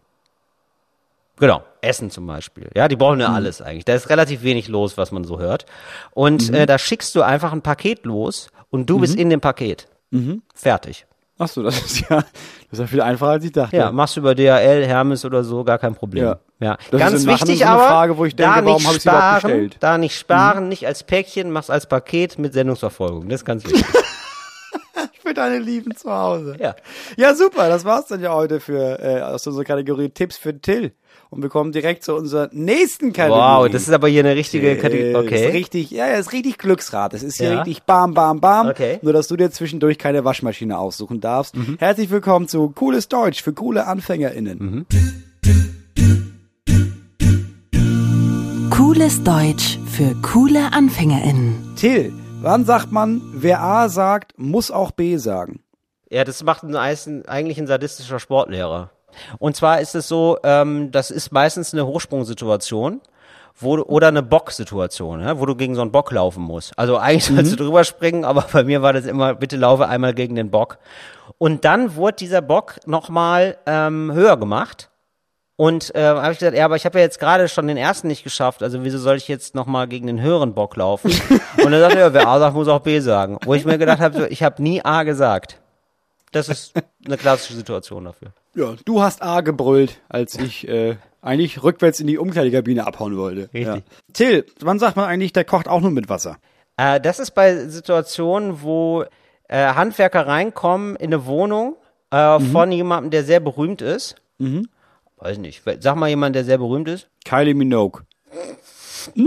Genau, 1.39 1.63
Essen 1.81 2.11
zum 2.11 2.27
Beispiel. 2.27 2.69
Ja, 2.75 2.87
die 2.87 2.95
brauchen 2.95 3.19
ja 3.19 3.29
Mhm. 3.29 3.35
alles 3.35 3.61
eigentlich. 3.61 3.85
Da 3.85 3.93
ist 3.95 4.09
relativ 4.09 4.43
wenig 4.43 4.67
los, 4.67 4.97
was 4.97 5.11
man 5.11 5.23
so 5.23 5.39
hört. 5.39 5.65
Und 6.11 6.49
Mhm. 6.49 6.55
äh, 6.55 6.65
da 6.65 6.77
schickst 6.77 7.15
du 7.15 7.21
einfach 7.23 7.51
ein 7.53 7.61
Paket 7.61 8.05
los 8.05 8.49
und 8.69 8.89
du 8.89 8.99
bist 8.99 9.15
in 9.15 9.29
dem 9.29 9.41
Paket. 9.41 9.87
Mhm. 10.11 10.43
Fertig. 10.53 11.05
Ach 11.39 11.47
so, 11.47 11.63
das 11.63 11.79
ist 11.81 12.01
ja, 12.07 12.17
das 12.17 12.25
ist 12.73 12.79
ja 12.79 12.85
viel 12.87 13.01
einfacher 13.01 13.31
als 13.31 13.43
ich 13.43 13.51
dachte. 13.51 13.75
Ja, 13.75 13.91
machst 13.91 14.15
du 14.15 14.19
über 14.19 14.35
DHL, 14.35 14.85
Hermes 14.85 15.25
oder 15.25 15.43
so, 15.43 15.63
gar 15.63 15.79
kein 15.79 15.95
Problem. 15.95 16.23
Ja. 16.25 16.39
Ja. 16.59 16.77
Das 16.91 16.99
Ganz 16.99 17.13
ist 17.15 17.25
wichtig 17.27 17.59
so 17.59 17.65
eine 17.65 17.73
aber, 17.73 17.87
Frage, 17.87 18.17
wo 18.17 18.25
ich 18.25 18.35
denke, 18.35 18.53
da 18.59 18.65
warum 18.65 18.83
nicht 18.83 19.03
überhaupt 19.03 19.41
sparen, 19.41 19.71
da 19.79 19.97
nicht 19.97 20.17
sparen, 20.17 20.69
nicht 20.69 20.85
als 20.85 21.03
Päckchen, 21.03 21.49
machst 21.51 21.71
als 21.71 21.87
Paket 21.87 22.37
mit 22.37 22.53
Sendungsverfolgung. 22.53 23.27
Das 23.27 23.41
ist 23.41 23.45
ganz 23.45 23.65
wichtig. 23.65 23.83
Für 25.21 25.33
deine 25.33 25.57
Lieben 25.59 25.95
zu 25.95 26.11
Hause. 26.11 26.55
ja. 26.59 26.75
Ja, 27.17 27.33
super. 27.33 27.69
Das 27.69 27.85
war's 27.85 28.07
dann 28.07 28.19
ja 28.21 28.33
heute 28.33 28.59
für 28.59 28.99
äh, 28.99 29.21
aus 29.21 29.47
unserer 29.47 29.63
Kategorie 29.63 30.09
Tipps 30.09 30.37
für 30.37 30.59
Till. 30.59 30.91
Und 31.33 31.41
wir 31.41 31.49
kommen 31.49 31.71
direkt 31.71 32.03
zu 32.03 32.13
unserer 32.13 32.49
nächsten 32.51 33.11
Kategorie. 33.11 33.63
Wow, 33.63 33.67
das 33.71 33.81
ist 33.87 33.91
aber 33.91 34.07
hier 34.07 34.19
eine 34.23 34.35
richtige 34.35 34.69
Äh, 34.69 34.75
Kategorie. 34.75 35.09
Ist 35.09 35.15
Okay. 35.15 35.45
richtig, 35.47 35.89
ja, 35.89 36.05
ist 36.05 36.31
richtig 36.31 36.59
Glücksrad. 36.59 37.11
Das 37.13 37.23
ist 37.23 37.37
hier 37.37 37.49
Ja. 37.53 37.61
richtig 37.63 37.81
bam, 37.83 38.13
bam, 38.13 38.39
bam. 38.39 38.67
Okay. 38.69 38.99
Nur, 39.01 39.13
dass 39.13 39.27
du 39.29 39.35
dir 39.35 39.49
zwischendurch 39.49 39.97
keine 39.97 40.23
Waschmaschine 40.25 40.77
aussuchen 40.77 41.21
darfst. 41.21 41.55
Mhm. 41.57 41.77
Herzlich 41.79 42.11
willkommen 42.11 42.47
zu 42.47 42.69
Cooles 42.69 43.07
Deutsch 43.07 43.41
für 43.41 43.51
coole 43.51 43.87
AnfängerInnen. 43.87 44.57
Mhm. 44.59 44.85
Cooles 48.69 49.23
Deutsch 49.23 49.79
für 49.87 50.13
coole 50.21 50.71
AnfängerInnen. 50.71 51.73
Till, 51.75 52.13
wann 52.41 52.63
sagt 52.65 52.91
man, 52.91 53.21
wer 53.33 53.61
A 53.61 53.89
sagt, 53.89 54.33
muss 54.37 54.69
auch 54.69 54.91
B 54.91 55.17
sagen? 55.17 55.61
Ja, 56.11 56.23
das 56.25 56.43
macht 56.43 56.61
ein, 56.63 56.75
Eisen- 56.75 57.25
eigentlich 57.27 57.57
ein 57.57 57.65
sadistischer 57.65 58.19
Sportlehrer. 58.19 58.91
Und 59.39 59.55
zwar 59.55 59.81
ist 59.81 59.95
es 59.95 60.07
so, 60.07 60.37
ähm, 60.43 60.91
das 60.91 61.11
ist 61.11 61.31
meistens 61.31 61.73
eine 61.73 61.85
Hochsprungsituation. 61.85 63.01
wo 63.59 63.75
du, 63.75 63.83
oder 63.83 64.07
eine 64.07 64.23
Bock-Situation, 64.23 65.21
ja, 65.21 65.39
wo 65.39 65.45
du 65.45 65.55
gegen 65.55 65.75
so 65.75 65.81
einen 65.81 65.91
Bock 65.91 66.11
laufen 66.11 66.41
musst. 66.43 66.77
Also 66.77 66.97
eigentlich 66.97 67.25
sollst 67.25 67.51
du 67.51 67.55
drüber 67.57 67.83
springen, 67.83 68.25
aber 68.31 68.45
bei 68.51 68.63
mir 68.63 68.81
war 68.81 68.93
das 68.93 69.05
immer, 69.05 69.35
bitte 69.35 69.57
laufe 69.57 69.87
einmal 69.87 70.15
gegen 70.15 70.35
den 70.35 70.49
Bock. 70.49 70.79
Und 71.37 71.63
dann 71.63 71.95
wurde 71.95 72.15
dieser 72.15 72.41
Bock 72.41 72.79
nochmal 72.87 73.57
ähm, 73.67 74.11
höher 74.11 74.37
gemacht. 74.37 74.89
Und 75.55 75.93
äh, 75.93 76.03
habe 76.03 76.31
ich 76.31 76.39
gesagt, 76.39 76.57
ja, 76.57 76.65
aber 76.65 76.75
ich 76.75 76.85
habe 76.85 76.97
ja 76.97 77.05
jetzt 77.05 77.19
gerade 77.19 77.47
schon 77.47 77.67
den 77.67 77.77
ersten 77.77 78.07
nicht 78.07 78.23
geschafft, 78.23 78.63
also 78.63 78.83
wieso 78.83 78.97
soll 78.97 79.17
ich 79.17 79.27
jetzt 79.27 79.53
nochmal 79.53 79.87
gegen 79.87 80.07
den 80.07 80.19
höheren 80.19 80.55
Bock 80.55 80.75
laufen? 80.75 81.11
Und 81.63 81.71
dann 81.71 81.79
sagte 81.79 81.99
er, 81.99 82.07
ja, 82.07 82.13
wer 82.13 82.27
A 82.27 82.39
sagt, 82.39 82.55
muss 82.55 82.67
auch 82.67 82.79
B 82.79 82.99
sagen. 82.99 83.37
Wo 83.45 83.53
ich 83.53 83.63
mir 83.63 83.77
gedacht 83.77 83.99
habe, 83.99 84.27
ich 84.29 84.41
habe 84.41 84.61
nie 84.63 84.83
A 84.83 85.03
gesagt. 85.03 85.59
Das 86.31 86.49
ist 86.49 86.73
eine 87.05 87.17
klassische 87.17 87.53
Situation 87.53 88.05
dafür. 88.05 88.29
Ja, 88.55 88.75
du 88.85 89.01
hast 89.01 89.23
A 89.23 89.41
gebrüllt, 89.41 90.01
als 90.09 90.35
ich 90.35 90.67
äh, 90.67 90.95
eigentlich 91.21 91.63
rückwärts 91.63 91.99
in 91.99 92.07
die 92.07 92.17
Umkleidekabine 92.17 92.85
abhauen 92.85 93.17
wollte. 93.17 93.49
Richtig. 93.53 93.65
Ja. 93.65 93.81
Till, 94.13 94.45
wann 94.59 94.79
sagt 94.79 94.95
man 94.95 95.05
eigentlich, 95.05 95.33
der 95.33 95.45
kocht 95.45 95.67
auch 95.67 95.81
nur 95.81 95.91
mit 95.91 96.09
Wasser? 96.09 96.37
Äh, 96.77 96.99
das 97.01 97.19
ist 97.19 97.31
bei 97.31 97.67
Situationen, 97.67 98.61
wo 98.61 99.05
äh, 99.47 99.73
Handwerker 99.73 100.27
reinkommen 100.27 100.95
in 100.95 101.13
eine 101.13 101.25
Wohnung 101.25 101.77
äh, 102.11 102.39
von 102.39 102.71
jemandem, 102.71 103.11
der 103.11 103.23
sehr 103.23 103.39
berühmt 103.39 103.81
ist. 103.81 104.15
Weiß 105.17 105.37
nicht. 105.37 105.63
Sag 105.79 105.95
mal 105.95 106.09
jemand, 106.09 106.35
der 106.35 106.43
sehr 106.43 106.57
berühmt 106.57 106.87
ist. 106.89 107.07
Kylie 107.25 107.53
Minogue. 107.53 108.01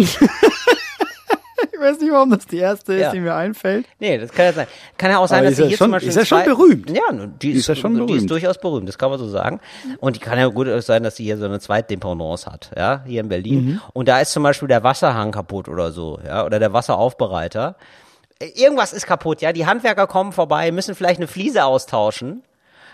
ich 1.72 1.80
weiß 1.80 2.00
nicht, 2.00 2.12
warum 2.12 2.30
das 2.30 2.46
die 2.46 2.58
erste 2.58 2.94
ist, 2.94 3.00
Ja. 3.00 3.12
die 3.12 3.20
mir 3.20 3.34
einfällt. 3.34 3.86
Nee, 3.98 4.18
das 4.18 4.30
kann 4.32 4.44
ja 4.46 4.52
sein. 4.52 4.66
Kann 4.98 5.10
ja 5.10 5.18
auch 5.18 5.28
sein, 5.28 5.38
Aber 5.40 5.48
dass 5.48 5.56
sie 5.56 5.62
ja 5.62 5.68
hier 5.68 5.76
schon- 5.76 5.84
zum 5.86 5.92
Beispiel. 5.92 6.08
ist 6.10 6.16
ja 6.16 6.24
schon 6.24 6.44
berühmt. 6.44 6.90
Ja, 6.90 7.02
die, 7.12 7.50
ist, 7.52 7.58
ist 7.60 7.68
ja 7.68 7.74
schon 7.76 7.94
Die 7.94 8.00
ist 8.00 8.06
berühmt. 8.06 8.30
durchaus 8.30 8.58
berühmt, 8.58 8.88
das 8.88 8.98
kann 8.98 9.10
man 9.10 9.18
so 9.18 9.28
sagen. 9.28 9.60
Und 10.00 10.16
die 10.16 10.20
kann 10.20 10.38
ja 10.38 10.46
gut 10.48 10.68
sein, 10.82 11.02
dass 11.02 11.16
sie 11.16 11.24
hier 11.24 11.38
so 11.38 11.44
eine 11.46 11.60
Zweitdependance 11.60 12.46
hat, 12.50 12.70
ja, 12.76 13.02
hier 13.06 13.20
in 13.20 13.28
Berlin. 13.28 13.64
Mhm. 13.64 13.80
Und 13.92 14.08
da 14.08 14.20
ist 14.20 14.32
zum 14.32 14.42
Beispiel 14.42 14.68
der 14.68 14.82
Wasserhahn 14.82 15.32
kaputt 15.32 15.68
oder 15.68 15.92
so, 15.92 16.18
ja, 16.26 16.44
oder 16.44 16.58
der 16.58 16.72
Wasseraufbereiter. 16.72 17.76
Äh, 18.38 18.48
Irgendwas 18.54 18.92
ist 18.92 19.06
kaputt, 19.06 19.40
ja. 19.40 19.52
Die 19.52 19.66
Handwerker 19.66 20.06
kommen 20.06 20.32
vorbei, 20.32 20.70
müssen 20.72 20.94
vielleicht 20.94 21.18
eine 21.20 21.26
Fliese 21.28 21.64
austauschen, 21.64 22.42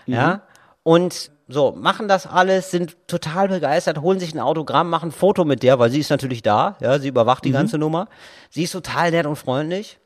ja. 0.05 0.41
Und 0.83 1.31
so, 1.47 1.73
machen 1.73 2.07
das 2.07 2.25
alles, 2.27 2.71
sind 2.71 2.95
total 3.07 3.47
begeistert, 3.49 4.01
holen 4.01 4.19
sich 4.19 4.33
ein 4.33 4.39
Autogramm, 4.39 4.89
machen 4.89 5.09
ein 5.09 5.11
Foto 5.11 5.45
mit 5.45 5.63
der, 5.63 5.79
weil 5.79 5.89
sie 5.91 5.99
ist 5.99 6.09
natürlich 6.09 6.41
da, 6.41 6.77
ja, 6.79 6.99
sie 6.99 7.09
überwacht 7.09 7.45
die 7.45 7.51
ganze 7.51 7.77
Nummer. 7.77 8.07
Sie 8.49 8.63
ist 8.63 8.71
total 8.71 9.11
nett 9.11 9.25
und 9.25 9.35
freundlich. 9.35 9.99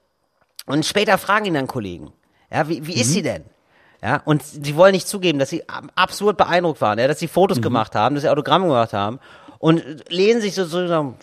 Und 0.65 0.85
später 0.85 1.17
fragen 1.17 1.45
ihn 1.45 1.53
dann 1.53 1.67
Kollegen, 1.67 2.11
ja, 2.51 2.67
wie, 2.67 2.85
wie 2.85 2.93
ist 2.93 3.11
sie 3.11 3.21
denn? 3.21 3.43
Ja, 4.03 4.21
und 4.25 4.43
sie 4.43 4.75
wollen 4.75 4.91
nicht 4.91 5.07
zugeben, 5.07 5.39
dass 5.39 5.49
sie 5.49 5.67
ab- 5.69 5.85
absurd 5.95 6.37
beeindruckt 6.37 6.81
waren, 6.81 6.99
ja, 6.99 7.07
dass 7.07 7.19
sie 7.19 7.27
Fotos 7.27 7.61
gemacht 7.61 7.95
haben, 7.95 8.13
dass 8.15 8.23
sie 8.23 8.29
Autogramme 8.29 8.67
gemacht 8.67 8.93
haben 8.93 9.19
und 9.59 9.83
lehnen 10.09 10.39
sich 10.41 10.53
so 10.53 10.65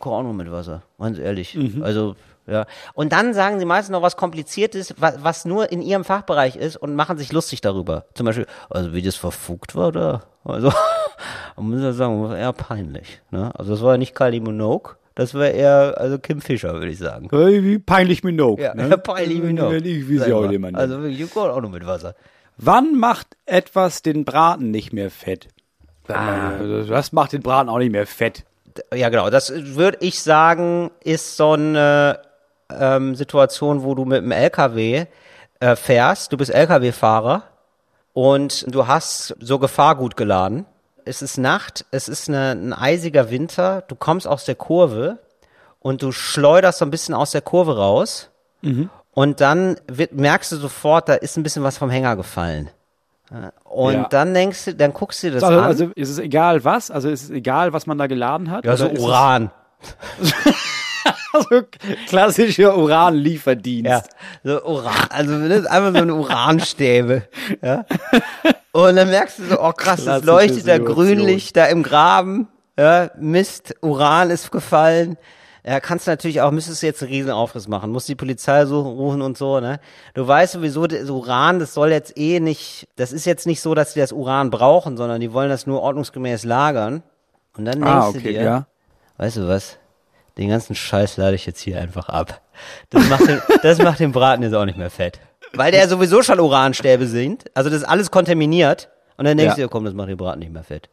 koch 0.00 0.12
auch 0.12 0.22
nur 0.22 0.32
mit 0.32 0.50
Wasser, 0.50 0.82
ganz 0.98 1.18
ehrlich. 1.18 1.56
Also, 1.82 2.16
ja. 2.46 2.66
Und 2.94 3.12
dann 3.12 3.34
sagen 3.34 3.58
sie 3.58 3.64
meistens 3.64 3.92
noch 3.92 4.02
was 4.02 4.16
Kompliziertes, 4.16 4.94
was, 4.98 5.22
was 5.22 5.44
nur 5.44 5.72
in 5.72 5.82
ihrem 5.82 6.04
Fachbereich 6.04 6.56
ist 6.56 6.76
und 6.76 6.94
machen 6.94 7.16
sich 7.16 7.32
lustig 7.32 7.60
darüber. 7.60 8.04
Zum 8.14 8.26
Beispiel, 8.26 8.46
also 8.70 8.92
wie 8.92 9.02
das 9.02 9.16
verfugt 9.16 9.74
war, 9.74 9.88
oder? 9.88 10.22
Also, 10.44 10.72
man 11.56 11.70
muss 11.70 11.82
ja 11.82 11.92
sagen, 11.92 12.20
das 12.22 12.30
war 12.30 12.38
eher 12.38 12.52
peinlich. 12.52 13.22
Ne? 13.30 13.50
Also 13.54 13.72
das 13.72 13.82
war 13.82 13.92
ja 13.92 13.98
nicht 13.98 14.14
Kylie 14.14 14.40
Minogue, 14.40 14.96
das 15.14 15.32
war 15.34 15.46
eher, 15.46 15.94
also 15.96 16.18
Kim 16.18 16.40
Fischer, 16.40 16.74
würde 16.74 16.90
ich 16.90 16.98
sagen. 16.98 17.28
Wie 17.30 17.78
peinlich 17.78 18.24
Minogue. 18.24 18.62
Ja, 18.62 18.74
ne? 18.74 18.98
peinlich 18.98 19.40
Minogue. 19.40 19.76
Ich, 19.76 20.08
wie 20.08 20.18
sie 20.18 20.32
auch 20.32 20.50
immer 20.50 20.68
nennt. 20.68 20.76
Also 20.76 21.00
wirklich, 21.00 21.30
koch 21.30 21.48
auch 21.48 21.60
nur 21.60 21.70
mit 21.70 21.86
Wasser. 21.86 22.14
Wann 22.56 22.96
macht 22.96 23.28
etwas 23.46 24.02
den 24.02 24.24
Braten 24.24 24.70
nicht 24.70 24.92
mehr 24.92 25.10
fett? 25.10 25.48
Ah. 26.08 26.50
Also, 26.58 26.84
Das 26.84 27.12
macht 27.12 27.32
den 27.32 27.42
Braten 27.42 27.68
auch 27.68 27.78
nicht 27.78 27.92
mehr 27.92 28.06
fett. 28.06 28.44
Ja, 28.92 29.08
genau. 29.08 29.30
Das 29.30 29.52
würde 29.54 29.98
ich 30.00 30.20
sagen, 30.20 30.90
ist 31.04 31.36
so 31.36 31.52
eine 31.52 32.20
ähm, 32.70 33.14
Situation, 33.14 33.82
wo 33.84 33.94
du 33.94 34.04
mit 34.04 34.22
dem 34.22 34.30
LKW 34.32 35.06
äh, 35.60 35.76
fährst. 35.76 36.32
Du 36.32 36.36
bist 36.36 36.52
LKW-Fahrer 36.52 37.42
und 38.12 38.64
du 38.74 38.86
hast 38.86 39.34
so 39.40 39.58
Gefahrgut 39.58 40.16
geladen. 40.16 40.66
Es 41.04 41.20
ist 41.22 41.36
Nacht, 41.38 41.84
es 41.90 42.08
ist 42.08 42.28
eine, 42.28 42.52
ein 42.52 42.72
eisiger 42.72 43.30
Winter. 43.30 43.82
Du 43.88 43.94
kommst 43.94 44.26
aus 44.26 44.44
der 44.46 44.54
Kurve 44.54 45.18
und 45.80 46.02
du 46.02 46.12
schleuderst 46.12 46.78
so 46.78 46.84
ein 46.86 46.90
bisschen 46.90 47.14
aus 47.14 47.30
der 47.32 47.42
Kurve 47.42 47.76
raus. 47.76 48.30
Und 49.12 49.40
dann 49.42 49.76
wird, 49.86 50.12
merkst 50.14 50.50
du 50.52 50.56
sofort, 50.56 51.08
da 51.10 51.14
ist 51.14 51.36
ein 51.36 51.42
bisschen 51.42 51.62
was 51.62 51.76
vom 51.76 51.90
Hänger 51.90 52.16
gefallen. 52.16 52.70
Ja, 53.30 53.52
Und 53.64 53.92
Ja. 53.94 54.06
dann 54.08 54.32
denkst 54.32 54.64
du, 54.64 54.74
dann 54.74 54.94
guckst 54.94 55.22
du 55.22 55.26
dir 55.28 55.34
das 55.34 55.42
Also, 55.44 55.58
an. 55.58 55.64
also 55.66 55.84
ist 55.94 56.08
es 56.08 56.18
egal 56.18 56.64
was? 56.64 56.90
Also 56.90 57.10
ist 57.10 57.24
es 57.24 57.30
egal, 57.30 57.74
was 57.74 57.86
man 57.86 57.98
da 57.98 58.06
geladen 58.06 58.50
hat? 58.50 58.64
ja, 58.64 58.74
so 58.76 58.88
Uran. 58.88 59.50
Also 61.32 61.62
klassischer 62.06 62.76
Uranlieferdienst. 62.78 63.90
Ja, 63.90 64.02
so 64.44 64.62
Uran, 64.64 64.94
also 65.10 65.48
das 65.48 65.58
ist 65.60 65.66
einfach 65.66 65.92
so 65.92 66.02
eine 66.02 66.14
Uranstäbe. 66.14 67.22
Ja. 67.60 67.84
Und 68.72 68.96
dann 68.96 69.10
merkst 69.10 69.40
du 69.40 69.44
so, 69.46 69.60
oh 69.60 69.72
krass, 69.72 70.02
Klassische 70.04 70.26
leuchtet 70.26 70.68
da 70.68 70.78
grünlich 70.78 71.52
da 71.52 71.66
im 71.66 71.82
Graben. 71.82 72.48
Ja, 72.78 73.10
Mist, 73.18 73.74
Uran 73.82 74.30
ist 74.30 74.50
gefallen. 74.52 75.16
Ja, 75.66 75.80
kannst 75.80 76.06
du 76.06 76.10
natürlich 76.10 76.40
auch, 76.42 76.50
müsstest 76.50 76.82
du 76.82 76.86
jetzt 76.86 77.02
einen 77.02 77.10
riesen 77.12 77.30
Aufriss 77.30 77.68
machen, 77.68 77.90
musst 77.90 78.08
die 78.08 78.14
Polizei 78.14 78.66
suchen, 78.66 78.92
rufen 78.92 79.22
und 79.22 79.38
so, 79.38 79.60
ne? 79.60 79.80
Du 80.12 80.28
weißt 80.28 80.52
sowieso, 80.52 80.86
das 80.86 81.08
Uran, 81.08 81.58
das 81.58 81.72
soll 81.72 81.90
jetzt 81.90 82.18
eh 82.18 82.38
nicht, 82.38 82.86
das 82.96 83.12
ist 83.12 83.24
jetzt 83.24 83.46
nicht 83.46 83.62
so, 83.62 83.74
dass 83.74 83.94
die 83.94 84.00
das 84.00 84.12
Uran 84.12 84.50
brauchen, 84.50 84.96
sondern 84.98 85.20
die 85.22 85.32
wollen 85.32 85.48
das 85.48 85.66
nur 85.66 85.80
ordnungsgemäß 85.80 86.44
lagern. 86.44 87.02
Und 87.56 87.64
dann 87.64 87.76
denkst 87.80 87.90
Ah, 87.90 88.10
du 88.12 88.18
okay, 88.18 88.32
dir, 88.34 88.42
ja. 88.42 88.66
weißt 89.16 89.38
du 89.38 89.48
was? 89.48 89.78
Den 90.38 90.48
ganzen 90.48 90.74
Scheiß 90.74 91.16
lade 91.16 91.34
ich 91.36 91.46
jetzt 91.46 91.60
hier 91.60 91.80
einfach 91.80 92.08
ab. 92.08 92.40
Das 92.90 93.08
macht 93.08 93.28
den, 93.28 93.40
das 93.62 93.78
macht 93.78 94.00
den 94.00 94.12
Braten 94.12 94.42
jetzt 94.42 94.54
auch 94.54 94.64
nicht 94.64 94.78
mehr 94.78 94.90
fett. 94.90 95.20
Weil 95.52 95.70
der 95.70 95.88
sowieso 95.88 96.22
schon 96.22 96.40
Uranstäbe 96.40 97.06
sind. 97.06 97.44
Also 97.54 97.70
das 97.70 97.80
ist 97.82 97.88
alles 97.88 98.10
kontaminiert. 98.10 98.90
Und 99.16 99.26
dann 99.26 99.36
denkst 99.36 99.56
Ja. 99.56 99.64
du 99.64 99.68
komm, 99.70 99.84
das 99.84 99.94
macht 99.94 100.08
den 100.08 100.16
Braten 100.16 100.40
nicht 100.40 100.52
mehr 100.52 100.64
fett. 100.64 100.88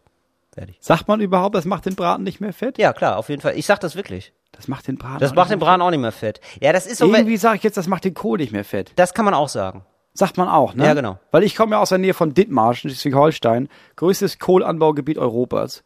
Fertig. 0.54 0.78
Sagt 0.82 1.08
man 1.08 1.22
überhaupt, 1.22 1.56
das 1.56 1.66
macht 1.66 1.86
den 1.86 1.96
Braten 1.96 2.24
nicht 2.24 2.42
mehr 2.42 2.54
fett? 2.54 2.78
Ja, 2.78 2.94
klar, 2.94 3.18
auf 3.18 3.30
jeden 3.30 3.42
Fall. 3.42 3.58
Ich 3.58 3.66
sag 3.66 3.80
das 3.80 3.96
wirklich. 3.96 4.34
Das 4.52 4.68
macht 4.68 4.88
den 4.88 4.98
Braten 4.98 5.20
Das 5.20 5.34
macht 5.34 5.50
den 5.50 5.60
Braten 5.60 5.82
auch 5.82 5.90
nicht 5.92 6.02
mehr 6.02 6.12
fett. 6.12 6.42
Ja, 6.60 6.74
das 6.74 6.86
ist 6.86 6.98
so, 6.98 7.08
fett. 7.08 7.20
Irgendwie 7.20 7.38
sage 7.38 7.56
ich 7.58 7.64
jetzt, 7.64 7.78
das 7.78 7.88
macht 7.88 8.04
den 8.04 8.14
Kohl 8.14 8.38
nicht 8.38 8.52
mehr 8.52 8.66
fett. 8.66 8.92
das 8.98 9.14
kann 9.14 9.26
man 9.26 9.34
auch 9.34 9.50
sagen. 9.50 9.86
Sagt 10.14 10.36
man 10.38 10.50
auch, 10.50 10.74
ne? 10.76 10.86
Ja, 10.86 10.94
genau. 10.94 11.20
Weil 11.32 11.44
ich 11.44 11.56
komme 11.56 11.72
ja 11.78 11.82
aus 11.82 11.88
der 11.90 11.98
Nähe 11.98 12.14
von 12.14 12.34
Dithmarschen, 12.34 12.90
Schleswig-Holstein. 12.90 13.70
Größtes 13.96 14.40
Kohlanbaugebiet 14.40 15.18
Europas. 15.18 15.86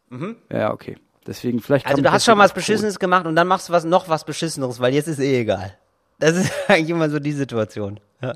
Ja, 0.51 0.73
okay. 0.73 0.97
Deswegen 1.27 1.59
vielleicht 1.59 1.85
kann 1.85 1.93
Also 1.93 2.03
du 2.03 2.11
hast 2.11 2.25
schon 2.25 2.37
was 2.37 2.53
Beschissenes 2.53 2.99
gemacht 2.99 3.25
und 3.25 3.35
dann 3.35 3.47
machst 3.47 3.69
du 3.69 3.73
was 3.73 3.83
noch 3.83 4.09
was 4.09 4.25
Beschisseneres, 4.25 4.79
weil 4.79 4.93
jetzt 4.93 5.07
ist 5.07 5.19
eh 5.19 5.41
egal. 5.41 5.75
Das 6.19 6.35
ist 6.35 6.51
eigentlich 6.67 6.89
immer 6.89 7.09
so 7.09 7.19
die 7.19 7.31
Situation. 7.31 7.99
Ja. 8.21 8.33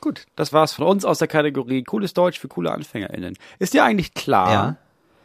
Gut, 0.00 0.26
das 0.36 0.52
war's 0.52 0.72
von 0.74 0.86
uns 0.86 1.04
aus 1.04 1.18
der 1.18 1.28
Kategorie 1.28 1.82
Cooles 1.84 2.14
Deutsch 2.14 2.38
für 2.38 2.48
coole 2.48 2.72
AnfängerInnen. 2.72 3.36
Ist 3.58 3.74
dir 3.74 3.84
eigentlich 3.84 4.14
klar, 4.14 4.76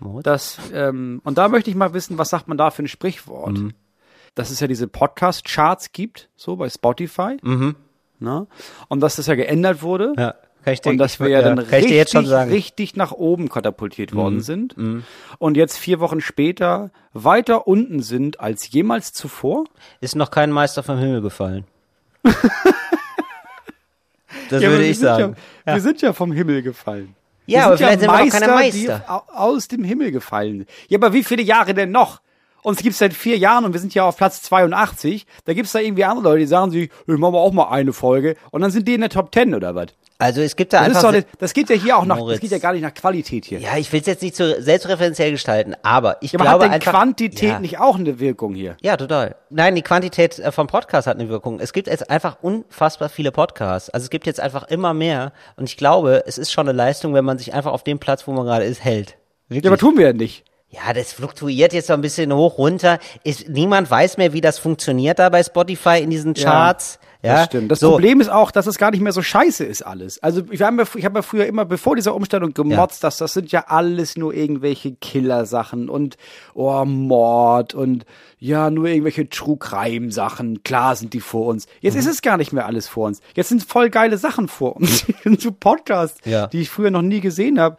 Ja. 0.01 0.21
dass, 0.21 0.57
ähm, 0.73 1.21
und 1.23 1.37
da 1.37 1.47
möchte 1.49 1.69
ich 1.69 1.75
mal 1.75 1.93
wissen, 1.93 2.17
was 2.17 2.29
sagt 2.29 2.47
man 2.47 2.57
da 2.57 2.69
für 2.71 2.83
ein 2.83 2.87
Sprichwort? 2.87 3.57
Mhm. 3.57 3.73
Dass 4.35 4.51
es 4.51 4.59
ja 4.59 4.67
diese 4.67 4.87
Podcast-Charts 4.87 5.91
gibt, 5.91 6.29
so 6.35 6.55
bei 6.55 6.69
Spotify. 6.69 7.37
Mhm. 7.41 7.75
Ne? 8.19 8.47
Und 8.89 8.99
dass 9.01 9.15
das 9.15 9.27
ja 9.27 9.35
geändert 9.35 9.81
wurde. 9.81 10.13
Ja. 10.17 10.35
Kann 10.63 10.73
ich 10.73 10.81
dir, 10.81 10.89
Und 10.89 10.97
dass 10.97 11.19
wir 11.19 11.29
ja 11.29 11.41
dann 11.41 11.59
richtig. 11.59 12.13
Mhm. 12.13 12.33
richtig 12.33 12.95
nach 12.95 13.11
oben 13.11 13.49
katapultiert 13.49 14.13
worden 14.13 14.41
sind. 14.41 14.75
Und 15.37 15.57
jetzt 15.57 15.77
vier 15.77 15.99
Wochen 15.99 16.21
später 16.21 16.91
weiter 17.13 17.67
unten 17.67 18.01
sind 18.01 18.39
als 18.39 18.71
jemals 18.71 19.13
zuvor. 19.13 19.65
Ist 20.01 20.15
noch 20.15 20.31
kein 20.31 20.51
Meister 20.51 20.83
vom 20.83 20.97
Himmel 20.97 21.21
gefallen. 21.21 21.65
das 22.23 22.35
Ja, 24.61 24.69
würde 24.69 24.83
wir 24.83 24.89
ich 24.89 24.99
sagen. 24.99 25.35
Ja, 25.65 25.75
Wir 25.75 25.81
sind 25.81 26.01
ja 26.01 26.13
vom 26.13 26.31
Himmel 26.31 26.61
gefallen. 26.61 27.15
Ja, 27.45 27.61
Wir 27.61 27.65
aber 27.67 27.77
vielleicht 27.77 27.99
sind 28.01 28.11
wir 28.11 28.25
doch 28.25 28.31
keine 28.31 28.47
Meister. 28.53 29.23
Aus 29.33 29.67
dem 29.67 29.83
Himmel 29.83 30.11
gefallen. 30.11 30.65
Ja, 30.87 30.99
aber 30.99 31.13
wie 31.13 31.23
viele 31.23 31.41
Jahre 31.41 31.73
denn 31.73 31.91
noch? 31.91 32.21
Uns 32.61 32.81
gibt's 32.81 32.99
seit 32.99 33.13
vier 33.13 33.37
Jahren 33.37 33.63
und 33.65 33.73
wir 33.73 33.79
sind 33.79 33.93
ja 33.93 34.03
auf 34.03 34.17
Platz 34.17 34.41
82. 34.43 35.25
Da 35.45 35.53
gibt's 35.53 35.71
da 35.71 35.79
irgendwie 35.79 36.03
andere 36.03 36.25
Leute, 36.25 36.39
die 36.39 36.45
sagen 36.47 36.71
sich, 36.71 36.91
ich 37.07 37.17
mache 37.17 37.31
mal 37.31 37.37
auch 37.37 37.53
mal 37.53 37.69
eine 37.69 37.93
Folge. 37.93 38.35
Und 38.51 38.61
dann 38.61 38.71
sind 38.71 38.87
die 38.87 38.95
in 38.95 39.01
der 39.01 39.09
Top 39.09 39.33
10 39.33 39.55
oder 39.55 39.75
was? 39.75 39.87
Also 40.21 40.41
es 40.41 40.57
gibt 40.57 40.73
da 40.73 40.85
Das, 40.85 40.97
einfach. 40.97 41.13
nicht- 41.13 41.27
das 41.39 41.53
geht 41.53 41.69
ja 41.69 41.77
hier 41.77 41.97
auch 41.97 42.03
nach, 42.03 42.19
das 42.27 42.41
geht 42.41 42.51
ja 42.51 42.57
gar 42.57 42.73
nicht 42.73 42.81
nach 42.81 42.93
Qualität 42.93 43.45
hier. 43.45 43.59
ja, 43.59 43.77
ich 43.77 43.91
will 43.93 44.01
es 44.01 44.05
jetzt 44.05 44.21
nicht 44.21 44.35
so 44.35 44.59
selbstreferenziell 44.59 45.31
gestalten, 45.31 45.75
aber 45.81 46.17
ich 46.19 46.33
Ja, 46.33 46.39
aber 46.39 46.43
glaube 46.49 46.65
hat 46.65 46.71
denn 46.71 46.75
einfach. 46.75 46.91
Quantität 46.91 47.49
ja. 47.49 47.59
nicht 47.61 47.79
auch 47.79 47.97
eine 47.97 48.19
Wirkung 48.19 48.53
hier? 48.53 48.75
Ja, 48.81 48.97
total. 48.97 49.35
Nein, 49.49 49.75
die 49.75 49.81
Quantität 49.81 50.37
äh, 50.37 50.51
vom 50.51 50.67
Podcast 50.67 51.07
hat 51.07 51.17
eine 51.17 51.29
Wirkung. 51.29 51.61
Es 51.61 51.71
gibt 51.71 51.87
jetzt 51.87 52.09
einfach 52.09 52.37
unfassbar 52.41 53.07
viele 53.07 53.31
Podcasts. 53.31 53.89
Also 53.89 54.03
es 54.03 54.09
gibt 54.09 54.25
jetzt 54.27 54.41
einfach 54.41 54.63
immer 54.67 54.93
mehr. 54.93 55.31
Und 55.55 55.69
ich 55.69 55.77
glaube, 55.77 56.23
es 56.27 56.37
ist 56.37 56.51
schon 56.51 56.67
eine 56.67 56.77
Leistung, 56.77 57.13
wenn 57.13 57.23
man 57.23 57.37
sich 57.37 57.53
einfach 57.53 57.71
auf 57.71 57.83
dem 57.83 57.97
Platz, 57.99 58.27
wo 58.27 58.33
man 58.33 58.45
gerade 58.45 58.65
ist, 58.65 58.83
hält. 58.83 59.15
Wirklich. 59.47 59.63
Ja, 59.63 59.69
aber 59.71 59.77
tun 59.77 59.97
wir 59.97 60.07
ja 60.07 60.13
nicht. 60.13 60.43
Ja, 60.71 60.93
das 60.93 61.13
fluktuiert 61.13 61.73
jetzt 61.73 61.87
so 61.87 61.93
ein 61.93 62.01
bisschen 62.01 62.31
hoch 62.33 62.59
runter. 62.59 62.99
Ist, 63.23 63.49
niemand 63.49 63.89
weiß 63.89 64.17
mehr, 64.17 64.33
wie 64.33 64.41
das 64.41 64.59
funktioniert 64.59 65.17
da 65.17 65.29
bei 65.29 65.41
Spotify 65.41 65.99
in 65.99 66.11
diesen 66.11 66.35
Charts. 66.35 66.99
Ja, 67.23 67.33
das 67.37 67.45
stimmt. 67.47 67.71
Das 67.71 67.79
so. 67.81 67.89
Problem 67.91 68.21
ist 68.21 68.29
auch, 68.29 68.49
dass 68.51 68.65
es 68.67 68.77
gar 68.77 68.91
nicht 68.91 69.01
mehr 69.01 69.11
so 69.11 69.21
scheiße 69.21 69.65
ist 69.65 69.81
alles. 69.81 70.21
Also 70.23 70.43
ich 70.51 70.61
habe 70.61 70.77
ja, 70.95 71.03
hab 71.03 71.15
ja 71.15 71.21
früher 71.23 71.47
immer, 71.47 71.65
bevor 71.65 71.95
dieser 71.95 72.13
Umstellung 72.15 72.53
gemotzt, 72.53 73.03
dass 73.03 73.17
das 73.17 73.33
sind 73.33 73.51
ja 73.51 73.65
alles 73.67 74.15
nur 74.15 74.33
irgendwelche 74.33 74.93
Killersachen 74.93 75.89
und 75.89 76.17
oh, 76.53 76.85
Mord 76.85 77.73
und 77.73 78.05
ja, 78.37 78.69
nur 78.69 78.85
irgendwelche 78.87 79.27
True 79.27 79.57
Crime 79.57 80.11
Sachen. 80.13 80.63
Klar 80.63 80.95
sind 80.95 81.13
die 81.13 81.19
vor 81.19 81.47
uns. 81.47 81.65
Jetzt 81.81 81.95
Mhm. 81.95 81.99
ist 82.01 82.07
es 82.07 82.21
gar 82.21 82.37
nicht 82.37 82.53
mehr 82.53 82.67
alles 82.67 82.87
vor 82.87 83.07
uns. 83.07 83.19
Jetzt 83.33 83.49
sind 83.49 83.63
voll 83.63 83.89
geile 83.89 84.17
Sachen 84.17 84.47
vor 84.47 84.75
uns. 84.77 85.05
so 85.39 85.51
Podcasts, 85.51 86.21
Ja. 86.25 86.47
die 86.47 86.61
ich 86.61 86.69
früher 86.69 86.91
noch 86.91 87.01
nie 87.01 87.19
gesehen 87.21 87.59
habe, 87.59 87.75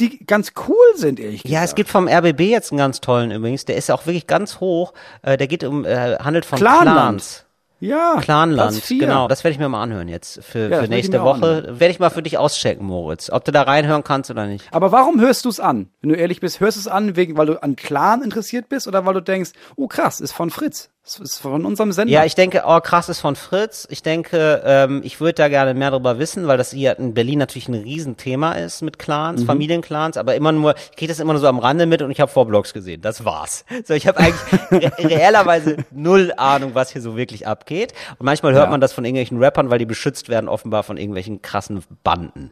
die 0.00 0.24
ganz 0.24 0.52
cool 0.68 0.76
sind, 0.94 1.20
ehrlich 1.20 1.42
Ja, 1.44 1.58
es 1.58 1.62
gesagt. 1.62 1.76
gibt 1.76 1.90
vom 1.90 2.08
RBB 2.08 2.40
jetzt 2.40 2.72
einen 2.72 2.78
ganz 2.78 3.00
tollen 3.00 3.30
übrigens. 3.30 3.64
Der 3.64 3.76
ist 3.76 3.90
auch 3.90 4.06
wirklich 4.06 4.26
ganz 4.26 4.60
hoch. 4.60 4.92
Äh, 5.22 5.36
der 5.36 5.46
geht 5.46 5.64
um, 5.64 5.84
äh, 5.84 6.16
handelt 6.18 6.44
von 6.44 6.58
Clanland. 6.58 6.86
Clans. 6.86 7.44
Ja, 7.80 8.16
Clanland, 8.20 8.82
genau. 8.88 9.28
Das 9.28 9.44
werde 9.44 9.52
ich 9.52 9.58
mir 9.60 9.68
mal 9.68 9.80
anhören 9.82 10.08
jetzt 10.08 10.42
für, 10.42 10.68
das 10.68 10.80
für 10.84 10.88
nächste 10.88 11.22
Woche. 11.22 11.78
Werde 11.78 11.92
ich 11.92 12.00
mal 12.00 12.10
für 12.10 12.22
dich 12.22 12.36
auschecken, 12.36 12.84
Moritz. 12.84 13.30
Ob 13.30 13.44
du 13.44 13.52
da 13.52 13.62
reinhören 13.62 14.02
kannst 14.02 14.32
oder 14.32 14.46
nicht. 14.46 14.66
Aber 14.72 14.90
warum 14.90 15.20
hörst 15.20 15.44
du 15.44 15.48
es 15.48 15.60
an? 15.60 15.88
Wenn 16.00 16.10
du 16.10 16.16
ehrlich 16.16 16.40
bist, 16.40 16.58
hörst 16.58 16.76
du 16.76 16.80
es 16.80 16.88
an, 16.88 17.14
wegen, 17.14 17.36
weil 17.36 17.46
du 17.46 17.62
an 17.62 17.76
Clan 17.76 18.22
interessiert 18.22 18.68
bist 18.68 18.88
oder 18.88 19.06
weil 19.06 19.14
du 19.14 19.22
denkst, 19.22 19.52
oh 19.76 19.86
krass, 19.86 20.20
ist 20.20 20.32
von 20.32 20.50
Fritz. 20.50 20.90
Das 21.08 21.18
ist 21.20 21.38
von 21.38 21.64
unserem 21.64 21.90
Sender. 21.92 22.12
Ja, 22.12 22.26
ich 22.26 22.34
denke, 22.34 22.64
oh 22.66 22.80
krass 22.80 23.08
ist 23.08 23.20
von 23.20 23.34
Fritz. 23.34 23.86
Ich 23.90 24.02
denke, 24.02 24.60
ähm, 24.62 25.00
ich 25.02 25.20
würde 25.20 25.32
da 25.32 25.48
gerne 25.48 25.72
mehr 25.72 25.90
darüber 25.90 26.18
wissen, 26.18 26.46
weil 26.46 26.58
das 26.58 26.72
hier 26.72 26.98
in 26.98 27.14
Berlin 27.14 27.38
natürlich 27.38 27.66
ein 27.68 27.74
Riesenthema 27.74 28.52
ist 28.52 28.82
mit 28.82 28.98
Mhm. 28.98 29.02
Clans, 29.02 29.42
Familienclans, 29.44 30.18
aber 30.18 30.34
immer 30.34 30.52
nur, 30.52 30.74
ich 30.90 30.96
kriege 30.98 31.10
das 31.10 31.18
immer 31.18 31.32
nur 31.32 31.40
so 31.40 31.48
am 31.48 31.58
Rande 31.60 31.86
mit 31.86 32.02
und 32.02 32.10
ich 32.10 32.20
habe 32.20 32.30
Vorblogs 32.30 32.74
gesehen. 32.74 33.00
Das 33.00 33.24
war's. 33.24 33.64
So, 33.86 33.94
ich 33.94 34.06
habe 34.06 34.18
eigentlich 34.18 34.60
re 34.70 34.92
reellerweise 34.98 35.78
null 35.90 36.30
Ahnung, 36.36 36.72
was 36.74 36.90
hier 36.92 37.00
so 37.00 37.16
wirklich 37.16 37.46
abgeht. 37.46 37.94
Und 38.18 38.26
manchmal 38.26 38.52
hört 38.52 38.64
Ja. 38.66 38.70
man 38.70 38.82
das 38.82 38.92
von 38.92 39.06
irgendwelchen 39.06 39.42
Rappern, 39.42 39.70
weil 39.70 39.78
die 39.78 39.86
beschützt 39.86 40.28
werden 40.28 40.46
offenbar 40.50 40.82
von 40.82 40.98
irgendwelchen 40.98 41.40
krassen 41.40 41.82
Banden. 42.04 42.50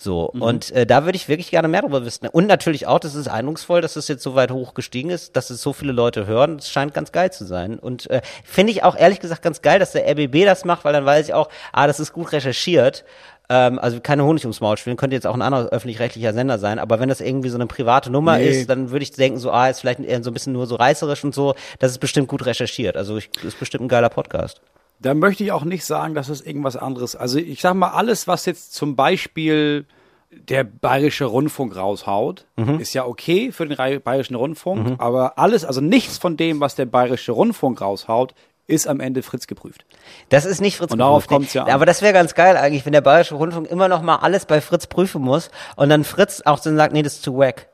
So, 0.00 0.30
Mhm. 0.32 0.42
und 0.42 0.70
äh, 0.70 0.86
da 0.86 1.04
würde 1.04 1.16
ich 1.16 1.28
wirklich 1.28 1.50
gerne 1.50 1.66
mehr 1.66 1.82
darüber 1.82 2.04
wissen. 2.04 2.28
Und 2.28 2.46
natürlich 2.46 2.86
auch, 2.86 3.00
das 3.00 3.16
ist 3.16 3.26
eindrucksvoll, 3.26 3.80
dass 3.80 3.96
es 3.96 4.06
jetzt 4.06 4.22
so 4.22 4.36
weit 4.36 4.52
hoch 4.52 4.74
gestiegen 4.74 5.10
ist, 5.10 5.36
dass 5.36 5.50
es 5.50 5.60
so 5.60 5.72
viele 5.72 5.90
Leute 5.92 6.24
hören. 6.26 6.58
Das 6.58 6.70
scheint 6.70 6.94
ganz 6.94 7.10
geil 7.10 7.32
zu 7.32 7.44
sein. 7.44 7.80
Und 7.80 8.08
äh, 8.08 8.22
finde 8.44 8.70
ich 8.72 8.84
auch 8.84 8.96
ehrlich 8.96 9.18
gesagt 9.18 9.42
ganz 9.42 9.60
geil, 9.60 9.80
dass 9.80 9.90
der 9.92 10.08
RBB 10.08 10.44
das 10.44 10.64
macht, 10.64 10.84
weil 10.84 10.92
dann 10.92 11.04
weiß 11.04 11.26
ich 11.26 11.34
auch, 11.34 11.48
ah, 11.72 11.88
das 11.88 11.98
ist 11.98 12.12
gut 12.12 12.30
recherchiert. 12.30 13.04
Ähm, 13.50 13.78
also 13.80 13.98
keine 14.00 14.24
Honig 14.24 14.44
ums 14.44 14.60
Maul 14.60 14.76
spielen, 14.76 14.96
könnte 14.96 15.16
jetzt 15.16 15.26
auch 15.26 15.34
ein 15.34 15.42
anderer 15.42 15.70
öffentlich-rechtlicher 15.70 16.32
Sender 16.34 16.58
sein, 16.58 16.78
aber 16.78 17.00
wenn 17.00 17.08
das 17.08 17.20
irgendwie 17.22 17.48
so 17.48 17.56
eine 17.56 17.66
private 17.66 18.10
Nummer 18.10 18.36
Nee. 18.36 18.50
ist, 18.50 18.68
dann 18.70 18.90
würde 18.90 19.02
ich 19.02 19.10
denken, 19.12 19.38
so, 19.38 19.50
ah, 19.50 19.68
ist 19.68 19.80
vielleicht 19.80 20.00
eher 20.00 20.22
so 20.22 20.30
ein 20.30 20.34
bisschen 20.34 20.52
nur 20.52 20.66
so 20.66 20.74
reißerisch 20.76 21.24
und 21.24 21.34
so, 21.34 21.54
das 21.78 21.90
ist 21.92 21.98
bestimmt 21.98 22.28
gut 22.28 22.44
recherchiert. 22.44 22.96
Also 22.96 23.16
ich, 23.16 23.30
ist 23.42 23.58
bestimmt 23.58 23.84
ein 23.84 23.88
geiler 23.88 24.10
Podcast. 24.10 24.60
Da 25.00 25.14
möchte 25.14 25.44
ich 25.44 25.52
auch 25.52 25.64
nicht 25.64 25.84
sagen, 25.84 26.14
dass 26.14 26.28
es 26.28 26.40
irgendwas 26.40 26.76
anderes. 26.76 27.14
Also 27.14 27.38
ich 27.38 27.60
sag 27.60 27.74
mal, 27.74 27.90
alles, 27.90 28.26
was 28.26 28.46
jetzt 28.46 28.74
zum 28.74 28.96
Beispiel 28.96 29.86
der 30.30 30.64
Bayerische 30.64 31.24
Rundfunk 31.24 31.74
raushaut, 31.76 32.46
Mhm. 32.56 32.80
ist 32.80 32.92
ja 32.94 33.06
okay 33.06 33.50
für 33.52 33.66
den 33.66 34.02
Bayerischen 34.02 34.34
Rundfunk, 34.34 35.00
aber 35.00 35.38
alles, 35.38 35.64
also 35.64 35.80
nichts 35.80 36.18
von 36.18 36.36
dem, 36.36 36.60
was 36.60 36.74
der 36.74 36.84
Bayerische 36.86 37.32
Rundfunk 37.32 37.80
raushaut, 37.80 38.34
ist 38.66 38.86
am 38.86 39.00
Ende 39.00 39.22
Fritz 39.22 39.46
geprüft. 39.46 39.86
Das 40.28 40.44
ist 40.44 40.60
nicht 40.60 40.76
Fritz 40.76 40.92
Und 40.92 40.98
darauf 40.98 41.22
geprüft. 41.22 41.28
kommt's 41.38 41.54
ja 41.54 41.64
an. 41.64 41.70
Aber 41.70 41.86
das 41.86 42.02
wäre 42.02 42.12
ganz 42.12 42.34
geil 42.34 42.58
eigentlich, 42.58 42.84
wenn 42.84 42.92
der 42.92 43.00
Bayerische 43.00 43.36
Rundfunk 43.36 43.70
immer 43.70 43.88
noch 43.88 44.02
mal 44.02 44.16
alles 44.16 44.44
bei 44.44 44.60
Fritz 44.60 44.86
prüfen 44.86 45.22
muss 45.22 45.50
und 45.76 45.88
dann 45.88 46.04
Fritz 46.04 46.42
auch 46.44 46.60
dann 46.60 46.76
sagt, 46.76 46.92
nee, 46.92 47.02
das 47.02 47.14
ist 47.14 47.22
zu 47.22 47.38
wack. 47.38 47.68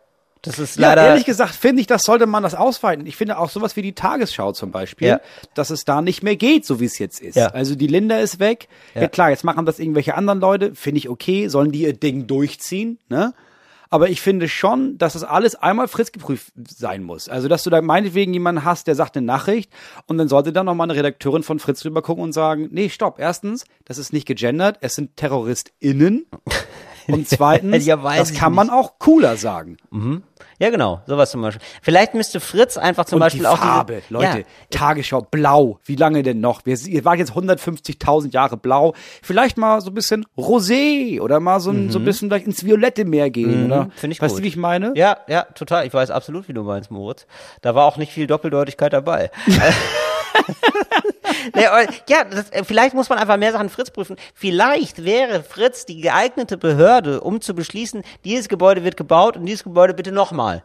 Das 0.44 0.58
ist 0.58 0.76
Ja, 0.78 0.88
leider. 0.90 1.06
ehrlich 1.08 1.24
gesagt 1.24 1.54
finde 1.54 1.80
ich, 1.80 1.86
das 1.86 2.02
sollte 2.04 2.26
man 2.26 2.42
das 2.42 2.54
ausweiten. 2.54 3.06
Ich 3.06 3.16
finde 3.16 3.38
auch 3.38 3.50
sowas 3.50 3.76
wie 3.76 3.82
die 3.82 3.94
Tagesschau 3.94 4.52
zum 4.52 4.70
Beispiel, 4.70 5.08
Ja. 5.08 5.20
dass 5.54 5.70
es 5.70 5.84
da 5.84 6.02
nicht 6.02 6.22
mehr 6.22 6.36
geht, 6.36 6.64
so 6.66 6.80
wie 6.80 6.84
es 6.84 6.98
jetzt 6.98 7.20
ist. 7.20 7.34
Ja. 7.36 7.48
Also 7.48 7.74
die 7.74 7.86
Linda 7.86 8.18
ist 8.18 8.38
weg. 8.38 8.68
Ja. 8.94 9.02
Ja. 9.02 9.08
klar, 9.08 9.30
jetzt 9.30 9.44
machen 9.44 9.64
das 9.66 9.78
irgendwelche 9.78 10.14
anderen 10.14 10.40
Leute, 10.40 10.74
finde 10.74 10.98
ich 10.98 11.08
okay, 11.08 11.48
sollen 11.48 11.72
die 11.72 11.82
ihr 11.82 11.92
Ding 11.94 12.26
durchziehen, 12.26 12.98
ne? 13.08 13.34
Aber 13.90 14.08
ich 14.08 14.20
finde 14.22 14.48
schon, 14.48 14.98
dass 14.98 15.12
das 15.12 15.22
alles 15.22 15.54
einmal 15.54 15.86
Fritz 15.86 16.10
geprüft 16.10 16.52
sein 16.68 17.04
muss. 17.04 17.28
Also, 17.28 17.46
dass 17.46 17.62
du 17.62 17.70
da 17.70 17.80
meinetwegen 17.80 18.32
jemanden 18.34 18.64
hast, 18.64 18.88
der 18.88 18.96
sagt 18.96 19.16
eine 19.16 19.24
Nachricht 19.24 19.70
und 20.06 20.18
dann 20.18 20.26
sollte 20.26 20.52
dann 20.52 20.66
nochmal 20.66 20.90
eine 20.90 20.98
Redakteurin 20.98 21.44
von 21.44 21.60
Fritz 21.60 21.80
drüber 21.80 22.02
gucken 22.02 22.24
und 22.24 22.32
sagen, 22.32 22.68
nee, 22.72 22.88
stopp. 22.88 23.20
Erstens, 23.20 23.64
das 23.84 23.98
ist 23.98 24.12
nicht 24.12 24.26
gegendert, 24.26 24.78
es 24.80 24.96
sind 24.96 25.16
TerroristInnen. 25.16 26.26
Und 27.08 27.28
zweitens, 27.28 27.84
Ja, 27.86 27.96
das 27.96 28.32
kann 28.34 28.52
nicht. 28.52 28.56
man 28.56 28.70
auch 28.70 28.98
cooler 28.98 29.36
sagen. 29.36 29.76
ja, 30.58 30.70
genau, 30.70 31.02
sowas 31.06 31.30
zum 31.30 31.42
Beispiel. 31.42 31.62
Vielleicht 31.82 32.14
müsste 32.14 32.40
Fritz 32.40 32.76
einfach 32.76 33.04
zum 33.04 33.16
und 33.16 33.20
Beispiel 33.20 33.40
die 33.42 33.46
auch 33.46 33.58
Farbe, 33.58 34.00
diese, 34.02 34.14
Leute, 34.14 34.38
Ja, 34.38 34.44
Tagesschau, 34.70 35.22
blau, 35.22 35.78
wie 35.84 35.96
lange 35.96 36.22
denn 36.22 36.40
noch? 36.40 36.64
Wir, 36.64 36.78
ihr 36.86 37.04
wart 37.04 37.18
jetzt 37.18 37.32
150.000 37.32 38.32
Jahre 38.32 38.56
blau, 38.56 38.94
vielleicht 39.22 39.56
mal 39.58 39.80
so 39.80 39.90
ein 39.90 39.94
bisschen 39.94 40.24
rosé 40.38 41.20
oder 41.20 41.40
mal 41.40 41.60
so 41.60 41.70
ein, 41.70 41.90
so 41.90 41.98
ein 41.98 42.04
bisschen 42.04 42.28
vielleicht 42.28 42.46
ins 42.46 42.64
Violette 42.64 43.04
mehr 43.04 43.30
gehen, 43.30 43.66
oder? 43.66 43.84
Mhm. 43.84 43.90
finde 43.92 44.14
ich 44.14 44.22
weißt 44.22 44.34
gut. 44.34 44.40
du, 44.40 44.44
wie 44.44 44.48
ich 44.48 44.56
meine? 44.56 44.92
Ja, 44.96 45.18
ja, 45.28 45.42
total. 45.42 45.86
Ich 45.86 45.92
weiß 45.94 46.10
absolut, 46.10 46.48
wie 46.48 46.52
du 46.54 46.62
meinst, 46.62 46.90
Moritz. 46.90 47.26
Da 47.62 47.74
war 47.74 47.84
auch 47.86 47.96
nicht 47.96 48.12
viel 48.12 48.26
Doppeldeutigkeit 48.26 48.92
dabei. 48.92 49.30
aber, 51.52 51.82
ja, 52.08 52.24
das, 52.24 52.50
äh, 52.50 52.64
vielleicht 52.64 52.94
muss 52.94 53.08
man 53.08 53.18
einfach 53.18 53.36
mehr 53.36 53.52
Sachen 53.52 53.68
Fritz 53.68 53.90
prüfen. 53.90 54.16
Vielleicht 54.34 55.04
wäre 55.04 55.42
Fritz 55.42 55.86
die 55.86 56.00
geeignete 56.00 56.56
Behörde, 56.56 57.20
um 57.20 57.40
zu 57.40 57.54
beschließen, 57.54 58.02
dieses 58.24 58.48
Gebäude 58.48 58.84
wird 58.84 58.96
gebaut 58.96 59.36
und 59.36 59.46
dieses 59.46 59.64
Gebäude 59.64 59.94
bitte 59.94 60.12
nochmal. 60.12 60.62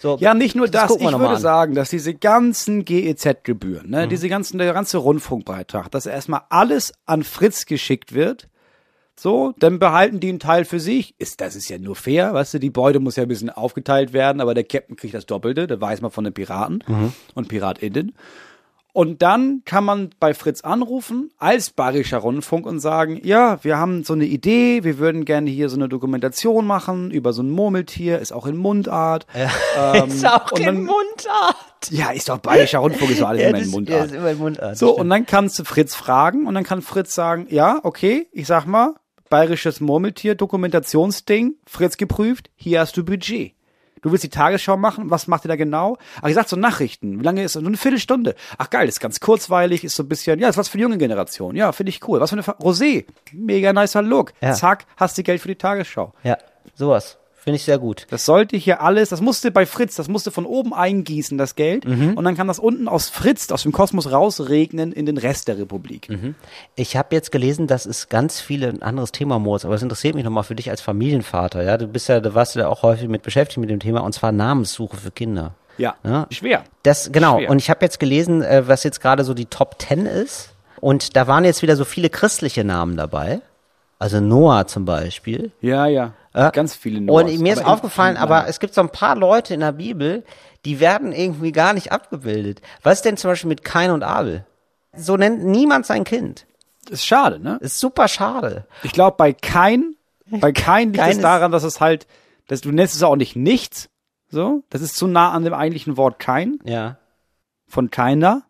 So, 0.00 0.16
Ja, 0.18 0.32
nicht 0.32 0.56
nur 0.56 0.66
das. 0.66 0.90
wir 0.90 1.10
Ich 1.10 1.18
würde 1.18 1.36
sagen, 1.36 1.74
dass 1.74 1.90
diese 1.90 2.14
ganzen 2.14 2.86
GEZ-Gebühren, 2.86 3.90
ne, 3.90 4.08
diese 4.08 4.30
ganzen, 4.30 4.56
der 4.56 4.72
ganze 4.72 4.96
Rundfunkbeitrag, 4.96 5.90
dass 5.90 6.06
erstmal 6.06 6.42
alles 6.48 6.94
an 7.04 7.22
Fritz 7.22 7.66
geschickt 7.66 8.14
wird. 8.14 8.48
So, 9.14 9.52
dann 9.58 9.78
behalten 9.78 10.18
die 10.18 10.30
einen 10.30 10.38
Teil 10.38 10.64
für 10.64 10.80
sich. 10.80 11.14
Ist, 11.18 11.42
das 11.42 11.54
ist 11.54 11.68
ja 11.68 11.76
nur 11.76 11.94
fair, 11.94 12.32
weißt 12.32 12.54
du, 12.54 12.58
die 12.58 12.70
Beute 12.70 13.00
muss 13.00 13.16
ja 13.16 13.24
ein 13.24 13.28
bisschen 13.28 13.50
aufgeteilt 13.50 14.14
werden, 14.14 14.40
aber 14.40 14.54
der 14.54 14.64
Captain 14.64 14.96
kriegt 14.96 15.12
das 15.12 15.26
Doppelte, 15.26 15.66
das 15.66 15.78
weiß 15.78 16.00
man 16.00 16.10
von 16.10 16.24
den 16.24 16.32
Piraten 16.32 16.82
und 17.34 17.48
PiratInnen. 17.48 18.14
Und 18.92 19.22
dann 19.22 19.62
kann 19.64 19.84
man 19.84 20.10
bei 20.18 20.34
Fritz 20.34 20.62
anrufen 20.62 21.30
als 21.38 21.70
Bayerischer 21.70 22.18
Rundfunk 22.18 22.66
und 22.66 22.80
sagen, 22.80 23.20
ja, 23.22 23.62
wir 23.62 23.76
haben 23.78 24.02
so 24.04 24.14
eine 24.14 24.24
Idee, 24.24 24.82
wir 24.82 24.98
würden 24.98 25.24
gerne 25.24 25.48
hier 25.50 25.68
so 25.68 25.76
eine 25.76 25.88
Dokumentation 25.88 26.66
machen 26.66 27.10
über 27.10 27.32
so 27.32 27.42
ein 27.42 27.50
Murmeltier, 27.50 28.18
ist 28.18 28.32
auch 28.32 28.46
in 28.46 28.56
Mundart. 28.56 29.26
Ähm, 29.76 30.08
ist 30.08 30.26
auch 30.26 30.50
in 30.52 30.64
dann- 30.64 30.76
Mundart. 30.84 31.56
Ja, 31.88 32.10
ist 32.10 32.28
doch 32.28 32.38
Bayerischer 32.38 32.80
Rundfunk, 32.80 33.10
ist 33.12 33.20
doch 33.22 33.28
alles 33.28 33.42
Ja, 33.42 33.48
immer 33.48 33.58
in 33.58 33.64
ja, 33.64 33.70
Mundart. 33.70 34.06
ist 34.06 34.12
immer 34.14 34.30
in 34.32 34.38
Mundart. 34.38 34.76
So, 34.76 34.96
und 34.96 35.08
dann 35.08 35.24
kannst 35.24 35.58
du 35.58 35.64
Fritz 35.64 35.94
fragen 35.94 36.46
und 36.46 36.54
dann 36.54 36.64
kann 36.64 36.82
Fritz 36.82 37.14
sagen, 37.14 37.46
ja, 37.48 37.78
okay, 37.84 38.26
ich 38.32 38.46
sag 38.46 38.66
mal, 38.66 38.94
bayerisches 39.30 39.80
Murmeltier, 39.80 40.34
Dokumentationsding, 40.34 41.54
Fritz 41.66 41.96
geprüft, 41.96 42.50
hier 42.56 42.80
hast 42.80 42.96
du 42.96 43.04
Budget. 43.04 43.52
Du 44.02 44.10
willst 44.10 44.24
die 44.24 44.30
Tagesschau 44.30 44.76
machen, 44.76 45.10
was 45.10 45.26
macht 45.26 45.44
ihr 45.44 45.48
da 45.48 45.56
genau? 45.56 45.98
Ach, 46.22 46.28
ich 46.28 46.34
sag 46.34 46.48
so 46.48 46.56
Nachrichten, 46.56 47.20
wie 47.20 47.24
lange 47.24 47.44
ist 47.44 47.54
das? 47.54 47.62
Nur 47.62 47.70
eine 47.70 47.76
Viertelstunde. 47.76 48.34
Ach 48.58 48.70
geil, 48.70 48.88
ist 48.88 49.00
ganz 49.00 49.20
kurzweilig, 49.20 49.84
ist 49.84 49.96
so 49.96 50.02
ein 50.02 50.08
bisschen, 50.08 50.40
ja, 50.40 50.48
ist 50.48 50.56
was 50.56 50.68
für 50.68 50.78
die 50.78 50.82
junge 50.82 50.98
Generation. 50.98 51.54
Ja, 51.54 51.72
finde 51.72 51.90
ich 51.90 52.06
cool. 52.08 52.20
Was 52.20 52.30
für 52.30 52.36
eine 52.36 52.42
Fa 52.42 52.52
Rosé, 52.60 53.06
mega 53.32 53.72
nicer 53.72 54.02
Look. 54.02 54.32
Ja. 54.40 54.52
Zack, 54.52 54.86
hast 54.96 55.18
du 55.18 55.22
Geld 55.22 55.40
für 55.40 55.48
die 55.48 55.56
Tagesschau. 55.56 56.12
Ja, 56.22 56.38
sowas. 56.74 57.19
Finde 57.42 57.56
ich 57.56 57.64
sehr 57.64 57.78
gut. 57.78 58.06
Das 58.10 58.26
sollte 58.26 58.56
hier 58.58 58.82
alles, 58.82 59.08
das 59.08 59.22
musste 59.22 59.50
bei 59.50 59.64
Fritz, 59.64 59.94
das 59.96 60.08
musste 60.08 60.30
von 60.30 60.44
oben 60.44 60.74
eingießen, 60.74 61.38
das 61.38 61.54
Geld. 61.54 61.86
Mhm. 61.86 62.14
Und 62.14 62.24
dann 62.24 62.36
kann 62.36 62.48
das 62.48 62.58
unten 62.58 62.86
aus 62.86 63.08
Fritz, 63.08 63.50
aus 63.50 63.62
dem 63.62 63.72
Kosmos 63.72 64.12
rausregnen 64.12 64.92
in 64.92 65.06
den 65.06 65.16
Rest 65.16 65.48
der 65.48 65.56
Republik. 65.58 66.10
Mhm. 66.10 66.34
Ich 66.74 66.96
habe 66.96 67.14
jetzt 67.14 67.32
gelesen, 67.32 67.66
das 67.66 67.86
ist 67.86 68.10
ganz 68.10 68.40
viele 68.40 68.68
ein 68.68 68.82
anderes 68.82 69.10
Thema, 69.12 69.38
Moritz, 69.38 69.64
aber 69.64 69.74
das 69.74 69.82
interessiert 69.82 70.14
mich 70.14 70.24
nochmal 70.24 70.44
für 70.44 70.54
dich 70.54 70.68
als 70.70 70.82
Familienvater. 70.82 71.62
Ja, 71.62 71.78
du 71.78 71.86
bist 71.86 72.08
ja, 72.08 72.20
du 72.20 72.34
warst 72.34 72.56
ja 72.56 72.68
auch 72.68 72.82
häufig 72.82 73.08
mit 73.08 73.22
beschäftigt 73.22 73.58
mit 73.58 73.70
dem 73.70 73.80
Thema 73.80 74.00
und 74.00 74.12
zwar 74.12 74.32
Namenssuche 74.32 74.98
für 74.98 75.10
Kinder. 75.10 75.54
Ja, 75.78 75.94
Ja. 76.04 76.26
schwer. 76.30 76.64
Das 76.82 77.10
genau. 77.10 77.38
Schwer. 77.38 77.50
Und 77.50 77.58
ich 77.58 77.70
habe 77.70 77.84
jetzt 77.84 77.98
gelesen, 77.98 78.42
äh, 78.42 78.68
was 78.68 78.84
jetzt 78.84 79.00
gerade 79.00 79.24
so 79.24 79.32
die 79.32 79.46
Top 79.46 79.78
Ten 79.78 80.04
ist. 80.04 80.50
Und 80.80 81.16
da 81.16 81.26
waren 81.26 81.44
jetzt 81.44 81.62
wieder 81.62 81.76
so 81.76 81.84
viele 81.86 82.10
christliche 82.10 82.64
Namen 82.64 82.96
dabei. 82.98 83.40
Also 83.98 84.20
Noah 84.20 84.66
zum 84.66 84.84
Beispiel. 84.84 85.52
Ja, 85.60 85.86
ja. 85.86 86.12
Ja. 86.34 86.50
Ganz 86.50 86.74
viele 86.74 87.00
Noahs. 87.00 87.24
Und 87.24 87.40
mir 87.40 87.52
ist 87.52 87.60
Aber 87.60 87.72
aufgefallen, 87.72 88.16
aber 88.16 88.46
es 88.46 88.60
gibt 88.60 88.74
so 88.74 88.80
ein 88.80 88.90
paar 88.90 89.16
Leute 89.16 89.52
in 89.54 89.60
der 89.60 89.72
Bibel, 89.72 90.24
die 90.64 90.78
werden 90.80 91.12
irgendwie 91.12 91.52
gar 91.52 91.72
nicht 91.72 91.90
abgebildet. 91.92 92.60
Was 92.82 92.98
ist 92.98 93.04
denn 93.04 93.16
zum 93.16 93.30
Beispiel 93.30 93.48
mit 93.48 93.64
Kain 93.64 93.90
und 93.90 94.02
Abel? 94.02 94.44
So 94.96 95.16
nennt 95.16 95.44
niemand 95.44 95.86
sein 95.86 96.04
Kind. 96.04 96.46
ist 96.88 97.04
schade, 97.06 97.38
ne? 97.40 97.58
Ist 97.60 97.78
super 97.78 98.08
schade. 98.08 98.66
Ich 98.82 98.92
glaube, 98.92 99.16
bei 99.16 99.32
kein, 99.32 99.94
bei 100.26 100.52
kein 100.52 100.88
liegt 100.88 100.98
Kein 101.02 101.16
es 101.16 101.20
daran, 101.20 101.50
dass 101.52 101.62
es 101.64 101.80
halt, 101.80 102.06
dass 102.48 102.60
du 102.60 102.70
nennst 102.72 102.94
es 102.94 103.02
auch 103.02 103.16
nicht 103.16 103.36
nichts. 103.36 103.88
So, 104.28 104.62
das 104.70 104.80
ist 104.82 104.94
zu 104.96 105.06
nah 105.08 105.32
an 105.32 105.42
dem 105.44 105.54
eigentlichen 105.54 105.96
Wort 105.96 106.18
kein, 106.20 106.58
Ja. 106.64 106.98
von 107.66 107.90
keiner. 107.90 108.42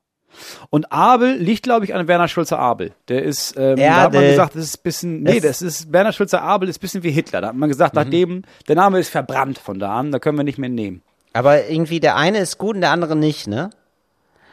Und 0.70 0.92
Abel 0.92 1.34
liegt, 1.36 1.62
glaube 1.64 1.84
ich, 1.84 1.94
an 1.94 2.06
Werner 2.08 2.28
Schulze 2.28 2.58
Abel. 2.58 2.92
Der 3.08 3.22
ist, 3.22 3.56
ähm, 3.56 3.76
da 3.76 3.94
hat 4.02 4.12
man 4.14 4.22
gesagt, 4.22 4.54
das 4.54 4.64
ist 4.64 4.78
ein 4.78 4.82
bisschen, 4.82 5.22
nee, 5.22 5.40
Das- 5.40 5.58
das 5.58 5.62
ist, 5.62 5.92
Werner 5.92 6.12
Schulze 6.12 6.40
Abel 6.40 6.68
ist 6.68 6.78
ein 6.78 6.80
bisschen 6.80 7.02
wie 7.02 7.10
Hitler. 7.10 7.40
Da 7.40 7.48
hat 7.48 7.56
man 7.56 7.68
gesagt, 7.68 7.94
nachdem, 7.94 8.42
der 8.68 8.76
Name 8.76 8.98
ist 9.00 9.10
verbrannt 9.10 9.58
von 9.58 9.78
da 9.78 9.98
an, 9.98 10.12
da 10.12 10.18
können 10.18 10.36
wir 10.38 10.44
nicht 10.44 10.58
mehr 10.58 10.70
nehmen. 10.70 11.02
Aber 11.32 11.66
irgendwie 11.68 12.00
der 12.00 12.16
eine 12.16 12.38
ist 12.38 12.58
gut 12.58 12.74
und 12.74 12.80
der 12.80 12.90
andere 12.90 13.14
nicht, 13.16 13.46
ne? 13.46 13.70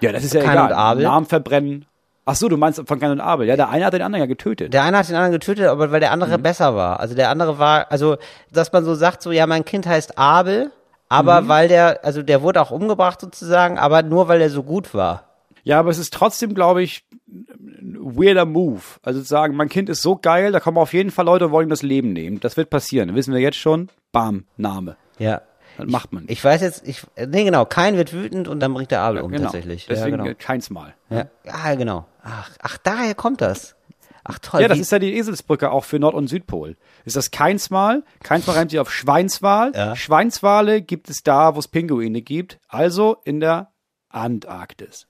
Ja, 0.02 0.12
das 0.12 0.24
ist 0.24 0.34
ja 0.34 0.42
Kain 0.44 0.54
egal. 0.54 0.68
und 0.68 0.74
Abel. 0.78 1.04
Namen 1.04 1.26
verbrennen. 1.26 1.86
Ach 2.30 2.36
so, 2.36 2.50
du 2.50 2.58
meinst 2.58 2.82
von 2.86 3.00
Kain 3.00 3.12
und 3.12 3.22
Abel. 3.22 3.48
Ja, 3.48 3.56
der 3.56 3.70
eine 3.70 3.86
hat 3.86 3.94
den 3.94 4.02
anderen 4.02 4.20
ja 4.22 4.26
getötet. 4.28 4.74
Der 4.74 4.84
eine 4.84 4.98
hat 4.98 5.08
den 5.08 5.16
anderen 5.16 5.32
getötet, 5.32 5.66
aber 5.68 5.92
weil 5.92 6.02
der 6.02 6.10
Mhm. 6.10 6.14
andere 6.24 6.38
besser 6.38 6.76
war. 6.76 7.00
Also 7.00 7.16
der 7.16 7.30
andere 7.30 7.58
war, 7.58 7.90
also 7.90 8.18
dass 8.52 8.72
man 8.74 8.84
so 8.84 8.94
sagt, 8.96 9.22
so 9.24 9.32
ja, 9.32 9.48
mein 9.48 9.64
Kind 9.66 9.88
heißt 9.88 10.18
Abel, 10.18 10.72
aber 11.10 11.42
Mhm. 11.42 11.48
weil 11.48 11.68
der, 11.70 12.04
also 12.04 12.22
der 12.22 12.42
wurde 12.42 12.62
auch 12.62 12.70
umgebracht 12.72 13.22
sozusagen, 13.22 13.80
aber 13.80 14.04
nur 14.04 14.28
weil 14.28 14.42
er 14.42 14.50
so 14.50 14.62
gut 14.62 14.94
war. 14.94 15.24
Ja, 15.64 15.80
aber 15.80 15.90
es 15.90 15.98
ist 15.98 16.14
trotzdem, 16.14 16.54
glaube 16.54 16.84
ich, 16.84 17.06
ein 17.28 17.98
weirder 18.00 18.46
Move. 18.46 18.82
Also 19.02 19.20
zu 19.20 19.28
sagen, 19.28 19.56
mein 19.56 19.70
Kind 19.70 19.90
ist 19.90 20.02
so 20.02 20.16
geil, 20.16 20.52
da 20.52 20.60
kommen 20.60 20.78
auf 20.78 20.94
jeden 20.94 21.12
Fall 21.12 21.26
Leute, 21.26 21.52
wollen 21.52 21.68
ihm 21.68 21.70
das 21.70 21.84
Leben 21.84 22.14
nehmen. 22.14 22.40
Das 22.40 22.58
wird 22.58 22.70
passieren. 22.70 23.16
Wissen 23.16 23.34
wir 23.34 23.42
jetzt 23.42 23.58
schon. 23.58 23.90
Bam, 24.12 24.46
Name. 24.58 24.96
Ja. 25.20 25.42
Das 25.78 25.88
macht 25.88 26.12
man. 26.12 26.26
Ich 26.28 26.44
weiß 26.44 26.62
jetzt, 26.62 26.88
ich, 26.88 27.04
nee, 27.28 27.44
genau, 27.44 27.66
kein 27.66 27.98
wird 27.98 28.12
wütend 28.12 28.48
und 28.48 28.60
dann 28.60 28.74
bringt 28.74 28.90
der 28.90 29.02
Abel 29.02 29.22
um 29.22 29.32
genau. 29.32 29.44
tatsächlich. 29.44 29.86
Deswegen 29.88 30.18
ja, 30.18 30.24
genau. 30.24 30.36
keins 30.40 30.70
Mal. 30.70 30.96
Ja, 31.10 31.28
ja, 31.46 31.76
genau. 31.76 32.06
Ach, 32.24 32.50
ach, 32.60 32.78
daher 32.78 33.14
kommt 33.14 33.42
das. 33.42 33.76
Ach 34.24 34.40
toll. 34.40 34.62
Ja, 34.62 34.68
das 34.68 34.80
ist 34.80 34.92
ja 34.92 35.00
die 35.00 35.16
Eselsbrücke 35.16 35.72
auch 35.72 35.86
für 35.86 36.00
Nord- 36.00 36.16
und 36.16 36.28
Südpol. 36.28 36.76
Ist 37.06 37.16
das 37.16 37.32
Keinsmal? 37.32 38.04
Keinsmal 38.24 38.58
reimt 38.58 38.72
sich 38.72 38.80
auf 38.80 38.92
Schweinswal. 38.92 39.72
Ja. 39.74 39.96
Schweinswale 39.96 40.82
gibt 40.82 41.10
es 41.10 41.24
da, 41.24 41.56
wo 41.56 41.60
es 41.60 41.70
Pinguine 41.70 42.22
gibt. 42.22 42.60
Also 42.68 43.18
in 43.24 43.40
der 43.40 43.72
Antarktis. 44.18 45.08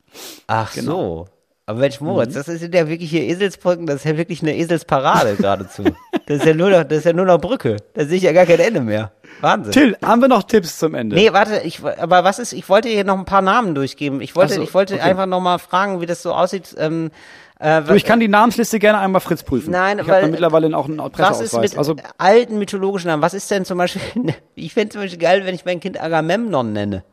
Ach 0.47 0.74
genau. 0.74 1.26
so. 1.26 1.28
Aber 1.70 1.80
Mensch, 1.80 1.99
Mhm. 1.99 2.08
Moritz, 2.08 2.34
das 2.34 2.45
sind 2.45 2.74
ja 2.74 2.88
wirklich 2.88 3.10
hier 3.10 3.24
Eselsbrücken, 3.24 3.88
das 3.88 3.97
ist 3.97 4.05
ja 4.05 4.16
wirklich 4.16 4.41
eine 4.41 4.55
Eselsparade 4.55 5.36
geradezu. 5.38 5.84
Das 6.26 6.38
ist 6.38 6.45
ja 6.45 6.53
nur 6.53 6.70
noch, 6.70 6.86
das 6.86 6.99
ist 6.99 7.05
ja 7.05 7.12
nur 7.14 7.26
noch 7.26 7.39
Brücke. 7.41 7.76
Da 7.93 8.05
sehe 8.05 8.16
ich 8.18 8.24
ja 8.24 8.32
gar 8.32 8.45
kein 8.45 8.60
Ende 8.60 8.80
mehr. 8.80 9.12
Wahnsinn. 9.41 9.74
Till, 9.74 9.97
haben 10.03 10.22
wir 10.22 10.30
noch 10.30 10.43
Tipps 10.43 10.80
zum 10.80 10.95
Ende? 10.95 11.16
Nee, 11.18 11.34
warte, 11.34 11.60
ich, 11.66 11.84
aber 11.84 12.24
was 12.24 12.39
ist, 12.39 12.53
ich 12.53 12.70
wollte 12.70 12.88
hier 12.88 13.03
noch 13.03 13.18
ein 13.18 13.26
paar 13.26 13.41
Namen 13.41 13.76
durchgeben. 13.76 14.22
Ich 14.22 14.34
wollte, 14.36 14.53
so, 14.55 14.62
ich 14.62 14.74
wollte 14.74 14.93
okay. 14.95 15.03
einfach 15.03 15.26
noch 15.26 15.41
mal 15.41 15.58
fragen, 15.58 15.99
wie 15.99 16.05
das 16.05 16.22
so 16.24 16.34
aussieht. 16.34 16.74
Ähm, 16.78 17.12
äh, 17.60 17.82
Du, 17.82 17.95
ich 17.95 18.05
kann 18.05 18.22
die 18.22 18.30
Namensliste 18.30 18.80
gerne 18.80 18.99
einmal 18.99 19.20
Fritz 19.20 19.43
prüfen. 19.43 19.72
Nein, 19.72 19.99
ich 19.99 20.08
weil- 20.08 20.30
mittlerweile 20.30 20.76
auch 20.78 20.86
einen 20.86 20.99
was 20.99 21.10
Presseausweis. 21.12 21.41
ist 21.53 21.60
mit 21.74 21.78
also 21.78 21.95
alten 22.18 22.60
mythologischen 22.60 23.10
Namen? 23.10 23.22
Was 23.22 23.34
ist 23.34 23.51
denn 23.51 23.66
zum 23.66 23.78
Beispiel, 23.78 24.01
ich 24.55 24.74
fände 24.74 24.93
zum 24.93 25.01
Beispiel 25.01 25.20
geil, 25.20 25.45
wenn 25.45 25.53
ich 25.53 25.66
mein 25.66 25.82
Kind 25.82 26.01
Agamemnon 26.01 26.72
nenne. 26.72 27.03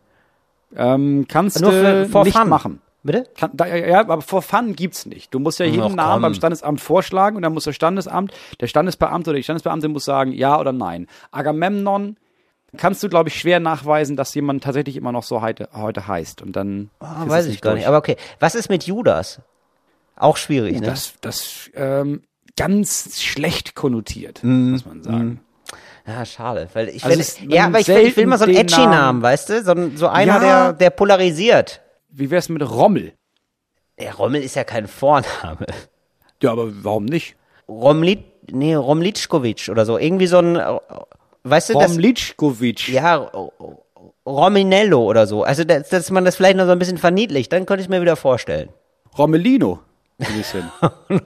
Ähm, 0.76 1.26
kannst 1.28 1.60
Nur 1.60 1.70
du 1.72 2.08
nicht 2.24 2.36
fun. 2.36 2.48
machen. 2.48 2.80
Bitte? 3.02 3.24
Kann, 3.36 3.50
da, 3.52 3.66
ja, 3.66 4.00
aber 4.00 4.22
vor 4.22 4.40
Fun 4.40 4.74
gibt's 4.74 5.04
nicht. 5.04 5.34
Du 5.34 5.38
musst 5.38 5.58
ja 5.58 5.66
jeden 5.66 5.82
Ach, 5.82 5.94
Namen 5.94 6.22
beim 6.22 6.32
Standesamt 6.34 6.80
vorschlagen 6.80 7.36
und 7.36 7.42
dann 7.42 7.52
muss 7.52 7.64
der 7.64 7.74
Standesamt, 7.74 8.32
der 8.60 8.66
Standesbeamte 8.66 9.28
oder 9.30 9.36
die 9.36 9.42
Standesbeamte 9.42 9.88
muss 9.88 10.06
sagen 10.06 10.32
ja 10.32 10.58
oder 10.58 10.72
nein. 10.72 11.06
Agamemnon 11.30 12.16
kannst 12.78 13.02
du, 13.02 13.10
glaube 13.10 13.28
ich, 13.28 13.38
schwer 13.38 13.60
nachweisen, 13.60 14.16
dass 14.16 14.34
jemand 14.34 14.64
tatsächlich 14.64 14.96
immer 14.96 15.12
noch 15.12 15.22
so 15.22 15.42
heute, 15.42 15.68
heute 15.74 16.08
heißt. 16.08 16.40
Und 16.40 16.56
dann 16.56 16.88
Ah, 16.98 17.24
ist 17.24 17.28
weiß 17.28 17.46
ich 17.46 17.60
gar 17.60 17.72
durch. 17.72 17.80
nicht. 17.80 17.88
Aber 17.88 17.98
okay. 17.98 18.16
Was 18.40 18.54
ist 18.54 18.70
mit 18.70 18.84
Judas? 18.84 19.42
Auch 20.16 20.38
schwierig, 20.38 20.80
ne? 20.80 20.86
das, 20.86 21.12
das 21.20 21.70
ähm, 21.74 22.22
ganz 22.56 23.20
schlecht 23.22 23.74
konnotiert, 23.74 24.42
Mhm. 24.42 24.70
muss 24.70 24.86
man 24.86 25.02
sagen. 25.02 25.40
Ja, 26.06 26.24
schade, 26.26 26.68
weil 26.74 26.88
ich 26.90 27.02
Also 27.04 27.18
will, 27.42 27.50
ja, 27.54 27.64
aber 27.66 27.80
ich 27.80 27.88
will, 27.88 27.98
ich 27.98 28.16
will 28.16 28.26
mal 28.26 28.36
so 28.38 28.44
einen 28.44 28.54
edgy 28.56 28.76
Namen, 28.80 28.90
Namen- 28.92 29.22
weißt 29.22 29.48
du? 29.48 29.62
So, 29.62 29.72
ein- 29.72 29.96
so 29.96 30.08
einer, 30.08 30.34
Ja. 30.34 30.38
der, 30.40 30.72
der 30.74 30.90
polarisiert. 30.90 31.80
Wie 32.10 32.30
wär's 32.30 32.48
mit 32.50 32.62
Rommel? 32.68 33.12
Der 33.98 34.14
Rommel 34.14 34.42
ist 34.42 34.54
ja 34.56 34.64
kein 34.64 34.86
Vorname. 34.86 35.66
Ja, 36.42 36.52
aber 36.52 36.68
warum 36.84 37.06
nicht? 37.06 37.36
Romlit, 37.68 38.22
nee, 38.52 38.74
Romlitschkowitsch 38.74 39.70
oder 39.70 39.86
so. 39.86 39.96
Irgendwie 39.96 40.26
so 40.26 40.38
ein, 40.38 40.56
weißt 41.44 41.70
du, 41.70 41.74
das, 41.74 41.92
Romlitschkowitsch. 41.92 42.90
ja, 42.90 43.16
R- 43.16 43.32
R- 43.58 43.78
Rominello 44.26 45.02
oder 45.02 45.26
so. 45.26 45.42
Also, 45.42 45.64
dass, 45.64 45.88
dass 45.88 46.10
man 46.10 46.24
das 46.26 46.36
vielleicht 46.36 46.56
noch 46.58 46.66
so 46.66 46.72
ein 46.72 46.78
bisschen 46.78 46.98
verniedlicht, 46.98 47.50
dann 47.52 47.64
könnte 47.66 47.82
ich 47.82 47.88
mir 47.88 48.02
wieder 48.02 48.16
vorstellen. 48.16 48.68
Romelino. 49.16 49.80
Ein 50.18 50.36
bisschen. 50.36 50.70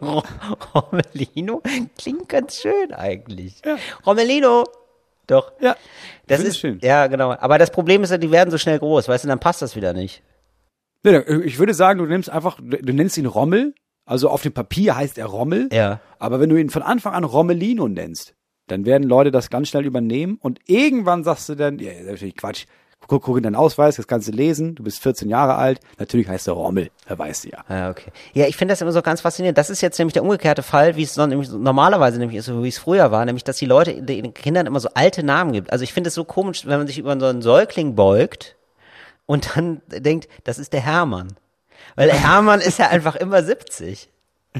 Romelino 0.74 1.62
klingt 1.98 2.28
ganz 2.28 2.60
schön 2.60 2.92
eigentlich. 2.92 3.60
Romelino. 4.06 4.64
Doch. 5.26 5.52
ja. 5.60 5.76
Das 6.26 6.42
ist 6.42 6.58
schön. 6.58 6.78
Ja, 6.82 7.06
genau. 7.06 7.32
Aber 7.32 7.58
das 7.58 7.70
Problem 7.70 8.02
ist 8.02 8.10
ja, 8.10 8.18
die 8.18 8.30
werden 8.30 8.50
so 8.50 8.58
schnell 8.58 8.78
groß, 8.78 9.08
weißt 9.08 9.24
du, 9.24 9.28
dann 9.28 9.40
passt 9.40 9.60
das 9.62 9.76
wieder 9.76 9.92
nicht. 9.92 10.22
Nee, 11.04 11.18
ich 11.44 11.58
würde 11.58 11.74
sagen, 11.74 11.98
du 11.98 12.06
nimmst 12.06 12.30
einfach, 12.30 12.58
du 12.60 12.92
nennst 12.92 13.18
ihn 13.18 13.26
Rommel. 13.26 13.74
Also 14.04 14.30
auf 14.30 14.40
dem 14.42 14.52
Papier 14.52 14.96
heißt 14.96 15.18
er 15.18 15.26
Rommel. 15.26 15.68
Ja. 15.70 16.00
Aber 16.18 16.40
wenn 16.40 16.48
du 16.48 16.56
ihn 16.56 16.70
von 16.70 16.82
Anfang 16.82 17.12
an 17.12 17.24
Rommelino 17.24 17.88
nennst, 17.88 18.34
dann 18.66 18.86
werden 18.86 19.06
Leute 19.06 19.30
das 19.30 19.50
ganz 19.50 19.68
schnell 19.68 19.84
übernehmen 19.84 20.38
und 20.40 20.60
irgendwann 20.66 21.24
sagst 21.24 21.48
du 21.50 21.54
dann, 21.54 21.78
ja, 21.78 21.90
das 21.90 22.00
ist 22.00 22.06
natürlich 22.06 22.36
Quatsch. 22.36 22.66
Guck, 23.06 23.22
guck 23.22 23.38
in 23.38 23.42
deinen 23.42 23.54
Ausweis, 23.54 23.96
das 23.96 24.06
kannst 24.06 24.28
du 24.28 24.32
lesen, 24.32 24.74
du 24.74 24.82
bist 24.82 25.00
14 25.00 25.30
Jahre 25.30 25.54
alt, 25.54 25.80
natürlich 25.98 26.28
heißt 26.28 26.46
er 26.46 26.52
Rommel, 26.52 26.90
wer 27.06 27.18
weiß 27.18 27.44
ja. 27.44 27.64
Ja, 27.70 27.90
okay. 27.90 28.10
Ja, 28.34 28.46
ich 28.46 28.56
finde 28.56 28.72
das 28.72 28.82
immer 28.82 28.92
so 28.92 29.00
ganz 29.00 29.22
faszinierend. 29.22 29.56
Das 29.56 29.70
ist 29.70 29.80
jetzt 29.80 29.98
nämlich 29.98 30.12
der 30.12 30.22
umgekehrte 30.22 30.62
Fall, 30.62 30.96
wie 30.96 31.04
es 31.04 31.16
normalerweise 31.16 32.18
nämlich 32.18 32.36
ist, 32.36 32.52
wie 32.52 32.68
es 32.68 32.76
früher 32.76 33.10
war, 33.10 33.24
nämlich 33.24 33.44
dass 33.44 33.56
die 33.56 33.66
Leute 33.66 34.02
den 34.02 34.34
Kindern 34.34 34.66
immer 34.66 34.80
so 34.80 34.90
alte 34.92 35.22
Namen 35.22 35.52
gibt. 35.52 35.72
Also 35.72 35.84
ich 35.84 35.94
finde 35.94 36.08
es 36.08 36.14
so 36.14 36.24
komisch, 36.24 36.66
wenn 36.66 36.78
man 36.78 36.86
sich 36.86 36.98
über 36.98 37.18
so 37.18 37.26
einen 37.26 37.40
Säugling 37.40 37.94
beugt 37.94 38.56
und 39.24 39.56
dann 39.56 39.80
denkt, 39.88 40.28
das 40.44 40.58
ist 40.58 40.72
der 40.72 40.80
Hermann. 40.80 41.36
Weil 41.96 42.08
der 42.08 42.20
Hermann 42.20 42.60
ist 42.60 42.78
ja 42.78 42.88
einfach 42.88 43.16
immer 43.16 43.42
70. 43.42 44.10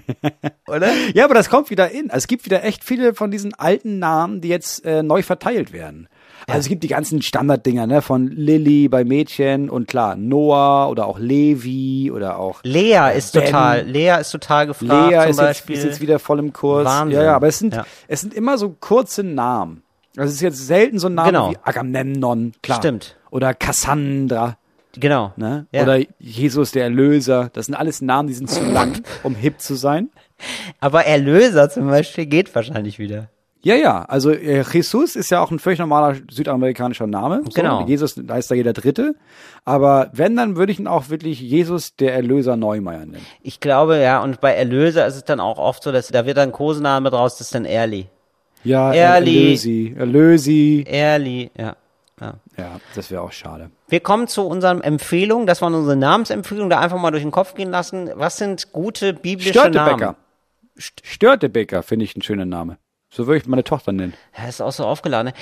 Oder? 0.67 0.93
Ja, 1.15 1.25
aber 1.25 1.35
das 1.35 1.51
kommt 1.51 1.71
wieder 1.71 1.91
in. 1.91 2.11
Also 2.11 2.25
es 2.25 2.27
gibt 2.27 2.45
wieder 2.45 2.65
echt 2.65 2.85
viele 2.85 3.15
von 3.15 3.31
diesen 3.31 3.55
alten 3.55 3.99
Namen, 3.99 4.41
die 4.41 4.49
jetzt 4.49 4.85
äh, 4.85 5.03
neu 5.03 5.23
verteilt 5.23 5.73
werden. 5.73 6.09
Also 6.47 6.61
es 6.61 6.69
gibt 6.69 6.83
die 6.85 6.89
ganzen 6.89 7.21
Standarddinger, 7.23 7.87
ne, 7.87 8.01
von 8.03 8.29
Lilly 8.29 8.89
bei 8.89 9.05
Mädchen 9.05 9.69
und 9.69 9.89
klar, 9.89 10.15
Noah 10.17 10.89
oder 10.89 11.07
auch 11.07 11.19
Levi 11.19 12.11
oder 12.15 12.39
auch 12.39 12.61
Lea 12.63 13.11
ist 13.17 13.33
Ben. 13.33 13.45
total, 13.47 13.83
Lea 13.87 14.17
ist 14.21 14.31
total 14.31 14.67
gefragt 14.69 15.11
Lea 15.11 15.19
zum 15.21 15.21
ist 15.21 15.27
jetzt, 15.27 15.37
Beispiel. 15.39 15.77
ist 15.77 15.85
jetzt 15.85 16.01
wieder 16.01 16.19
voll 16.19 16.39
im 16.39 16.53
Kurs. 16.53 16.85
Wahnsinn. 16.85 17.17
Ja, 17.19 17.25
ja, 17.25 17.37
aber 17.37 17.49
es 17.49 17.59
sind, 17.59 17.75
Ja. 17.75 17.85
es 18.07 18.21
sind 18.21 18.33
immer 18.35 18.57
so 18.59 18.71
kurze 18.79 19.23
Namen. 19.25 19.83
Also 20.17 20.29
es 20.31 20.35
ist 20.37 20.41
jetzt 20.43 20.67
selten 20.67 20.99
so 20.99 21.09
ein 21.09 21.15
Name 21.15 21.29
Genau. 21.29 21.51
wie 21.53 21.57
Agamemnon, 21.63 22.53
klar. 22.63 22.79
Stimmt. 22.79 23.17
Oder 23.31 23.53
Cassandra, 23.55 24.57
genau. 24.97 25.33
ne? 25.37 25.67
Ja. 25.73 25.83
Oder 25.83 25.99
Jesus 26.19 26.73
der 26.73 26.85
Erlöser. 26.85 27.51
Das 27.53 27.67
sind 27.67 27.75
alles 27.75 28.01
Namen, 28.01 28.29
die 28.29 28.35
sind 28.35 28.51
zu 28.51 28.65
lang, 28.65 29.03
um 29.23 29.35
hip 29.35 29.61
zu 29.61 29.75
sein. 29.75 30.11
Aber 30.81 31.05
Erlöser 31.05 31.69
zum 31.71 31.89
Beispiel 31.89 32.27
geht 32.27 32.55
wahrscheinlich 32.55 32.99
wieder. 32.99 33.29
Ja, 33.61 33.75
ja, 33.75 34.03
also 34.05 34.31
äh, 34.31 34.63
Jesus 34.73 35.17
ist 35.17 35.31
ja 35.31 35.41
auch 35.41 35.51
ein 35.51 35.59
völlig 35.59 35.81
normaler 35.81 36.17
südamerikanischer 36.31 37.07
Name. 37.07 37.43
So. 37.45 37.51
Genau. 37.51 37.85
Jesus 37.87 38.15
heißt 38.17 38.51
da 38.51 38.55
jeder 38.55 38.73
Dritte. 38.73 39.15
Aber 39.65 40.11
wenn, 40.13 40.37
dann 40.37 40.57
würde 40.57 40.71
ich 40.71 40.79
ihn 40.79 40.87
auch 40.87 41.09
wirklich 41.09 41.41
Jesus 41.41 41.97
der 41.97 42.15
Erlöser 42.15 42.57
Neumeier 42.57 43.01
nennen. 43.01 43.27
Ich 43.43 43.59
glaube, 43.61 43.99
ja, 43.99 44.23
und 44.23 44.41
bei 44.41 44.55
Erlöser 44.55 45.07
ist 45.07 45.17
es 45.17 45.25
dann 45.25 45.41
auch 45.41 45.59
oft 45.59 45.83
so, 45.83 45.91
dass 45.91 46.09
da 46.09 46.25
wird 46.25 46.37
dann 46.37 46.51
ein 46.51 46.53
Kosename 46.53 47.11
draus, 47.11 47.37
das 47.37 47.49
ist 47.49 47.55
dann 47.55 47.65
Erli. 47.65 48.07
Ja, 48.63 48.93
Erli. 48.93 49.47
Erlösi. 49.47 49.95
Erlösi. 49.97 50.85
Erli, 50.87 51.51
ja. 51.57 51.77
ja. 52.21 52.35
Ja, 52.57 52.81
das 52.95 53.11
wäre 53.11 53.23
auch 53.23 53.33
schade. 53.33 53.71
Wir 53.89 54.01
kommen 54.01 54.29
zu 54.29 54.47
unseren 54.47 54.81
Empfehlungen. 54.83 55.47
Das 55.47 55.63
waren 55.63 55.75
unsere 55.75 55.97
Namensempfehlungen, 55.97 56.71
da 56.71 56.81
einfach 56.81 56.99
mal 56.99 57.11
durch 57.11 57.23
den 57.23 57.33
Kopf 57.33 57.55
gehen 57.55 57.71
lassen. 57.71 58.11
Was 58.15 58.37
sind 58.37 58.73
gute 58.73 59.15
biblische 59.15 59.51
Störtebecker. 59.51 59.97
Namen? 59.97 60.17
Störtebecker 60.77 61.83
finde 61.83 62.05
ich 62.05 62.17
ein 62.17 62.23
schöner 62.23 62.45
Name. 62.45 62.79
So 63.11 63.27
würde 63.27 63.39
ich 63.39 63.47
meine 63.47 63.65
Tochter 63.65 63.93
nennen. 63.93 64.13
Ja, 64.37 64.49
ist 64.49 64.61
auch 64.61 64.73
so 64.73 64.85
aufgeladen. 64.85 65.33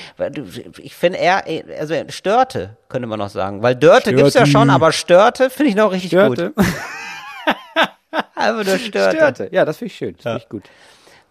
Ich 0.78 0.94
finde 0.94 1.18
eher, 1.18 1.44
also 1.80 1.94
Störte, 2.08 2.76
könnte 2.88 3.08
man 3.08 3.18
noch 3.18 3.28
sagen. 3.30 3.62
Weil 3.62 3.74
Dörte 3.74 4.10
gibt's 4.14 4.34
ja 4.34 4.46
Störte. 4.46 4.50
schon, 4.52 4.70
aber 4.70 4.92
Störte 4.92 5.50
finde 5.50 5.70
ich 5.70 5.76
noch 5.76 5.90
richtig 5.90 6.10
Störte. 6.10 6.52
gut. 6.52 6.64
Einfach 8.34 8.64
nur 8.64 8.78
Störte. 8.78 9.16
Störte. 9.16 9.48
Ja, 9.52 9.64
das 9.64 9.78
finde 9.78 9.92
ich 9.92 9.96
schön. 9.98 10.14
Das 10.14 10.22
finde 10.22 10.38
ich 10.38 10.48
gut. 10.48 10.62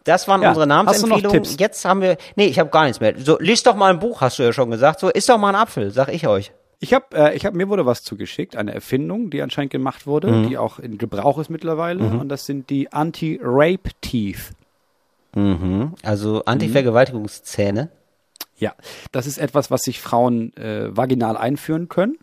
Das 0.04 0.28
waren 0.28 0.42
Ja, 0.42 0.50
unsere 0.50 0.68
Namensempfehlungen. 0.68 1.44
Jetzt 1.58 1.84
haben 1.86 2.02
wir, 2.02 2.18
nee, 2.36 2.46
ich 2.46 2.60
habe 2.60 2.70
gar 2.70 2.84
nichts 2.84 3.00
mehr. 3.00 3.14
So, 3.18 3.40
liest 3.40 3.66
doch 3.66 3.76
mal 3.76 3.92
ein 3.92 4.00
Buch, 4.00 4.22
hast 4.22 4.38
du 4.38 4.44
ja 4.44 4.54
schon 4.54 4.70
gesagt. 4.70 5.00
So, 5.00 5.10
isst 5.10 5.30
doch 5.30 5.38
mal 5.40 5.50
ein 5.50 5.56
Apfel, 5.56 5.90
sag 5.92 6.10
ich 6.10 6.28
euch. 6.28 6.52
Ich 6.80 6.94
habe, 6.94 7.06
äh, 7.16 7.36
ich 7.36 7.46
habe 7.46 7.56
mir 7.58 7.70
wurde 7.70 7.86
was 7.88 8.04
zugeschickt, 8.04 8.56
eine 8.56 8.74
Erfindung, 8.74 9.30
die 9.32 9.42
anscheinend 9.42 9.72
gemacht 9.72 10.06
wurde, 10.06 10.28
Mhm. 10.28 10.50
die 10.50 10.58
auch 10.60 10.78
in 10.78 10.98
Gebrauch 11.00 11.40
ist 11.40 11.50
mittlerweile, 11.50 12.04
und 12.04 12.30
das 12.30 12.46
sind 12.46 12.70
die 12.70 12.92
Anti-Rape 12.94 13.90
Teeth. 14.02 14.52
Also 16.04 16.44
Anti-Vergewaltigungszähne. 16.46 17.90
Ja, 18.58 18.74
das 19.12 19.28
ist 19.28 19.38
etwas, 19.38 19.70
was 19.70 19.84
sich 19.84 20.00
Frauen 20.00 20.56
äh, 20.56 20.96
vaginal 20.96 21.36
einführen 21.36 21.90
können. 21.90 22.18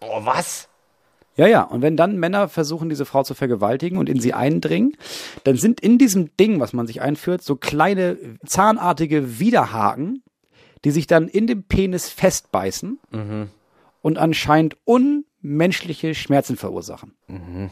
Oh, 0.00 0.20
was? 0.24 0.68
Ja, 1.36 1.46
ja. 1.46 1.62
Und 1.62 1.82
wenn 1.82 1.96
dann 1.96 2.18
Männer 2.18 2.48
versuchen, 2.48 2.88
diese 2.88 3.04
Frau 3.04 3.22
zu 3.22 3.34
vergewaltigen 3.34 3.98
und 3.98 4.08
in 4.08 4.20
sie 4.20 4.32
eindringen, 4.32 4.96
dann 5.44 5.56
sind 5.56 5.80
in 5.80 5.98
diesem 5.98 6.34
Ding, 6.36 6.60
was 6.60 6.72
man 6.72 6.86
sich 6.86 7.02
einführt, 7.02 7.42
so 7.42 7.56
kleine 7.56 8.16
zahnartige 8.46 9.38
Widerhaken, 9.38 10.22
die 10.84 10.90
sich 10.90 11.06
dann 11.06 11.28
in 11.28 11.46
dem 11.46 11.64
Penis 11.64 12.08
festbeißen 12.08 12.98
und 14.02 14.18
anscheinend 14.18 14.76
unmenschliche 14.84 16.14
Schmerzen 16.14 16.56
verursachen. 16.56 17.14
Mhm. 17.26 17.70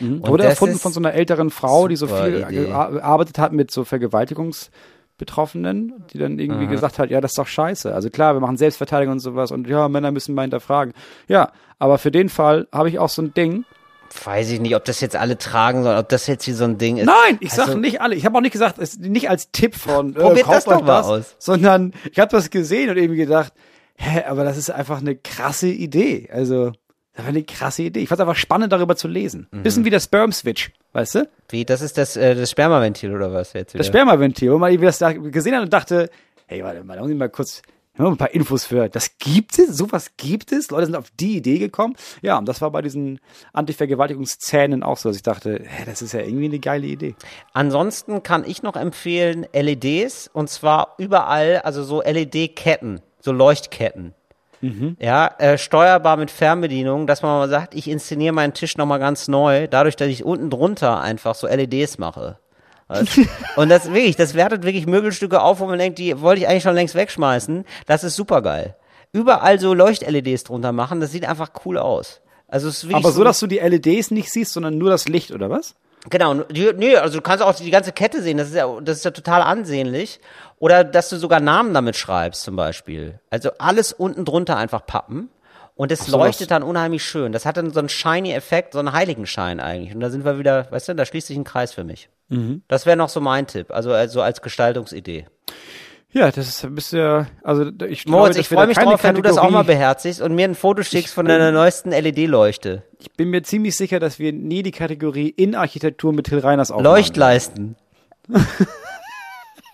Und 0.00 0.26
Wurde 0.26 0.44
erfunden 0.44 0.78
von 0.78 0.92
so 0.92 1.00
einer 1.00 1.14
älteren 1.14 1.50
Frau, 1.50 1.88
die 1.88 1.96
so 1.96 2.06
viel 2.06 2.44
Idee. 2.48 2.66
gearbeitet 2.66 3.38
hat 3.38 3.52
mit 3.52 3.70
so 3.70 3.84
Vergewaltigungsmethoden 3.84 4.96
Betroffenen, 5.18 6.04
die 6.12 6.18
dann 6.18 6.38
irgendwie 6.38 6.66
gesagt 6.66 6.98
hat, 6.98 7.08
ja, 7.08 7.22
das 7.22 7.30
ist 7.30 7.38
doch 7.38 7.46
scheiße. 7.46 7.94
Also 7.94 8.10
klar, 8.10 8.34
wir 8.34 8.40
machen 8.40 8.58
Selbstverteidigung 8.58 9.14
und 9.14 9.20
sowas 9.20 9.50
und 9.50 9.66
ja, 9.66 9.88
Männer 9.88 10.10
müssen 10.10 10.34
mal 10.34 10.42
hinterfragen. 10.42 10.92
Ja, 11.26 11.52
aber 11.78 11.96
für 11.96 12.10
den 12.10 12.28
Fall 12.28 12.68
habe 12.70 12.90
ich 12.90 12.98
auch 12.98 13.08
so 13.08 13.22
ein 13.22 13.32
Ding. 13.32 13.64
Weiß 14.24 14.50
ich 14.50 14.60
nicht, 14.60 14.76
ob 14.76 14.84
das 14.84 15.00
jetzt 15.00 15.16
alle 15.16 15.38
tragen 15.38 15.82
sollen, 15.84 15.96
ob 15.98 16.10
das 16.10 16.26
jetzt 16.26 16.44
hier 16.44 16.54
so 16.54 16.64
ein 16.64 16.76
Ding 16.76 16.98
ist. 16.98 17.06
Nein, 17.06 17.38
ich 17.40 17.50
Also- 17.52 17.64
sage 17.64 17.78
nicht 17.78 18.02
alle. 18.02 18.14
Ich 18.14 18.26
habe 18.26 18.36
auch 18.36 18.42
nicht 18.42 18.52
gesagt, 18.52 18.78
es 18.78 18.98
nicht 18.98 19.30
als 19.30 19.50
Tipp 19.52 19.74
von 19.74 20.14
äh, 20.14 20.18
Probiert 20.20 20.48
das 20.48 20.66
doch 20.66 20.82
mal 20.82 21.00
aus. 21.00 21.34
sondern 21.38 21.94
ich 22.12 22.18
habe 22.18 22.30
das 22.30 22.50
gesehen 22.50 22.90
und 22.90 22.98
irgendwie 22.98 23.16
gedacht, 23.20 23.54
hä, 23.96 24.22
aber 24.28 24.44
das 24.44 24.58
ist 24.58 24.68
einfach 24.70 25.00
eine 25.00 25.16
krasse 25.16 25.68
Idee. 25.68 26.28
Also 26.30 26.72
das 27.16 27.24
war 27.24 27.30
eine 27.30 27.44
krasse 27.44 27.82
Idee. 27.82 28.00
Ich 28.00 28.08
fand 28.10 28.20
es 28.20 28.28
einfach 28.28 28.36
spannend, 28.36 28.72
darüber 28.72 28.94
zu 28.94 29.08
lesen. 29.08 29.48
Mhm. 29.50 29.62
Bisschen 29.62 29.84
wie 29.86 29.90
der 29.90 30.00
Sperm 30.00 30.32
Switch, 30.32 30.70
weißt 30.92 31.14
du? 31.14 31.28
Wie, 31.48 31.64
das 31.64 31.80
ist 31.80 31.96
das, 31.96 32.16
äh, 32.16 32.34
das 32.34 32.50
Spermaventil 32.50 33.14
oder 33.14 33.32
was 33.32 33.54
jetzt 33.54 33.72
wieder? 33.72 33.80
Das 33.80 33.86
Spermaventil, 33.86 34.52
wo 34.52 34.58
man 34.58 34.70
irgendwie 34.70 34.86
das 34.86 34.98
da 34.98 35.12
gesehen 35.12 35.54
hat 35.56 35.62
und 35.62 35.72
dachte, 35.72 36.10
hey, 36.46 36.62
warte 36.62 36.84
mal, 36.84 36.94
da 36.94 37.00
muss 37.00 37.10
ich 37.10 37.16
mal 37.16 37.30
kurz 37.30 37.62
mal 37.96 38.10
ein 38.10 38.18
paar 38.18 38.34
Infos 38.34 38.66
für. 38.66 38.90
Das 38.90 39.16
gibt 39.18 39.58
es? 39.58 39.78
Sowas 39.78 40.10
gibt 40.18 40.52
es? 40.52 40.70
Leute 40.70 40.86
sind 40.86 40.96
auf 40.96 41.10
die 41.18 41.38
Idee 41.38 41.58
gekommen. 41.58 41.96
Ja, 42.20 42.36
und 42.36 42.46
das 42.46 42.60
war 42.60 42.70
bei 42.70 42.82
diesen 42.82 43.18
Antivergewaltigungszähnen 43.54 44.82
auch 44.82 44.98
so, 44.98 45.08
dass 45.08 45.16
ich 45.16 45.22
dachte, 45.22 45.62
hä, 45.64 45.84
das 45.86 46.02
ist 46.02 46.12
ja 46.12 46.20
irgendwie 46.20 46.44
eine 46.44 46.58
geile 46.58 46.86
Idee. 46.86 47.14
Ansonsten 47.54 48.22
kann 48.22 48.44
ich 48.46 48.62
noch 48.62 48.76
empfehlen 48.76 49.46
LEDs 49.54 50.28
und 50.30 50.50
zwar 50.50 50.94
überall, 50.98 51.62
also 51.64 51.82
so 51.82 52.02
LED-Ketten, 52.02 53.00
so 53.20 53.32
Leuchtketten. 53.32 54.12
Ja, 54.98 55.34
äh, 55.38 55.58
steuerbar 55.58 56.16
mit 56.16 56.30
Fernbedienung, 56.30 57.06
dass 57.06 57.22
man 57.22 57.38
mal 57.38 57.48
sagt, 57.48 57.74
ich 57.74 57.88
inszeniere 57.88 58.32
meinen 58.32 58.54
Tisch 58.54 58.76
nochmal 58.76 58.98
ganz 58.98 59.28
neu, 59.28 59.66
dadurch, 59.68 59.96
dass 59.96 60.08
ich 60.08 60.24
unten 60.24 60.50
drunter 60.50 61.00
einfach 61.00 61.34
so 61.34 61.46
LEDs 61.46 61.98
mache. 61.98 62.38
Weißt? 62.88 63.20
und 63.56 63.68
das 63.68 63.92
wirklich, 63.92 64.16
das 64.16 64.34
wertet 64.34 64.64
wirklich 64.64 64.86
Möbelstücke 64.86 65.40
auf, 65.40 65.60
wo 65.60 65.66
man 65.66 65.78
denkt, 65.78 65.98
die 65.98 66.20
wollte 66.20 66.40
ich 66.40 66.48
eigentlich 66.48 66.62
schon 66.62 66.74
längst 66.74 66.94
wegschmeißen. 66.94 67.64
Das 67.86 68.04
ist 68.04 68.16
super 68.16 68.42
geil. 68.42 68.76
Überall 69.12 69.58
so 69.58 69.74
Leucht-LEDs 69.74 70.44
drunter 70.44 70.72
machen, 70.72 71.00
das 71.00 71.12
sieht 71.12 71.28
einfach 71.28 71.50
cool 71.64 71.78
aus. 71.78 72.20
Also 72.48 72.68
es 72.68 72.78
ist 72.78 72.84
wirklich 72.84 73.04
Aber 73.04 73.12
so, 73.12 73.24
dass 73.24 73.40
du 73.40 73.46
die 73.46 73.58
LEDs 73.58 74.10
nicht 74.10 74.30
siehst, 74.30 74.52
sondern 74.52 74.78
nur 74.78 74.90
das 74.90 75.08
Licht, 75.08 75.32
oder 75.32 75.50
was? 75.50 75.74
Genau, 76.08 76.34
nee, 76.34 76.96
also 76.96 77.16
du 77.16 77.22
kannst 77.22 77.42
auch 77.42 77.54
die 77.54 77.70
ganze 77.70 77.90
Kette 77.90 78.22
sehen, 78.22 78.36
das 78.36 78.48
ist 78.48 78.54
ja, 78.54 78.68
das 78.80 78.98
ist 78.98 79.04
ja 79.04 79.10
total 79.10 79.42
ansehnlich. 79.42 80.20
Oder 80.58 80.84
dass 80.84 81.08
du 81.08 81.16
sogar 81.16 81.40
Namen 81.40 81.74
damit 81.74 81.96
schreibst, 81.96 82.42
zum 82.42 82.56
Beispiel. 82.56 83.20
Also 83.30 83.50
alles 83.58 83.92
unten 83.92 84.24
drunter 84.24 84.56
einfach 84.56 84.86
pappen. 84.86 85.28
Und 85.74 85.92
es 85.92 86.06
so, 86.06 86.16
leuchtet 86.16 86.50
dann 86.50 86.62
unheimlich 86.62 87.04
schön. 87.04 87.32
Das 87.32 87.44
hat 87.44 87.58
dann 87.58 87.70
so 87.70 87.80
einen 87.80 87.90
shiny 87.90 88.32
Effekt, 88.32 88.72
so 88.72 88.78
einen 88.78 88.92
Heiligenschein 88.92 89.60
eigentlich. 89.60 89.94
Und 89.94 90.00
da 90.00 90.08
sind 90.08 90.24
wir 90.24 90.38
wieder, 90.38 90.70
weißt 90.70 90.88
du, 90.88 90.94
da 90.94 91.04
schließt 91.04 91.26
sich 91.26 91.36
ein 91.36 91.44
Kreis 91.44 91.74
für 91.74 91.84
mich. 91.84 92.08
Mhm. 92.28 92.62
Das 92.66 92.86
wäre 92.86 92.96
noch 92.96 93.10
so 93.10 93.20
mein 93.20 93.46
Tipp, 93.46 93.70
also, 93.70 93.92
also 93.92 94.22
als 94.22 94.40
Gestaltungsidee. 94.40 95.26
Ja, 96.12 96.30
das 96.30 96.48
ist 96.48 96.64
ein 96.64 96.74
bisschen, 96.74 97.26
also 97.42 97.70
ich 97.86 98.06
Moritz, 98.06 98.36
ich 98.36 98.48
freue 98.48 98.66
mich 98.66 98.78
drauf, 98.78 99.04
wenn 99.04 99.16
du 99.16 99.22
das 99.22 99.36
auch 99.36 99.50
mal 99.50 99.58
Kategorie- 99.64 99.66
beherzigst 99.66 100.22
und 100.22 100.34
mir 100.34 100.44
ein 100.48 100.54
Foto 100.54 100.82
schickst 100.82 101.12
von 101.12 101.26
deiner 101.26 101.52
neuesten 101.52 101.90
LED-Leuchte. 101.90 102.84
Ich 102.98 103.12
bin 103.12 103.28
mir 103.28 103.42
ziemlich 103.42 103.76
sicher, 103.76 104.00
dass 104.00 104.18
wir 104.18 104.32
nie 104.32 104.62
die 104.62 104.70
Kategorie 104.70 105.28
Innenarchitektur 105.28 106.14
mit 106.14 106.26
Till 106.26 106.38
Reiners 106.38 106.70
aufmachen. 106.70 106.84
Leuchtleisten. 106.84 107.76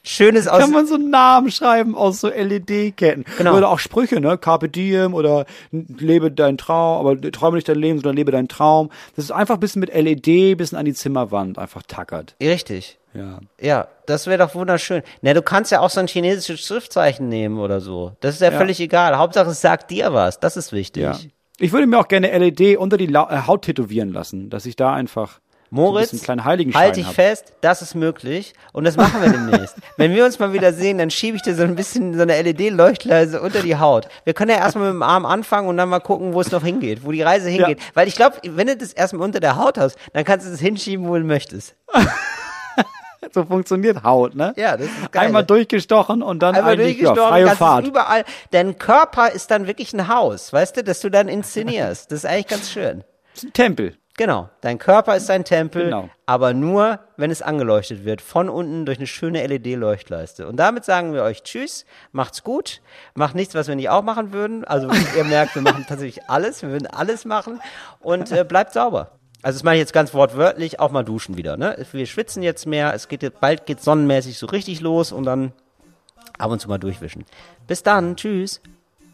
Schönes 0.05 0.48
aus. 0.48 0.59
Kann 0.61 0.72
man 0.72 0.86
so 0.86 0.94
einen 0.96 1.11
Namen 1.11 1.50
schreiben 1.50 1.94
aus 1.94 2.20
so 2.20 2.28
LED-Ketten. 2.28 3.24
Genau. 3.38 3.57
Oder 3.57 3.68
auch 3.68 3.78
Sprüche, 3.78 4.20
ne? 4.20 4.36
Carpe 4.36 4.68
diem 4.68 5.14
oder 5.14 5.46
lebe 5.70 6.30
deinen 6.32 6.59
Traum, 6.59 7.07
aber 7.07 7.20
träume 7.30 7.57
nicht 7.57 7.68
dein 7.68 7.78
Leben, 7.78 7.98
sondern 7.98 8.16
lebe 8.16 8.32
deinen 8.32 8.48
Traum. 8.48 8.90
Das 9.14 9.24
ist 9.26 9.30
einfach 9.30 9.55
ein 9.55 9.61
bisschen 9.61 9.80
mit 9.80 9.94
LED, 9.94 10.57
bisschen 10.59 10.76
an 10.76 10.84
die 10.84 10.94
Zimmerwand 10.94 11.59
einfach 11.59 11.82
tackert. 11.86 12.34
Richtig. 12.42 12.98
Ja. 13.14 13.40
Ja, 13.61 13.88
das 14.07 14.26
wäre 14.26 14.38
doch 14.38 14.55
wunderschön. 14.55 15.03
Na, 15.20 15.34
du 15.34 15.42
kannst 15.42 15.70
ja 15.70 15.80
auch 15.80 15.90
so 15.90 16.00
ein 16.00 16.07
chinesisches 16.09 16.66
Schriftzeichen 16.66 17.28
nehmen 17.28 17.59
oder 17.59 17.80
so. 17.80 18.16
Das 18.20 18.34
ist 18.36 18.40
ja, 18.40 18.50
Ja. 18.50 18.59
völlig 18.59 18.80
egal. 18.80 19.16
Hauptsache 19.18 19.50
es 19.50 19.61
sagt 19.61 19.90
dir 19.90 20.12
was. 20.12 20.40
Das 20.40 20.57
ist 20.57 20.72
wichtig. 20.72 21.03
Ja. 21.03 21.16
Ich 21.59 21.72
würde 21.72 21.86
mir 21.86 21.98
auch 22.00 22.09
gerne 22.09 22.36
LED 22.36 22.76
unter 22.78 22.96
die 22.96 23.12
äh, 23.12 23.46
Haut 23.46 23.62
tätowieren 23.62 24.12
lassen, 24.12 24.50
dass 24.50 24.66
ich 24.66 24.74
da 24.74 24.94
einfach 24.94 25.38
Moritz, 25.75 26.11
so 26.11 26.16
ein 26.16 26.18
bisschen 26.18 26.25
kleinen 26.25 26.45
Heiligenschein 26.45 26.83
halt 26.83 26.97
dich 26.97 27.07
hab. 27.07 27.14
fest, 27.14 27.55
das 27.62 27.81
ist 27.81 27.95
möglich 27.95 28.53
und 28.75 28.85
das 28.85 28.97
machen 28.99 29.23
wir 29.23 29.31
demnächst. 29.31 29.77
Wenn 29.97 30.14
wir 30.14 30.27
uns 30.27 30.39
mal 30.39 30.53
wieder 30.53 30.75
sehen, 30.75 30.99
dann 30.99 31.11
schiebe 31.11 31.37
ich 31.37 31.43
dir 31.43 31.55
so 31.55 31.62
ein 31.62 31.77
bisschen 31.77 32.14
so 32.14 32.20
eine 32.20 32.41
LED-Leuchtleise 32.43 33.41
unter 33.41 33.62
die 33.62 33.77
Haut. 33.77 34.09
Wir 34.25 34.35
können 34.35 34.51
ja 34.51 34.59
erstmal 34.59 34.89
mit 34.89 34.95
dem 34.95 35.03
Arm 35.03 35.25
anfangen 35.25 35.68
und 35.68 35.79
dann 35.79 35.89
mal 35.89 36.01
gucken, 36.01 36.35
wo 36.35 36.43
es 36.43 36.51
noch 36.51 36.62
hingeht, 36.62 37.07
wo 37.07 37.11
die 37.11 37.23
Reise 37.23 37.49
hingeht. 37.49 37.81
Weil 37.95 38.07
ich 38.07 38.16
glaube, 38.16 38.37
wenn 38.45 38.66
du 38.66 38.77
das 38.77 38.93
erstmal 38.93 39.27
unter 39.27 39.41
der 39.41 39.57
Haut 39.57 39.79
hast, 39.79 39.97
dann 40.12 40.25
kannst 40.25 40.47
du 40.47 40.53
es 40.53 40.61
hinschieben, 40.61 41.09
wo 41.09 41.16
du 41.16 41.25
möchtest. 41.25 41.75
So 43.33 43.45
funktioniert 43.45 44.03
Haut, 44.03 44.35
ne? 44.35 44.53
Ja, 44.57 44.77
das 44.77 44.89
ist 44.89 45.12
geil. 45.12 45.27
Einmal 45.27 45.45
durchgestochen 45.45 46.23
und 46.23 46.43
dann 46.43 46.55
Einmal 46.55 46.73
eigentlich 46.73 46.99
ja, 46.99 47.14
durchgestorben, 47.14 47.47
freie 47.47 47.57
Fahrt. 47.57 47.87
überall. 47.87 48.25
Dein 48.51 48.79
Körper 48.79 49.31
ist 49.31 49.51
dann 49.51 49.66
wirklich 49.66 49.95
ein 49.95 50.09
Haus, 50.09 50.53
weißt 50.53 50.77
du, 50.77 50.85
dass 50.85 51.01
du 51.01 51.09
dann 51.09 51.29
inszenierst. 51.29 52.11
Das 52.11 52.18
ist 52.18 52.27
eigentlich 52.27 52.49
ganz 52.49 52.70
schön. 52.70 53.05
Das 53.33 53.45
ist 53.45 53.49
ein 53.49 53.53
Tempel. 53.55 53.97
Genau, 54.23 54.49
dein 54.61 54.79
Körper 54.79 55.16
ist 55.16 55.29
ein 55.31 55.45
Tempel, 55.45 55.87
Genau. 55.87 56.09
aber 56.27 56.55
nur, 56.55 57.01
wenn 57.16 57.33
es 57.33 57.43
angeleuchtet 57.43 58.05
wird, 58.05 58.20
von 58.20 58.49
unten 58.49 58.87
durch 58.87 58.99
eine 58.99 59.09
schöne 59.09 59.45
LED-Leuchtleiste. 59.45 60.47
Und 60.47 60.59
damit 60.59 60.85
sagen 60.85 61.12
wir 61.12 61.25
euch 61.25 61.43
Tschüss, 61.43 61.85
macht's 62.12 62.45
gut, 62.45 62.83
macht 63.16 63.35
nichts, 63.35 63.57
was 63.57 63.66
wir 63.66 63.75
nicht 63.75 63.89
auch 63.89 64.05
machen 64.05 64.33
würden. 64.33 64.64
Also 64.64 64.89
ihr 65.16 65.25
merkt, 65.25 65.57
wir 65.57 65.62
machen 65.62 65.87
tatsächlich 65.89 66.31
alles, 66.31 66.62
wir 66.62 66.70
würden 66.70 66.87
alles 66.87 67.25
machen 67.25 67.61
und 67.99 68.31
äh, 68.31 68.45
bleibt 68.45 68.73
sauber. 68.75 69.11
Also 69.43 69.57
das 69.57 69.64
meine 69.64 69.79
ich 69.79 69.81
jetzt 69.81 69.93
ganz 69.93 70.14
wortwörtlich, 70.14 70.79
auch 70.79 70.93
mal 70.93 71.03
duschen 71.03 71.37
wieder. 71.37 71.57
Ne? 71.57 71.85
Wir 71.91 72.07
schwitzen 72.07 72.45
jetzt 72.45 72.64
mehr, 72.64 72.95
es 72.95 73.09
geht 73.09 73.25
jetzt, 73.25 73.41
bald 73.41 73.66
geht 73.66 73.83
sonnenmäßig 73.83 74.39
so 74.39 74.47
richtig 74.47 74.81
los 74.81 75.11
und 75.11 75.25
dann 75.25 75.51
ab 76.39 76.53
und 76.53 76.61
zu 76.61 76.68
mal 76.68 76.79
durchwischen. 76.79 77.25
Bis 77.66 77.83
dann, 77.83 78.14
tschüss. 78.14 78.61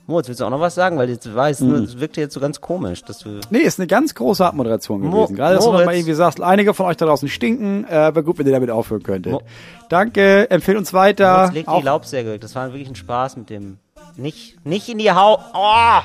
Moritz, 0.09 0.27
willst 0.27 0.41
du 0.41 0.47
auch 0.47 0.51
noch 0.51 0.59
was 0.61 0.75
sagen? 0.75 0.97
Weil 0.97 1.11
jetzt 1.11 1.33
weiß, 1.33 1.61
Mhm. 1.61 1.69
nur, 1.69 1.79
es 1.83 2.01
wirkte 2.01 2.21
jetzt 2.23 2.33
so 2.33 2.41
ganz 2.41 2.61
komisch, 2.63 3.03
dass 3.05 3.19
du 3.19 3.41
Nee, 3.51 3.59
ist 3.59 3.79
eine 3.79 3.87
ganz 3.87 4.15
große 4.15 4.45
Abmoderation 4.45 5.03
Mo- 5.03 5.11
gewesen. 5.27 5.37
Gerade, 5.37 5.57
dass 5.57 5.65
du 5.65 5.71
noch 5.71 5.79
mal 5.79 5.85
Moritz. 5.85 5.99
irgendwie 5.99 6.15
sagst, 6.15 6.41
einige 6.41 6.73
von 6.73 6.87
euch 6.87 6.97
da 6.97 7.05
draußen 7.07 7.29
stinken, 7.29 7.85
äh, 7.85 7.91
wäre 7.91 8.23
gut, 8.25 8.39
wenn 8.39 8.47
ihr 8.47 8.53
damit 8.53 8.71
aufhören 8.71 9.03
könntet. 9.03 9.33
Mo- 9.33 9.43
Danke, 9.91 10.51
empfehlt 10.51 10.79
uns 10.79 10.93
weiter. 10.95 11.45
Jetzt 11.45 11.55
legt 11.55 11.69
die 11.71 11.83
Laubsäge 11.85 12.31
weg. 12.33 12.41
Das 12.41 12.55
war 12.55 12.73
wirklich 12.73 12.89
ein 12.89 12.97
Spaß 12.97 13.37
mit 13.37 13.51
dem. 13.51 13.77
Nicht, 14.17 14.65
nicht 14.65 14.89
in 14.89 14.97
die 14.99 15.13
Haut. 15.13 15.41
Oh! 15.55 16.01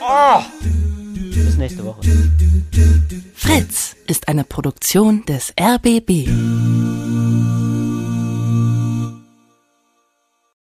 Oh! 0.00 0.40
Bis 1.12 1.56
nächste 1.58 1.84
Woche. 1.84 2.00
Fritz 3.34 3.96
ist 4.06 4.28
eine 4.28 4.44
Produktion 4.44 5.24
des 5.26 5.52
RBB. 5.60 6.28